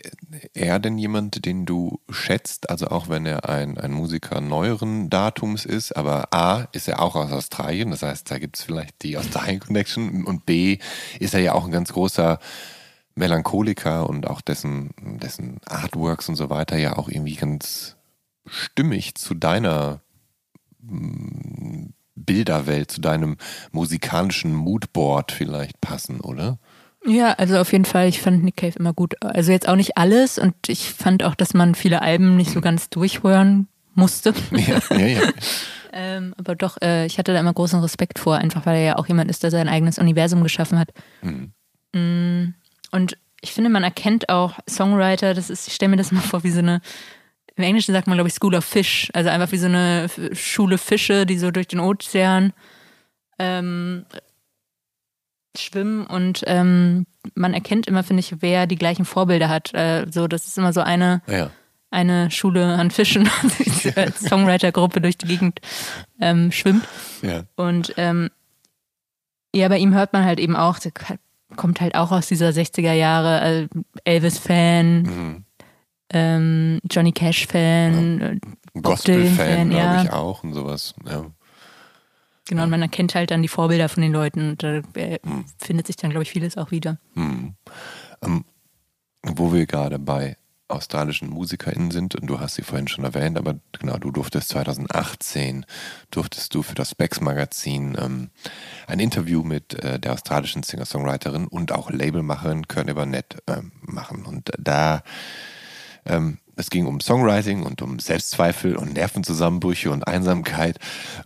er 0.54 0.78
denn 0.78 1.00
jemand, 1.00 1.44
den 1.44 1.66
du 1.66 2.00
schätzt? 2.12 2.70
Also 2.70 2.86
auch 2.90 3.10
wenn 3.10 3.26
er 3.26 3.50
ein, 3.50 3.80
ein 3.80 3.92
Musiker 3.92 4.42
neueren 4.42 5.10
Datums 5.10 5.66
ist, 5.66 5.98
aber 5.98 6.32
A, 6.36 6.68
ist 6.72 6.88
er 6.88 7.02
auch 7.02 7.16
aus 7.16 7.32
Australien, 7.32 7.90
das 7.90 8.04
heißt, 8.04 8.30
da 8.30 8.38
gibt 8.38 8.60
es 8.60 8.64
vielleicht 8.64 9.02
die 9.02 9.18
Australien 9.18 9.62
Connection 9.62 10.24
und 10.24 10.46
B, 10.46 10.78
ist 11.20 11.34
er 11.34 11.40
ja 11.40 11.54
auch 11.54 11.66
ein 11.66 11.72
ganz 11.72 11.94
großer 11.94 12.38
Melancholiker 13.16 14.08
und 14.08 14.28
auch 14.28 14.42
dessen, 14.42 14.92
dessen 15.20 15.62
Artworks 15.66 16.30
und 16.30 16.36
so 16.36 16.52
weiter 16.52 16.78
ja 16.78 16.96
auch 16.96 17.10
irgendwie 17.10 17.36
ganz 17.38 17.96
stimmig 18.46 19.16
zu 19.16 19.34
deiner 19.34 20.02
Bilderwelt, 22.16 22.92
zu 22.92 23.02
deinem 23.02 23.38
musikalischen 23.72 24.54
Moodboard 24.54 25.32
vielleicht 25.32 25.80
passen, 25.82 26.20
oder? 26.22 26.60
Ja, 27.06 27.34
also 27.34 27.58
auf 27.58 27.72
jeden 27.72 27.86
Fall, 27.86 28.08
ich 28.08 28.22
fand 28.22 28.44
Nick 28.44 28.58
Cave 28.58 28.78
immer 28.78 28.94
gut. 28.94 29.16
Also 29.24 29.52
jetzt 29.52 29.68
auch 29.68 29.76
nicht 29.76 29.98
alles 29.98 30.38
und 30.38 30.54
ich 30.68 30.90
fand 30.90 31.24
auch, 31.24 31.36
dass 31.36 31.54
man 31.54 31.76
viele 31.76 32.02
Alben 32.02 32.36
nicht 32.36 32.52
so 32.52 32.62
ganz 32.62 32.90
durchhören 32.90 33.68
musste. 33.96 34.34
Ja, 34.52 34.82
ja, 34.92 35.06
ja. 35.06 35.22
ähm, 35.94 36.34
aber 36.38 36.56
doch, 36.56 36.78
äh, 36.82 37.06
ich 37.06 37.18
hatte 37.18 37.34
da 37.34 37.40
immer 37.40 37.54
großen 37.54 37.80
Respekt 37.80 38.20
vor, 38.20 38.36
einfach 38.36 38.66
weil 38.66 38.78
er 38.78 38.84
ja 38.84 38.96
auch 38.98 39.08
jemand 39.08 39.30
ist, 39.30 39.44
der 39.44 39.52
sein 39.52 39.70
eigenes 39.70 39.98
Universum 39.98 40.44
geschaffen 40.44 40.78
hat. 40.78 40.92
Mhm. 41.22 41.54
Mm, 41.94 42.54
und 42.92 43.18
ich 43.42 43.54
finde, 43.54 43.70
man 43.70 43.84
erkennt 43.84 44.30
auch 44.30 44.60
Songwriter, 44.70 45.34
das 45.34 45.50
ist, 45.50 45.68
ich 45.68 45.74
stelle 45.74 45.92
mir 45.92 45.98
das 45.98 46.12
mal 46.12 46.22
vor, 46.22 46.44
wie 46.44 46.52
so 46.52 46.60
eine 46.60 46.82
im 47.60 47.66
Englischen 47.66 47.94
sagt 47.94 48.08
man, 48.08 48.16
glaube 48.16 48.30
ich, 48.30 48.34
School 48.34 48.56
of 48.56 48.64
Fish. 48.64 49.10
Also 49.14 49.30
einfach 49.30 49.52
wie 49.52 49.58
so 49.58 49.66
eine 49.66 50.08
Schule 50.32 50.78
Fische, 50.78 51.26
die 51.26 51.38
so 51.38 51.52
durch 51.52 51.68
den 51.68 51.82
Ozean 51.82 52.54
ähm, 53.38 54.06
schwimmen 55.58 56.06
und 56.06 56.44
ähm, 56.48 57.06
man 57.36 57.54
erkennt 57.54 57.86
immer, 57.88 58.04
finde 58.04 58.22
ich, 58.22 58.42
wer 58.42 58.66
die 58.66 58.78
gleichen 58.78 59.04
Vorbilder 59.04 59.50
hat. 59.50 59.74
Äh, 59.74 60.06
so, 60.10 60.28
das 60.28 60.48
ist 60.48 60.58
immer 60.58 60.72
so 60.72 60.80
eine, 60.80 61.22
ja. 61.28 61.50
eine 61.92 62.32
Schule 62.32 62.66
an 62.66 62.92
Fischen, 62.92 63.30
die 63.84 63.94
als 63.94 64.22
Songwriter-Gruppe 64.22 65.02
durch 65.02 65.18
die 65.18 65.28
Gegend 65.28 65.60
ähm, 66.22 66.54
schwimmt. 66.54 66.88
Ja. 67.22 67.44
Und 67.58 67.94
ähm, 67.98 68.30
ja, 69.54 69.68
bei 69.68 69.80
ihm 69.80 69.94
hört 69.94 70.14
man 70.14 70.24
halt 70.24 70.40
eben 70.40 70.56
auch, 70.56 70.80
kommt 71.58 71.82
halt 71.82 71.96
auch 71.96 72.14
aus 72.14 72.28
dieser 72.28 72.52
60er 72.52 72.94
Jahre 72.94 73.42
äh, 73.42 73.68
Elvis-Fan. 74.06 75.02
Mhm 75.02 75.46
ähm, 76.12 76.80
Johnny 76.90 77.12
Cash-Fan, 77.12 78.20
ja. 78.20 78.28
Äh, 78.30 78.40
Gospel-Fan, 78.82 79.70
glaube 79.70 79.84
ja. 79.84 80.04
ich 80.04 80.12
auch 80.12 80.44
und 80.44 80.54
sowas. 80.54 80.94
Ja. 81.06 81.26
Genau, 82.48 82.64
und 82.64 82.72
man 82.72 82.82
erkennt 82.82 83.14
halt 83.14 83.30
dann 83.32 83.44
die 83.44 83.48
Vorbilder 83.48 83.90
von 83.90 84.02
den 84.02 84.12
Leuten 84.12 84.50
und 84.50 84.64
da 84.64 84.82
äh, 84.96 85.20
hm. 85.24 85.46
findet 85.60 85.88
sich 85.88 85.98
dann, 85.98 86.10
glaube 86.10 86.24
ich, 86.24 86.32
vieles 86.32 86.58
auch 86.58 86.72
wieder. 86.72 86.98
Hm. 87.14 87.54
Ähm, 88.24 88.46
wo 89.24 89.54
wir 89.54 89.66
gerade 89.66 90.00
bei 90.00 90.38
australischen 90.70 91.30
MusikerInnen 91.30 91.92
sind, 91.92 92.16
und 92.16 92.28
du 92.28 92.40
hast 92.40 92.56
sie 92.56 92.62
vorhin 92.62 92.88
schon 92.88 93.04
erwähnt, 93.04 93.38
aber 93.38 93.60
genau, 93.72 93.98
du 93.98 94.12
durftest 94.12 94.50
2018, 94.50 95.66
durftest 96.12 96.54
du 96.54 96.64
für 96.64 96.76
das 96.76 96.92
Specs 96.92 97.22
Magazin 97.22 97.98
ähm, 98.00 98.30
ein 98.88 99.00
Interview 99.00 99.44
mit 99.44 99.74
äh, 99.84 100.00
der 100.00 100.14
australischen 100.14 100.64
Singer-Songwriterin 100.64 101.48
und 101.48 101.72
auch 101.72 101.90
Labelmacherin 101.90 102.68
Courtney 102.68 102.94
Burnett 102.94 103.38
äh, 103.48 103.62
machen. 103.82 104.26
Und 104.26 104.52
da 104.58 105.04
ähm, 106.10 106.40
es 106.56 106.70
ging 106.70 106.88
um 106.88 107.00
Songwriting 107.00 107.64
und 107.64 107.82
um 107.82 108.00
Selbstzweifel 108.00 108.76
und 108.76 108.94
Nervenzusammenbrüche 108.94 109.92
und 109.92 110.08
Einsamkeit. 110.08 110.78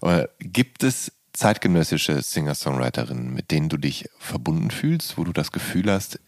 Äh, 0.02 0.28
gibt 0.40 0.84
es 0.84 1.12
zeitgenössische 1.34 2.22
Singer-Songwriterinnen, 2.22 3.34
mit 3.34 3.50
denen 3.50 3.70
du 3.70 3.78
dich 3.78 4.08
verbunden 4.20 4.70
fühlst, 4.70 5.18
wo 5.18 5.24
du 5.24 5.34
das 5.34 5.52
Gefühl 5.52 5.92
hast, 5.92 6.20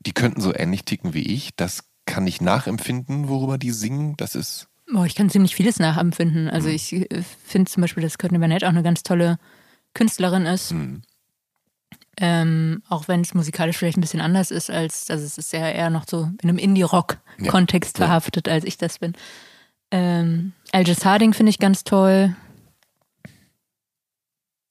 die 0.00 0.12
könnten 0.12 0.40
so 0.40 0.52
ähnlich 0.54 0.84
ticken 0.84 1.14
wie 1.14 1.22
ich? 1.22 1.54
Das 1.54 1.84
kann 2.06 2.26
ich 2.26 2.40
nachempfinden, 2.40 3.28
worüber 3.28 3.58
die 3.58 3.70
singen. 3.70 4.16
Das 4.16 4.34
ist. 4.34 4.66
Boah, 4.92 5.04
ich 5.04 5.14
kann 5.14 5.30
ziemlich 5.30 5.54
vieles 5.54 5.78
nachempfinden. 5.78 6.48
Also 6.48 6.68
mhm. 6.68 6.74
ich 6.74 6.92
äh, 6.92 7.22
finde 7.44 7.70
zum 7.70 7.82
Beispiel, 7.82 8.02
dass 8.02 8.18
Courtney 8.18 8.38
Burnett 8.38 8.64
auch 8.64 8.70
eine 8.70 8.82
ganz 8.82 9.02
tolle 9.02 9.38
Künstlerin 9.94 10.46
ist. 10.46 10.72
Mhm. 10.72 11.02
Ähm, 12.20 12.82
auch 12.88 13.06
wenn 13.06 13.20
es 13.20 13.32
musikalisch 13.34 13.76
vielleicht 13.76 13.96
ein 13.96 14.00
bisschen 14.00 14.20
anders 14.20 14.50
ist 14.50 14.70
als, 14.70 15.08
also 15.08 15.24
es 15.24 15.38
ist 15.38 15.52
ja 15.52 15.68
eher 15.70 15.88
noch 15.88 16.04
so 16.08 16.24
in 16.42 16.48
einem 16.48 16.58
Indie-Rock-Kontext 16.58 17.96
Ja. 17.98 18.06
verhaftet, 18.06 18.48
als 18.48 18.64
ich 18.64 18.76
das 18.76 18.98
bin. 18.98 19.12
Ähm, 19.92 20.52
Algis 20.72 21.04
Harding 21.04 21.32
finde 21.32 21.50
ich 21.50 21.60
ganz 21.60 21.84
toll. 21.84 22.34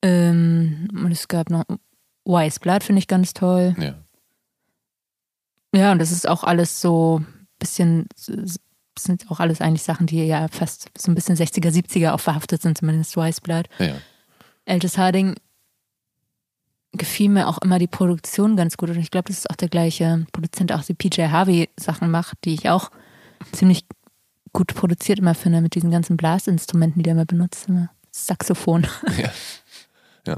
Ähm, 0.03 0.88
und 0.94 1.11
es 1.11 1.28
gab 1.28 1.49
noch 1.49 1.64
Wise 2.26 2.60
Blood 2.60 2.84
finde 2.84 2.99
ich 2.99 3.07
ganz 3.07 3.34
toll. 3.34 3.76
Ja. 3.80 3.95
Ja, 5.74 5.91
und 5.91 5.99
das 5.99 6.11
ist 6.11 6.28
auch 6.28 6.44
alles 6.44 6.82
so 6.82 7.19
ein 7.19 7.48
bisschen, 7.60 8.07
das 8.26 8.57
sind 8.99 9.30
auch 9.30 9.40
alles 9.40 9.61
eigentlich 9.61 9.84
Sachen, 9.84 10.07
die 10.07 10.24
ja 10.26 10.48
fast 10.49 10.90
so 10.98 11.11
ein 11.11 11.15
bisschen 11.15 11.36
60er, 11.36 11.69
70er 11.69 12.11
auch 12.11 12.19
verhaftet 12.19 12.61
sind, 12.61 12.78
zumindest 12.78 13.15
Wise 13.15 13.41
Blood. 13.41 13.68
Ja. 13.80 13.95
Algis 14.65 14.98
Harding 14.98 15.36
gefiel 16.98 17.30
mir 17.30 17.48
auch 17.48 17.60
immer 17.60 17.80
die 17.80 17.88
Produktion 17.88 18.56
ganz 18.56 18.78
gut 18.78 18.90
und 18.90 18.98
ich 18.98 19.11
glaube, 19.11 19.30
das 19.30 19.40
ist 19.40 19.49
auch 19.49 19.56
der 19.56 19.69
gleiche 19.69 20.26
Produzent, 20.32 20.69
der 20.69 20.78
auch 20.78 20.84
die 20.84 20.94
PJ 20.94 21.24
Harvey 21.24 21.69
Sachen 21.78 22.11
macht, 22.11 22.38
die 22.45 22.53
ich 22.53 22.69
auch 22.69 22.91
ziemlich 23.52 23.86
gut 24.53 24.74
produziert 24.74 25.19
immer 25.19 25.36
finde 25.36 25.61
mit 25.61 25.76
diesen 25.76 25.91
ganzen 25.91 26.18
Blasinstrumenten, 26.18 26.99
die 26.99 27.03
der 27.03 27.14
immer 27.14 27.26
benutzt, 27.26 27.68
immer 27.68 27.90
Saxophon. 28.11 28.88
Ja. 29.18 29.32
ja. 30.26 30.38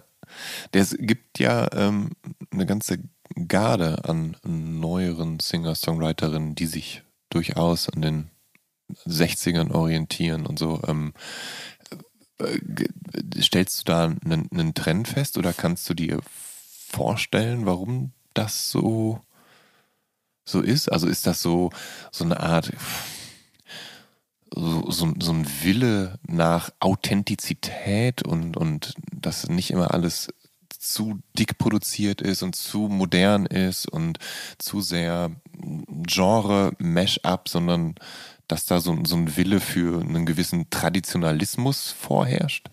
Es 0.72 0.96
gibt 1.00 1.40
ja 1.40 1.68
ähm, 1.74 2.12
eine 2.52 2.66
ganze 2.66 3.00
Garde 3.48 4.04
an 4.06 4.36
neueren 4.44 5.40
Singer-Songwriterinnen, 5.40 6.56
die 6.56 6.66
sich 6.66 7.04
durchaus 7.30 7.90
an 7.90 8.02
den 8.02 8.30
60ern 9.08 9.72
orientieren 9.72 10.46
und 10.46 10.60
so. 10.60 10.82
Ähm, 10.88 11.14
äh, 12.40 12.60
stellst 13.42 13.80
du 13.80 13.84
da 13.86 14.06
einen, 14.06 14.50
einen 14.52 14.74
Trend 14.74 15.08
fest 15.08 15.38
oder 15.38 15.54
kannst 15.54 15.90
du 15.90 15.94
dir 15.94 16.20
vorstellen, 16.90 17.66
warum 17.66 18.12
das 18.34 18.72
so, 18.72 19.22
so 20.46 20.62
ist? 20.62 20.92
Also 20.92 21.08
ist 21.08 21.28
das 21.28 21.42
so, 21.42 21.70
so 22.12 22.26
eine 22.26 22.40
Art 22.40 22.72
so, 24.54 24.90
so, 24.90 25.14
so 25.20 25.32
ein 25.32 25.48
Wille 25.64 26.20
nach 26.28 26.72
Authentizität 26.80 28.24
und, 28.24 28.58
und 28.58 28.96
dass 29.12 29.48
nicht 29.48 29.72
immer 29.72 29.94
alles 29.94 30.30
zu 30.70 31.20
dick 31.38 31.58
produziert 31.58 32.22
ist 32.22 32.42
und 32.42 32.56
zu 32.56 32.88
modern 32.88 33.46
ist 33.46 33.88
und 33.88 34.18
zu 34.58 34.82
sehr 34.82 35.32
Genre-Mash-up, 35.54 37.50
sondern 37.50 37.96
dass 38.48 38.66
da 38.66 38.80
so, 38.80 38.98
so 39.06 39.16
ein 39.16 39.36
Wille 39.38 39.60
für 39.60 40.02
einen 40.02 40.26
gewissen 40.26 40.70
Traditionalismus 40.70 41.92
vorherrscht. 41.92 42.70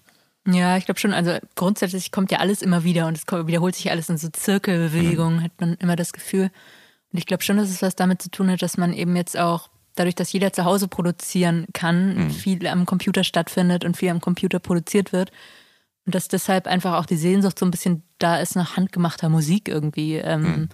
Ja, 0.47 0.77
ich 0.77 0.85
glaube 0.85 1.01
schon. 1.01 1.13
Also 1.13 1.39
grundsätzlich 1.57 2.13
kommt 2.13 2.31
ja 2.31 2.39
alles 2.39 2.63
immer 2.63 2.85
wieder 2.85 3.07
und 3.07 3.17
es 3.17 3.25
wiederholt 3.27 3.75
sich 3.75 3.91
alles 3.91 4.09
in 4.09 4.17
so 4.17 4.29
Zirkelbewegungen, 4.29 5.43
hat 5.43 5.53
man 5.61 5.75
immer 5.75 5.97
das 5.97 6.13
Gefühl. 6.13 6.51
Und 7.13 7.19
ich 7.19 7.27
glaube 7.27 7.43
schon, 7.43 7.57
dass 7.57 7.69
es 7.69 7.83
was 7.83 7.97
damit 7.97 8.23
zu 8.23 8.31
tun 8.31 8.51
hat, 8.51 8.63
dass 8.63 8.77
man 8.77 8.93
eben 8.93 9.17
jetzt 9.17 9.37
auch 9.39 9.69
dadurch, 9.97 10.15
dass 10.15 10.33
jeder 10.33 10.53
zu 10.53 10.65
Hause 10.65 10.89
produzieren 10.89 11.67
kann, 11.73 12.31
viel 12.31 12.67
am 12.67 12.87
Computer 12.87 13.25
stattfindet 13.25 13.85
und 13.85 13.97
viel 13.97 14.11
am 14.11 14.21
Computer 14.21 14.59
produziert 14.59 15.13
wird. 15.13 15.33
Und 16.05 16.15
dass 16.15 16.29
deshalb 16.29 16.69
einfach 16.69 16.95
auch 16.95 17.07
die 17.07 17.17
Sehnsucht 17.17 17.59
so 17.59 17.67
ein 17.67 17.71
bisschen 17.73 18.03
da 18.19 18.39
ist 18.39 18.55
nach 18.55 18.77
handgemachter 18.77 19.29
Musik 19.29 19.69
irgendwie. 19.69 20.17
Ähm, 20.17 20.69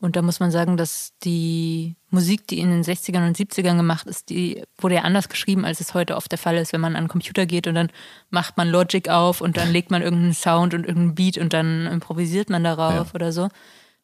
Und 0.00 0.16
da 0.16 0.22
muss 0.22 0.40
man 0.40 0.50
sagen, 0.50 0.76
dass 0.76 1.12
die 1.24 1.94
Musik, 2.08 2.46
die 2.48 2.58
in 2.58 2.70
den 2.70 2.82
60ern 2.82 3.26
und 3.26 3.36
70ern 3.36 3.76
gemacht 3.76 4.06
ist, 4.06 4.30
die 4.30 4.62
wurde 4.78 4.96
ja 4.96 5.02
anders 5.02 5.28
geschrieben, 5.28 5.64
als 5.64 5.80
es 5.80 5.92
heute 5.92 6.16
oft 6.16 6.30
der 6.32 6.38
Fall 6.38 6.56
ist, 6.56 6.72
wenn 6.72 6.80
man 6.80 6.96
an 6.96 7.04
den 7.04 7.08
Computer 7.08 7.44
geht 7.44 7.66
und 7.66 7.74
dann 7.74 7.90
macht 8.30 8.56
man 8.56 8.68
Logic 8.68 9.08
auf 9.10 9.40
und 9.40 9.56
dann 9.58 9.70
legt 9.72 9.90
man 9.90 10.00
irgendeinen 10.02 10.34
Sound 10.34 10.72
und 10.74 10.86
irgendeinen 10.86 11.14
Beat 11.14 11.36
und 11.38 11.52
dann 11.52 11.86
improvisiert 11.86 12.48
man 12.48 12.64
darauf 12.64 13.08
Ja. 13.08 13.14
oder 13.14 13.32
so. 13.32 13.48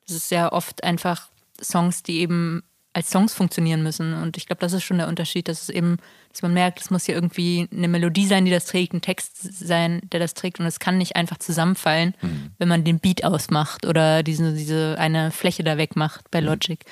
Das 0.07 0.17
ist 0.17 0.29
sehr 0.29 0.53
oft 0.53 0.85
einfach 0.85 1.29
Songs, 1.61 2.03
die 2.03 2.21
eben 2.21 2.63
als 2.97 3.11
Songs 3.11 3.35
funktionieren 3.35 3.83
müssen. 3.83 4.15
Und 4.15 4.39
ich 4.39 4.47
glaube, 4.47 4.61
das 4.61 4.73
ist 4.73 4.83
schon 4.83 4.97
der 4.97 5.09
Unterschied, 5.09 5.49
dass 5.49 5.61
es 5.61 5.69
eben, 5.69 5.99
dass 6.33 6.41
man 6.41 6.55
merkt, 6.55 6.81
es 6.81 6.91
muss 6.91 7.05
hier 7.05 7.15
irgendwie 7.15 7.69
eine 7.71 7.89
Melodie 7.89 8.27
sein, 8.27 8.47
die 8.47 8.51
das 8.51 8.65
trägt, 8.65 8.95
ein 8.95 9.03
Text 9.03 9.37
sein, 9.67 10.01
der 10.13 10.19
das 10.21 10.33
trägt. 10.33 10.61
Und 10.61 10.67
es 10.67 10.79
kann 10.79 10.97
nicht 10.97 11.15
einfach 11.15 11.37
zusammenfallen, 11.37 12.15
Mhm. 12.23 12.53
wenn 12.57 12.69
man 12.69 12.85
den 12.85 12.99
Beat 12.99 13.23
ausmacht 13.23 13.85
oder 13.85 14.23
diese, 14.23 14.55
diese 14.55 14.97
eine 14.99 15.31
Fläche 15.31 15.63
da 15.63 15.77
wegmacht 15.77 16.31
bei 16.31 16.41
Logic. 16.41 16.83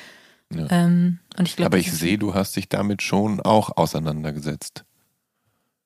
Ja. 0.54 0.66
Ähm, 0.70 1.20
und 1.38 1.48
ich 1.48 1.56
glaube, 1.56 1.68
Aber 1.68 1.78
ich 1.78 1.90
sehe, 1.90 2.18
du 2.18 2.34
hast 2.34 2.54
dich 2.54 2.68
damit 2.68 3.00
schon 3.00 3.40
auch 3.40 3.74
auseinandergesetzt. 3.78 4.84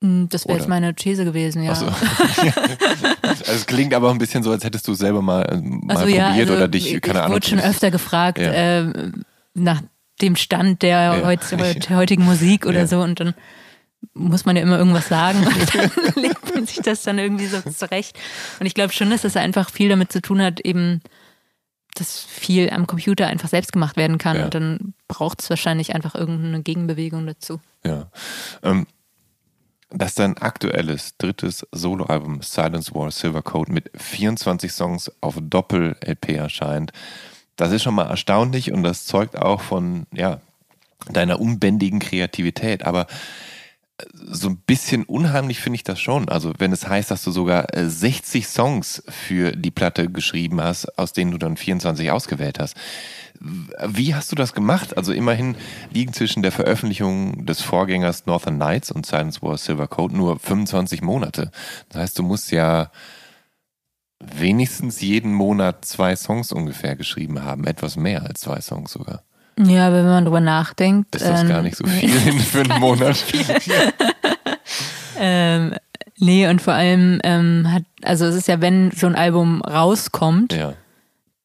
Mm, 0.01 0.25
Das 0.31 0.49
wäre 0.49 0.59
jetzt 0.59 0.69
meine 0.69 0.95
These 0.97 1.25
gewesen, 1.25 1.63
ja. 1.63 1.77
So. 1.77 1.87
also 3.23 3.53
es 3.53 3.67
klingt 3.67 3.95
aber 3.95 4.11
ein 4.11 4.19
bisschen 4.19 4.43
so, 4.43 4.51
als 4.51 4.65
hättest 4.65 4.87
du 4.89 4.95
selber 4.95 5.23
mal, 5.23 5.43
äh, 5.43 5.57
mal 5.61 5.91
Also 5.97 6.03
probiert 6.03 6.19
ja, 6.19 6.29
also 6.31 6.55
oder 6.55 6.67
dich, 6.69 6.93
ich, 6.93 7.01
keine 7.01 7.19
ich 7.21 7.25
Ahnung. 7.25 7.35
wurde 7.37 7.47
schon 7.49 7.61
öfter 7.61 7.91
gefragt 7.93 8.39
Ja. 8.39 8.81
äh, 8.81 9.13
nach 9.55 9.83
dem 10.21 10.37
Stand 10.37 10.83
der 10.83 11.15
Ja. 11.19 11.25
heut, 11.25 11.41
heut, 11.53 11.91
heutigen 11.91 12.25
Musik 12.25 12.67
oder 12.67 12.81
Ja. 12.81 12.87
so 12.87 13.01
und 13.01 13.21
dann 13.21 13.35
muss 14.15 14.45
man 14.45 14.55
ja 14.57 14.63
immer 14.63 14.79
irgendwas 14.79 15.09
sagen 15.09 15.45
und 15.47 15.75
dann 15.75 15.91
legt 16.23 16.55
man 16.55 16.67
sich 16.67 16.81
das 16.81 17.03
dann 17.03 17.19
irgendwie 17.19 17.47
so 17.47 17.61
zurecht. 17.63 18.17
Und 18.61 18.67
ich 18.67 18.75
glaube 18.75 18.93
schon, 18.93 19.11
dass 19.11 19.23
das 19.23 19.37
einfach 19.37 19.71
viel 19.71 19.89
damit 19.89 20.13
zu 20.13 20.21
tun 20.23 20.41
hat, 20.41 20.61
eben, 20.61 21.01
dass 21.95 22.21
viel 22.23 22.71
am 22.71 22.87
Computer 22.87 23.27
einfach 23.27 23.49
selbst 23.49 23.73
gemacht 23.73 23.97
werden 23.97 24.19
kann 24.19 24.37
Ja. 24.37 24.45
und 24.45 24.55
dann 24.55 24.95
braucht 25.09 25.43
es 25.43 25.51
wahrscheinlich 25.51 25.95
einfach 25.97 26.15
irgendeine 26.15 26.63
Gegenbewegung 26.63 27.27
dazu. 27.27 27.61
Ja. 27.85 28.09
Ähm, 28.63 28.87
dass 29.91 30.15
dein 30.15 30.37
aktuelles 30.37 31.17
drittes 31.17 31.67
Soloalbum 31.73 32.43
Silence 32.43 32.95
War 32.95 33.11
Silver 33.11 33.43
Code 33.43 33.73
mit 33.73 33.91
24 33.97 34.71
Songs 34.71 35.11
auf 35.23 35.37
Doppel-LP 35.41 36.29
erscheint, 36.37 36.93
das 37.59 37.73
ist 37.73 37.83
schon 37.83 37.97
mal 37.97 38.09
erstaunlich 38.09 38.73
und 38.73 38.85
das 38.85 39.05
zeugt 39.05 39.37
auch 39.37 39.61
von 39.61 40.07
ja, 40.15 40.41
deiner 41.13 41.41
unbändigen 41.41 41.99
Kreativität. 41.99 42.85
Aber 42.85 43.09
äh, 43.99 44.05
so 44.15 44.49
ein 44.49 44.59
bisschen 44.59 45.03
unheimlich 45.03 45.61
finde 45.61 45.75
ich 45.75 45.83
das 45.83 46.01
schon. 46.01 46.29
Also 46.29 46.55
wenn 46.59 46.73
es 46.73 46.89
heißt, 46.89 47.11
dass 47.11 47.25
du 47.25 47.33
sogar 47.33 47.75
äh, 47.77 47.91
60 47.91 48.47
Songs 48.47 49.03
für 49.09 49.53
die 49.53 49.73
Platte 49.73 50.09
geschrieben 50.09 50.61
hast, 50.61 50.97
aus 50.97 51.13
denen 51.13 51.33
du 51.33 51.39
dann 51.39 51.57
24 51.57 52.13
ausgewählt 52.13 52.61
hast. 52.61 52.77
Wie 53.41 54.15
hast 54.15 54.31
du 54.31 54.37
das 54.37 54.53
gemacht? 54.53 54.97
Also 54.97 55.13
immerhin 55.13 55.57
liegen 55.93 56.13
zwischen 56.13 56.43
der 56.43 56.53
Veröffentlichung 56.53 57.45
des 57.45 57.61
Vorgängers 57.61 58.27
Northern 58.27 58.59
Nights 58.59 58.93
und 58.93 59.05
Silence 59.05 59.43
War 59.43 59.59
Silver 59.59 59.89
Code 59.89 60.17
nur 60.17 60.39
25 60.39 61.03
Monate. 61.03 61.51
Das 61.89 62.03
heißt, 62.03 62.19
du 62.19 62.23
musst 62.23 62.53
ja 62.53 62.91
wenigstens 64.21 65.01
jeden 65.01 65.33
Monat 65.33 65.85
zwei 65.85 66.17
Songs 66.17 66.53
ungefähr 66.53 66.97
geschrieben 66.97 67.45
haben. 67.45 67.65
Etwas 67.65 67.97
mehr 67.97 68.23
als 68.23 68.41
zwei 68.41 68.61
Songs 68.61 68.93
sogar. 68.93 69.23
Ja, 69.59 69.89
aber 69.89 69.97
wenn 69.97 70.07
man 70.07 70.25
drüber 70.25 70.41
nachdenkt. 70.41 71.15
Ist 71.17 71.25
das 71.25 71.43
ähm, 71.43 71.49
gar 71.49 71.63
nicht 71.63 71.77
so 71.77 71.87
viel 71.89 72.11
für 72.41 72.61
einen 72.61 72.81
Monat? 72.81 73.17
Ähm, 75.21 75.75
nee, 76.19 76.47
und 76.49 76.63
vor 76.63 76.75
allem 76.75 77.21
hat, 77.73 77.83
also 78.03 78.27
es 78.27 78.37
ist 78.37 78.49
ja, 78.49 78.61
wenn 78.61 78.93
so 78.93 79.07
ein 79.09 79.17
Album 79.17 79.63
rauskommt, 79.63 80.53
Ja. 80.53 80.75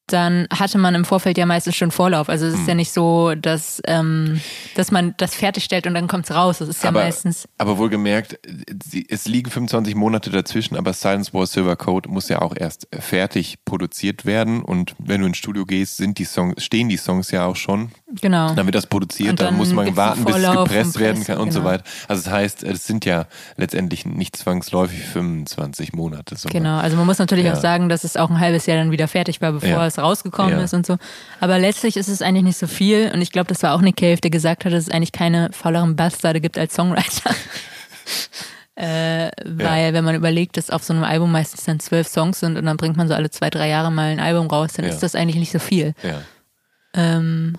Dann 0.07 0.47
hatte 0.51 0.77
man 0.77 0.95
im 0.95 1.05
Vorfeld 1.05 1.37
ja 1.37 1.45
meistens 1.45 1.75
schon 1.75 1.91
Vorlauf. 1.91 2.29
Also 2.29 2.45
es 2.45 2.53
ist 2.53 2.59
Hm. 2.61 2.67
ja 2.67 2.75
nicht 2.75 2.91
so, 2.91 3.35
dass, 3.35 3.81
ähm, 3.85 4.41
dass 4.75 4.91
man 4.91 5.13
das 5.17 5.33
fertigstellt 5.35 5.87
und 5.87 5.93
dann 5.93 6.07
kommt's 6.07 6.31
raus. 6.31 6.57
Das 6.59 6.67
ist 6.69 6.83
ja 6.83 6.89
aber, 6.89 7.03
meistens. 7.03 7.47
aber 7.57 7.77
wohlgemerkt, 7.77 8.37
es 9.09 9.25
liegen 9.25 9.49
25 9.49 9.95
Monate 9.95 10.29
dazwischen, 10.29 10.75
aber 10.75 10.93
Silence 10.93 11.33
War 11.33 11.45
Silver 11.47 11.75
Code 11.75 12.09
muss 12.09 12.29
ja 12.29 12.41
auch 12.41 12.55
erst 12.55 12.87
fertig 12.97 13.57
produziert 13.65 14.25
werden. 14.25 14.61
Und 14.61 14.95
wenn 14.99 15.21
du 15.21 15.27
ins 15.27 15.37
Studio 15.37 15.65
gehst, 15.65 15.97
sind 15.97 16.17
die 16.17 16.25
Songs, 16.25 16.63
stehen 16.63 16.89
die 16.89 16.97
Songs 16.97 17.31
ja 17.31 17.45
auch 17.45 17.55
schon. 17.55 17.91
Genau. 18.21 18.53
Dann 18.53 18.65
wird 18.67 18.75
das 18.75 18.85
produziert, 18.87 19.31
Und 19.31 19.39
dann, 19.41 19.47
dann 19.47 19.57
muss 19.57 19.73
man 19.73 19.95
warten, 19.97 20.23
bis 20.25 20.35
es 20.35 20.51
gepresst 20.51 20.99
werden 20.99 21.23
kann 21.23 21.37
und 21.39 21.51
so 21.51 21.59
genau. 21.59 21.71
weiter. 21.71 21.83
Also 22.07 22.23
das 22.23 22.31
heißt, 22.31 22.63
es 22.63 22.85
sind 22.85 23.05
ja 23.05 23.25
letztendlich 23.57 24.05
nicht 24.05 24.35
zwangsläufig 24.35 24.99
25 25.03 25.93
Monate. 25.93 26.35
sogar. 26.35 26.51
Genau, 26.53 26.77
also 26.77 26.95
man 26.95 27.05
muss 27.07 27.17
natürlich 27.19 27.45
Ja. 27.45 27.53
auch 27.53 27.59
sagen, 27.59 27.89
dass 27.89 28.03
es 28.03 28.15
auch 28.17 28.29
ein 28.29 28.39
halbes 28.39 28.65
Jahr 28.67 28.77
dann 28.77 28.91
wieder 28.91 29.07
fertig 29.07 29.41
war, 29.41 29.51
bevor 29.53 29.67
Ja. 29.69 29.85
es 29.87 29.97
rausgekommen 29.97 30.57
Ja. 30.57 30.63
ist 30.63 30.73
und 30.73 30.85
so. 30.85 30.97
Aber 31.39 31.57
letztlich 31.57 31.97
ist 31.97 32.07
es 32.07 32.21
eigentlich 32.21 32.43
nicht 32.43 32.57
so 32.57 32.67
viel 32.67 33.11
und 33.13 33.21
ich 33.21 33.31
glaube, 33.31 33.47
das 33.47 33.63
war 33.63 33.73
auch 33.73 33.81
Nick 33.81 33.97
Cave, 33.97 34.17
der 34.21 34.29
gesagt 34.31 34.65
hat, 34.65 34.73
dass 34.73 34.83
es 34.83 34.89
eigentlich 34.91 35.11
keine 35.11 35.49
fauleren 35.51 35.95
Bastarde 35.95 36.39
gibt 36.41 36.57
als 36.57 36.75
Songwriter. 36.75 37.31
äh, 38.75 39.29
weil 39.45 39.93
wenn 39.93 40.03
man 40.03 40.15
überlegt, 40.15 40.57
dass 40.57 40.69
auf 40.69 40.83
so 40.83 40.93
einem 40.93 41.03
Album 41.03 41.31
meistens 41.31 41.63
dann 41.65 41.79
zwölf 41.79 42.07
Songs 42.07 42.39
sind 42.39 42.57
und 42.57 42.65
dann 42.65 42.77
bringt 42.77 42.97
man 42.97 43.07
so 43.07 43.13
alle 43.13 43.29
zwei, 43.29 43.49
drei 43.49 43.69
Jahre 43.69 43.91
mal 43.91 44.09
ein 44.11 44.19
Album 44.19 44.47
raus, 44.47 44.73
dann 44.75 44.85
Ja. 44.85 44.91
ist 44.91 45.01
das 45.03 45.15
eigentlich 45.15 45.37
nicht 45.37 45.51
so 45.51 45.59
viel. 45.59 45.93
Ja. 46.03 46.21
Ähm, 46.95 47.57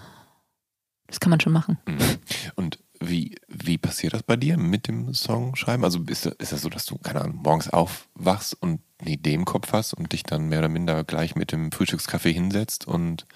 das 1.15 1.21
kann 1.21 1.31
man 1.31 1.41
schon 1.41 1.53
machen. 1.53 1.79
Mhm. 1.87 2.19
Und 2.57 2.79
wie, 3.01 3.37
wie 3.49 3.79
passiert 3.79 4.15
das 4.15 4.25
bei 4.25 4.37
dir 4.37 4.57
mit 4.57 4.89
dem 4.89 5.15
Songschreiben? 5.15 5.85
Also 5.85 6.01
ist, 6.09 6.27
ist 6.27 6.53
das 6.53 6.63
so, 6.63 6.69
dass 6.69 6.87
du, 6.87 6.99
keine 6.99 7.21
Ahnung, 7.21 7.41
morgens 7.43 7.71
aufwachst 7.71 8.57
und 8.61 8.81
eine 9.01 9.11
Idee 9.11 9.35
im 9.35 9.45
Kopf 9.45 9.73
hast 9.73 9.95
und 9.95 10.13
dich 10.13 10.25
dann 10.25 10.49
mehr 10.49 10.59
oder 10.59 10.69
minder 10.69 11.05
gleich 11.05 11.37
mit 11.37 11.53
dem 11.53 11.71
Frühstückskaffee 11.71 12.33
hinsetzt 12.33 12.89
und 12.89 13.27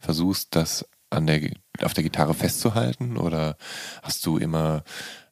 versuchst, 0.00 0.54
das 0.56 0.86
an 1.10 1.26
der, 1.26 1.50
auf 1.82 1.92
der 1.92 2.04
Gitarre 2.04 2.32
festzuhalten? 2.32 3.18
Oder 3.18 3.58
hast 4.02 4.24
du 4.24 4.38
immer 4.38 4.82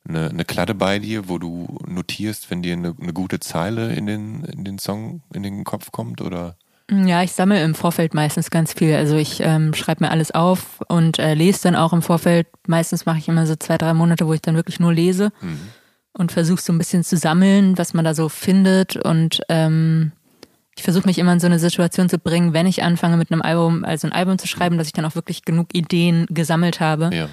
eine, 0.07 0.29
eine 0.29 0.45
Kladde 0.45 0.75
bei 0.75 0.99
dir, 0.99 1.29
wo 1.29 1.39
du 1.39 1.79
notierst, 1.87 2.51
wenn 2.51 2.63
dir 2.63 2.75
eine, 2.75 2.95
eine 3.01 3.15
gute 3.15 3.41
Zeile 3.41 3.95
in 3.95 4.07
den, 4.07 4.45
in 4.45 4.65
den 4.65 4.79
Song, 4.79 5.23
in 5.33 5.43
den 5.43 5.65
Kopf 5.65 5.91
kommt? 5.91 6.21
Oder 6.21 6.59
Ja, 6.90 7.23
ich 7.23 7.32
sammle 7.32 7.62
im 7.62 7.74
Vorfeld 7.74 8.12
meistens 8.12 8.51
ganz 8.51 8.74
viel. 8.74 8.94
Also 8.94 9.16
ich 9.16 9.40
ähm, 9.40 9.73
schreibe 9.73 10.05
mir 10.05 10.11
alles 10.11 10.32
auf 10.32 10.82
und 10.89 11.19
äh, 11.19 11.32
lese 11.32 11.62
dann 11.62 11.77
auch 11.77 11.94
im 11.94 12.02
Vorfeld. 12.02 12.47
Meistens 12.66 13.06
mache 13.06 13.19
ich 13.19 13.28
immer 13.28 13.47
so 13.47 13.56
zwei, 13.56 13.78
drei 13.78 13.94
Monate, 13.94 14.27
wo 14.27 14.35
ich 14.35 14.43
dann 14.43 14.55
wirklich 14.55 14.81
nur 14.81 14.93
lese 14.93 15.32
mhm. 15.40 15.61
und 16.12 16.31
versuche 16.31 16.61
so 16.61 16.74
ein 16.74 16.78
bisschen 16.78 17.02
zu 17.02 17.16
sammeln, 17.16 17.78
was 17.78 17.94
man 17.94 18.05
da 18.05 18.12
so 18.12 18.28
findet. 18.28 18.97
Und 18.97 19.40
ähm, 19.48 20.12
ich 20.77 20.82
versuche 20.82 21.06
mich 21.06 21.19
immer 21.19 21.32
in 21.32 21.40
so 21.40 21.47
eine 21.47 21.59
Situation 21.59 22.11
zu 22.11 22.19
bringen, 22.19 22.52
wenn 22.52 22.66
ich 22.66 22.82
anfange 22.82 23.16
mit 23.16 23.32
einem 23.32 23.40
Album, 23.40 23.85
also 23.85 24.06
ein 24.06 24.12
Album 24.12 24.39
zu 24.39 24.47
schreiben, 24.47 24.77
dass 24.77 24.89
ich 24.89 24.93
dann 24.93 25.06
auch 25.06 25.15
wirklich 25.15 25.47
genug 25.47 25.69
Ideen 25.73 26.27
gesammelt 26.28 26.81
habe, 26.81 27.09
ja. 27.15 27.28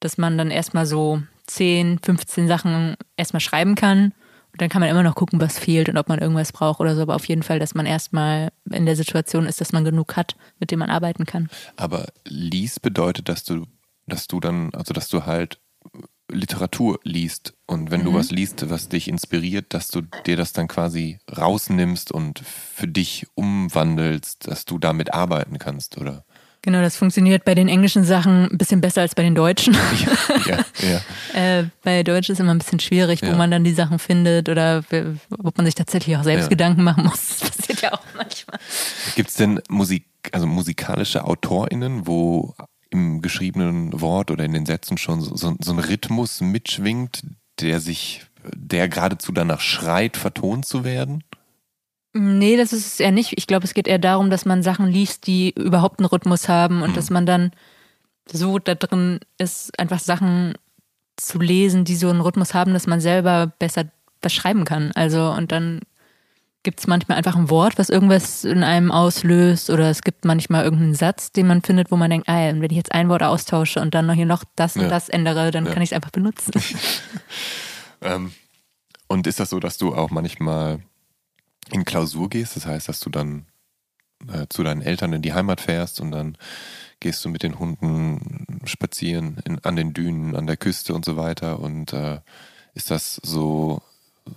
dass 0.00 0.16
man 0.16 0.38
dann 0.38 0.50
erstmal 0.50 0.86
so 0.86 1.20
10, 1.48 1.98
15 2.02 2.48
Sachen 2.48 2.96
erstmal 3.18 3.40
schreiben 3.40 3.74
kann 3.74 4.14
dann 4.58 4.68
kann 4.68 4.80
man 4.80 4.90
immer 4.90 5.02
noch 5.02 5.14
gucken, 5.14 5.40
was 5.40 5.58
fehlt 5.58 5.88
und 5.88 5.96
ob 5.96 6.08
man 6.08 6.18
irgendwas 6.18 6.52
braucht 6.52 6.80
oder 6.80 6.94
so. 6.94 7.02
Aber 7.02 7.14
auf 7.14 7.26
jeden 7.26 7.42
Fall, 7.42 7.58
dass 7.58 7.74
man 7.74 7.86
erstmal 7.86 8.50
in 8.70 8.86
der 8.86 8.96
Situation 8.96 9.46
ist, 9.46 9.60
dass 9.60 9.72
man 9.72 9.84
genug 9.84 10.16
hat, 10.16 10.36
mit 10.58 10.70
dem 10.70 10.78
man 10.78 10.90
arbeiten 10.90 11.26
kann. 11.26 11.48
Aber 11.76 12.06
liest 12.24 12.82
bedeutet, 12.82 13.28
dass 13.28 13.44
du, 13.44 13.66
dass 14.06 14.26
du 14.26 14.40
dann, 14.40 14.72
also 14.74 14.94
dass 14.94 15.08
du 15.08 15.26
halt 15.26 15.60
Literatur 16.28 16.98
liest 17.04 17.54
und 17.66 17.90
wenn 17.90 18.00
mhm. 18.00 18.06
du 18.06 18.14
was 18.14 18.30
liest, 18.30 18.68
was 18.68 18.88
dich 18.88 19.06
inspiriert, 19.06 19.72
dass 19.72 19.88
du 19.88 20.02
dir 20.26 20.36
das 20.36 20.52
dann 20.52 20.66
quasi 20.66 21.20
rausnimmst 21.36 22.10
und 22.10 22.40
für 22.40 22.88
dich 22.88 23.26
umwandelst, 23.34 24.48
dass 24.48 24.64
du 24.64 24.78
damit 24.78 25.14
arbeiten 25.14 25.58
kannst, 25.58 25.98
oder? 25.98 26.24
Genau, 26.66 26.82
das 26.82 26.96
funktioniert 26.96 27.44
bei 27.44 27.54
den 27.54 27.68
englischen 27.68 28.02
Sachen 28.02 28.50
ein 28.50 28.58
bisschen 28.58 28.80
besser 28.80 29.02
als 29.02 29.14
bei 29.14 29.22
den 29.22 29.36
deutschen. 29.36 29.72
Ja, 30.04 30.42
ja, 30.46 31.00
ja. 31.34 31.60
äh, 31.60 31.64
bei 31.84 32.02
Deutsch 32.02 32.28
ist 32.28 32.40
immer 32.40 32.52
ein 32.52 32.58
bisschen 32.58 32.80
schwierig, 32.80 33.22
wo 33.22 33.36
man 33.36 33.52
dann 33.52 33.62
die 33.62 33.72
Sachen 33.72 34.00
findet 34.00 34.48
oder 34.48 34.82
ob 35.44 35.56
man 35.56 35.64
sich 35.64 35.76
tatsächlich 35.76 36.16
auch 36.16 36.24
selbst 36.24 36.50
Gedanken 36.50 36.82
machen 36.82 37.04
muss. 37.04 37.38
Das 37.38 37.50
passiert 37.50 37.82
ja 37.82 37.92
auch 37.92 38.02
manchmal. 38.16 38.58
Gibt 39.14 39.28
es 39.28 39.36
denn 39.36 39.60
Musik, 39.68 40.06
also 40.32 40.48
musikalische 40.48 41.24
AutorInnen, 41.24 42.08
wo 42.08 42.56
im 42.90 43.22
geschriebenen 43.22 44.00
Wort 44.00 44.32
oder 44.32 44.44
in 44.44 44.52
den 44.52 44.66
Sätzen 44.66 44.98
schon 44.98 45.20
so, 45.20 45.36
so, 45.36 45.54
so 45.60 45.72
ein 45.72 45.78
Rhythmus 45.78 46.40
mitschwingt, 46.40 47.22
der 47.60 47.78
sich, 47.78 48.26
der 48.52 48.88
geradezu 48.88 49.30
danach 49.30 49.60
schreit, 49.60 50.16
vertont 50.16 50.66
zu 50.66 50.82
werden? 50.82 51.22
Nee, 52.18 52.56
das 52.56 52.72
ist 52.72 52.86
es 52.86 53.00
eher 53.00 53.12
nicht. 53.12 53.34
Ich 53.36 53.46
glaube, 53.46 53.64
es 53.64 53.74
geht 53.74 53.86
eher 53.86 53.98
darum, 53.98 54.30
dass 54.30 54.46
man 54.46 54.62
Sachen 54.62 54.86
liest, 54.86 55.26
die 55.26 55.50
überhaupt 55.50 55.98
einen 56.00 56.06
Rhythmus 56.06 56.48
haben 56.48 56.82
und 56.82 56.90
mhm. 56.90 56.94
dass 56.94 57.10
man 57.10 57.26
dann 57.26 57.50
so 58.30 58.58
da 58.58 58.74
drin 58.74 59.20
ist, 59.38 59.78
einfach 59.78 60.00
Sachen 60.00 60.54
zu 61.16 61.38
lesen, 61.38 61.84
die 61.84 61.94
so 61.94 62.08
einen 62.08 62.22
Rhythmus 62.22 62.54
haben, 62.54 62.72
dass 62.72 62.86
man 62.86 63.00
selber 63.00 63.52
besser 63.58 63.84
beschreiben 64.22 64.64
kann. 64.64 64.92
Also 64.92 65.30
und 65.30 65.52
dann 65.52 65.80
gibt 66.62 66.80
es 66.80 66.86
manchmal 66.86 67.18
einfach 67.18 67.36
ein 67.36 67.50
Wort, 67.50 67.78
was 67.78 67.90
irgendwas 67.90 68.44
in 68.44 68.64
einem 68.64 68.90
auslöst 68.90 69.68
oder 69.68 69.90
es 69.90 70.02
gibt 70.02 70.24
manchmal 70.24 70.64
irgendeinen 70.64 70.94
Satz, 70.94 71.32
den 71.32 71.46
man 71.46 71.62
findet, 71.62 71.90
wo 71.90 71.96
man 71.96 72.10
denkt, 72.10 72.28
ah, 72.28 72.48
wenn 72.48 72.62
ich 72.62 72.76
jetzt 72.76 72.92
ein 72.92 73.08
Wort 73.08 73.22
austausche 73.22 73.80
und 73.80 73.94
dann 73.94 74.06
noch 74.06 74.14
hier 74.14 74.26
noch 74.26 74.42
das 74.56 74.74
ja. 74.74 74.82
und 74.82 74.88
das 74.88 75.08
ändere, 75.08 75.50
dann 75.50 75.66
ja. 75.66 75.72
kann 75.72 75.82
ich 75.82 75.90
es 75.90 75.92
einfach 75.92 76.10
benutzen. 76.10 76.52
ähm, 78.02 78.32
und 79.06 79.26
ist 79.26 79.38
das 79.38 79.50
so, 79.50 79.60
dass 79.60 79.78
du 79.78 79.94
auch 79.94 80.10
manchmal 80.10 80.80
in 81.70 81.84
Klausur 81.84 82.28
gehst. 82.28 82.56
Das 82.56 82.66
heißt, 82.66 82.88
dass 82.88 83.00
du 83.00 83.10
dann 83.10 83.46
äh, 84.32 84.46
zu 84.48 84.62
deinen 84.62 84.82
Eltern 84.82 85.12
in 85.12 85.22
die 85.22 85.34
Heimat 85.34 85.60
fährst 85.60 86.00
und 86.00 86.10
dann 86.10 86.38
gehst 87.00 87.24
du 87.24 87.28
mit 87.28 87.42
den 87.42 87.58
Hunden 87.58 88.62
spazieren 88.64 89.38
in, 89.44 89.58
an 89.64 89.76
den 89.76 89.92
Dünen, 89.92 90.34
an 90.34 90.46
der 90.46 90.56
Küste 90.56 90.94
und 90.94 91.04
so 91.04 91.16
weiter. 91.16 91.60
Und 91.60 91.92
äh, 91.92 92.20
ist 92.74 92.90
das 92.90 93.20
so, 93.22 93.82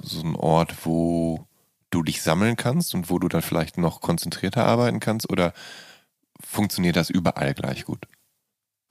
so 0.02 0.22
ein 0.22 0.36
Ort, 0.36 0.86
wo 0.86 1.46
du 1.90 2.04
dich 2.04 2.22
sammeln 2.22 2.56
kannst 2.56 2.94
und 2.94 3.10
wo 3.10 3.20
du 3.20 3.28
dann 3.28 3.42
vielleicht 3.42 3.78
noch 3.78 4.02
konzentrierter 4.02 4.66
arbeiten 4.66 5.00
kannst? 5.00 5.30
Oder 5.30 5.54
funktioniert 6.40 6.96
das 6.96 7.10
überall 7.10 7.54
gleich 7.54 7.86
gut? 7.86 8.06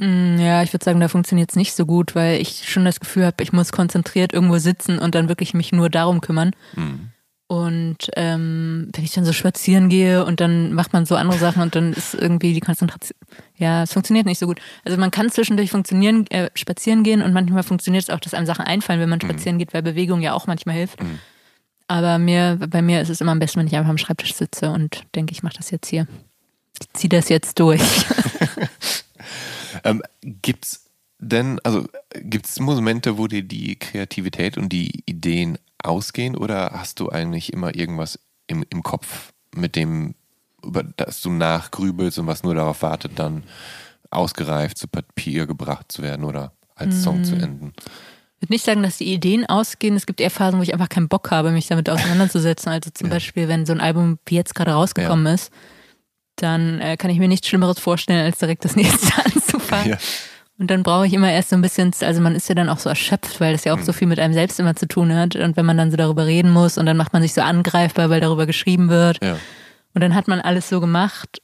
Mm, 0.01 0.39
ja, 0.39 0.62
ich 0.62 0.73
würde 0.73 0.85
sagen, 0.85 1.01
da 1.01 1.09
funktioniert 1.09 1.51
es 1.51 1.56
nicht 1.56 1.74
so 1.74 1.85
gut, 1.85 2.15
weil 2.15 2.40
ich 2.40 2.69
schon 2.70 2.85
das 2.85 3.01
Gefühl 3.01 3.27
habe, 3.27 3.43
ich 3.43 3.52
muss 3.52 3.73
konzentriert 3.73 4.32
irgendwo 4.32 4.59
sitzen 4.59 4.98
und 4.98 5.15
dann 5.15 5.28
wirklich 5.28 5.55
mich 5.55 5.73
nur 5.73 5.90
darum 5.90 6.20
kümmern. 6.20 6.52
Mhm. 6.74 7.10
Und 7.48 8.10
ähm, 8.14 8.90
wenn 8.92 9.04
ich 9.04 9.12
dann 9.12 9.24
so 9.24 9.32
spazieren 9.32 9.88
gehe 9.88 10.26
und 10.26 10.38
dann 10.38 10.74
macht 10.74 10.92
man 10.92 11.06
so 11.06 11.16
andere 11.16 11.38
Sachen 11.38 11.62
und 11.62 11.74
dann 11.74 11.94
ist 11.94 12.12
irgendwie 12.12 12.52
die 12.52 12.60
Konzentration, 12.60 13.16
ja, 13.56 13.84
es 13.84 13.94
funktioniert 13.94 14.26
nicht 14.26 14.38
so 14.38 14.46
gut. 14.46 14.60
Also 14.84 14.98
man 14.98 15.10
kann 15.10 15.30
zwischendurch 15.30 15.70
funktionieren, 15.70 16.26
äh, 16.26 16.50
spazieren 16.54 17.04
gehen 17.04 17.22
und 17.22 17.32
manchmal 17.32 17.62
funktioniert 17.62 18.04
es 18.04 18.10
auch, 18.10 18.20
dass 18.20 18.34
einem 18.34 18.44
Sachen 18.44 18.66
einfallen, 18.66 19.00
wenn 19.00 19.08
man 19.08 19.18
mhm. 19.22 19.30
spazieren 19.30 19.58
geht, 19.58 19.72
weil 19.72 19.82
Bewegung 19.82 20.20
ja 20.20 20.34
auch 20.34 20.46
manchmal 20.46 20.76
hilft. 20.76 21.02
Mhm. 21.02 21.20
Aber 21.86 22.18
mir, 22.18 22.58
bei 22.68 22.82
mir 22.82 23.00
ist 23.00 23.08
es 23.08 23.22
immer 23.22 23.32
am 23.32 23.38
besten, 23.38 23.60
wenn 23.60 23.66
ich 23.66 23.76
einfach 23.76 23.88
am 23.88 23.98
Schreibtisch 23.98 24.34
sitze 24.34 24.70
und 24.70 25.06
denke, 25.14 25.32
ich 25.32 25.42
mache 25.42 25.56
das 25.56 25.70
jetzt 25.70 25.88
hier. 25.88 26.06
Ich 26.82 26.92
ziehe 26.92 27.08
das 27.08 27.30
jetzt 27.30 27.58
durch. 27.58 27.80
ähm, 29.84 30.02
gibt's 30.20 30.84
denn, 31.18 31.60
also 31.64 31.88
gibt 32.14 32.44
es 32.44 32.60
Momente, 32.60 33.16
wo 33.16 33.26
dir 33.26 33.42
die 33.42 33.76
Kreativität 33.76 34.58
und 34.58 34.68
die 34.68 35.02
Ideen 35.06 35.56
ausgehen 35.82 36.36
oder 36.36 36.70
hast 36.72 37.00
du 37.00 37.10
eigentlich 37.10 37.52
immer 37.52 37.74
irgendwas 37.74 38.18
im, 38.46 38.64
im 38.70 38.82
Kopf, 38.82 39.32
mit 39.55 39.76
dem, 39.76 40.14
über 40.64 40.82
das 40.82 41.20
du 41.20 41.30
nachgrübelst 41.30 42.18
und 42.18 42.26
was 42.26 42.42
nur 42.42 42.55
darauf 42.55 42.82
wartet, 42.82 43.12
dann 43.18 43.44
ausgereift 44.10 44.78
zu 44.78 44.88
Papier 44.88 45.46
gebracht 45.46 45.92
zu 45.92 46.02
werden 46.02 46.24
oder 46.24 46.52
als 46.74 46.96
mhm. 46.96 47.00
Song 47.00 47.24
zu 47.24 47.34
enden? 47.34 47.72
Ich 48.40 48.42
würde 48.42 48.52
nicht 48.52 48.64
sagen, 48.64 48.82
dass 48.82 48.98
die 48.98 49.12
Ideen 49.12 49.46
ausgehen. 49.46 49.96
Es 49.96 50.06
gibt 50.06 50.20
eher 50.20 50.30
Phasen, 50.30 50.60
wo 50.60 50.62
ich 50.62 50.72
einfach 50.72 50.88
keinen 50.88 51.09
Bock 51.09 51.32
habe, 51.32 51.50
mich 51.50 51.66
damit 51.66 51.90
auseinanderzusetzen. 51.90 52.70
Also 52.70 52.90
zum 52.90 53.09
ja. 53.09 53.14
Beispiel, 53.14 53.48
wenn 53.48 53.66
so 53.66 53.72
ein 53.72 53.80
Album 53.80 54.18
wie 54.26 54.36
jetzt 54.36 54.55
gerade 54.55 54.72
rausgekommen 54.72 55.26
ja. 55.26 55.34
ist, 55.34 55.52
dann 56.36 56.80
äh, 56.80 56.96
kann 56.96 57.10
ich 57.10 57.18
mir 57.18 57.26
nichts 57.26 57.48
Schlimmeres 57.48 57.80
vorstellen, 57.80 58.24
als 58.24 58.38
direkt 58.38 58.64
das 58.64 58.76
nächste 58.76 59.12
anzufangen. 59.24 59.90
Ja. 59.90 59.98
Und 60.59 60.70
dann 60.72 60.82
brauche 60.82 61.06
ich 61.06 61.12
immer 61.12 61.30
erst 61.30 61.51
so 61.51 61.56
ein 61.56 61.62
bisschen, 61.62 61.93
also 62.01 62.20
man 62.20 62.35
ist 62.35 62.48
ja 62.48 62.55
dann 62.55 62.68
auch 62.68 62.78
so 62.78 62.89
erschöpft, 62.89 63.40
weil 63.40 63.52
das 63.52 63.64
ja 63.64 63.74
auch 63.74 63.78
so 63.80 63.93
mhm. 63.93 63.97
viel 63.97 64.09
mit 64.09 64.18
einem 64.18 64.35
selbst 64.35 64.59
immer 64.59 64.74
zu 64.74 64.89
tun 64.89 65.14
hat. 65.14 65.36
Und 65.36 65.56
wenn 65.56 65.64
man 65.64 65.76
dann 65.76 65.93
so 65.93 65.97
darüber 65.97 66.26
reden 66.26 66.51
muss 66.51 66.78
und 66.78 66.86
dann 66.86 66.97
macht 66.97 67.12
man 67.12 67.22
sich 67.22 67.32
so 67.32 67.40
angreifbar, 67.40 68.10
weil 68.10 68.20
darüber 68.20 68.44
geschrieben 68.44 68.89
wird. 68.89 69.22
Ja. 69.22 69.36
Und 69.94 70.02
dann 70.02 70.14
hat 70.14 70.26
man 70.26 70.40
alles 70.40 70.68
so 70.68 70.80
gemacht 70.80 71.40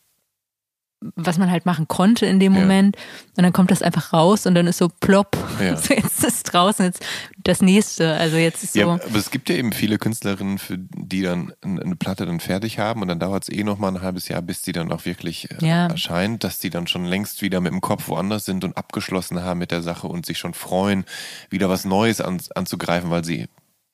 was 1.16 1.38
man 1.38 1.50
halt 1.50 1.66
machen 1.66 1.88
konnte 1.88 2.26
in 2.26 2.40
dem 2.40 2.54
ja. 2.54 2.60
Moment. 2.60 2.96
Und 3.36 3.42
dann 3.42 3.52
kommt 3.52 3.70
das 3.70 3.82
einfach 3.82 4.12
raus 4.12 4.46
und 4.46 4.54
dann 4.54 4.66
ist 4.66 4.78
so 4.78 4.88
plopp. 4.88 5.36
Ja. 5.60 5.74
So 5.84 5.92
jetzt 5.92 6.24
ist 6.24 6.44
draußen 6.44 6.86
jetzt 6.86 7.04
das 7.42 7.60
nächste. 7.60 8.14
Also 8.14 8.36
jetzt 8.36 8.64
ist 8.64 8.72
so. 8.72 8.80
Ja, 8.80 8.86
aber 8.86 9.16
es 9.16 9.30
gibt 9.30 9.50
ja 9.50 9.56
eben 9.56 9.72
viele 9.72 9.98
Künstlerinnen, 9.98 10.58
für 10.58 10.78
die 10.78 11.22
dann 11.22 11.52
eine 11.62 11.96
Platte 11.96 12.24
dann 12.24 12.40
fertig 12.40 12.78
haben 12.78 13.02
und 13.02 13.08
dann 13.08 13.18
dauert 13.18 13.42
es 13.42 13.48
eh 13.48 13.64
noch 13.64 13.78
mal 13.78 13.88
ein 13.88 14.00
halbes 14.00 14.28
Jahr, 14.28 14.40
bis 14.40 14.62
die 14.62 14.72
dann 14.72 14.90
auch 14.92 15.04
wirklich 15.04 15.50
äh, 15.50 15.66
erscheint, 15.66 16.44
dass 16.44 16.58
die 16.58 16.70
dann 16.70 16.86
schon 16.86 17.04
längst 17.04 17.42
wieder 17.42 17.60
mit 17.60 17.72
dem 17.72 17.80
Kopf 17.80 18.08
woanders 18.08 18.44
sind 18.44 18.64
und 18.64 18.76
abgeschlossen 18.76 19.42
haben 19.42 19.58
mit 19.58 19.72
der 19.72 19.82
Sache 19.82 20.06
und 20.06 20.24
sich 20.24 20.38
schon 20.38 20.54
freuen, 20.54 21.04
wieder 21.50 21.68
was 21.68 21.84
Neues 21.84 22.20
an, 22.20 22.40
anzugreifen, 22.54 23.10
weil 23.10 23.24
sie 23.24 23.48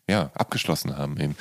ja, 0.08 0.30
abgeschlossen 0.34 0.96
haben 0.96 1.18
eben. 1.18 1.36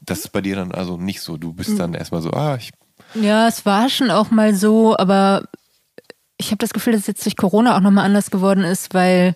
Das 0.00 0.20
ist 0.20 0.32
bei 0.32 0.40
dir 0.40 0.56
dann 0.56 0.72
also 0.72 0.96
nicht 0.96 1.20
so. 1.20 1.36
Du 1.36 1.52
bist 1.52 1.70
hm. 1.70 1.78
dann 1.78 1.94
erstmal 1.94 2.22
so, 2.22 2.30
ah, 2.32 2.56
ich 2.56 2.72
ja, 3.14 3.48
es 3.48 3.64
war 3.66 3.88
schon 3.88 4.10
auch 4.10 4.30
mal 4.30 4.54
so, 4.54 4.96
aber 4.96 5.44
ich 6.36 6.48
habe 6.48 6.58
das 6.58 6.72
Gefühl, 6.72 6.92
dass 6.92 7.02
es 7.02 7.06
jetzt 7.06 7.24
durch 7.24 7.36
Corona 7.36 7.76
auch 7.76 7.80
nochmal 7.80 8.04
anders 8.04 8.30
geworden 8.30 8.64
ist, 8.64 8.94
weil 8.94 9.34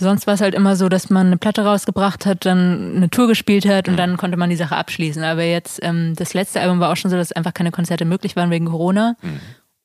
sonst 0.00 0.26
war 0.26 0.34
es 0.34 0.40
halt 0.40 0.54
immer 0.54 0.76
so, 0.76 0.88
dass 0.88 1.10
man 1.10 1.26
eine 1.26 1.36
Platte 1.36 1.64
rausgebracht 1.64 2.26
hat, 2.26 2.46
dann 2.46 2.96
eine 2.96 3.10
Tour 3.10 3.26
gespielt 3.26 3.66
hat 3.66 3.88
und 3.88 3.96
dann 3.96 4.16
konnte 4.16 4.36
man 4.36 4.50
die 4.50 4.56
Sache 4.56 4.76
abschließen. 4.76 5.22
Aber 5.22 5.42
jetzt, 5.42 5.80
ähm, 5.82 6.14
das 6.16 6.34
letzte 6.34 6.60
Album 6.60 6.80
war 6.80 6.92
auch 6.92 6.96
schon 6.96 7.10
so, 7.10 7.16
dass 7.16 7.32
einfach 7.32 7.54
keine 7.54 7.70
Konzerte 7.70 8.04
möglich 8.04 8.36
waren 8.36 8.50
wegen 8.50 8.66
Corona. 8.66 9.16
Mhm. 9.22 9.40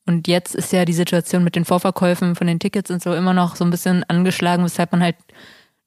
Und 0.06 0.28
jetzt 0.28 0.54
ist 0.54 0.74
ja 0.74 0.86
die 0.86 0.94
Situation 0.94 1.44
mit 1.44 1.56
den 1.56 1.66
Vorverkäufen 1.66 2.36
von 2.36 2.48
den 2.48 2.60
Tickets 2.60 2.92
und 2.92 3.02
so 3.02 3.14
immer 3.14 3.34
noch 3.34 3.56
so 3.56 3.64
ein 3.64 3.72
bisschen 3.72 4.04
angeschlagen, 4.04 4.64
weshalb 4.64 4.92
man 4.92 5.02
halt 5.02 5.16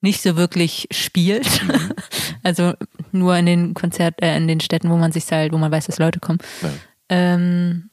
nicht 0.01 0.23
so 0.23 0.37
wirklich 0.37 0.89
spielt. 0.91 1.62
Mhm. 1.62 1.93
also 2.43 2.73
nur 3.12 3.37
in 3.37 3.47
den 3.47 3.74
Konzert, 3.74 4.20
äh, 4.23 4.37
in 4.37 4.49
den 4.49 4.61
Städten, 4.61 4.91
wo 4.91 4.97
man 4.97 5.12
sich 5.12 5.31
halt, 5.31 5.53
wo 5.53 5.59
man 5.59 5.70
weiß, 5.70 5.87
dass 5.87 5.99
Leute 5.99 6.20
kommen. 6.20 6.39
Ja. 6.62 6.70
Ähm, 7.09 7.91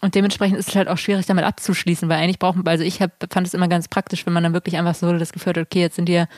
und 0.00 0.14
dementsprechend 0.14 0.58
ist 0.58 0.68
es 0.68 0.76
halt 0.76 0.88
auch 0.88 0.98
schwierig, 0.98 1.26
damit 1.26 1.44
abzuschließen, 1.44 2.08
weil 2.08 2.18
eigentlich 2.18 2.38
brauchen, 2.38 2.66
also 2.66 2.84
ich 2.84 3.02
hab, 3.02 3.12
fand 3.32 3.46
es 3.46 3.54
immer 3.54 3.68
ganz 3.68 3.88
praktisch, 3.88 4.26
wenn 4.26 4.32
man 4.32 4.44
dann 4.44 4.52
wirklich 4.52 4.76
einfach 4.76 4.94
so 4.94 5.12
das 5.12 5.32
Gefühl 5.32 5.50
hat, 5.50 5.58
okay, 5.58 5.80
jetzt 5.80 5.96
sind 5.96 6.08
hier 6.08 6.28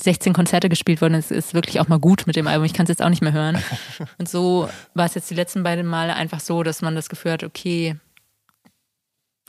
16 0.00 0.32
Konzerte 0.32 0.68
gespielt 0.68 1.00
worden, 1.00 1.14
es 1.14 1.32
ist 1.32 1.54
wirklich 1.54 1.80
auch 1.80 1.88
mal 1.88 1.98
gut 1.98 2.28
mit 2.28 2.36
dem 2.36 2.46
Album, 2.46 2.64
ich 2.64 2.72
kann 2.72 2.84
es 2.84 2.90
jetzt 2.90 3.02
auch 3.02 3.08
nicht 3.08 3.22
mehr 3.22 3.32
hören. 3.32 3.58
Und 4.18 4.28
so 4.28 4.68
war 4.94 5.06
es 5.06 5.14
jetzt 5.14 5.28
die 5.28 5.34
letzten 5.34 5.64
beiden 5.64 5.86
Male 5.86 6.14
einfach 6.14 6.38
so, 6.38 6.62
dass 6.62 6.82
man 6.82 6.94
das 6.94 7.08
Gefühl 7.08 7.32
hat, 7.32 7.42
okay, 7.42 7.96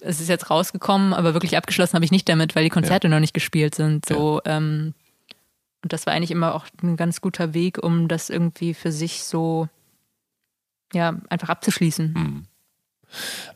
es 0.01 0.19
ist 0.19 0.29
jetzt 0.29 0.49
rausgekommen, 0.49 1.13
aber 1.13 1.33
wirklich 1.33 1.55
abgeschlossen 1.55 1.95
habe 1.95 2.05
ich 2.05 2.11
nicht 2.11 2.27
damit, 2.29 2.55
weil 2.55 2.63
die 2.63 2.69
Konzerte 2.69 3.07
ja. 3.07 3.13
noch 3.13 3.19
nicht 3.19 3.33
gespielt 3.33 3.75
sind. 3.75 4.05
So, 4.07 4.41
ja. 4.45 4.57
ähm, 4.57 4.95
und 5.83 5.93
das 5.93 6.05
war 6.05 6.13
eigentlich 6.13 6.31
immer 6.31 6.55
auch 6.55 6.65
ein 6.81 6.97
ganz 6.97 7.21
guter 7.21 7.53
Weg, 7.53 7.77
um 7.83 8.07
das 8.07 8.29
irgendwie 8.29 8.73
für 8.73 8.91
sich 8.91 9.23
so 9.23 9.67
ja, 10.93 11.19
einfach 11.29 11.49
abzuschließen. 11.49 12.13
Mhm. 12.13 12.45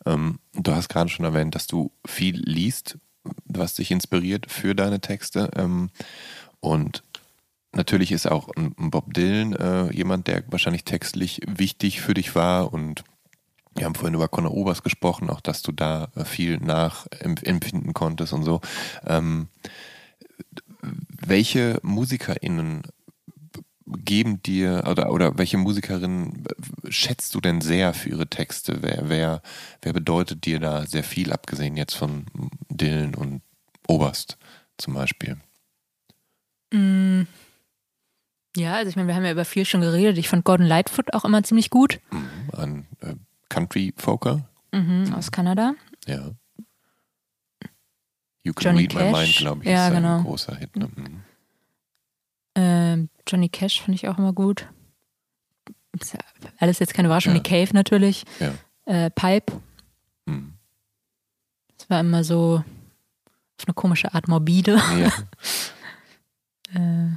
Ähm, 0.05 0.39
du 0.53 0.73
hast 0.73 0.89
gerade 0.89 1.10
schon 1.10 1.26
erwähnt, 1.26 1.55
dass 1.55 1.68
du 1.68 1.91
viel 2.05 2.38
liest, 2.38 2.97
was 3.45 3.76
dich 3.76 3.91
inspiriert 3.91 4.51
für 4.51 4.76
deine 4.76 4.99
Texte. 4.99 5.51
Ähm, 5.55 5.89
und 6.60 7.03
natürlich 7.72 8.11
ist 8.11 8.27
auch 8.27 8.49
Bob 8.77 9.14
Dylan 9.14 9.53
äh, 9.53 9.93
jemand, 9.93 10.27
der 10.27 10.43
wahrscheinlich 10.47 10.85
textlich 10.85 11.41
wichtig 11.47 12.01
für 12.01 12.14
dich 12.14 12.35
war 12.35 12.73
und 12.73 13.03
Wir 13.76 13.85
haben 13.85 13.95
vorhin 13.95 14.14
über 14.14 14.27
Conor 14.27 14.53
Obers 14.53 14.84
gesprochen, 14.84 15.31
auch 15.31 15.41
dass 15.41 15.64
du 15.64 15.72
da 15.72 16.10
äh, 16.15 16.26
viel 16.26 16.57
nachempfinden 16.57 17.93
konntest 17.93 18.34
und 18.34 18.43
so. 18.43 18.61
Ähm, 19.05 19.47
welche 20.81 21.80
MusikerInnen 21.81 22.84
geben 24.05 24.41
dir 24.43 24.84
oder, 24.88 25.11
oder 25.11 25.38
welche 25.38 25.57
Musikerinnen 25.57 26.43
schätzt 26.89 27.34
du 27.35 27.41
denn 27.41 27.61
sehr 27.61 27.93
für 27.93 28.09
ihre 28.09 28.27
Texte? 28.27 28.80
Wer, 28.81 29.09
wer, 29.09 29.41
wer 29.81 29.93
bedeutet 29.93 30.45
dir 30.45 30.59
da 30.59 30.85
sehr 30.85 31.03
viel, 31.03 31.31
abgesehen 31.31 31.77
jetzt 31.77 31.95
von 31.95 32.25
Dylan 32.69 33.15
und 33.15 33.41
Oberst 33.88 34.38
zum 34.77 34.93
Beispiel? 34.93 35.38
Mm. 36.73 37.23
Ja, 38.55 38.75
also 38.75 38.89
ich 38.89 38.95
meine, 38.95 39.07
wir 39.07 39.15
haben 39.15 39.25
ja 39.25 39.31
über 39.31 39.45
viel 39.45 39.65
schon 39.65 39.81
geredet. 39.81 40.17
Ich 40.17 40.30
fand 40.30 40.45
Gordon 40.45 40.67
Lightfoot 40.67 41.13
auch 41.13 41.25
immer 41.25 41.43
ziemlich 41.43 41.69
gut. 41.71 41.99
Mhm, 42.11 42.49
ein 42.53 42.88
äh, 43.01 43.15
Country-Folker. 43.49 44.47
Mhm, 44.71 45.13
aus 45.15 45.31
Kanada. 45.31 45.73
Ja. 46.05 46.31
You 48.43 48.53
Can 48.53 48.75
Johnny 48.75 48.81
Read 48.81 48.91
Cash. 48.91 49.11
My 49.11 49.19
Mind, 49.23 49.35
glaube 49.38 49.63
ich, 49.63 49.69
Ja, 49.69 49.88
ist 49.88 49.95
genau. 49.95 50.17
ein 50.17 50.23
großer 50.23 50.55
Hit. 50.55 50.75
Ne? 50.75 50.89
Mhm. 50.95 51.23
Ähm, 52.55 53.09
Johnny 53.27 53.49
Cash 53.49 53.81
finde 53.81 53.95
ich 53.95 54.07
auch 54.07 54.17
immer 54.17 54.33
gut. 54.33 54.67
Ja 56.11 56.19
alles 56.57 56.79
jetzt 56.79 56.93
keine 56.93 57.07
Überraschung. 57.07 57.33
Ja. 57.33 57.39
Nick 57.39 57.45
Cave 57.45 57.69
natürlich. 57.73 58.23
Ja. 58.39 58.53
Äh, 58.85 59.09
Pipe. 59.11 59.53
Mhm. 60.25 60.53
Das 61.77 61.89
war 61.89 61.99
immer 61.99 62.23
so 62.23 62.63
auf 63.57 63.67
eine 63.67 63.73
komische 63.73 64.13
Art 64.13 64.27
morbide. 64.27 64.81
Ja. 64.99 65.11
Äh, 66.75 67.11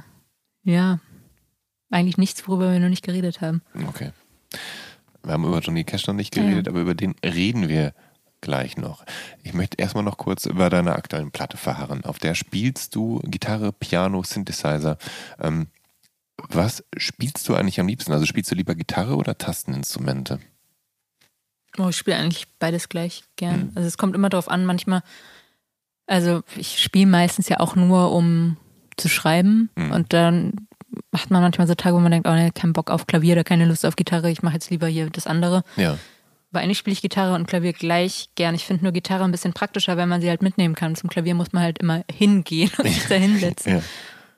ja. 0.61 0.99
Eigentlich 1.89 2.19
nichts, 2.19 2.47
worüber 2.47 2.71
wir 2.71 2.79
noch 2.79 2.89
nicht 2.89 3.03
geredet 3.03 3.41
haben. 3.41 3.63
Okay. 3.87 4.11
Wir 5.23 5.33
haben 5.33 5.45
über 5.45 5.61
Johnny 5.61 5.83
Cash 5.83 6.05
noch 6.05 6.13
nicht 6.13 6.31
geredet, 6.31 6.67
aber 6.67 6.79
über 6.81 6.93
den 6.93 7.15
reden 7.25 7.67
wir 7.67 7.95
gleich 8.39 8.77
noch. 8.77 9.03
Ich 9.41 9.55
möchte 9.55 9.77
erstmal 9.81 10.03
noch 10.03 10.17
kurz 10.17 10.45
über 10.45 10.69
deine 10.69 10.93
aktuellen 10.93 11.31
Platte 11.31 11.57
verharren. 11.57 12.05
Auf 12.05 12.19
der 12.19 12.35
spielst 12.35 12.93
du 12.93 13.19
Gitarre, 13.23 13.73
Piano, 13.73 14.21
Synthesizer. 14.21 14.99
Ähm, 15.39 15.69
was 16.49 16.83
spielst 16.97 17.47
du 17.49 17.55
eigentlich 17.55 17.79
am 17.79 17.87
liebsten? 17.87 18.11
Also 18.13 18.25
spielst 18.25 18.51
du 18.51 18.55
lieber 18.55 18.75
Gitarre 18.75 19.15
oder 19.15 19.37
Tasteninstrumente? 19.37 20.39
Oh, 21.77 21.89
ich 21.89 21.97
spiele 21.97 22.17
eigentlich 22.17 22.47
beides 22.59 22.89
gleich 22.89 23.23
gern. 23.35 23.65
Mhm. 23.67 23.71
Also 23.75 23.87
es 23.87 23.97
kommt 23.97 24.15
immer 24.15 24.29
darauf 24.29 24.49
an, 24.49 24.65
manchmal, 24.65 25.01
also 26.07 26.41
ich 26.55 26.79
spiele 26.81 27.07
meistens 27.07 27.49
ja 27.49 27.59
auch 27.59 27.75
nur, 27.75 28.11
um 28.11 28.57
zu 28.97 29.09
schreiben 29.09 29.69
Mhm. 29.75 29.91
und 29.91 30.13
dann 30.13 30.53
hat 31.13 31.29
man 31.29 31.41
manchmal 31.41 31.67
so 31.67 31.75
Tage, 31.75 31.95
wo 31.95 31.99
man 31.99 32.11
denkt, 32.11 32.27
oh 32.27 32.33
ne, 32.33 32.51
kein 32.51 32.73
Bock 32.73 32.89
auf 32.89 33.05
Klavier 33.05 33.33
oder 33.33 33.43
keine 33.43 33.65
Lust 33.65 33.85
auf 33.85 33.95
Gitarre, 33.95 34.31
ich 34.31 34.41
mache 34.41 34.55
jetzt 34.55 34.69
lieber 34.71 34.87
hier 34.87 35.09
das 35.09 35.27
andere. 35.27 35.63
Ja. 35.75 35.97
Aber 36.51 36.61
eigentlich 36.61 36.77
spiele 36.77 36.93
ich 36.93 37.01
Gitarre 37.01 37.35
und 37.35 37.45
Klavier 37.45 37.73
gleich 37.73 38.29
gern. 38.35 38.55
Ich 38.55 38.63
finde 38.65 38.83
nur 38.83 38.93
Gitarre 38.93 39.25
ein 39.25 39.31
bisschen 39.31 39.53
praktischer, 39.53 39.97
weil 39.97 40.07
man 40.07 40.21
sie 40.21 40.29
halt 40.29 40.41
mitnehmen 40.41 40.75
kann. 40.75 40.95
Zum 40.95 41.09
Klavier 41.09 41.35
muss 41.35 41.51
man 41.51 41.61
halt 41.61 41.77
immer 41.79 42.03
hingehen 42.09 42.71
und 42.77 42.87
sich 42.87 43.05
da 43.07 43.15
hinsetzen. 43.15 43.73
Ja. 43.73 43.81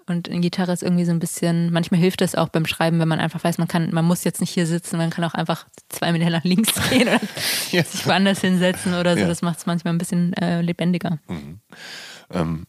Und 0.09 0.27
in 0.27 0.41
Gitarre 0.41 0.71
ist 0.73 0.81
irgendwie 0.83 1.05
so 1.05 1.11
ein 1.11 1.19
bisschen, 1.19 1.71
manchmal 1.71 1.99
hilft 1.99 2.21
es 2.21 2.35
auch 2.35 2.49
beim 2.49 2.65
Schreiben, 2.65 2.99
wenn 2.99 3.07
man 3.07 3.19
einfach 3.19 3.43
weiß, 3.43 3.57
man 3.59 3.67
kann, 3.67 3.91
man 3.93 4.05
muss 4.05 4.23
jetzt 4.23 4.41
nicht 4.41 4.49
hier 4.51 4.65
sitzen, 4.65 4.97
man 4.97 5.11
kann 5.11 5.23
auch 5.23 5.35
einfach 5.35 5.67
zwei 5.89 6.11
Meter 6.11 6.29
nach 6.29 6.43
links 6.43 6.73
gehen 6.89 7.03
oder 7.03 7.19
Ja. 7.71 7.83
sich 7.83 8.05
woanders 8.05 8.41
hinsetzen 8.41 8.95
oder 8.95 9.13
so. 9.13 9.21
Ja. 9.21 9.27
Das 9.27 9.41
macht 9.41 9.59
es 9.59 9.65
manchmal 9.65 9.93
ein 9.93 9.97
bisschen 9.99 10.33
äh, 10.33 10.61
lebendiger. 10.61 11.19
Ähm, 12.31 12.65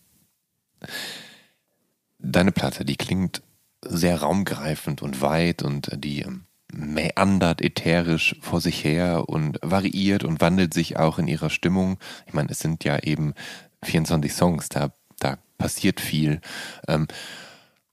deine 2.18 2.52
Platte, 2.52 2.84
die 2.84 2.96
klingt 2.96 3.42
sehr 3.82 4.20
raumgreifend 4.20 5.00
und 5.00 5.22
weit 5.22 5.62
und 5.62 5.90
die 6.04 6.20
ähm, 6.20 6.44
meandert 6.72 7.62
ätherisch 7.62 8.36
vor 8.40 8.60
sich 8.60 8.84
her 8.84 9.28
und 9.28 9.58
variiert 9.62 10.24
und 10.24 10.40
wandelt 10.40 10.74
sich 10.74 10.98
auch 10.98 11.18
in 11.18 11.26
ihrer 11.26 11.50
Stimmung. 11.50 11.98
Ich 12.26 12.34
meine, 12.34 12.50
es 12.50 12.58
sind 12.58 12.84
ja 12.84 12.98
eben 12.98 13.34
24 13.82 14.32
Songs, 14.32 14.68
da, 14.68 14.92
da 15.18 15.38
passiert 15.60 16.00
viel. 16.00 16.40
Ähm, 16.88 17.06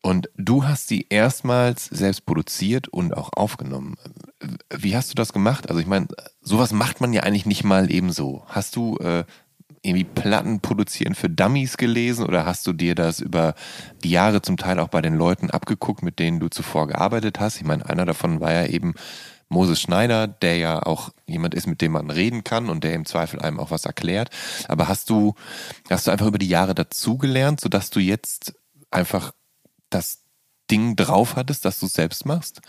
und 0.02 0.30
du 0.38 0.64
hast 0.64 0.88
sie 0.88 1.06
erstmals 1.10 1.86
selbst 1.86 2.26
produziert 2.26 2.88
und 2.88 3.16
auch 3.16 3.30
aufgenommen. 3.36 3.96
Wie 4.74 4.96
hast 4.96 5.12
du 5.12 5.16
das 5.16 5.34
gemacht? 5.34 5.70
Also 5.70 5.82
ich 5.82 5.86
meine, 5.88 6.08
sowas 6.42 6.72
macht 6.72 7.02
man 7.02 7.12
ja 7.12 7.24
eigentlich 7.24 7.46
nicht 7.46 7.66
mal 7.66 7.92
ebenso. 7.92 8.44
Hast 8.48 8.78
du 8.78 8.96
äh, 9.00 9.26
irgendwie 9.82 10.06
Platten 10.06 10.62
produzieren 10.62 11.14
für 11.14 11.30
Dummies 11.30 11.76
gelesen 11.76 12.26
oder 12.26 12.46
hast 12.46 12.66
du 12.68 12.74
dir 12.74 12.96
das 12.96 13.20
über 13.20 13.54
die 14.04 14.12
Jahre 14.12 14.42
zum 14.42 14.56
Teil 14.56 14.80
auch 14.80 14.88
bei 14.88 15.02
den 15.02 15.16
Leuten 15.16 15.52
abgeguckt, 15.52 16.04
mit 16.04 16.20
denen 16.20 16.40
du 16.40 16.48
zuvor 16.48 16.88
gearbeitet 16.88 17.42
hast? 17.42 17.58
Ich 17.58 17.66
meine, 17.66 17.88
einer 17.90 18.06
davon 18.06 18.40
war 18.40 18.54
ja 18.54 18.66
eben 18.66 18.94
Moses 19.50 19.80
Schneider, 19.80 20.28
der 20.28 20.58
ja 20.58 20.84
auch 20.84 21.10
jemand 21.26 21.54
ist, 21.54 21.68
mit 21.68 21.82
dem 21.82 21.94
man 21.94 22.10
reden 22.10 22.44
kann 22.44 22.70
und 22.70 22.84
der 22.84 22.94
im 22.94 23.06
Zweifel 23.06 23.40
einem 23.40 23.60
auch 23.60 23.72
was 23.72 23.86
erklärt. 23.86 24.30
Aber 24.68 24.88
hast 24.88 25.10
du, 25.10 25.36
hast 25.90 26.08
du 26.08 26.12
einfach 26.12 26.28
über 26.28 26.38
die 26.38 26.50
Jahre 26.50 26.76
dazugelernt, 26.76 27.62
sodass 27.62 27.90
du 27.90 28.00
jetzt 28.00 28.54
einfach 28.92 29.34
das 29.90 30.20
Ding 30.70 30.96
drauf 30.96 31.36
hattest, 31.36 31.66
dass 31.66 31.80
du 31.80 31.86
es 31.86 31.94
selbst 31.94 32.26
machst? 32.26 32.62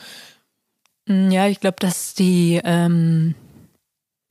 Mm, 1.06 1.30
Ja, 1.30 1.48
ich 1.48 1.60
glaube, 1.60 1.76
dass 1.80 2.14
die 2.14 2.60
ähm, 2.64 3.34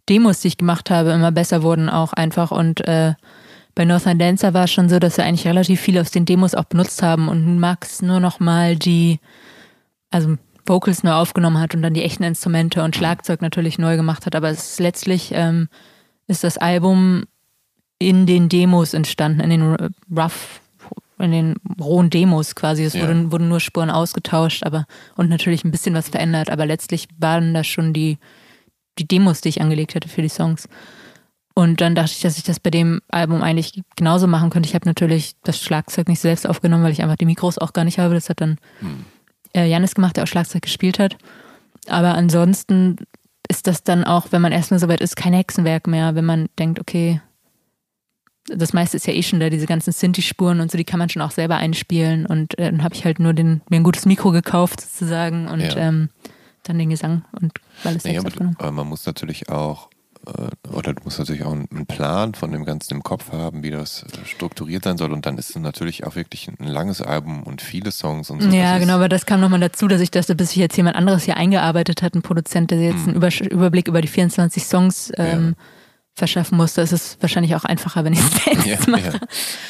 Demos, 0.10 0.40
die 0.40 0.48
ich 0.48 0.57
gemacht 0.57 0.90
habe, 0.90 1.11
immer 1.11 1.32
besser 1.32 1.64
wurden 1.64 1.90
auch 1.90 2.14
einfach. 2.14 2.52
Und 2.52 2.88
äh, 2.88 3.14
bei 3.76 3.86
Northern 3.86 4.19
Dancer 4.19 4.53
war 4.53 4.64
es 4.64 4.72
schon 4.72 4.90
so, 4.90 4.99
dass 4.99 5.18
wir 5.18 5.26
eigentlich 5.26 5.48
relativ 5.48 5.82
viel 5.82 5.99
aus 5.99 6.11
den 6.11 6.26
Demos 6.26 6.56
auch 6.56 6.65
benutzt 6.65 7.03
haben 7.03 7.28
und 7.28 7.60
Max 7.60 8.02
nur 8.02 8.19
noch 8.19 8.40
mal 8.40 8.76
die, 8.76 9.19
also 10.10 10.38
Vocals 10.68 11.03
neu 11.03 11.14
aufgenommen 11.14 11.60
hat 11.60 11.73
und 11.76 11.81
dann 11.81 11.94
die 11.94 12.03
echten 12.03 12.23
Instrumente 12.23 12.84
und 12.84 12.95
Schlagzeug 12.95 13.41
natürlich 13.41 13.77
neu 13.77 13.95
gemacht 13.95 14.26
hat. 14.26 14.35
Aber 14.35 14.49
es 14.49 14.72
ist 14.72 14.80
letztlich 14.80 15.31
ähm, 15.34 15.69
ist 16.27 16.44
das 16.44 16.57
Album 16.57 17.23
in 17.99 18.26
den 18.26 18.49
Demos 18.49 18.94
entstanden, 18.94 19.39
in 19.39 19.49
den 19.49 19.91
rough, 20.15 20.61
in 21.19 21.31
den 21.31 21.56
rohen 21.80 22.10
Demos 22.10 22.53
quasi. 22.56 22.84
Es 22.84 22.94
Ja. 22.94 23.02
wurden, 23.02 23.31
wurden 23.31 23.48
nur 23.49 23.60
Spuren 23.60 23.89
ausgetauscht, 23.89 24.64
aber 24.64 24.85
und 25.15 25.30
natürlich 25.30 25.64
ein 25.64 25.72
bisschen 25.72 25.95
was 25.95 26.10
verändert. 26.10 26.49
Aber 26.52 26.65
letztlich 26.65 27.07
waren 27.18 27.53
das 27.53 27.65
schon 27.65 27.94
die, 27.94 28.18
die 28.99 29.07
Demos, 29.07 29.41
die 29.41 29.49
ich 29.49 29.61
angelegt 29.61 29.95
hatte 29.95 30.10
für 30.10 30.22
die 30.22 30.30
Songs. 30.30 30.68
Und 31.56 31.81
dann 31.81 31.95
dachte 31.95 32.11
ich, 32.11 32.22
dass 32.22 32.38
ich 32.38 32.44
das 32.44 32.60
bei 32.60 32.69
dem 32.69 33.02
Album 33.10 33.41
eigentlich 33.41 33.81
genauso 33.95 34.27
machen 34.27 34.52
könnte. 34.52 34.69
Ich 34.69 34.76
habe 34.76 34.88
natürlich 34.88 35.34
das 35.44 35.60
Schlagzeug 35.60 36.07
nicht 36.07 36.19
selbst 36.19 36.48
aufgenommen, 36.48 36.84
weil 36.84 36.91
ich 36.91 37.02
einfach 37.02 37.15
die 37.15 37.26
Mikros 37.26 37.57
auch 37.57 37.73
gar 37.73 37.84
nicht 37.84 37.98
habe. 37.98 38.14
Das 38.14 38.30
hat 38.30 38.41
dann 38.41 38.57
äh, 39.57 39.65
Janis 39.65 39.95
gemacht, 39.95 40.15
der 40.15 40.23
auch 40.23 40.27
Schlagzeug 40.27 40.61
gespielt 40.61 40.99
hat. 40.99 41.17
Aber 41.88 42.15
ansonsten 42.15 42.97
ist 43.49 43.67
das 43.67 43.84
dann 43.84 44.03
auch, 44.03 44.27
wenn 44.31 44.41
man 44.41 44.51
erstmal 44.51 44.79
soweit 44.79 45.01
ist, 45.01 45.15
kein 45.15 45.34
Hexenwerk 45.34 45.88
mehr, 45.88 46.15
wenn 46.15 46.25
man 46.25 46.47
denkt, 46.59 46.79
okay, 46.79 47.21
das 48.49 48.73
meiste 48.73 48.97
ist 48.97 49.07
ja 49.07 49.13
eh 49.13 49.23
schon 49.23 49.39
da, 49.39 49.49
diese 49.49 49.65
ganzen 49.65 49.91
Sinti-Spuren 49.91 50.59
und 50.61 50.71
so, 50.71 50.77
die 50.77 50.85
kann 50.85 50.99
man 50.99 51.09
schon 51.09 51.21
auch 51.21 51.31
selber 51.31 51.57
einspielen. 51.57 52.25
Und 52.25 52.57
äh, 52.57 52.71
dann 52.71 52.84
habe 52.84 52.95
ich 52.95 53.03
halt 53.05 53.19
nur 53.19 53.34
den, 53.34 53.61
mir 53.69 53.77
ein 53.77 53.84
gutes 53.84 54.05
Mikro 54.05 54.31
gekauft 54.31 54.81
sozusagen 54.81 55.47
und 55.47 55.61
Ja. 55.61 55.75
ähm, 55.77 56.09
dann 56.63 56.77
den 56.79 56.89
Gesang 56.89 57.23
und 57.39 57.53
alles 57.84 58.03
selbst 58.03 58.25
aber, 58.41 58.53
aber 58.57 58.71
man 58.71 58.88
muss 58.88 59.05
natürlich 59.05 59.49
auch, 59.49 59.89
oder 60.74 60.94
du 60.94 61.04
musst 61.04 61.20
natürlich 61.20 61.44
auch 61.44 61.54
einen 61.54 61.86
Plan 61.86 62.34
von 62.34 62.52
dem 62.52 62.66
Ganzen 62.66 62.95
im 62.95 63.04
Kopf 63.04 63.32
haben, 63.32 63.64
wie 63.64 63.72
das 63.72 64.04
äh, 64.04 64.26
strukturiert 64.26 64.84
sein 64.84 64.98
soll. 64.98 65.12
Und 65.14 65.26
dann 65.26 65.38
ist 65.38 65.49
es 65.52 65.56
natürlich 65.56 66.06
auch 66.06 66.16
wirklich 66.16 66.48
ein 66.49 66.68
langes 66.68 67.02
Album 67.02 67.44
und 67.44 67.62
viele 67.62 67.91
Songs 67.91 68.30
und 68.30 68.41
so. 68.41 68.49
Ja, 68.49 68.78
genau, 68.78 68.95
aber 68.95 69.10
das 69.10 69.26
kam 69.26 69.40
nochmal 69.40 69.60
dazu, 69.60 69.88
dass 69.88 70.02
ich 70.02 70.12
dachte, 70.12 70.36
bis 70.36 70.49
sich 70.49 70.58
jetzt 70.58 70.76
jemand 70.76 70.95
anderes 70.98 71.24
hier 71.24 71.38
eingearbeitet 71.38 72.02
hat, 72.02 72.16
ein 72.16 72.22
Produzent, 72.22 72.72
der 72.72 72.80
jetzt 72.82 73.08
einen 73.08 73.16
Übersch 73.16 73.41
Überblick 73.41 73.88
über 73.88 74.02
die 74.02 74.08
24 74.08 74.66
Songs 74.66 75.12
ähm, 75.18 75.56
verschaffen 76.14 76.58
musste, 76.58 76.82
ist 76.82 76.91
es 76.91 77.18
wahrscheinlich 77.22 77.56
auch 77.56 77.64
einfacher, 77.64 78.04
wenn 78.04 78.14
ich 78.14 78.20
es 78.20 78.44
selbst 78.44 78.66
Ja, 78.88 78.91
mache. 78.91 79.02
ja. 79.04 79.20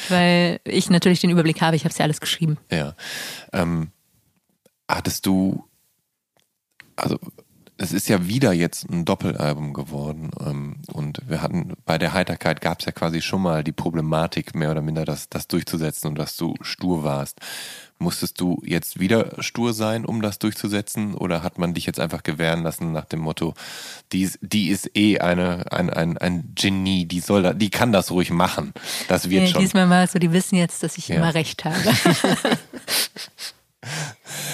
Weil 0.09 0.59
ich 0.63 0.89
natürlich 0.89 1.19
den 1.19 1.29
Überblick 1.29 1.61
habe, 1.61 1.75
ich 1.75 1.83
habe 1.83 1.91
es 1.91 1.97
ja 1.97 2.05
alles 2.05 2.21
geschrieben. 2.21 2.57
Ja. 2.71 2.95
Ähm, 3.53 3.91
hattest 4.89 5.25
du, 5.25 5.65
also 6.95 7.19
es 7.77 7.91
ist 7.93 8.09
ja 8.09 8.27
wieder 8.27 8.53
jetzt 8.53 8.89
ein 8.89 9.05
Doppelalbum 9.05 9.73
geworden 9.73 10.31
ähm, 10.45 10.77
und 10.91 11.19
wir 11.27 11.41
hatten 11.41 11.73
bei 11.85 11.97
der 11.97 12.13
Heiterkeit 12.13 12.61
gab 12.61 12.79
es 12.79 12.85
ja 12.85 12.91
quasi 12.91 13.21
schon 13.21 13.41
mal 13.41 13.63
die 13.63 13.71
Problematik 13.71 14.55
mehr 14.55 14.71
oder 14.71 14.81
minder 14.81 15.05
das, 15.05 15.29
das 15.29 15.47
durchzusetzen 15.47 16.07
und 16.07 16.15
dass 16.17 16.35
du 16.37 16.55
stur 16.61 17.03
warst. 17.03 17.39
Musstest 17.99 18.39
du 18.39 18.61
jetzt 18.63 18.99
wieder 18.99 19.31
stur 19.41 19.73
sein, 19.73 20.05
um 20.05 20.21
das 20.21 20.37
durchzusetzen 20.37 21.15
oder 21.15 21.41
hat 21.41 21.57
man 21.57 21.73
dich 21.73 21.87
jetzt 21.87 21.99
einfach 21.99 22.21
gewähren 22.21 22.61
lassen 22.61 22.91
nach 22.91 23.05
dem 23.05 23.19
Motto, 23.21 23.55
die 24.11 24.21
ist, 24.21 24.37
die 24.41 24.69
ist 24.69 24.95
eh 24.95 25.19
eine, 25.19 25.71
ein, 25.71 25.89
ein, 25.89 26.17
ein 26.19 26.51
Genie, 26.53 27.05
die 27.05 27.19
soll 27.21 27.41
da, 27.41 27.53
die 27.53 27.71
kann 27.71 27.91
das 27.91 28.11
ruhig 28.11 28.29
machen. 28.29 28.73
Das 29.07 29.29
wird 29.31 29.43
Nee, 29.43 29.49
schon. 29.49 29.61
diesmal 29.61 29.89
war 29.89 30.03
es 30.03 30.11
so, 30.11 30.19
die 30.19 30.31
wissen 30.31 30.55
jetzt, 30.57 30.83
dass 30.83 30.97
ich 30.99 31.07
Ja. 31.07 31.15
immer 31.15 31.33
recht 31.33 31.65
habe. 31.65 31.75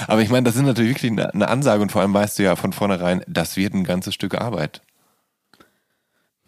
Aber 0.07 0.21
ich 0.21 0.29
meine, 0.29 0.43
das 0.43 0.55
ist 0.55 0.61
natürlich 0.61 0.91
wirklich 0.95 1.11
eine, 1.11 1.33
eine 1.33 1.47
Ansage 1.47 1.81
und 1.81 1.91
vor 1.91 2.01
allem 2.01 2.13
weißt 2.13 2.39
du 2.39 2.43
ja 2.43 2.55
von 2.55 2.73
vornherein, 2.73 3.23
das 3.27 3.57
wird 3.57 3.73
ein 3.73 3.83
ganzes 3.83 4.13
Stück 4.13 4.35
Arbeit. 4.35 4.81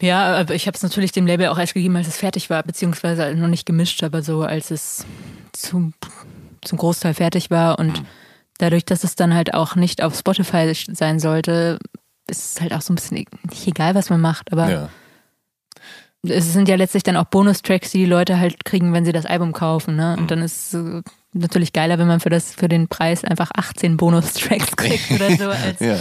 Ja, 0.01 0.35
aber 0.37 0.53
ich 0.55 0.67
habe 0.67 0.75
es 0.75 0.83
natürlich 0.83 1.13
dem 1.13 1.25
Label 1.25 1.47
auch 1.47 1.57
erst 1.57 1.73
gegeben, 1.73 1.95
als 1.95 2.07
es 2.07 2.17
fertig 2.17 2.49
war, 2.49 2.61
beziehungsweise 2.63 3.33
noch 3.35 3.47
nicht 3.47 3.65
gemischt, 3.65 4.03
aber 4.03 4.21
so 4.21 4.43
als 4.43 4.69
es 4.71 5.05
zum, 5.53 5.93
zum 6.61 6.77
Großteil 6.77 7.13
fertig 7.13 7.49
war 7.49 7.79
und 7.79 8.03
dadurch, 8.57 8.83
dass 8.83 9.03
es 9.05 9.15
dann 9.15 9.33
halt 9.33 9.53
auch 9.53 9.75
nicht 9.75 10.03
auf 10.03 10.15
Spotify 10.17 10.73
sein 10.91 11.19
sollte, 11.19 11.79
es 12.27 12.39
ist 12.55 12.61
halt 12.61 12.73
auch 12.73 12.81
so 12.81 12.91
ein 12.91 12.95
bisschen 12.95 13.25
nicht 13.49 13.67
egal, 13.67 13.95
was 13.95 14.09
man 14.09 14.19
macht, 14.19 14.51
aber 14.51 14.69
Ja. 14.69 14.89
es 16.27 16.51
sind 16.51 16.67
ja 16.67 16.75
letztlich 16.75 17.03
dann 17.03 17.15
auch 17.17 17.25
Bonustracks, 17.25 17.91
die 17.91 17.99
die 17.99 18.05
Leute 18.05 18.37
halt 18.39 18.65
kriegen, 18.65 18.91
wenn 18.93 19.05
sie 19.05 19.11
das 19.13 19.25
Album 19.25 19.53
kaufen. 19.53 19.95
Ne? 19.95 20.13
Und 20.17 20.23
Mhm. 20.23 20.27
dann 20.27 20.41
ist 20.41 20.73
es 20.73 21.03
natürlich 21.41 21.73
geiler, 21.73 21.97
wenn 21.99 22.07
man 22.07 22.19
für 22.19 22.29
das 22.29 22.53
für 22.53 22.67
den 22.67 22.87
Preis 22.87 23.23
einfach 23.23 23.51
18 23.53 23.97
Bonustracks 23.97 24.71
kriegt 24.75 25.11
oder 25.11 25.35
so 25.35 25.49
als 25.49 25.79
Ja. 25.79 25.97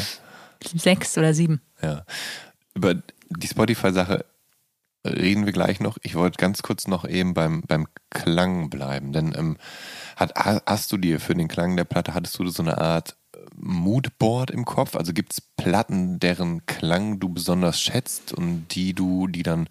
sechs 0.74 1.16
oder 1.18 1.34
sieben. 1.34 1.60
Ja. 1.82 2.04
Über 2.74 2.94
die 3.30 3.46
Spotify-Sache 3.48 4.24
reden 5.06 5.44
wir 5.44 5.52
gleich 5.52 5.80
noch. 5.80 5.98
Ich 6.02 6.14
wollte 6.14 6.38
ganz 6.38 6.62
kurz 6.62 6.86
noch 6.88 7.06
eben 7.06 7.34
beim, 7.34 7.62
beim 7.62 7.86
Klang 8.10 8.70
bleiben. 8.70 9.12
Denn 9.12 9.34
ähm, 9.36 9.56
hat, 10.16 10.34
ha- 10.36 10.62
hast 10.66 10.90
du 10.92 10.96
dir 10.96 11.20
für 11.20 11.34
den 11.34 11.48
Klang 11.48 11.76
der 11.76 11.84
Platte, 11.84 12.14
hattest 12.14 12.38
du 12.38 12.48
so 12.48 12.62
eine 12.62 12.78
Art 12.78 13.16
Moodboard 13.56 14.50
im 14.50 14.64
Kopf? 14.64 14.96
Also 14.96 15.12
gibt 15.12 15.32
es 15.32 15.40
Platten, 15.40 16.18
deren 16.18 16.66
Klang 16.66 17.20
du 17.20 17.28
besonders 17.28 17.80
schätzt 17.80 18.32
und 18.32 18.66
die 18.74 18.94
du, 18.94 19.26
die 19.26 19.42
dann 19.42 19.68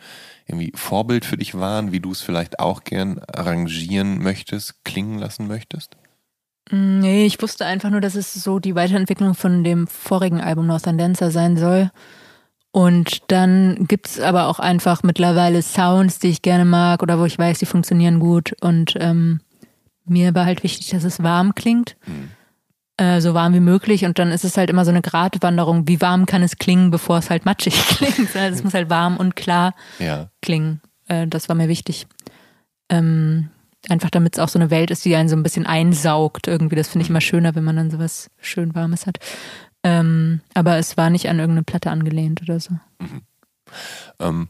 irgendwie 0.48 0.72
Vorbild 0.76 1.26
für 1.26 1.38
dich 1.38 1.56
waren, 1.56 1.92
wie 1.92 2.00
du 2.00 2.12
es 2.12 2.22
vielleicht 2.22 2.60
auch 2.60 2.84
gern 2.84 3.20
arrangieren 3.20 4.20
möchtest, 4.20 4.84
klingen 4.84 5.20
lassen 5.20 5.48
möchtest? 5.48 5.98
Mm, 6.72 7.00
Nee, 7.00 7.26
ich 7.26 7.42
wusste 7.42 7.66
einfach 7.66 7.90
nur, 7.90 8.02
dass 8.02 8.16
es 8.16 8.34
so 8.34 8.60
die 8.60 8.76
Weiterentwicklung 8.76 9.36
von 9.36 9.64
dem 9.64 9.88
vorigen 9.88 10.42
Album 10.42 10.68
Northern 10.68 10.98
Dancer 10.98 11.32
sein 11.32 11.58
soll. 11.58 11.92
Und 12.72 13.32
dann 13.32 13.86
gibt's 13.88 14.20
aber 14.20 14.48
auch 14.48 14.60
einfach 14.60 15.04
mittlerweile 15.04 15.62
Sounds, 15.62 16.18
die 16.18 16.30
ich 16.30 16.42
gerne 16.42 16.66
mag 16.66 17.04
oder 17.04 17.20
wo 17.20 17.26
ich 17.26 17.38
weiß, 17.38 17.60
die 17.60 17.68
funktionieren 17.68 18.20
gut. 18.20 18.56
Und 18.62 18.96
ähm, 19.00 19.42
mir 20.06 20.34
war 20.34 20.46
halt 20.46 20.64
wichtig, 20.64 20.90
dass 20.90 21.04
es 21.04 21.22
warm 21.22 21.54
klingt. 21.54 21.96
Äh, 22.98 23.22
so 23.22 23.34
warm 23.34 23.53
wie 23.53 23.60
möglich. 23.60 24.06
Und 24.06 24.20
dann 24.20 24.32
ist 24.32 24.44
es 24.45 24.56
halt 24.57 24.70
immer 24.70 24.86
so 24.86 24.91
eine 24.91 25.02
Gratwanderung, 25.02 25.88
wie 25.88 25.99
warm 25.99 26.26
kann 26.28 26.44
es 26.44 26.57
klingen, 26.57 26.91
bevor 26.91 27.18
es 27.18 27.30
halt 27.30 27.44
matschig 27.45 27.74
klingt. 27.88 28.36
Also 28.36 28.56
Es 28.57 28.64
muss 28.64 28.74
halt 28.74 28.90
warm 28.90 29.18
und 29.18 29.36
klar 29.36 29.74
Ja. 29.99 30.30
klingen. 30.41 30.82
Äh, 31.07 31.28
das 31.28 31.49
war 31.49 31.56
mir 31.56 31.68
wichtig. 31.70 32.06
Ähm, 32.90 33.49
einfach 33.90 34.10
damit 34.11 34.36
es 34.36 34.40
auch 34.40 34.49
so 34.49 34.60
eine 34.60 34.70
Welt 34.70 34.91
ist, 34.91 35.03
die 35.06 35.15
einen 35.15 35.28
so 35.30 35.36
ein 35.36 35.44
bisschen 35.44 35.65
einsaugt 35.65 36.48
irgendwie. 36.48 36.76
Das 36.76 36.88
finde 36.90 37.03
ich 37.03 37.10
immer 37.10 37.22
schöner, 37.22 37.56
wenn 37.56 37.64
man 37.64 37.76
dann 37.76 37.90
sowas 37.91 38.30
schön 38.40 38.76
Warmes 38.76 39.07
hat. 39.07 39.18
Ähm, 39.84 40.41
aber 40.53 40.78
es 40.78 40.95
war 40.95 41.10
nicht 41.10 41.28
an 41.30 41.40
irgendeine 41.40 41.64
Platte 41.64 41.90
angelehnt 41.91 42.41
oder 42.44 42.60
so. 42.60 42.78
Ähm, 44.20 44.49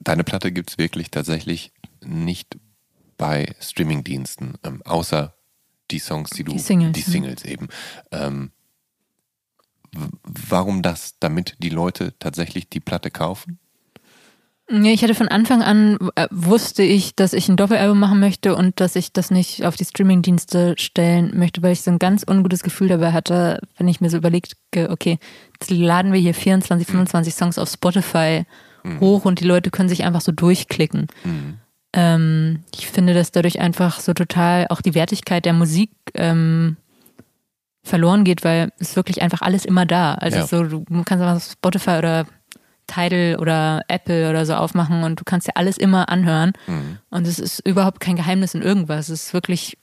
deine 0.00 0.24
Platte 0.24 0.52
gibt 0.52 0.70
es 0.70 0.78
wirklich 0.78 1.10
tatsächlich 1.10 1.72
nicht 2.04 2.58
bei 3.16 3.54
Streamingdiensten, 3.60 4.54
ähm, 4.64 4.82
außer 4.84 5.34
die 5.90 5.98
Songs, 5.98 6.30
die 6.30 6.44
du, 6.44 6.52
Die 6.52 6.58
Singles, 6.58 6.92
die? 6.92 7.00
Singles 7.02 7.44
eben. 7.44 7.68
Ähm, 8.10 8.50
warum 10.22 10.82
das? 10.82 11.14
Damit 11.20 11.56
die 11.58 11.68
Leute 11.68 12.14
tatsächlich 12.18 12.68
die 12.68 12.80
Platte 12.80 13.10
kaufen? 13.10 13.58
Ja, 14.70 14.90
ich 14.90 15.02
hatte 15.02 15.14
von 15.14 15.28
Anfang 15.28 15.62
an, 15.62 15.98
äh, 16.14 16.26
wusste 16.30 16.82
ich, 16.82 17.14
dass 17.14 17.34
ich 17.34 17.50
ein 17.50 17.56
Doppelalbum 17.56 17.98
machen 17.98 18.18
möchte 18.18 18.56
und 18.56 18.80
dass 18.80 18.96
ich 18.96 19.12
das 19.12 19.30
nicht 19.30 19.62
auf 19.66 19.76
die 19.76 19.84
Streamingdienste 19.84 20.74
stellen 20.78 21.38
möchte, 21.38 21.62
weil 21.62 21.72
ich 21.72 21.82
so 21.82 21.90
ein 21.90 21.98
ganz 21.98 22.24
ungutes 22.26 22.62
Gefühl 22.62 22.88
dabei 22.88 23.12
hatte, 23.12 23.60
wenn 23.76 23.88
ich 23.88 24.00
mir 24.00 24.08
so 24.08 24.16
überlegt, 24.16 24.56
okay, 24.74 25.18
jetzt 25.60 25.70
laden 25.70 26.14
wir 26.14 26.20
hier 26.20 26.32
24, 26.32 26.86
25 26.86 27.34
Songs 27.34 27.58
auf 27.58 27.68
Spotify 27.68 28.44
hoch 29.00 29.24
und 29.24 29.40
die 29.40 29.46
Leute 29.46 29.70
können 29.70 29.88
sich 29.88 30.04
einfach 30.04 30.20
so 30.20 30.32
durchklicken. 30.32 31.06
Mhm. 31.24 31.58
Ähm, 31.96 32.64
ich 32.74 32.88
finde, 32.88 33.14
dass 33.14 33.30
dadurch 33.30 33.60
einfach 33.60 34.00
so 34.00 34.12
total 34.14 34.66
auch 34.68 34.80
die 34.80 34.96
Wertigkeit 34.96 35.44
der 35.44 35.52
Musik 35.52 35.90
ähm, 36.14 36.76
verloren 37.84 38.24
geht, 38.24 38.42
weil 38.42 38.72
es 38.80 38.96
wirklich 38.96 39.22
einfach 39.22 39.42
alles 39.42 39.64
immer 39.64 39.86
da. 39.86 40.14
Also 40.14 40.38
Ja. 40.38 40.46
so, 40.46 40.64
du 40.64 40.84
kannst 41.04 41.22
einfach 41.24 41.40
Spotify 41.40 41.98
oder 41.98 42.26
Tidal 42.88 43.36
oder 43.38 43.82
Apple 43.86 44.28
oder 44.28 44.44
so 44.44 44.54
aufmachen 44.54 45.04
und 45.04 45.20
du 45.20 45.24
kannst 45.24 45.46
ja 45.46 45.52
alles 45.54 45.78
immer 45.78 46.08
anhören. 46.08 46.52
Mhm. 46.66 46.98
Und 47.10 47.26
es 47.28 47.38
ist 47.38 47.60
überhaupt 47.66 48.00
kein 48.00 48.16
Geheimnis 48.16 48.54
in 48.54 48.62
irgendwas. 48.62 49.08
Es 49.08 49.26
ist 49.26 49.32
wirklich, 49.34 49.78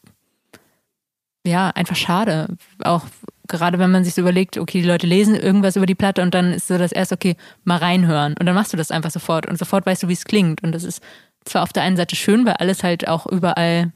ja, 1.46 1.70
einfach 1.70 1.96
schade. 1.96 2.48
Auch 2.84 3.06
gerade 3.48 3.80
wenn 3.80 3.92
man 3.92 4.04
sich 4.04 4.16
so 4.16 4.22
überlegt, 4.22 4.58
okay, 4.58 4.82
die 4.82 4.88
Leute 4.88 5.08
lesen 5.08 5.36
irgendwas 5.36 5.78
über 5.78 5.86
die 5.86 5.96
Platte 5.96 6.22
und 6.22 6.34
dann 6.34 6.54
ist 6.54 6.68
so 6.68 6.78
das 6.78 6.92
erste, 6.92 7.16
okay, 7.16 7.36
mal 7.64 7.78
reinhören. 7.78 8.36
Und 8.40 8.46
dann 8.46 8.56
machst 8.56 8.74
du 8.74 8.78
das 8.78 8.92
einfach 8.92 9.12
sofort 9.12 9.46
und 9.48 9.58
sofort 9.58 9.86
weißt 9.86 10.04
du, 10.04 10.08
wie 10.08 10.14
es 10.14 10.26
klingt. 10.26 10.62
Und 10.64 10.72
das 10.74 10.84
ist 10.84 11.02
zwar 11.46 11.64
auf 11.64 11.74
der 11.74 11.84
einen 11.84 11.98
Seite 11.98 12.16
schön, 12.16 12.46
weil 12.46 12.54
alles 12.54 12.84
halt 12.84 13.08
auch 13.08 13.26
überall 13.26 13.92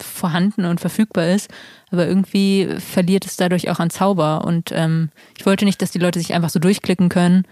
vorhanden 0.00 0.64
und 0.64 0.80
verfügbar 0.80 1.28
ist, 1.28 1.50
aber 1.90 2.06
irgendwie 2.06 2.68
verliert 2.78 3.26
es 3.26 3.36
dadurch 3.36 3.68
auch 3.68 3.80
an 3.80 3.90
Zauber. 3.90 4.44
Und 4.44 4.70
ähm, 4.72 5.10
ich 5.36 5.44
wollte 5.46 5.64
nicht, 5.64 5.82
dass 5.82 5.90
die 5.90 5.98
Leute 5.98 6.18
sich 6.20 6.34
einfach 6.34 6.50
so 6.50 6.60
durchklicken 6.60 7.08
können. 7.08 7.44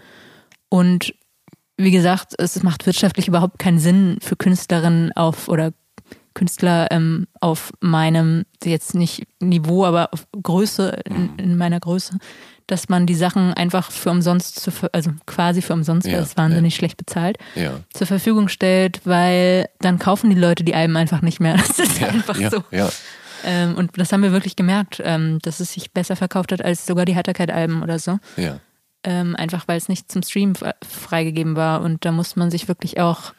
Und 0.69 1.13
wie 1.77 1.91
gesagt, 1.91 2.33
es 2.37 2.61
macht 2.63 2.85
wirtschaftlich 2.85 3.27
überhaupt 3.27 3.59
keinen 3.59 3.79
Sinn 3.79 4.17
für 4.21 4.35
Künstlerinnen 4.35 5.11
auf 5.13 5.47
oder 5.47 5.73
Künstler 6.33 6.91
ähm, 6.91 7.27
auf 7.41 7.71
meinem, 7.81 8.45
jetzt 8.63 8.93
nicht 8.93 9.23
Niveau, 9.39 9.85
aber 9.85 10.13
auf 10.13 10.27
Größe, 10.31 11.01
in, 11.05 11.35
in 11.37 11.57
meiner 11.57 11.79
Größe, 11.79 12.17
dass 12.67 12.89
man 12.89 13.05
die 13.05 13.15
Sachen 13.15 13.53
einfach 13.53 13.91
für 13.91 14.11
umsonst, 14.11 14.59
zu, 14.59 14.71
also 14.91 15.11
quasi 15.25 15.61
für 15.61 15.73
umsonst, 15.73 16.05
Ja, 16.07 16.13
weil 16.17 16.23
es 16.23 16.37
wahnsinnig 16.37 16.75
schlecht 16.75 16.97
bezahlt, 16.97 17.37
Ja. 17.55 17.79
zur 17.93 18.07
Verfügung 18.07 18.49
stellt, 18.49 19.01
weil 19.05 19.69
dann 19.79 19.99
kaufen 19.99 20.29
die 20.29 20.35
Leute 20.39 20.63
die 20.63 20.75
Alben 20.75 20.95
einfach 20.97 21.21
nicht 21.21 21.39
mehr. 21.39 21.55
Das 21.67 21.79
ist 21.79 21.99
Ja, 21.99 22.07
einfach 22.09 22.37
ja, 22.37 22.49
so. 22.49 22.63
ja. 22.71 22.89
Ähm, 23.45 23.75
und 23.75 23.91
das 23.97 24.11
haben 24.11 24.23
wir 24.23 24.31
wirklich 24.31 24.55
gemerkt, 24.55 25.01
ähm, 25.03 25.39
dass 25.43 25.59
es 25.59 25.73
sich 25.73 25.91
besser 25.91 26.15
verkauft 26.15 26.51
hat 26.51 26.63
als 26.65 26.85
sogar 26.85 27.05
die 27.05 27.15
Heiterkeit-Alben 27.15 27.81
oder 27.83 27.99
so. 27.99 28.19
ja. 28.35 28.59
Ähm, 29.03 29.35
einfach 29.37 29.67
weil 29.67 29.77
es 29.77 29.87
nicht 29.87 30.11
zum 30.11 30.21
Stream 30.23 30.53
freigegeben 30.83 31.55
war. 31.55 31.81
Und 31.81 32.03
da 32.03 32.11
muss 32.11 32.35
man 32.35 32.51
sich 32.51 32.67
wirklich 32.67 32.99
auch. 32.99 33.31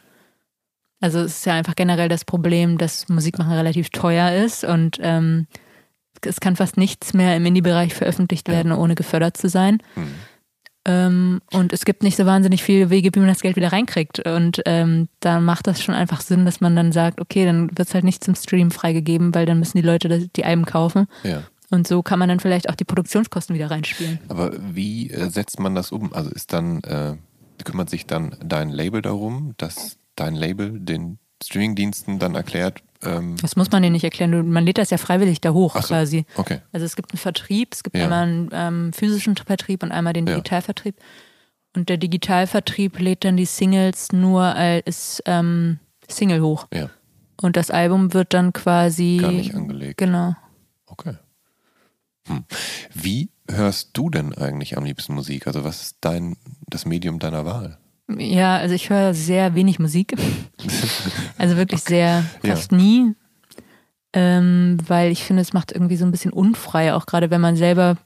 Also 1.01 1.19
es 1.19 1.37
ist 1.39 1.45
ja 1.45 1.53
einfach 1.53 1.75
generell 1.75 2.09
das 2.09 2.25
Problem, 2.25 2.77
dass 2.77 3.07
Musikmachen 3.09 3.51
relativ 3.53 3.89
teuer 3.89 4.31
ist 4.43 4.63
und 4.63 4.97
ähm, 5.01 5.47
es 6.25 6.39
kann 6.39 6.55
fast 6.55 6.77
nichts 6.77 7.13
mehr 7.13 7.35
im 7.35 7.45
Indie-Bereich 7.45 7.93
veröffentlicht 7.93 8.47
werden, 8.47 8.71
ohne 8.71 8.95
gefördert 8.95 9.37
zu 9.37 9.49
sein. 9.49 9.81
Mhm. 9.95 10.15
Ähm, 10.85 11.41
und 11.51 11.73
es 11.73 11.85
gibt 11.85 12.03
nicht 12.03 12.15
so 12.15 12.25
wahnsinnig 12.25 12.63
viele 12.63 12.89
Wege, 12.89 13.11
wie 13.13 13.19
man 13.19 13.27
das 13.27 13.41
Geld 13.41 13.55
wieder 13.55 13.71
reinkriegt. 13.71 14.25
Und 14.27 14.61
ähm, 14.65 15.09
da 15.19 15.39
macht 15.39 15.67
das 15.67 15.83
schon 15.83 15.93
einfach 15.93 16.21
Sinn, 16.21 16.45
dass 16.45 16.61
man 16.61 16.75
dann 16.75 16.91
sagt, 16.91 17.19
okay, 17.19 17.45
dann 17.45 17.69
wird 17.77 17.87
es 17.87 17.93
halt 17.93 18.05
nicht 18.05 18.23
zum 18.23 18.35
Stream 18.35 18.71
freigegeben, 18.71 19.35
weil 19.35 19.45
dann 19.45 19.59
müssen 19.59 19.77
die 19.77 19.85
Leute 19.85 20.27
die 20.27 20.45
Alben 20.45 20.65
kaufen. 20.65 21.07
ja. 21.23 21.43
Und 21.71 21.87
so 21.87 22.01
kann 22.01 22.17
man 22.17 22.29
dann 22.29 22.39
vielleicht 22.39 22.67
auch 22.67 22.75
die 22.75 22.83
Produktionskosten 22.83 23.55
wieder 23.55 23.69
reinspielen. 23.69 24.19
Aber 24.27 24.53
wie 24.73 25.11
äh, 25.11 25.29
setzt 25.29 25.59
man 25.59 25.75
das 25.75 25.91
um? 25.91 26.13
Also 26.13 26.31
ist 26.31 26.51
dann, 26.51 26.81
äh, 26.81 27.15
kümmert 27.63 27.91
sich 27.91 28.07
dann 28.07 28.35
dein 28.43 28.69
Label 28.69 29.03
darum, 29.03 29.53
dass 29.57 29.97
dein 30.15 30.33
Label 30.33 30.79
den 30.79 31.19
Streamingdiensten 31.43 32.17
dann 32.17 32.33
erklärt, 32.33 32.81
ähm, 33.03 33.35
Das 33.41 33.55
muss 33.55 33.71
man 33.71 33.81
denen 33.81 33.93
nicht 33.93 34.03
erklären. 34.03 34.49
Man 34.49 34.65
lädt 34.65 34.77
das 34.77 34.89
ja 34.89 34.97
freiwillig 34.97 35.41
da 35.41 35.51
hoch 35.53 35.75
so, 35.75 35.87
quasi. 35.87 36.25
okay. 36.35 36.59
Also 36.71 36.85
es 36.85 36.95
gibt 36.95 37.11
einen 37.11 37.19
Vertrieb, 37.19 37.73
es 37.73 37.83
gibt 37.83 37.95
Ja. 37.97 38.03
einmal 38.05 38.23
einen 38.23 38.49
ähm, 38.53 38.93
physischen 38.93 39.35
Vertrieb 39.37 39.83
und 39.83 39.91
einmal 39.91 40.13
den 40.13 40.27
Ja. 40.27 40.35
Digitalvertrieb. 40.35 40.95
Und 41.75 41.89
der 41.89 41.97
Digitalvertrieb 41.97 42.99
lädt 42.99 43.23
dann 43.25 43.37
die 43.37 43.45
Singles 43.45 44.11
nur 44.11 44.43
als 44.43 45.21
ähm, 45.25 45.79
Single 46.07 46.41
hoch. 46.41 46.67
Ja, 46.73 46.89
Und 47.41 47.55
das 47.57 47.71
Album 47.71 48.13
wird 48.13 48.33
dann 48.33 48.53
quasi. 48.53 49.17
gar 49.21 49.31
nicht 49.31 49.53
angelegt. 49.55 49.97
Genau. 49.97 50.35
Okay. 50.87 51.13
Hm. 52.27 52.43
Wie 52.93 53.29
hörst 53.49 53.89
du 53.93 54.09
denn 54.11 54.33
eigentlich 54.35 54.77
am 54.77 54.83
liebsten 54.85 55.15
Musik? 55.15 55.47
Also 55.47 55.63
was 55.63 55.81
ist 55.81 55.97
dein, 56.01 56.35
das 56.67 56.85
Medium 56.85 57.17
deiner 57.19 57.45
Wahl? 57.45 57.78
Ja, 58.17 58.57
also 58.57 58.73
ich 58.73 58.89
höre 58.89 59.13
sehr 59.13 59.55
wenig 59.55 59.79
Musik. 59.79 60.13
also 61.37 61.57
wirklich 61.57 61.81
sehr, 61.81 62.25
Ja. 62.43 62.55
fast 62.55 62.71
nie. 62.71 63.13
Ähm, 64.13 64.77
weil 64.87 65.11
ich 65.11 65.23
finde, 65.23 65.43
es 65.43 65.53
macht 65.53 65.71
irgendwie 65.71 65.95
so 65.95 66.05
ein 66.05 66.11
bisschen 66.11 66.33
unfrei, 66.33 66.95
auch 66.95 67.05
gerade 67.05 67.29
wenn 67.29 67.41
man 67.41 67.55
selber, 67.55 67.97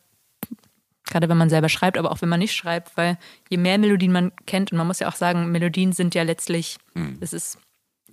gerade 1.06 1.30
wenn 1.30 1.38
man 1.38 1.50
selber 1.50 1.70
schreibt, 1.70 1.98
aber 1.98 2.12
auch 2.12 2.22
wenn 2.22 2.28
man 2.28 2.40
nicht 2.40 2.54
schreibt, 2.54 2.98
weil 2.98 3.18
je 3.50 3.56
mehr 3.56 3.78
Melodien 3.78 4.12
man 4.12 4.34
kennt, 4.46 4.74
und 4.74 4.78
man 4.78 4.88
muss 4.88 5.00
ja 5.00 5.08
auch 5.08 5.16
sagen, 5.16 5.50
Melodien 5.52 5.94
sind 5.94 6.14
ja 6.14 6.24
letztlich, 6.24 6.78
es 7.22 7.32
ist, 7.32 7.58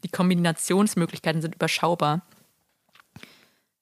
die 0.05 0.09
Kombinationsmöglichkeiten 0.09 1.43
sind 1.43 1.57
überschaubar. 1.57 2.23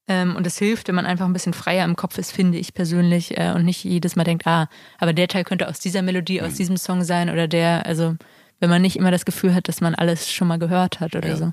Ähm, 0.09 0.35
und 0.37 0.47
es 0.47 0.59
hilft, 0.59 0.89
wenn 0.89 0.95
man 0.95 1.07
einfach 1.07 1.27
ein 1.27 1.33
bisschen 1.35 1.53
freier 1.53 1.85
im 1.85 1.95
Kopf 1.97 2.17
ist, 2.19 2.33
finde 2.33 2.57
ich 2.59 2.73
persönlich, 2.75 3.37
äh, 3.39 3.53
und 3.55 3.65
nicht 3.65 3.85
jedes 3.85 4.17
Mal 4.17 4.25
denkt, 4.25 4.47
ah, 4.47 4.69
aber 4.99 5.13
der 5.13 5.29
Teil 5.29 5.45
könnte 5.45 5.69
aus 5.69 5.81
dieser 5.81 6.03
Melodie, 6.03 6.41
aus 6.43 6.55
diesem 6.55 6.77
Song 6.79 7.05
sein 7.05 7.29
oder 7.31 7.47
der, 7.47 7.85
also 7.87 8.17
wenn 8.61 8.71
man 8.71 8.83
nicht 8.83 8.97
immer 8.97 9.11
das 9.11 9.25
Gefühl 9.25 9.55
hat, 9.55 9.69
dass 9.69 9.81
man 9.81 9.95
alles 9.95 10.31
schon 10.33 10.49
mal 10.49 10.59
gehört 10.59 11.01
hat 11.01 11.15
oder 11.15 11.29
Ja. 11.29 11.37
so. 11.37 11.53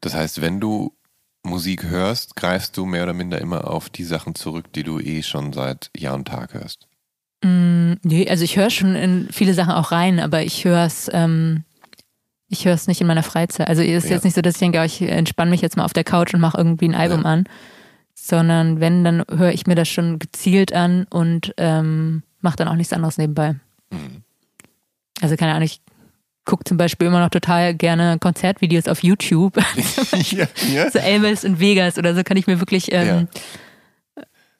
Das 0.00 0.14
heißt, 0.14 0.40
wenn 0.40 0.60
du 0.60 0.92
Musik 1.42 1.84
hörst, 1.84 2.36
greifst 2.36 2.76
du 2.76 2.86
mehr 2.86 3.02
oder 3.02 3.12
minder 3.12 3.38
immer 3.40 3.70
auf 3.70 3.90
die 3.90 4.04
Sachen 4.04 4.34
zurück, 4.34 4.72
die 4.72 4.82
du 4.82 4.98
eh 4.98 5.22
schon 5.22 5.52
seit 5.52 5.90
Jahr 5.96 6.14
und 6.14 6.26
Tag 6.26 6.54
hörst. 6.54 6.88
Mm, 7.42 7.92
nee, 8.02 8.28
also 8.28 8.44
ich 8.44 8.56
höre 8.56 8.70
schon 8.70 8.94
in 8.94 9.28
viele 9.30 9.52
Sachen 9.52 9.72
auch 9.72 9.92
rein, 9.92 10.20
aber 10.20 10.42
ich 10.42 10.64
höre 10.64 10.86
es, 10.86 11.10
ähm, 11.12 11.64
ich 12.48 12.64
höre 12.64 12.74
es 12.74 12.86
nicht 12.86 13.00
in 13.02 13.06
meiner 13.06 13.22
Freizeit. 13.22 13.68
Also 13.68 13.82
es 13.82 14.04
ist 14.04 14.10
Ja. 14.10 14.16
jetzt 14.16 14.24
nicht 14.24 14.34
so, 14.34 14.40
dass 14.40 14.54
ich 14.54 14.60
denke, 14.60 14.78
oh, 14.80 14.84
ich 14.84 15.02
entspanne 15.02 15.50
mich 15.50 15.60
jetzt 15.60 15.76
mal 15.76 15.84
auf 15.84 15.92
der 15.92 16.04
Couch 16.04 16.32
und 16.32 16.40
mache 16.40 16.56
irgendwie 16.56 16.88
ein 16.88 16.94
Album 16.94 17.22
Ja. 17.22 17.26
an, 17.26 17.44
sondern 18.26 18.80
wenn, 18.80 19.04
dann 19.04 19.22
höre 19.30 19.52
ich 19.52 19.66
mir 19.66 19.74
das 19.74 19.88
schon 19.88 20.18
gezielt 20.18 20.72
an 20.72 21.06
und 21.10 21.52
ähm, 21.58 22.22
mache 22.40 22.56
dann 22.56 22.68
auch 22.68 22.74
nichts 22.74 22.94
anderes 22.94 23.18
nebenbei. 23.18 23.56
Mhm. 23.90 24.22
Also 25.20 25.36
keine 25.36 25.52
Ahnung, 25.52 25.66
ich 25.66 25.82
gucke 26.46 26.64
zum 26.64 26.78
Beispiel 26.78 27.08
immer 27.08 27.20
noch 27.20 27.28
total 27.28 27.74
gerne 27.74 28.18
Konzertvideos 28.18 28.88
auf 28.88 29.02
YouTube. 29.02 29.56
ja, 30.30 30.46
ja. 30.72 30.90
so 30.90 30.98
Elvis 30.98 31.44
in 31.44 31.60
Vegas 31.60 31.98
oder 31.98 32.14
so 32.14 32.22
kann 32.22 32.38
ich 32.38 32.46
mir 32.46 32.60
wirklich 32.60 32.92
ähm, 32.92 33.28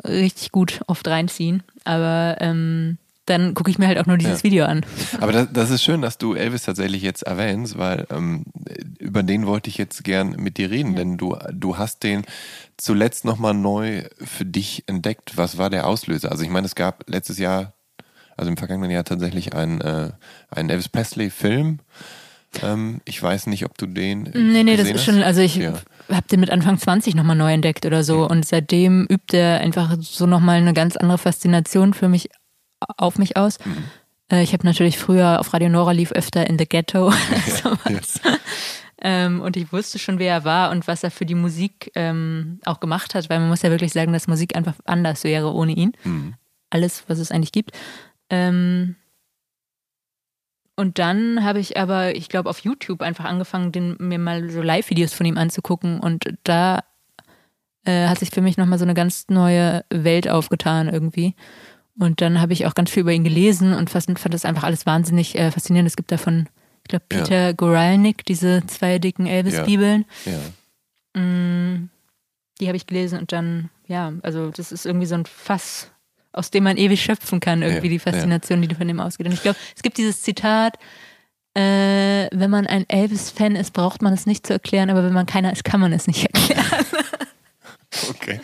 richtig 0.07 0.53
gut 0.53 0.82
oft 0.86 1.09
reinziehen. 1.09 1.62
Aber 1.85 2.36
ähm, 2.41 2.99
dann 3.27 3.55
gucke 3.55 3.71
ich 3.71 3.79
mir 3.79 3.87
halt 3.87 3.99
auch 3.99 4.07
nur 4.07 4.19
dieses 4.19 4.41
Ja. 4.41 4.45
Video 4.45 4.65
an. 4.67 4.85
Aber 5.21 5.33
das, 5.33 5.49
das 5.53 5.71
ist 5.71 5.83
schön, 5.83 6.03
dass 6.03 6.19
du 6.19 6.35
Elvis 6.35 6.63
tatsächlich 6.65 7.03
jetzt 7.03 7.23
erwähnst, 7.23 7.79
weil 7.79 8.07
ähm, 8.11 8.45
über 8.99 9.23
den 9.23 9.47
wollte 9.47 9.71
ich 9.71 9.79
jetzt 9.79 10.05
gern 10.05 10.37
mit 10.39 10.59
dir 10.59 10.71
reden, 10.71 10.95
denn 10.95 11.17
du, 11.17 11.37
du 11.53 11.79
hast 11.79 12.03
den 12.03 12.23
zuletzt 12.77 13.25
nochmal 13.25 13.55
neu 13.55 14.03
für 14.19 14.45
dich 14.45 14.85
entdeckt. 14.87 15.37
Was 15.37 15.57
war 15.59 15.71
der 15.71 15.87
Auslöser? 15.87 16.31
Also 16.31 16.43
ich 16.45 16.51
meine, 16.51 16.67
es 16.67 16.75
gab 16.75 17.09
letztes 17.09 17.39
Jahr, 17.39 17.73
also 18.37 18.51
im 18.51 18.57
vergangenen 18.57 18.91
Jahr 18.91 19.05
tatsächlich 19.05 19.55
einen, 19.55 19.81
äh, 19.81 20.11
einen 20.51 20.69
Elvis 20.71 20.89
Presley-Film. 20.89 21.79
Ähm, 22.63 23.01
ich 23.05 23.21
weiß 23.23 23.47
nicht, 23.49 23.65
ob 23.65 23.77
du 23.79 23.87
den. 23.87 24.25
Nee, 24.35 24.63
nee, 24.65 24.77
das 24.77 24.87
ist 24.89 24.95
hast. 24.95 25.05
schon, 25.07 25.23
also 25.23 25.41
ich 25.41 25.57
Ja. 25.57 25.73
habe 26.11 26.27
den 26.31 26.41
mit 26.41 26.51
Anfang 26.51 26.79
20 26.79 27.15
nochmal 27.15 27.37
neu 27.37 27.53
entdeckt 27.53 27.85
oder 27.87 28.05
so 28.05 28.29
und 28.29 28.47
seitdem 28.47 29.07
übt 29.11 29.37
er 29.37 29.61
einfach 29.61 29.97
so 30.01 30.27
nochmal 30.27 30.57
eine 30.59 30.73
ganz 30.75 30.97
andere 30.97 31.19
Faszination 31.19 31.95
für 31.95 32.09
mich 32.09 32.29
auf 32.97 33.19
mich 33.19 33.36
aus. 33.36 33.59
Mhm. 33.65 33.85
Äh, 34.31 34.43
Ich 34.43 34.52
habe 34.52 34.66
natürlich 34.66 34.98
früher 34.98 35.40
auf 35.40 35.52
Radio 35.52 35.69
Nora 35.69 35.93
lief 35.93 36.12
öfter 36.12 36.47
in 36.47 36.59
the 36.59 36.66
Ghetto 36.66 37.11
sowas. 37.62 38.20
Ähm, 39.01 39.43
und 39.43 39.56
ich 39.56 39.73
wusste 39.73 39.98
schon, 39.98 40.19
wer 40.19 40.32
er 40.32 40.44
war 40.44 40.70
und 40.70 40.89
was 40.89 41.02
er 41.05 41.11
für 41.11 41.27
die 41.27 41.35
Musik 41.35 41.90
ähm, 41.94 42.61
auch 42.65 42.81
gemacht 42.81 43.15
hat, 43.15 43.28
weil 43.28 43.39
man 43.39 43.48
muss 43.48 43.62
ja 43.62 43.70
wirklich 43.70 43.93
sagen, 43.93 44.12
dass 44.12 44.28
Musik 44.28 44.56
einfach 44.56 44.74
anders 44.86 45.24
wäre 45.24 45.52
ohne 45.52 45.73
ihn. 45.73 45.93
Mhm. 46.05 46.35
Alles, 46.70 47.05
was 47.09 47.19
es 47.19 47.31
eigentlich 47.31 47.52
gibt. 47.52 47.73
Ähm, 48.31 48.97
und 50.77 50.98
dann 50.98 51.44
habe 51.44 51.61
ich 51.61 51.77
aber, 51.77 52.16
ich 52.16 52.28
glaube, 52.28 52.51
auf 52.51 52.61
YouTube 52.61 53.01
einfach 53.02 53.27
angefangen, 53.27 53.70
den, 53.73 53.97
mir 54.01 54.19
mal 54.19 54.51
so 54.51 54.61
Live-Videos 54.61 55.12
von 55.12 55.27
ihm 55.27 55.39
anzugucken. 55.39 56.01
Und 56.01 56.24
da 56.43 56.81
äh, 57.85 58.09
hat 58.09 58.19
sich 58.19 58.31
für 58.31 58.40
mich 58.40 58.56
nochmal 58.56 58.78
so 58.78 58.85
eine 58.85 58.94
ganz 58.94 59.27
neue 59.28 59.85
Welt 59.90 60.28
aufgetan 60.28 60.89
irgendwie. 60.89 61.36
Und 61.99 62.21
dann 62.21 62.41
habe 62.41 62.53
ich 62.53 62.66
auch 62.66 62.75
ganz 62.75 62.91
viel 62.91 63.03
über 63.03 63.12
ihn 63.12 63.25
gelesen 63.25 63.73
und 63.73 63.89
fand, 63.91 64.19
fand 64.19 64.35
das 64.35 64.45
einfach 64.45 64.65
alles 64.65 64.85
wahnsinnig 64.87 65.39
äh, 65.39 65.51
faszinierend. 65.51 65.87
Es 65.89 65.97
gibt 65.97 66.11
davon, 66.11 66.49
ich 66.83 66.89
glaube, 66.89 67.05
Ja. 67.12 67.19
Peter 67.23 67.55
Goralnik, 67.55 68.25
diese 68.25 68.62
zwei 68.66 68.99
dicken 68.99 69.27
Elvis-Bibeln. 69.27 70.05
Ja. 70.25 71.21
Mm, 71.21 71.89
Die 72.61 72.66
habe 72.66 72.77
ich 72.77 72.87
gelesen 72.87 73.19
und 73.21 73.33
dann, 73.33 73.71
ja, 73.87 74.12
also 74.23 74.51
das 74.51 74.73
ist 74.73 74.87
irgendwie 74.87 75.07
so 75.07 75.15
ein 75.15 75.27
Fass, 75.27 75.91
aus 76.33 76.51
dem 76.51 76.65
man 76.65 76.77
ewig 76.77 77.01
schöpfen 77.03 77.39
kann, 77.41 77.62
irgendwie 77.62 77.87
Ja, 77.87 77.93
die 77.93 77.99
Faszination, 78.01 78.61
die 78.62 78.75
von 78.75 78.89
dem 78.89 78.99
ausgeht. 79.01 79.27
Und 79.27 79.33
ich 79.33 79.43
glaube, 79.43 79.59
es 79.77 79.83
gibt 79.83 79.97
dieses 79.99 80.23
Zitat, 80.23 80.77
äh, 81.57 82.29
wenn 82.33 82.51
man 82.51 82.66
ein 82.66 82.89
Elvis-Fan 82.89 83.55
ist, 83.55 83.73
braucht 83.73 84.03
man 84.03 84.12
es 84.12 84.27
nicht 84.27 84.45
zu 84.47 84.53
erklären, 84.53 84.91
aber 84.91 85.05
wenn 85.05 85.12
man 85.12 85.27
keiner 85.27 85.53
ist, 85.53 85.62
kann 85.65 85.79
man 85.81 85.93
es 85.93 86.09
nicht 86.09 86.25
erklären. 86.25 86.65
Okay. 88.11 88.41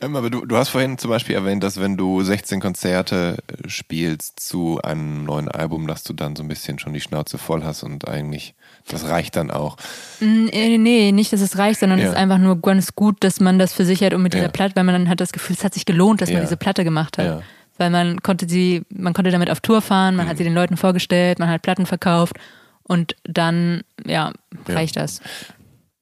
Ähm, 0.00 0.16
aber 0.16 0.30
du, 0.30 0.44
du 0.46 0.56
hast 0.56 0.68
vorhin 0.68 0.98
zum 0.98 1.10
Beispiel 1.10 1.34
erwähnt, 1.34 1.62
dass 1.62 1.80
wenn 1.80 1.96
du 1.96 2.22
16 2.22 2.60
Konzerte 2.60 3.38
äh, 3.64 3.68
spielst 3.68 4.40
zu 4.40 4.80
einem 4.82 5.24
neuen 5.24 5.48
Album, 5.48 5.86
dass 5.86 6.04
du 6.04 6.12
dann 6.12 6.36
so 6.36 6.42
ein 6.42 6.48
bisschen 6.48 6.78
schon 6.78 6.92
die 6.92 7.00
Schnauze 7.00 7.38
voll 7.38 7.64
hast 7.64 7.82
und 7.82 8.06
eigentlich, 8.08 8.54
das 8.88 9.08
reicht 9.08 9.36
dann 9.36 9.50
auch. 9.50 9.76
Mm, 10.20 10.46
äh, 10.52 10.78
nee, 10.78 11.12
nicht, 11.12 11.32
dass 11.32 11.40
es 11.40 11.58
reicht, 11.58 11.80
sondern 11.80 11.98
Ja. 11.98 12.06
es 12.06 12.10
ist 12.12 12.16
einfach 12.16 12.38
nur 12.38 12.60
ganz 12.60 12.94
gut, 12.94 13.16
dass 13.24 13.40
man 13.40 13.58
das 13.58 13.72
für 13.72 13.84
sich 13.84 14.02
hat 14.02 14.14
und 14.14 14.22
mit 14.22 14.34
Ja. 14.34 14.40
dieser 14.40 14.52
Platte, 14.52 14.76
weil 14.76 14.84
man 14.84 14.94
dann 14.94 15.08
hat 15.08 15.20
das 15.20 15.32
Gefühl, 15.32 15.56
es 15.58 15.64
hat 15.64 15.74
sich 15.74 15.84
gelohnt, 15.86 16.20
dass 16.20 16.28
Ja. 16.30 16.36
man 16.36 16.44
diese 16.44 16.56
Platte 16.56 16.84
gemacht 16.84 17.18
hat. 17.18 17.26
Ja. 17.26 17.42
Weil 17.78 17.90
man 17.90 18.22
konnte 18.22 18.48
sie, 18.48 18.82
man 18.90 19.12
konnte 19.12 19.30
damit 19.30 19.50
auf 19.50 19.60
Tour 19.60 19.82
fahren, 19.82 20.16
man 20.16 20.26
hat 20.26 20.34
Mhm. 20.34 20.38
sie 20.38 20.44
den 20.44 20.54
Leuten 20.54 20.76
vorgestellt, 20.76 21.38
man 21.38 21.48
hat 21.48 21.62
Platten 21.62 21.86
verkauft 21.86 22.36
und 22.82 23.16
dann, 23.24 23.82
ja, 24.04 24.32
Ja. 24.68 24.74
reicht 24.74 24.96
das. 24.96 25.20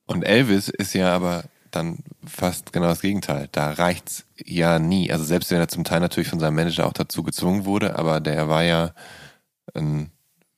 Und 0.07 0.23
Elvis 0.23 0.69
ist 0.69 0.95
ja 0.95 1.15
aber 1.15 1.45
dann 1.77 1.99
fast 2.27 2.73
genau 2.73 2.87
das 2.89 3.01
Gegenteil. 3.01 3.49
Da 3.53 3.71
reicht's 3.73 4.25
ja 4.45 4.79
nie. 4.79 5.13
Also 5.13 5.25
selbst 5.25 5.51
wenn 5.51 5.59
er 5.59 5.69
zum 5.69 5.85
Teil 5.85 6.01
natürlich 6.01 6.29
von 6.29 6.41
seinem 6.41 6.55
Manager 6.57 6.87
auch 6.87 6.93
dazu 6.93 7.23
gezwungen 7.23 7.65
wurde, 7.65 7.99
aber 7.99 8.21
der 8.21 8.49
war 8.49 8.63
ja 8.65 8.91
ein 9.75 10.11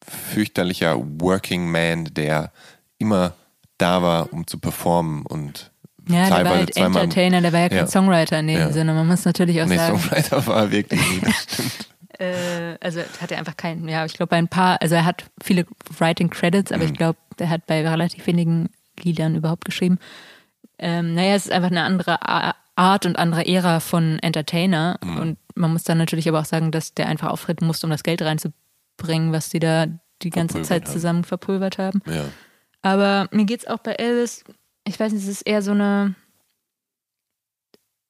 fürchterlicher 0.07 0.97
Working 1.20 1.70
Man, 1.70 2.07
der 2.15 2.53
immer 2.99 3.35
da 3.78 4.03
war, 4.03 4.32
um 4.32 4.47
zu 4.47 4.59
performen 4.59 5.24
und 5.27 5.70
Ja, 6.09 6.28
der 6.31 6.45
war 6.45 6.57
halt 6.57 6.74
zweimal 6.74 7.03
Entertainer, 7.05 7.40
der 7.43 7.53
war 7.53 7.61
ja 7.61 7.69
kein 7.69 7.78
Ja. 7.78 7.86
Songwriter 7.86 8.39
in 8.40 8.47
dem 8.49 8.59
Ja. 8.59 8.73
Sinne. 8.73 8.95
Man 8.95 9.07
muss 9.07 9.24
natürlich 9.24 9.61
auch 9.62 9.66
Nee, 9.66 9.77
sagen, 9.77 9.99
Songwriter 9.99 10.47
war 10.47 10.57
er 10.62 10.70
wirklich 10.70 11.01
nie. 11.11 11.20
Stimmt. 11.49 11.89
äh, 12.19 12.77
also 12.81 13.01
hat 13.20 13.31
er 13.31 13.39
einfach 13.39 13.57
keinen, 13.57 13.89
ja, 13.89 14.05
ich 14.05 14.15
glaube 14.15 14.31
bei 14.31 14.36
ein 14.36 14.49
paar, 14.49 14.81
also 14.81 14.95
er 14.95 15.05
hat 15.05 15.24
viele 15.43 15.66
Writing 15.99 16.31
Credits, 16.31 16.70
Mhm. 16.70 16.74
aber 16.77 16.85
ich 16.85 16.95
glaube, 16.95 17.19
der 17.39 17.51
hat 17.51 17.66
bei 17.66 17.86
relativ 17.86 18.27
wenigen 18.27 18.70
Liedern 19.03 19.36
überhaupt 19.36 19.65
geschrieben. 19.65 19.99
Ähm, 20.79 21.15
naja, 21.15 21.35
es 21.35 21.47
ist 21.47 21.53
einfach 21.53 21.71
eine 21.71 21.83
andere 21.83 22.19
Art 22.77 23.07
und 23.07 23.19
andere 23.19 23.47
Ära 23.47 23.81
von 23.81 24.19
Entertainer 24.21 24.99
Mhm. 25.03 25.19
und 25.19 25.39
man 25.57 25.73
muss 25.73 25.83
dann 25.85 25.99
natürlich 25.99 26.29
aber 26.29 26.41
auch 26.41 26.45
sagen, 26.45 26.71
dass 26.71 26.95
der 26.95 27.09
einfach 27.09 27.31
auftreten 27.31 27.67
musste, 27.67 27.87
um 27.87 27.91
das 27.91 28.05
Geld 28.05 28.23
reinzubringen, 28.23 29.33
was 29.33 29.49
die 29.49 29.59
da 29.59 29.87
die 30.23 30.31
ganze 30.31 30.53
Verpulvert 30.55 30.67
Zeit 30.69 30.85
haben. 30.87 30.93
zusammen 30.93 31.25
verpulvert 31.25 31.79
haben. 31.79 32.01
Ja. 32.07 32.25
Aber 32.83 33.29
mir 33.33 33.45
geht's 33.45 33.67
auch 33.67 33.79
bei 33.79 33.93
Elvis, 33.93 34.45
ich 34.87 34.99
weiß 35.01 35.13
nicht, 35.13 35.23
es 35.25 35.29
ist 35.29 35.43
eher 35.43 35.63
so 35.63 35.73
eine 35.73 36.15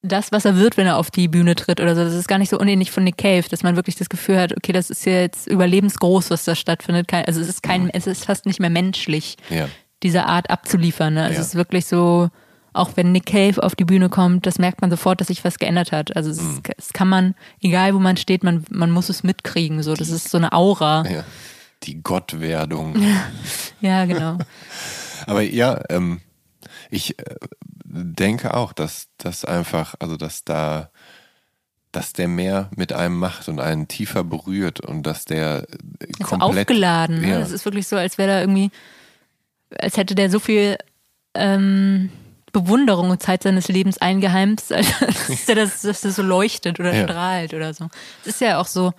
das, 0.02 0.30
was 0.30 0.44
er 0.44 0.56
wird, 0.56 0.76
wenn 0.76 0.86
er 0.86 0.96
auf 0.96 1.10
die 1.10 1.26
Bühne 1.26 1.56
tritt 1.56 1.80
oder 1.80 1.96
so. 1.96 2.04
Das 2.04 2.14
ist 2.14 2.28
gar 2.28 2.38
nicht 2.38 2.50
so 2.50 2.58
unähnlich 2.58 2.90
von 2.92 3.02
Nick 3.02 3.18
Cave, 3.18 3.44
dass 3.50 3.64
man 3.64 3.74
wirklich 3.74 3.96
das 3.96 4.08
Gefühl 4.08 4.38
hat, 4.38 4.56
okay, 4.56 4.72
das 4.72 4.90
ist 4.90 5.04
ja 5.04 5.14
jetzt 5.20 5.48
überlebensgroß, 5.48 6.30
was 6.30 6.44
da 6.44 6.54
stattfindet. 6.54 7.12
Also 7.12 7.40
es 7.40 7.48
ist 7.48 7.62
kein, 7.64 7.90
es 7.90 8.06
ist 8.06 8.24
fast 8.24 8.46
nicht 8.46 8.60
mehr 8.60 8.70
menschlich, 8.70 9.36
Ja. 9.50 9.68
diese 10.04 10.26
Art 10.26 10.50
abzuliefern. 10.50 11.14
Ne? 11.14 11.22
Also 11.24 11.34
Ja. 11.34 11.40
Es 11.40 11.48
ist 11.48 11.54
wirklich 11.56 11.86
so, 11.86 12.28
auch 12.72 12.90
wenn 12.96 13.12
Nick 13.12 13.26
Cave 13.26 13.62
auf 13.62 13.74
die 13.74 13.84
Bühne 13.84 14.08
kommt, 14.08 14.46
das 14.46 14.58
merkt 14.58 14.80
man 14.80 14.90
sofort, 14.90 15.20
dass 15.20 15.28
sich 15.28 15.44
was 15.44 15.58
geändert 15.58 15.92
hat. 15.92 16.16
Also 16.16 16.30
es, 16.30 16.38
ist, 16.38 16.60
es 16.76 16.92
kann 16.92 17.08
man, 17.08 17.34
egal 17.60 17.94
wo 17.94 17.98
man 17.98 18.16
steht, 18.16 18.44
man, 18.44 18.64
man 18.70 18.90
muss 18.90 19.08
es 19.08 19.22
mitkriegen. 19.22 19.82
So, 19.82 19.94
das 19.94 20.10
ist 20.10 20.30
so 20.30 20.38
eine 20.38 20.52
Aura. 20.52 21.04
ja. 21.08 21.24
Die 21.84 22.02
Gottwerdung. 22.02 22.96
Ja, 23.80 24.06
genau. 24.06 24.38
Aber 25.28 25.40
ja, 25.40 25.80
ähm, 25.88 26.20
ich 26.90 27.16
äh, 27.16 27.36
denke 27.84 28.54
auch, 28.54 28.72
dass 28.72 29.06
das 29.18 29.44
einfach, 29.44 29.94
also 30.00 30.16
dass 30.16 30.42
da, 30.44 30.90
dass 31.92 32.12
der 32.12 32.26
mehr 32.26 32.70
mit 32.74 32.92
einem 32.92 33.16
macht 33.16 33.48
und 33.48 33.60
einen 33.60 33.86
tiefer 33.86 34.24
berührt 34.24 34.80
und 34.80 35.04
dass 35.04 35.26
der 35.26 35.66
äh, 35.70 36.06
so 36.18 36.24
komplett 36.24 36.68
aufgeladen. 36.70 37.20
Ne? 37.20 37.30
Ja. 37.30 37.38
Das 37.38 37.52
ist 37.52 37.64
wirklich 37.64 37.86
so, 37.86 37.94
als 37.94 38.18
wäre 38.18 38.28
da 38.28 38.40
irgendwie, 38.40 38.70
als 39.78 39.96
hätte 39.96 40.16
der 40.16 40.28
so 40.28 40.40
viel 40.40 40.76
ähm, 41.34 42.10
Bewunderung 42.52 43.10
und 43.10 43.22
Zeit 43.22 43.42
seines 43.42 43.68
Lebens 43.68 43.98
eingeheimst, 43.98 44.72
als 44.72 44.88
dass 44.98 45.44
das, 45.46 45.82
dass 45.82 46.00
das 46.02 46.16
so 46.16 46.22
leuchtet 46.22 46.80
oder 46.80 46.94
Ja. 46.94 47.04
strahlt 47.04 47.54
oder 47.54 47.74
so. 47.74 47.88
Es 48.22 48.28
ist 48.34 48.40
ja 48.40 48.60
auch 48.60 48.66
so, 48.66 48.92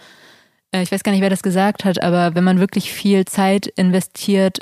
äh, 0.71 0.81
ich 0.84 0.91
weiß 0.91 1.03
gar 1.03 1.11
nicht, 1.11 1.21
wer 1.21 1.30
das 1.30 1.43
gesagt 1.43 1.85
hat, 1.85 2.01
aber 2.01 2.35
wenn 2.35 2.43
man 2.43 2.59
wirklich 2.59 2.91
viel 2.91 3.26
Zeit 3.26 3.67
investiert 3.67 4.59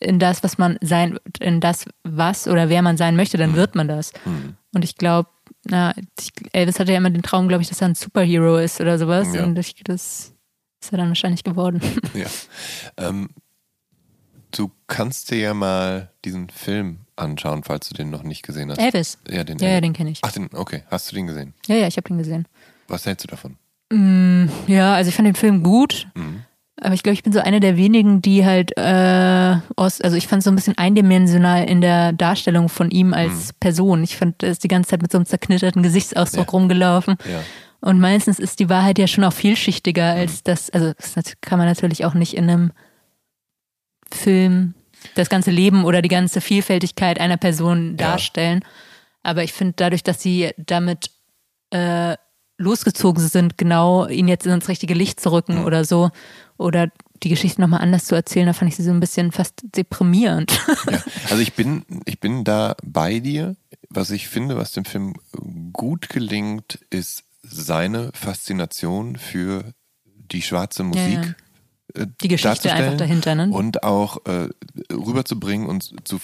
in 0.00 0.18
das, 0.18 0.42
was 0.44 0.58
man 0.58 0.78
sein, 0.80 1.18
in 1.40 1.60
das, 1.60 1.84
was 2.04 2.46
oder 2.46 2.68
wer 2.68 2.82
man 2.82 2.96
sein 2.96 3.16
möchte, 3.16 3.36
dann 3.36 3.56
wird 3.56 3.74
man 3.74 3.88
das. 3.88 4.12
Mhm. 4.24 4.56
Und 4.74 4.84
ich 4.84 4.96
glaube, 4.96 5.28
na, 5.64 5.92
Elvis 6.52 6.78
hatte 6.78 6.92
ja 6.92 6.98
immer 6.98 7.10
den 7.10 7.22
Traum, 7.22 7.48
glaube 7.48 7.62
ich, 7.62 7.68
dass 7.68 7.80
er 7.80 7.88
ein 7.88 7.94
Superhero 7.96 8.58
ist 8.58 8.80
oder 8.80 8.96
sowas. 8.98 9.34
Ja. 9.34 9.42
Und 9.42 9.58
ich, 9.58 9.74
das 9.82 10.32
ist 10.80 10.92
er 10.92 10.98
dann 10.98 11.08
wahrscheinlich 11.08 11.42
geworden. 11.44 11.80
Ja. 12.14 12.26
Ähm, 12.96 13.28
du 14.58 14.70
kannst 14.86 15.30
dir 15.30 15.38
ja 15.38 15.54
mal 15.54 16.10
diesen 16.24 16.50
Film 16.50 16.98
anschauen, 17.16 17.62
falls 17.64 17.88
du 17.88 17.94
den 17.94 18.10
noch 18.10 18.22
nicht 18.22 18.42
gesehen 18.42 18.70
hast. 18.70 18.78
Elvis. 18.78 19.18
Ja, 19.30 19.44
den, 19.44 19.58
Ja, 19.58 19.68
ja, 19.70 19.80
den 19.80 19.92
kenne 19.92 20.10
ich. 20.10 20.20
Ach, 20.22 20.32
den, 20.32 20.48
okay. 20.54 20.82
Hast 20.90 21.10
du 21.10 21.16
den 21.16 21.26
gesehen? 21.26 21.54
Ja, 21.66 21.76
ja, 21.76 21.86
ich 21.86 21.96
habe 21.96 22.08
den 22.08 22.18
gesehen. 22.18 22.46
Was 22.88 23.06
hältst 23.06 23.24
du 23.24 23.28
davon? 23.28 23.56
Mm, 23.92 24.46
ja, 24.66 24.94
also 24.94 25.08
ich 25.08 25.14
fand 25.14 25.26
den 25.26 25.34
Film 25.34 25.62
gut. 25.62 26.08
Mhm. 26.14 26.42
Aber 26.80 26.94
ich 26.94 27.02
glaube, 27.02 27.14
ich 27.14 27.24
bin 27.24 27.32
so 27.32 27.40
eine 27.40 27.58
der 27.58 27.76
wenigen, 27.76 28.22
die 28.22 28.44
halt 28.46 28.76
äh, 28.76 29.56
aus, 29.74 30.00
also 30.00 30.16
ich 30.16 30.28
fand 30.28 30.44
so 30.44 30.50
ein 30.50 30.54
bisschen 30.54 30.78
eindimensional 30.78 31.64
in 31.64 31.80
der 31.80 32.12
Darstellung 32.12 32.68
von 32.68 32.90
ihm 32.92 33.14
als 33.14 33.52
Person. 33.54 34.04
Ich 34.04 34.16
fand, 34.16 34.42
er 34.44 34.50
ist 34.50 34.62
die 34.62 34.68
ganze 34.68 34.90
Zeit 34.90 35.02
mit 35.02 35.10
so 35.10 35.18
einem 35.18 35.26
zerknitterten 35.26 35.82
Gesichtsausdruck 35.82 36.46
Ja. 36.46 36.50
rumgelaufen. 36.52 37.16
Ja. 37.28 37.40
Und 37.80 37.98
meistens 37.98 38.38
ist 38.38 38.60
die 38.60 38.68
Wahrheit 38.68 38.98
ja 38.98 39.06
schon 39.08 39.24
auch 39.24 39.32
vielschichtiger 39.32 40.04
als 40.12 40.42
das, 40.44 40.70
also 40.70 40.92
das 41.14 41.32
kann 41.40 41.58
man 41.58 41.66
natürlich 41.68 42.04
auch 42.04 42.14
nicht 42.14 42.34
in 42.36 42.48
einem 42.48 42.72
Film 44.12 44.74
das 45.14 45.28
ganze 45.28 45.50
Leben 45.50 45.84
oder 45.84 46.02
die 46.02 46.08
ganze 46.08 46.40
Vielfältigkeit 46.40 47.20
einer 47.20 47.36
Person 47.36 47.90
Ja. 47.90 48.08
darstellen. 48.08 48.64
Aber 49.22 49.44
ich 49.44 49.52
finde 49.52 49.74
dadurch, 49.76 50.02
dass 50.02 50.22
sie 50.22 50.50
damit 50.56 51.10
äh, 51.70 52.16
losgezogen 52.56 53.26
sind, 53.26 53.58
genau 53.58 54.06
ihn 54.08 54.26
jetzt 54.28 54.46
ins 54.46 54.68
richtige 54.68 54.94
Licht 54.94 55.20
zu 55.20 55.30
rücken 55.30 55.64
oder 55.64 55.84
so, 55.84 56.10
oder 56.56 56.88
die 57.22 57.28
Geschichte 57.28 57.60
nochmal 57.60 57.80
anders 57.80 58.04
zu 58.04 58.14
erzählen, 58.14 58.46
da 58.46 58.52
fand 58.52 58.70
ich 58.70 58.76
sie 58.76 58.82
so 58.82 58.90
ein 58.90 59.00
bisschen 59.00 59.32
fast 59.32 59.62
deprimierend. 59.76 60.58
Ja, 60.90 61.02
also 61.30 61.38
ich 61.42 61.54
bin, 61.54 61.84
ich 62.04 62.20
bin 62.20 62.44
da 62.44 62.74
bei 62.82 63.20
dir. 63.20 63.56
Was 63.90 64.10
ich 64.10 64.28
finde, 64.28 64.56
was 64.56 64.72
dem 64.72 64.84
Film 64.84 65.14
gut 65.72 66.08
gelingt, 66.08 66.78
ist 66.90 67.24
seine 67.42 68.10
Faszination 68.14 69.16
für 69.16 69.72
die 70.04 70.42
schwarze 70.42 70.82
Musik 70.84 71.14
ja, 71.14 71.22
ja. 71.22 71.34
Die 71.94 72.28
Geschichte 72.28 72.72
einfach 72.72 72.96
dahinter, 72.96 73.34
ne? 73.34 73.48
Und 73.50 73.82
auch 73.82 74.24
äh, 74.26 74.48
rüberzubringen 74.92 75.66
und 75.66 76.06
zu 76.06 76.18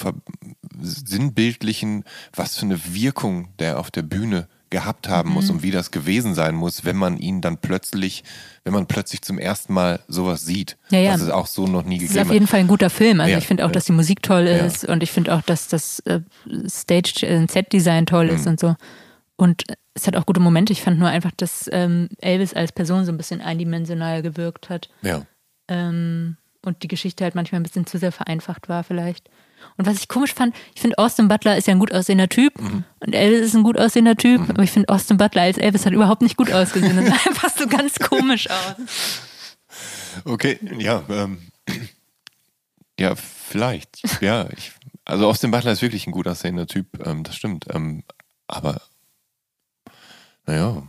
sinnbildlichen, 0.81 2.05
was 2.35 2.57
für 2.57 2.67
eine 2.67 2.95
Wirkung 2.95 3.49
der 3.59 3.79
auf 3.79 3.91
der 3.91 4.03
Bühne 4.03 4.49
gehabt 4.71 5.09
haben 5.09 5.29
mhm. 5.29 5.35
muss 5.37 5.51
und 5.51 5.63
wie 5.63 5.71
das 5.71 5.93
gewesen 5.93 6.35
sein 6.35 6.55
muss, 6.55 6.85
wenn 6.85 6.97
man 6.97 7.17
ihn 7.17 7.41
dann 7.41 7.59
plötzlich, 7.59 8.25
wenn 8.65 8.73
man 8.73 8.87
plötzlich 8.87 9.23
zum 9.23 9.39
ersten 9.39 9.73
Mal 9.73 10.01
sowas 10.09 10.45
sieht, 10.45 10.77
ja, 10.91 10.99
ja. 10.99 11.13
was 11.13 11.21
es 11.21 11.31
auch 11.31 11.47
so 11.47 11.67
noch 11.67 11.85
nie 11.85 11.99
gegeben. 11.99 12.11
Es 12.11 12.17
ist 12.17 12.27
auf 12.27 12.33
jeden 12.33 12.49
Fall 12.49 12.61
ein 12.61 12.67
guter 12.67 12.91
Film. 12.91 13.21
Also 13.21 13.33
ja, 13.33 13.39
ich 13.39 13.47
finde 13.47 13.65
auch, 13.65 13.71
dass 13.71 13.85
die 13.85 13.93
Musik 13.93 14.23
toll 14.23 14.47
ist 14.47 14.85
und 14.85 15.03
ich 15.03 15.13
finde 15.13 15.35
auch, 15.35 15.43
dass 15.43 15.69
das 15.69 16.01
äh, 16.01 16.21
Stage, 16.69 17.25
äh, 17.27 17.47
Set-Design 17.49 18.07
toll 18.07 18.29
ist 18.29 18.47
mhm. 18.47 18.53
und 18.53 18.61
so. 18.61 18.77
Und 19.37 19.65
es 19.95 20.07
hat 20.07 20.17
auch 20.17 20.27
gute 20.27 20.41
Momente. 20.41 20.73
Ich 20.73 20.83
fand 20.83 20.99
nur 20.99 21.09
einfach, 21.09 21.31
dass 21.37 21.69
ähm, 21.73 22.09
Elvis 22.21 22.53
als 22.53 22.73
Person 22.73 23.05
so 23.05 23.13
ein 23.13 23.17
bisschen 23.17 23.41
eindimensional 23.41 24.23
gewirkt 24.23 24.71
hat. 24.71 24.89
Ja. 25.03 25.23
Ähm, 25.69 26.37
und 26.63 26.83
die 26.83 26.89
Geschichte 26.89 27.25
halt 27.25 27.35
manchmal 27.35 27.61
ein 27.61 27.65
bisschen 27.65 27.87
zu 27.87 27.99
sehr 27.99 28.13
vereinfacht 28.13 28.69
war 28.69 28.85
vielleicht. 28.85 29.29
Und 29.77 29.87
was 29.87 29.99
ich 29.99 30.09
komisch 30.09 30.35
fand, 30.35 30.55
ich 30.75 30.81
finde, 30.81 30.99
Austin 30.99 31.29
Butler 31.29 31.57
ist 31.57 31.67
ja 31.67 31.73
ein 31.73 31.79
gut 31.79 31.93
aussehender 31.93 32.29
Typ 32.29 32.61
mhm. 32.61 32.85
und 33.01 33.15
Elvis 33.15 33.47
ist 33.47 33.55
ein 33.55 33.63
gut 33.63 33.79
aussehender 33.79 34.17
Typ, 34.17 34.43
mhm. 34.43 34.51
aber 34.51 34.63
ich 34.63 34.71
finde, 34.71 34.89
Austin 34.89 35.17
Butler 35.17 35.43
als 35.43 35.59
Elvis 35.59 35.87
hat 35.87 35.93
überhaupt 35.93 36.23
nicht 36.23 36.37
gut 36.37 36.53
ausgesehen. 36.53 36.97
Das 36.97 37.07
sah 37.07 37.13
einfach 37.31 37.51
so 37.51 37.67
ganz 37.67 37.99
komisch 37.99 38.49
aus. 38.51 39.21
Okay, 40.25 40.59
ja, 40.79 41.03
ähm, 41.09 41.39
ja, 42.99 43.15
vielleicht. 43.15 44.03
Ja, 44.23 44.49
ich, 44.57 44.73
also 45.05 45.27
Austin 45.27 45.51
Butler 45.51 45.73
ist 45.73 45.83
wirklich 45.83 46.07
ein 46.07 46.13
gut 46.13 46.29
aussehender 46.29 46.67
Typ, 46.67 47.05
ähm, 47.07 47.25
das 47.25 47.37
stimmt. 47.37 47.67
Ähm, 47.71 48.05
aber, 48.47 48.81
naja, 50.47 50.83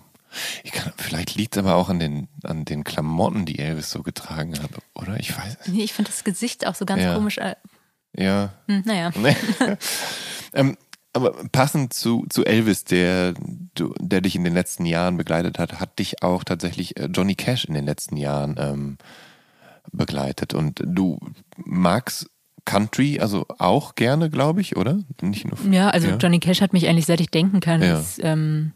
kann, 0.72 0.94
vielleicht 0.98 1.36
liegt 1.36 1.56
es 1.56 1.64
aber 1.64 1.76
auch 1.76 1.90
an 1.90 2.00
den, 2.00 2.28
an 2.44 2.66
den 2.66 2.84
Klamotten, 2.84 3.46
die 3.46 3.60
Elvis 3.60 3.92
so 3.92 4.04
getragen 4.04 4.60
hat, 4.62 4.72
oder? 4.94 5.20
Ich 5.20 5.36
weiß 5.36 5.58
Nee, 5.68 5.84
ich 5.84 5.94
finde 5.94 6.12
das 6.12 6.24
Gesicht 6.24 6.68
auch 6.68 6.76
so 6.76 6.86
ganz 6.86 7.02
ja. 7.02 7.16
komisch 7.16 7.38
äh, 7.38 7.56
ja. 8.18 8.54
Hm, 8.68 8.84
naja. 8.86 9.12
ähm, 10.54 10.78
aber 11.14 11.32
passend 11.52 11.94
zu, 11.94 12.26
zu 12.30 12.44
Elvis, 12.44 12.84
der, 12.84 13.34
der 14.00 14.22
dich 14.22 14.36
in 14.36 14.44
den 14.44 14.54
letzten 14.54 14.86
Jahren 14.86 15.18
begleitet 15.18 15.60
hat, 15.60 15.80
hat 15.80 15.98
dich 16.00 16.22
auch 16.24 16.44
tatsächlich 16.44 16.98
äh, 16.98 17.06
Johnny 17.06 17.36
Cash 17.36 17.66
in 17.66 17.74
den 17.74 17.86
letzten 17.86 18.18
Jahren 18.18 18.56
ähm, 18.58 18.98
begleitet. 19.92 20.54
Und 20.54 20.82
du 20.84 21.20
magst 21.58 22.30
Country, 22.66 23.20
also 23.20 23.46
auch 23.60 23.96
gerne, 23.96 24.30
glaube 24.30 24.60
ich, 24.60 24.76
oder? 24.76 25.00
Nicht 25.22 25.46
nur. 25.46 25.74
Ja, 25.74 25.90
also 25.90 26.10
ja. 26.10 26.18
Johnny 26.18 26.40
Cash 26.40 26.62
hat 26.62 26.74
mich 26.74 26.88
eigentlich, 26.88 27.06
seit 27.06 27.22
ich 27.22 27.30
denken 27.30 27.60
kann, 27.60 27.82
ja. 27.82 28.00
ist, 28.00 28.20
ähm, 28.22 28.74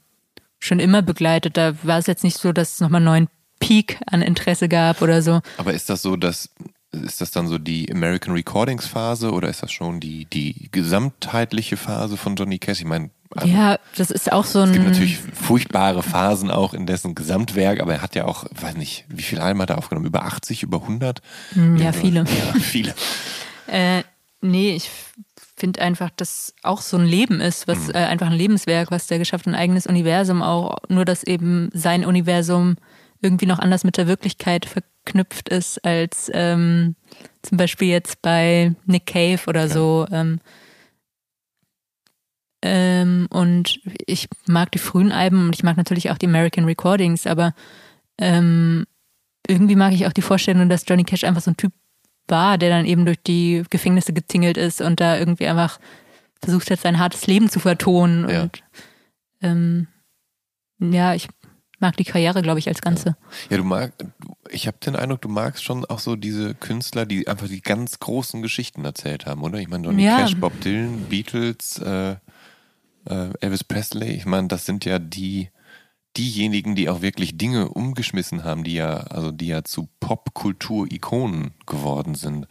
schon 0.60 0.80
immer 0.80 1.02
begleitet. 1.02 1.58
Da 1.58 1.74
war 1.84 1.98
es 1.98 2.08
jetzt 2.08 2.24
nicht 2.24 2.38
so, 2.38 2.52
dass 2.52 2.74
es 2.74 2.80
nochmal 2.80 3.00
einen 3.00 3.06
neuen 3.06 3.28
Peak 3.60 4.00
an 4.06 4.22
Interesse 4.22 4.70
gab 4.70 5.02
oder 5.02 5.22
so. 5.22 5.42
Aber 5.58 5.74
ist 5.74 5.90
das 5.90 6.02
so, 6.02 6.16
dass 6.16 6.50
ist 6.92 7.22
das 7.22 7.30
dann 7.32 7.48
so 7.48 7.60
die 7.60 7.92
American 7.92 8.34
Recordings 8.34 8.88
Phase 8.88 9.32
oder 9.32 9.48
ist 9.48 9.62
das 9.62 9.72
schon 9.72 10.00
die, 10.00 10.26
die 10.26 10.70
gesamtheitliche 10.72 11.78
Phase 11.78 12.18
von 12.18 12.36
Johnny 12.36 12.58
Cash? 12.58 12.80
Ich 12.80 12.86
meine, 12.86 13.12
also, 13.36 13.48
ja, 13.48 13.78
das 13.96 14.10
ist 14.10 14.32
auch 14.32 14.46
so 14.46 14.60
ein. 14.60 14.70
Es 14.70 14.74
gibt 14.74 14.86
natürlich 14.86 15.20
furchtbare 15.20 16.02
Phasen 16.02 16.50
auch 16.50 16.74
in 16.74 16.88
dessen 16.88 17.14
Gesamtwerk, 17.14 17.80
aber 17.80 17.94
er 17.94 18.02
hat 18.02 18.16
ja 18.16 18.26
auch, 18.26 18.46
weiß 18.60 18.76
nicht, 18.76 19.06
wie 19.08 19.22
viele 19.22 19.44
Alben 19.44 19.62
hat 19.62 19.70
er 19.70 19.78
aufgenommen? 19.78 20.08
Über 20.08 20.26
80, 20.26 20.64
über 20.64 20.82
100? 20.82 21.22
Hm, 21.54 21.78
ja, 21.78 21.92
viele. 21.92 22.22
Ja, 22.22 22.60
viele. 22.60 22.96
äh, 23.68 24.02
nee, 24.42 24.76
ich 24.76 24.90
finde 25.60 25.82
einfach, 25.82 26.10
dass 26.10 26.54
auch 26.64 26.82
so 26.82 26.98
ein 26.98 27.06
Leben 27.06 27.42
ist, 27.42 27.68
was 27.68 27.88
mhm. 27.88 27.96
äh, 27.96 28.06
einfach 28.06 28.28
ein 28.28 28.38
Lebenswerk, 28.38 28.92
was 28.92 29.08
der 29.08 29.20
geschafft 29.20 29.46
hat, 29.46 29.54
ein 29.54 29.60
eigenes 29.60 29.88
Universum 29.88 30.42
auch, 30.42 30.78
nur 30.88 31.06
dass 31.06 31.24
eben 31.24 31.70
sein 31.74 32.06
Universum 32.06 32.78
irgendwie 33.22 33.46
noch 33.46 33.60
anders 33.60 33.84
mit 33.84 33.98
der 33.98 34.08
Wirklichkeit 34.08 34.66
verknüpft 34.66 35.50
ist 35.50 35.84
als 35.84 36.32
ähm, 36.34 36.96
zum 37.42 37.58
Beispiel 37.58 37.90
jetzt 37.90 38.22
bei 38.22 38.74
Nick 38.86 39.08
Cave 39.08 39.42
oder 39.48 39.62
ja. 39.62 39.68
so. 39.68 40.08
Ähm, 40.12 40.40
ähm, 42.62 43.28
und 43.30 43.80
ich 44.06 44.28
mag 44.48 44.72
die 44.72 44.80
frühen 44.80 45.12
Alben 45.12 45.48
und 45.48 45.56
ich 45.56 45.64
mag 45.64 45.78
natürlich 45.78 46.12
auch 46.12 46.18
die 46.18 46.28
American 46.28 46.66
Recordings, 46.66 47.28
aber 47.28 47.54
ähm, 48.18 48.86
irgendwie 49.48 49.76
mag 49.76 49.94
ich 49.94 50.06
auch 50.06 50.14
die 50.14 50.22
Vorstellung, 50.22 50.70
dass 50.70 50.84
Johnny 50.88 51.04
Cash 51.04 51.24
einfach 51.24 51.42
so 51.42 51.52
ein 51.52 51.58
Typ 51.58 51.72
war, 52.30 52.58
der 52.58 52.70
dann 52.70 52.86
eben 52.86 53.06
durch 53.06 53.22
die 53.22 53.64
Gefängnisse 53.70 54.14
getingelt 54.14 54.58
ist 54.58 54.82
und 54.82 55.00
da 55.00 55.18
irgendwie 55.18 55.48
einfach 55.48 55.80
versucht 56.42 56.72
hat, 56.72 56.80
sein 56.80 57.00
hartes 57.00 57.28
Leben 57.28 57.50
zu 57.50 57.60
vertonen. 57.60 58.30
Ja. 58.30 58.44
Und 58.44 58.64
ähm, 59.42 59.88
ja, 60.80 61.14
ich 61.14 61.28
mag 61.80 61.96
die 61.98 62.04
Karriere, 62.04 62.42
glaube 62.42 62.60
ich, 62.60 62.68
als 62.68 62.82
Ganze. 62.82 63.16
Ja, 63.50 63.58
du 63.58 63.64
magst, 63.64 64.06
ich 64.50 64.68
habe 64.68 64.78
den 64.86 64.96
Eindruck, 64.96 65.22
du 65.22 65.30
magst 65.30 65.64
schon 65.64 65.86
auch 65.86 66.00
so 66.00 66.16
diese 66.16 66.54
Künstler, 66.56 67.06
die 67.06 67.28
einfach 67.28 67.48
die 67.48 67.62
ganz 67.62 68.00
großen 68.00 68.42
Geschichten 68.42 68.84
erzählt 68.86 69.26
haben, 69.26 69.44
oder? 69.44 69.60
Ich 69.60 69.70
meine, 69.70 69.86
Johnny 69.86 70.04
ja. 70.04 70.20
Cash, 70.20 70.36
Bob 70.36 70.60
Dylan, 70.62 71.06
Beatles, 71.10 71.80
äh, 71.80 72.16
äh, 73.06 73.30
Elvis 73.40 73.64
Presley, 73.64 74.12
ich 74.12 74.26
meine, 74.26 74.48
das 74.48 74.66
sind 74.66 74.86
ja 74.86 75.00
die, 75.00 75.50
diejenigen, 76.18 76.76
die 76.76 76.90
auch 76.90 77.02
wirklich 77.02 77.38
Dinge 77.38 77.70
umgeschmissen 77.70 78.44
haben, 78.44 78.64
die 78.64 78.74
ja, 78.74 78.98
also 78.98 79.32
die 79.32 79.48
ja 79.48 79.64
zu 79.64 79.90
Popkultur-Ikonen 80.00 81.52
geworden 81.66 82.16
sind. 82.16 82.48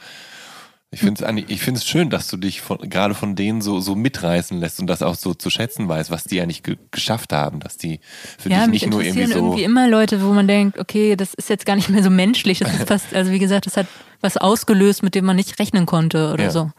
Ich 0.91 1.01
finde 1.01 1.23
es 1.23 1.45
ich 1.49 1.61
finde 1.61 1.79
es 1.79 1.87
schön, 1.87 2.09
dass 2.09 2.29
du 2.29 2.39
dich 2.39 2.63
von, 2.63 2.79
gerade 2.79 3.15
von 3.15 3.37
denen 3.37 3.61
so, 3.61 3.79
so 3.79 3.95
mitreißen 3.95 4.59
lässt 4.59 4.81
und 4.81 4.87
das 4.87 5.03
auch 5.03 5.17
so 5.17 5.35
zu 5.35 5.51
schätzen 5.51 5.87
weißt, 5.87 6.11
was 6.11 6.25
die 6.25 6.41
eigentlich 6.41 6.63
ge 6.63 6.79
geschafft 6.91 7.35
haben, 7.35 7.61
dass 7.61 7.77
die 7.77 8.01
für 8.39 8.49
ja, 8.49 8.61
dich 8.61 8.71
nicht 8.71 8.87
nur 8.91 9.03
irgendwie 9.03 9.27
so. 9.27 9.35
irgendwie 9.39 9.65
immer 9.65 9.87
Leute, 9.87 10.23
wo 10.23 10.33
man 10.33 10.49
denkt, 10.49 10.79
okay, 10.79 11.15
das 11.15 11.35
ist 11.35 11.51
jetzt 11.51 11.67
gar 11.67 11.77
nicht 11.77 11.91
mehr 11.91 12.03
so 12.03 12.09
menschlich. 12.09 12.61
Das 12.61 12.73
ist 12.73 12.89
fast, 12.89 13.15
also 13.15 13.31
wie 13.33 13.39
gesagt, 13.39 13.67
das 13.67 13.77
hat 13.77 13.87
was 14.23 14.39
ausgelöst, 14.39 15.03
mit 15.03 15.15
dem 15.15 15.27
man 15.27 15.37
nicht 15.37 15.59
rechnen 15.59 15.85
konnte 15.85 16.33
oder 16.33 16.45
ja. 16.45 16.51
so. 16.51 16.71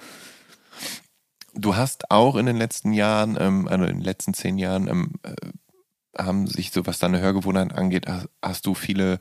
Du 1.53 1.75
hast 1.75 2.09
auch 2.09 2.35
in 2.35 2.47
den 2.47 2.57
letzten 2.57 2.93
Jahren, 2.93 3.37
ähm, 3.39 3.67
also 3.67 3.83
in 3.85 3.97
den 3.97 4.03
letzten 4.03 4.33
zehn 4.33 4.57
Jahren, 4.57 4.87
ähm, 4.87 5.11
äh, 5.21 5.33
haben 6.17 6.47
sich 6.47 6.71
so, 6.71 6.85
was 6.85 6.99
deine 6.99 7.19
Hörgewohnheit 7.19 7.73
angeht, 7.73 8.05
hast, 8.41 8.65
du 8.65 8.73
viele 8.73 9.19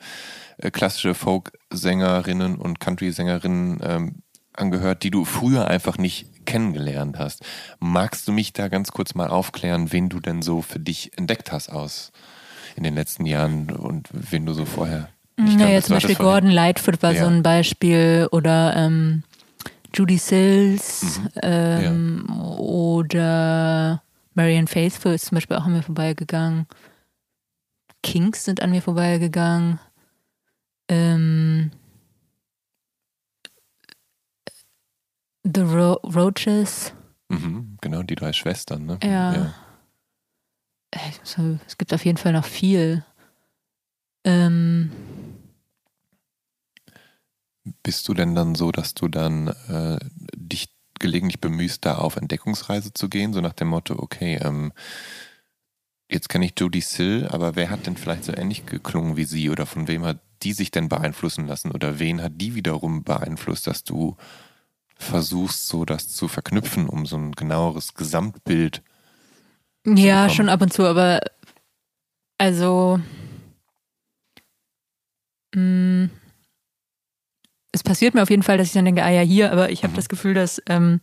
äh, 0.58 0.70
klassische 0.70 1.14
Folk-Sängerinnen 1.14 2.56
und 2.56 2.80
Country-Sängerinnen 2.80 3.80
ähm, 3.82 4.22
angehört, 4.54 5.02
die 5.02 5.10
du 5.10 5.24
früher 5.24 5.68
einfach 5.68 5.98
nicht 5.98 6.46
kennengelernt 6.46 7.18
hast. 7.18 7.44
Magst 7.78 8.26
du 8.26 8.32
mich 8.32 8.52
da 8.52 8.68
ganz 8.68 8.90
kurz 8.90 9.14
mal 9.14 9.28
aufklären, 9.28 9.92
wen 9.92 10.08
du 10.08 10.18
denn 10.20 10.42
so 10.42 10.62
für 10.62 10.80
dich 10.80 11.16
entdeckt 11.16 11.52
hast 11.52 11.68
aus 11.68 12.10
in 12.74 12.82
den 12.82 12.94
letzten 12.94 13.26
Jahren 13.26 13.70
und 13.70 14.08
wen 14.12 14.46
du 14.46 14.54
so 14.54 14.64
vorher 14.64 15.08
nicht 15.36 15.58
Naja, 15.58 15.80
zum 15.82 15.96
Beispiel 15.96 16.16
Gordon 16.16 16.50
Lightfoot 16.50 17.02
war 17.02 17.12
ja. 17.12 17.24
so 17.24 17.30
ein 17.30 17.42
Beispiel 17.42 18.28
oder 18.32 18.74
ähm, 18.76 19.22
Judy 19.94 20.18
Sills 20.18 21.20
mhm. 21.20 21.28
ähm, 21.42 22.26
ja. 22.28 22.34
oder 22.58 24.02
Marian 24.38 24.68
Faithful 24.68 25.14
ist 25.14 25.26
zum 25.26 25.34
Beispiel 25.34 25.56
auch 25.56 25.64
an 25.64 25.72
mir 25.72 25.82
vorbeigegangen. 25.82 26.68
Kings 28.04 28.44
sind 28.44 28.62
an 28.62 28.70
mir 28.70 28.82
vorbeigegangen. 28.82 29.80
Ähm, 30.88 31.72
The 35.42 35.62
Ro 35.62 35.94
Roaches. 36.04 36.92
Mhm, 37.28 37.78
genau, 37.80 38.04
die 38.04 38.14
drei 38.14 38.32
Schwestern, 38.32 38.86
ne? 38.86 39.00
Ja. 39.02 39.34
ja. 39.34 39.54
Äh, 40.92 41.58
es 41.66 41.76
gibt 41.76 41.92
auf 41.92 42.04
jeden 42.04 42.18
Fall 42.18 42.32
noch 42.32 42.44
viel. 42.44 43.04
Ähm, 44.22 44.92
Bist 47.82 48.06
du 48.06 48.14
denn 48.14 48.36
dann 48.36 48.54
so, 48.54 48.70
dass 48.70 48.94
du 48.94 49.08
dann 49.08 49.48
äh, 49.48 49.98
dich 50.36 50.77
gelegentlich 50.98 51.40
bemühst, 51.40 51.84
da 51.84 51.96
auf 51.96 52.16
Entdeckungsreise 52.16 52.92
zu 52.92 53.08
gehen, 53.08 53.32
so 53.32 53.40
nach 53.40 53.52
dem 53.52 53.68
Motto, 53.68 53.98
okay, 53.98 54.38
ähm, 54.42 54.72
jetzt 56.10 56.28
kenne 56.28 56.46
ich 56.46 56.54
Judy 56.58 56.80
Sill, 56.80 57.28
aber 57.30 57.56
wer 57.56 57.70
hat 57.70 57.86
denn 57.86 57.96
vielleicht 57.96 58.24
so 58.24 58.32
ähnlich 58.32 58.66
geklungen 58.66 59.16
wie 59.16 59.24
sie? 59.24 59.50
Oder 59.50 59.66
von 59.66 59.88
wem 59.88 60.04
hat 60.04 60.20
die 60.42 60.52
sich 60.52 60.70
denn 60.70 60.88
beeinflussen 60.88 61.46
lassen? 61.46 61.72
Oder 61.72 61.98
wen 61.98 62.22
hat 62.22 62.32
die 62.36 62.54
wiederum 62.54 63.04
beeinflusst, 63.04 63.66
dass 63.66 63.84
du 63.84 64.16
versuchst, 64.96 65.68
so 65.68 65.84
das 65.84 66.08
zu 66.08 66.28
verknüpfen, 66.28 66.88
um 66.88 67.06
so 67.06 67.16
ein 67.16 67.32
genaueres 67.32 67.94
Gesamtbild 67.94 68.82
Ja, 69.86 70.28
schon 70.28 70.48
ab 70.48 70.60
und 70.60 70.72
zu, 70.72 70.84
aber 70.84 71.20
also 72.36 73.00
mh, 75.54 75.60
mm, 75.60 76.10
es 77.72 77.82
passiert 77.82 78.14
mir 78.14 78.22
auf 78.22 78.30
jeden 78.30 78.42
Fall, 78.42 78.58
dass 78.58 78.68
ich 78.68 78.72
dann 78.72 78.84
denke, 78.84 79.04
ah 79.04 79.10
ja, 79.10 79.20
hier, 79.20 79.52
aber 79.52 79.70
ich 79.70 79.82
habe 79.82 79.92
mhm. 79.92 79.96
das 79.96 80.08
Gefühl, 80.08 80.34
dass 80.34 80.62
ähm, 80.68 81.00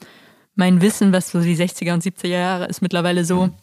mein 0.56 0.82
Wissen, 0.82 1.14
was 1.14 1.32
so 1.32 1.42
die 1.42 1.56
60er 1.56 1.94
und 1.94 2.04
70er 2.04 2.28
Jahre 2.28 2.66
ist, 2.66 2.82
mittlerweile 2.82 3.26
so, 3.26 3.48
mhm. 3.48 3.54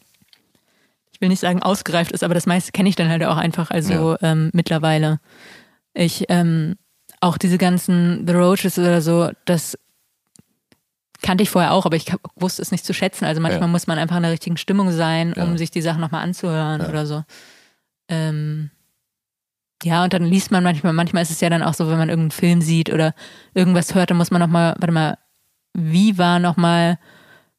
ich 1.11 1.21
will 1.21 1.29
nicht 1.29 1.39
sagen 1.39 1.61
ausgereift 1.61 2.11
ist, 2.11 2.23
aber 2.23 2.33
das 2.33 2.45
meiste 2.45 2.71
kenne 2.71 2.89
ich 2.89 2.95
dann 2.95 3.09
halt 3.09 3.23
auch 3.23 3.37
einfach, 3.37 3.71
also 3.71 4.13
ja. 4.13 4.31
ähm, 4.31 4.51
mittlerweile. 4.53 5.19
Ich, 5.93 6.25
ähm, 6.29 6.75
auch 7.19 7.37
diese 7.37 7.57
ganzen 7.57 8.27
The 8.27 8.33
Roaches 8.33 8.77
oder 8.77 9.01
so, 9.01 9.29
das 9.45 9.77
kannte 11.21 11.41
ich 11.41 11.49
vorher 11.49 11.71
auch, 11.71 11.85
aber 11.85 11.95
ich 11.95 12.05
wusste 12.35 12.61
es 12.61 12.71
nicht 12.71 12.85
zu 12.85 12.93
schätzen. 12.93 13.25
Also 13.25 13.41
manchmal 13.41 13.67
ja. 13.67 13.67
muss 13.67 13.87
man 13.87 13.97
einfach 13.97 14.17
in 14.17 14.23
der 14.23 14.31
richtigen 14.31 14.57
Stimmung 14.57 14.91
sein, 14.91 15.33
um 15.33 15.51
ja. 15.51 15.57
sich 15.57 15.71
die 15.71 15.81
Sachen 15.81 16.01
nochmal 16.01 16.23
anzuhören 16.23 16.81
oder 16.81 17.05
so. 17.05 17.23
Ähm, 18.09 18.69
ja, 19.83 20.03
und 20.03 20.13
dann 20.13 20.23
liest 20.23 20.51
man 20.51 20.63
manchmal, 20.63 20.93
manchmal 20.93 21.23
ist 21.23 21.31
es 21.31 21.41
ja 21.41 21.49
dann 21.49 21.63
auch 21.63 21.73
so, 21.73 21.89
wenn 21.89 21.97
man 21.97 22.09
irgendeinen 22.09 22.31
Film 22.31 22.61
sieht 22.61 22.91
oder 22.91 23.13
irgendwas 23.53 23.95
hört, 23.95 24.09
dann 24.09 24.17
muss 24.17 24.31
man 24.31 24.41
nochmal, 24.41 24.75
warte 24.79 24.93
mal, 24.93 25.17
wie 25.73 26.17
war 26.17 26.39
nochmal 26.39 26.99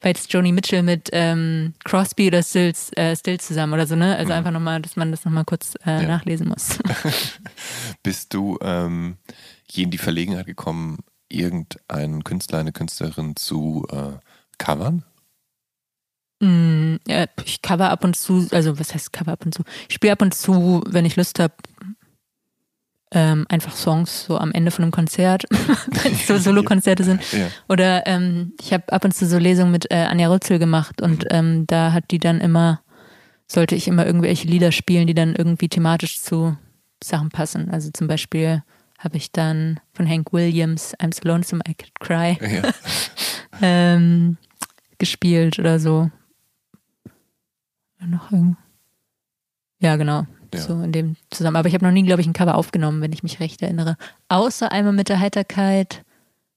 war 0.04 0.10
jetzt 0.10 0.32
Joni 0.32 0.52
Mitchell 0.52 0.82
mit 0.82 1.08
ähm, 1.12 1.72
Crosby 1.84 2.28
oder 2.28 2.42
Stills, 2.42 2.92
äh, 2.94 3.16
Stills 3.16 3.46
zusammen 3.46 3.72
oder 3.72 3.86
so, 3.86 3.96
ne? 3.96 4.16
Also 4.16 4.32
mhm. 4.32 4.38
einfach 4.38 4.50
nochmal, 4.50 4.82
dass 4.82 4.96
man 4.96 5.10
das 5.10 5.24
nochmal 5.24 5.44
kurz 5.44 5.74
äh, 5.86 6.02
ja. 6.02 6.08
nachlesen 6.08 6.48
muss. 6.48 6.78
Bist 8.02 8.34
du 8.34 8.58
ähm, 8.60 9.16
je 9.70 9.84
in 9.84 9.90
die 9.90 9.98
Verlegenheit 9.98 10.46
gekommen, 10.46 10.98
irgendeinen 11.28 12.22
Künstler, 12.22 12.58
eine 12.58 12.72
Künstlerin 12.72 13.34
zu 13.36 13.86
äh, 13.90 14.18
covern? 14.58 15.04
Mm, 16.40 16.96
ja, 17.06 17.26
ich 17.44 17.62
cover 17.62 17.90
ab 17.90 18.04
und 18.04 18.14
zu, 18.14 18.46
also 18.50 18.78
was 18.78 18.92
heißt 18.92 19.12
cover 19.12 19.32
ab 19.32 19.46
und 19.46 19.54
zu? 19.54 19.62
Ich 19.88 19.94
spiele 19.94 20.12
ab 20.12 20.22
und 20.22 20.34
zu, 20.34 20.82
wenn 20.86 21.06
ich 21.06 21.16
Lust 21.16 21.38
habe, 21.38 21.54
ähm, 23.14 23.46
einfach 23.48 23.74
Songs 23.74 24.24
so 24.24 24.38
am 24.38 24.52
Ende 24.52 24.70
von 24.70 24.82
einem 24.82 24.92
Konzert, 24.92 25.44
wenn 25.50 26.12
es 26.12 26.26
so 26.26 26.36
Solo-Konzerte 26.38 27.04
sind. 27.04 27.22
Ja. 27.32 27.48
Oder 27.68 28.06
ähm, 28.06 28.52
ich 28.60 28.72
habe 28.72 28.92
ab 28.92 29.04
und 29.04 29.12
zu 29.12 29.26
so 29.26 29.38
Lesungen 29.38 29.72
mit 29.72 29.90
äh, 29.90 30.04
Anja 30.04 30.28
Rützel 30.28 30.58
gemacht 30.58 31.00
und 31.00 31.22
mhm. 31.24 31.28
ähm, 31.30 31.66
da 31.66 31.92
hat 31.92 32.10
die 32.10 32.18
dann 32.18 32.40
immer, 32.40 32.82
sollte 33.46 33.74
ich 33.74 33.88
immer 33.88 34.04
irgendwelche 34.04 34.48
Lieder 34.48 34.72
spielen, 34.72 35.06
die 35.06 35.14
dann 35.14 35.34
irgendwie 35.34 35.68
thematisch 35.68 36.20
zu 36.20 36.56
Sachen 37.02 37.30
passen. 37.30 37.70
Also 37.70 37.90
zum 37.90 38.06
Beispiel 38.06 38.62
habe 38.98 39.16
ich 39.16 39.32
dann 39.32 39.80
von 39.92 40.08
Hank 40.08 40.32
Williams 40.32 40.94
I'm 40.98 41.14
so 41.14 41.20
lonesome 41.24 41.62
I 41.68 41.74
could 41.74 41.98
cry 42.00 42.38
ja. 42.40 42.70
ähm, 43.62 44.38
gespielt 44.98 45.58
oder 45.58 45.78
so. 45.78 46.10
Noch 48.06 48.30
irgend 48.32 48.58
ja, 49.84 49.96
genau. 49.96 50.26
Ja. 50.54 50.62
So 50.62 50.82
in 50.82 50.92
dem 50.92 51.16
zusammen. 51.30 51.56
Aber 51.56 51.68
ich 51.68 51.74
habe 51.74 51.84
noch 51.84 51.92
nie, 51.92 52.02
glaube 52.02 52.20
ich, 52.20 52.26
ein 52.26 52.32
Cover 52.32 52.54
aufgenommen, 52.54 53.00
wenn 53.00 53.12
ich 53.12 53.22
mich 53.22 53.40
recht 53.40 53.62
erinnere. 53.62 53.96
Außer 54.28 54.72
einmal 54.72 54.92
mit 54.92 55.08
der 55.08 55.20
Heiterkeit 55.20 56.04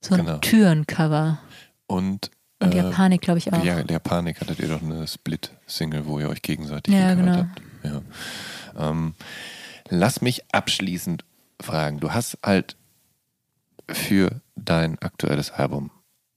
so 0.01 0.15
ein 0.15 0.25
genau. 0.25 0.37
Türencover. 0.37 1.39
Und 1.87 2.31
und 2.59 2.73
äh, 2.73 2.77
Japanik, 2.77 3.21
glaube 3.21 3.37
ich, 3.37 3.53
auch. 3.53 3.63
Ja, 3.63 3.81
Japanik 3.87 4.41
hattet 4.41 4.59
ihr 4.59 4.67
doch 4.67 4.81
eine 4.81 5.07
Split-Single, 5.07 6.05
wo 6.05 6.19
ihr 6.19 6.29
euch 6.29 6.41
gegenseitig 6.41 6.93
ja, 6.93 7.13
genau. 7.13 7.37
habt. 7.37 7.61
Ja. 7.83 8.01
Ähm, 8.77 9.13
lass 9.89 10.21
mich 10.21 10.43
abschließend 10.51 11.23
fragen. 11.61 11.99
Du 11.99 12.13
hast 12.13 12.39
halt 12.43 12.75
für 13.89 14.41
dein 14.55 14.97
aktuelles 14.99 15.51
Album 15.51 15.91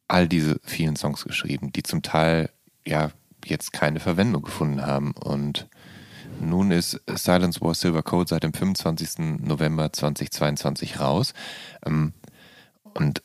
all 0.08 0.28
diese 0.28 0.60
vielen 0.62 0.96
Songs 0.96 1.24
geschrieben, 1.24 1.72
die 1.72 1.82
zum 1.82 2.02
Teil 2.02 2.50
ja 2.86 3.10
jetzt 3.44 3.72
keine 3.72 4.00
Verwendung 4.00 4.42
gefunden 4.42 4.84
haben. 4.84 5.12
Und 5.12 5.68
nun 6.40 6.70
ist 6.70 7.00
Silence 7.08 7.60
War 7.60 7.74
Silver 7.74 8.02
Code 8.02 8.28
seit 8.28 8.42
dem 8.42 8.52
25. 8.52 9.40
November 9.40 9.92
2022 9.92 11.00
raus 11.00 11.34
ähm, 11.84 12.12
und 12.94 13.22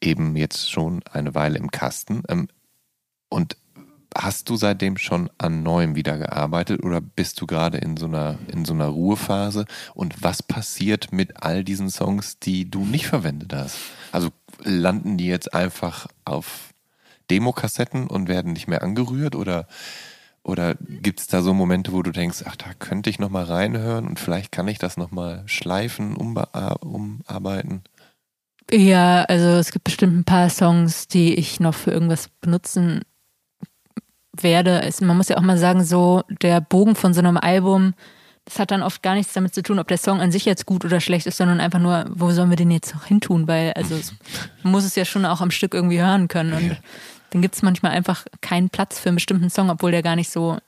eben 0.00 0.36
jetzt 0.36 0.70
schon 0.70 1.02
eine 1.10 1.34
Weile 1.34 1.58
im 1.58 1.70
Kasten. 1.70 2.22
Ähm, 2.28 2.48
und 3.28 3.56
hast 4.14 4.48
du 4.48 4.56
seitdem 4.56 4.96
schon 4.96 5.30
an 5.38 5.62
neuem 5.62 5.94
wieder 5.94 6.16
gearbeitet 6.16 6.82
oder 6.82 7.00
bist 7.00 7.40
du 7.40 7.46
gerade 7.46 7.78
in 7.78 7.96
so 7.96 8.06
einer 8.06 8.38
in 8.52 8.64
so 8.64 8.72
einer 8.72 8.86
Ruhephase? 8.86 9.66
Und 9.94 10.22
was 10.22 10.42
passiert 10.42 11.12
mit 11.12 11.42
all 11.42 11.64
diesen 11.64 11.90
Songs, 11.90 12.38
die 12.38 12.70
du 12.70 12.84
nicht 12.84 13.06
verwendet 13.06 13.52
hast? 13.52 13.78
Also 14.12 14.30
landen 14.62 15.18
die 15.18 15.26
jetzt 15.26 15.52
einfach 15.54 16.06
auf 16.24 16.72
Demokassetten 17.30 18.06
und 18.06 18.28
werden 18.28 18.52
nicht 18.52 18.68
mehr 18.68 18.82
angerührt 18.82 19.34
oder 19.34 19.66
oder 20.46 20.76
gibt 20.78 21.18
es 21.18 21.26
da 21.26 21.42
so 21.42 21.52
Momente, 21.52 21.92
wo 21.92 22.02
du 22.02 22.12
denkst, 22.12 22.44
ach, 22.46 22.54
da 22.54 22.66
könnte 22.78 23.10
ich 23.10 23.18
nochmal 23.18 23.44
reinhören 23.44 24.06
und 24.06 24.20
vielleicht 24.20 24.52
kann 24.52 24.68
ich 24.68 24.78
das 24.78 24.96
nochmal 24.96 25.42
schleifen, 25.46 26.16
umarbeiten? 26.16 27.82
Ja, 28.70 29.24
also 29.24 29.48
es 29.48 29.72
gibt 29.72 29.84
bestimmt 29.84 30.16
ein 30.16 30.24
paar 30.24 30.48
Songs, 30.48 31.08
die 31.08 31.34
ich 31.34 31.58
noch 31.58 31.74
für 31.74 31.90
irgendwas 31.90 32.28
benutzen 32.40 33.00
werde. 34.40 34.82
Es, 34.82 35.00
man 35.00 35.16
muss 35.16 35.28
ja 35.28 35.36
auch 35.36 35.42
mal 35.42 35.58
sagen, 35.58 35.82
so 35.82 36.22
der 36.40 36.60
Bogen 36.60 36.94
von 36.94 37.12
so 37.12 37.20
einem 37.20 37.38
Album, 37.38 37.94
das 38.44 38.60
hat 38.60 38.70
dann 38.70 38.84
oft 38.84 39.02
gar 39.02 39.16
nichts 39.16 39.32
damit 39.32 39.52
zu 39.52 39.64
tun, 39.64 39.80
ob 39.80 39.88
der 39.88 39.98
Song 39.98 40.20
an 40.20 40.30
sich 40.30 40.44
jetzt 40.44 40.64
gut 40.64 40.84
oder 40.84 41.00
schlecht 41.00 41.26
ist, 41.26 41.38
sondern 41.38 41.58
einfach 41.58 41.80
nur, 41.80 42.04
wo 42.10 42.30
sollen 42.30 42.50
wir 42.50 42.56
den 42.56 42.70
jetzt 42.70 42.94
noch 42.94 43.06
hintun? 43.06 43.48
Weil, 43.48 43.72
also 43.72 43.96
man 44.62 44.70
muss 44.70 44.84
es 44.84 44.94
ja 44.94 45.04
schon 45.04 45.24
auch 45.24 45.40
am 45.40 45.50
Stück 45.50 45.74
irgendwie 45.74 46.00
hören 46.00 46.28
können. 46.28 46.52
Und 46.52 46.68
ja 46.68 46.76
dann 47.30 47.42
gibt 47.42 47.54
es 47.54 47.62
manchmal 47.62 47.92
einfach 47.92 48.26
keinen 48.40 48.70
Platz 48.70 48.98
für 48.98 49.08
einen 49.08 49.16
bestimmten 49.16 49.50
Song, 49.50 49.70
obwohl 49.70 49.90
der 49.90 50.02
gar 50.02 50.16
nicht 50.16 50.30
so, 50.30 50.58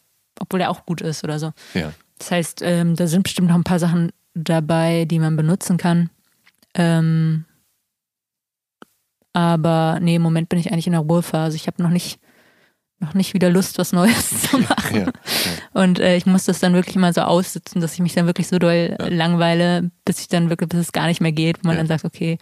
obwohl 0.40 0.58
der 0.58 0.70
auch 0.70 0.86
gut 0.86 1.00
ist 1.00 1.24
oder 1.24 1.38
so. 1.38 1.52
Ja. 1.74 1.92
Das 2.18 2.30
heißt, 2.30 2.62
ähm, 2.62 2.96
da 2.96 3.06
sind 3.06 3.22
bestimmt 3.22 3.48
noch 3.48 3.54
ein 3.54 3.64
paar 3.64 3.78
Sachen 3.78 4.12
dabei, 4.34 5.04
die 5.04 5.18
man 5.18 5.36
benutzen 5.36 5.76
kann. 5.76 6.10
Ähm, 6.74 7.44
aber 9.32 9.98
nee, 10.00 10.16
im 10.16 10.22
Moment 10.22 10.48
bin 10.48 10.58
ich 10.58 10.72
eigentlich 10.72 10.86
in 10.86 10.94
der 10.94 11.02
Ruhephase. 11.02 11.56
Ich 11.56 11.66
habe 11.66 11.82
noch 11.82 11.90
nicht, 11.90 12.18
noch 12.98 13.14
nicht 13.14 13.34
wieder 13.34 13.50
Lust, 13.50 13.78
was 13.78 13.92
Neues 13.92 14.42
zu 14.50 14.58
machen. 14.58 14.96
Ja, 14.96 15.04
ja. 15.04 15.12
Und 15.74 16.00
äh, 16.00 16.16
ich 16.16 16.26
muss 16.26 16.44
das 16.44 16.58
dann 16.58 16.74
wirklich 16.74 16.96
mal 16.96 17.14
so 17.14 17.20
aussitzen, 17.20 17.80
dass 17.80 17.94
ich 17.94 18.00
mich 18.00 18.14
dann 18.14 18.26
wirklich 18.26 18.48
so 18.48 18.58
doll 18.58 18.96
ja. 18.98 19.08
langweile, 19.08 19.90
bis 20.04 20.20
ich 20.20 20.28
dann 20.28 20.50
wirklich, 20.50 20.68
bis 20.68 20.80
es 20.80 20.92
gar 20.92 21.06
nicht 21.06 21.20
mehr 21.20 21.32
geht, 21.32 21.62
wo 21.62 21.68
man 21.68 21.76
dann 21.76 21.86
sagt, 21.86 22.04
okay, 22.04 22.38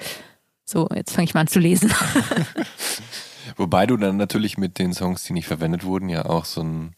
so, 0.64 0.88
jetzt 0.94 1.12
fange 1.12 1.26
ich 1.26 1.34
mal 1.34 1.42
an 1.42 1.46
zu 1.48 1.60
lesen. 1.60 1.92
Wobei 3.56 3.86
du 3.86 3.96
dann 3.96 4.18
natürlich 4.18 4.58
mit 4.58 4.78
den 4.78 4.92
Songs, 4.92 5.24
die 5.24 5.32
nicht 5.32 5.46
verwendet 5.46 5.84
wurden, 5.84 6.10
ja 6.10 6.26
auch 6.26 6.44
so 6.44 6.62
ein, 6.62 6.94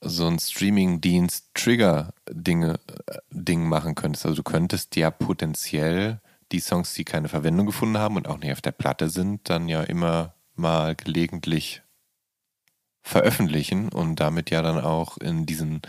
so 0.00 0.26
ein 0.26 0.38
Streaming-Dienst-Trigger-Dinge 0.38 2.78
äh, 3.06 3.18
Ding 3.30 3.68
machen 3.68 3.94
könntest. 3.94 4.26
Also 4.26 4.36
du 4.36 4.42
könntest 4.42 4.96
ja 4.96 5.10
potenziell 5.10 6.20
die 6.52 6.60
Songs, 6.60 6.92
die 6.94 7.04
keine 7.04 7.28
Verwendung 7.28 7.66
gefunden 7.66 7.98
haben 7.98 8.16
und 8.16 8.28
auch 8.28 8.38
nicht 8.38 8.52
auf 8.52 8.60
der 8.60 8.72
Platte 8.72 9.08
sind, 9.08 9.48
dann 9.48 9.68
ja 9.68 9.82
immer 9.82 10.34
mal 10.54 10.94
gelegentlich 10.94 11.82
veröffentlichen 13.02 13.88
und 13.88 14.20
damit 14.20 14.50
ja 14.50 14.62
dann 14.62 14.78
auch 14.78 15.16
in 15.16 15.46
diesen 15.46 15.80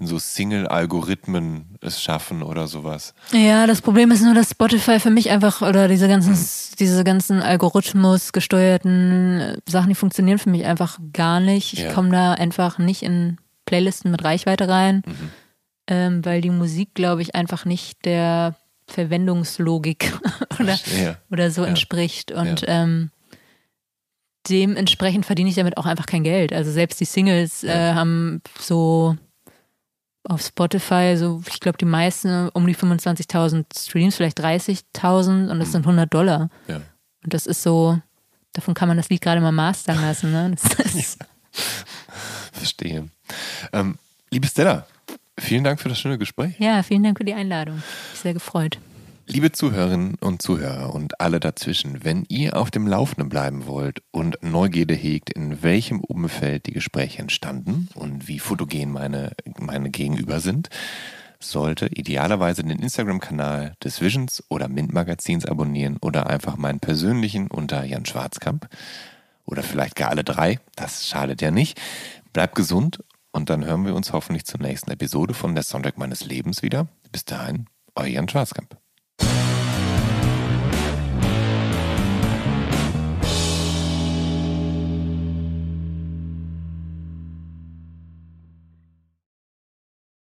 in 0.00 0.06
so 0.06 0.18
Single-Algorithmen 0.18 1.76
es 1.82 2.02
schaffen 2.02 2.42
oder 2.42 2.66
sowas. 2.66 3.14
Ja, 3.32 3.66
das 3.66 3.82
Problem 3.82 4.10
ist 4.10 4.22
nur, 4.22 4.34
dass 4.34 4.50
Spotify 4.50 4.98
für 4.98 5.10
mich 5.10 5.30
einfach 5.30 5.60
oder 5.60 5.88
diese 5.88 6.08
ganzen, 6.08 6.32
mhm. 6.32 6.76
diese 6.78 7.04
ganzen 7.04 7.42
Algorithmus 7.42 8.32
gesteuerten 8.32 9.58
Sachen, 9.68 9.90
die 9.90 9.94
funktionieren 9.94 10.38
für 10.38 10.50
mich 10.50 10.64
einfach 10.64 10.98
gar 11.12 11.38
nicht. 11.38 11.74
Ich 11.74 11.80
ja. 11.80 11.92
komme 11.92 12.10
da 12.10 12.32
einfach 12.32 12.78
nicht 12.78 13.02
in 13.02 13.36
Playlisten 13.66 14.10
mit 14.10 14.24
Reichweite 14.24 14.68
rein, 14.68 15.02
mhm. 15.06 15.30
ähm, 15.86 16.24
weil 16.24 16.40
die 16.40 16.50
Musik, 16.50 16.94
glaube 16.94 17.20
ich, 17.20 17.34
einfach 17.34 17.66
nicht 17.66 18.04
der 18.06 18.56
Verwendungslogik 18.88 20.18
oder, 20.58 20.78
oder 21.30 21.50
so 21.50 21.62
ja. 21.62 21.68
entspricht. 21.68 22.32
Und 22.32 22.64
ähm, 22.66 23.10
dementsprechend 24.48 25.26
verdiene 25.26 25.50
ich 25.50 25.56
damit 25.56 25.76
auch 25.76 25.86
einfach 25.86 26.06
kein 26.06 26.24
Geld. 26.24 26.54
Also 26.54 26.72
selbst 26.72 27.00
die 27.00 27.04
Singles 27.04 27.64
äh, 27.64 27.92
haben 27.92 28.40
so 28.58 29.16
auf 30.30 30.42
Spotify, 30.42 31.16
so 31.16 31.42
ich 31.48 31.58
glaube 31.58 31.76
die 31.76 31.84
meisten 31.84 32.48
um 32.50 32.66
die 32.66 32.76
25.000 32.76 33.64
Streams, 33.76 34.16
vielleicht 34.16 34.40
30.000 34.40 35.50
und 35.50 35.58
das 35.58 35.72
sind 35.72 35.82
100 35.82 36.12
Dollar. 36.12 36.50
Ja. 36.68 36.76
Und 36.76 37.34
das 37.34 37.46
ist 37.46 37.62
so, 37.62 37.98
davon 38.52 38.74
kann 38.74 38.86
man 38.86 38.96
das 38.96 39.08
Lied 39.08 39.20
gerade 39.20 39.40
mal 39.40 39.52
mastern 39.52 40.00
lassen. 40.00 40.30
Ne? 40.30 40.54
Verstehe. 42.52 43.08
Ähm, 43.72 43.98
liebe 44.30 44.46
Stella, 44.46 44.86
vielen 45.36 45.64
Dank 45.64 45.80
für 45.80 45.88
das 45.88 45.98
schöne 45.98 46.16
Gespräch. 46.16 46.54
Ja, 46.58 46.84
vielen 46.84 47.02
Dank 47.02 47.18
für 47.18 47.24
die 47.24 47.34
Einladung. 47.34 47.82
Ich 48.14 48.20
sehr 48.20 48.34
gefreut. 48.34 48.78
Liebe 49.32 49.52
Zuhörerinnen 49.52 50.16
und 50.16 50.42
Zuhörer 50.42 50.92
und 50.92 51.20
alle 51.20 51.38
dazwischen, 51.38 52.02
wenn 52.02 52.24
ihr 52.28 52.56
auf 52.56 52.72
dem 52.72 52.88
Laufenden 52.88 53.28
bleiben 53.28 53.66
wollt 53.66 54.02
und 54.10 54.42
Neugierde 54.42 54.94
hegt, 54.94 55.30
in 55.30 55.62
welchem 55.62 56.00
Umfeld 56.00 56.66
die 56.66 56.72
Gespräche 56.72 57.22
entstanden 57.22 57.88
und 57.94 58.26
wie 58.26 58.40
fotogen 58.40 58.90
meine, 58.90 59.30
meine 59.56 59.90
Gegenüber 59.90 60.40
sind, 60.40 60.68
sollte 61.38 61.86
idealerweise 61.86 62.64
den 62.64 62.80
Instagram-Kanal 62.80 63.74
des 63.84 64.00
Visions 64.00 64.42
oder 64.48 64.66
Mint-Magazins 64.66 65.46
abonnieren 65.46 65.98
oder 65.98 66.28
einfach 66.28 66.56
meinen 66.56 66.80
persönlichen 66.80 67.46
unter 67.46 67.84
Jan 67.84 68.06
Schwarzkamp 68.06 68.68
oder 69.44 69.62
vielleicht 69.62 69.94
gar 69.94 70.10
alle 70.10 70.24
drei, 70.24 70.58
das 70.74 71.06
schadet 71.06 71.40
ja 71.40 71.52
nicht. 71.52 71.80
Bleibt 72.32 72.56
gesund 72.56 73.04
und 73.30 73.48
dann 73.48 73.64
hören 73.64 73.86
wir 73.86 73.94
uns 73.94 74.12
hoffentlich 74.12 74.44
zur 74.44 74.60
nächsten 74.60 74.90
Episode 74.90 75.34
von 75.34 75.54
der 75.54 75.62
Sonntag 75.62 75.98
meines 75.98 76.24
Lebens 76.24 76.64
wieder. 76.64 76.88
Bis 77.12 77.24
dahin, 77.24 77.66
euer 77.94 78.08
Jan 78.08 78.28
Schwarzkamp. 78.28 78.76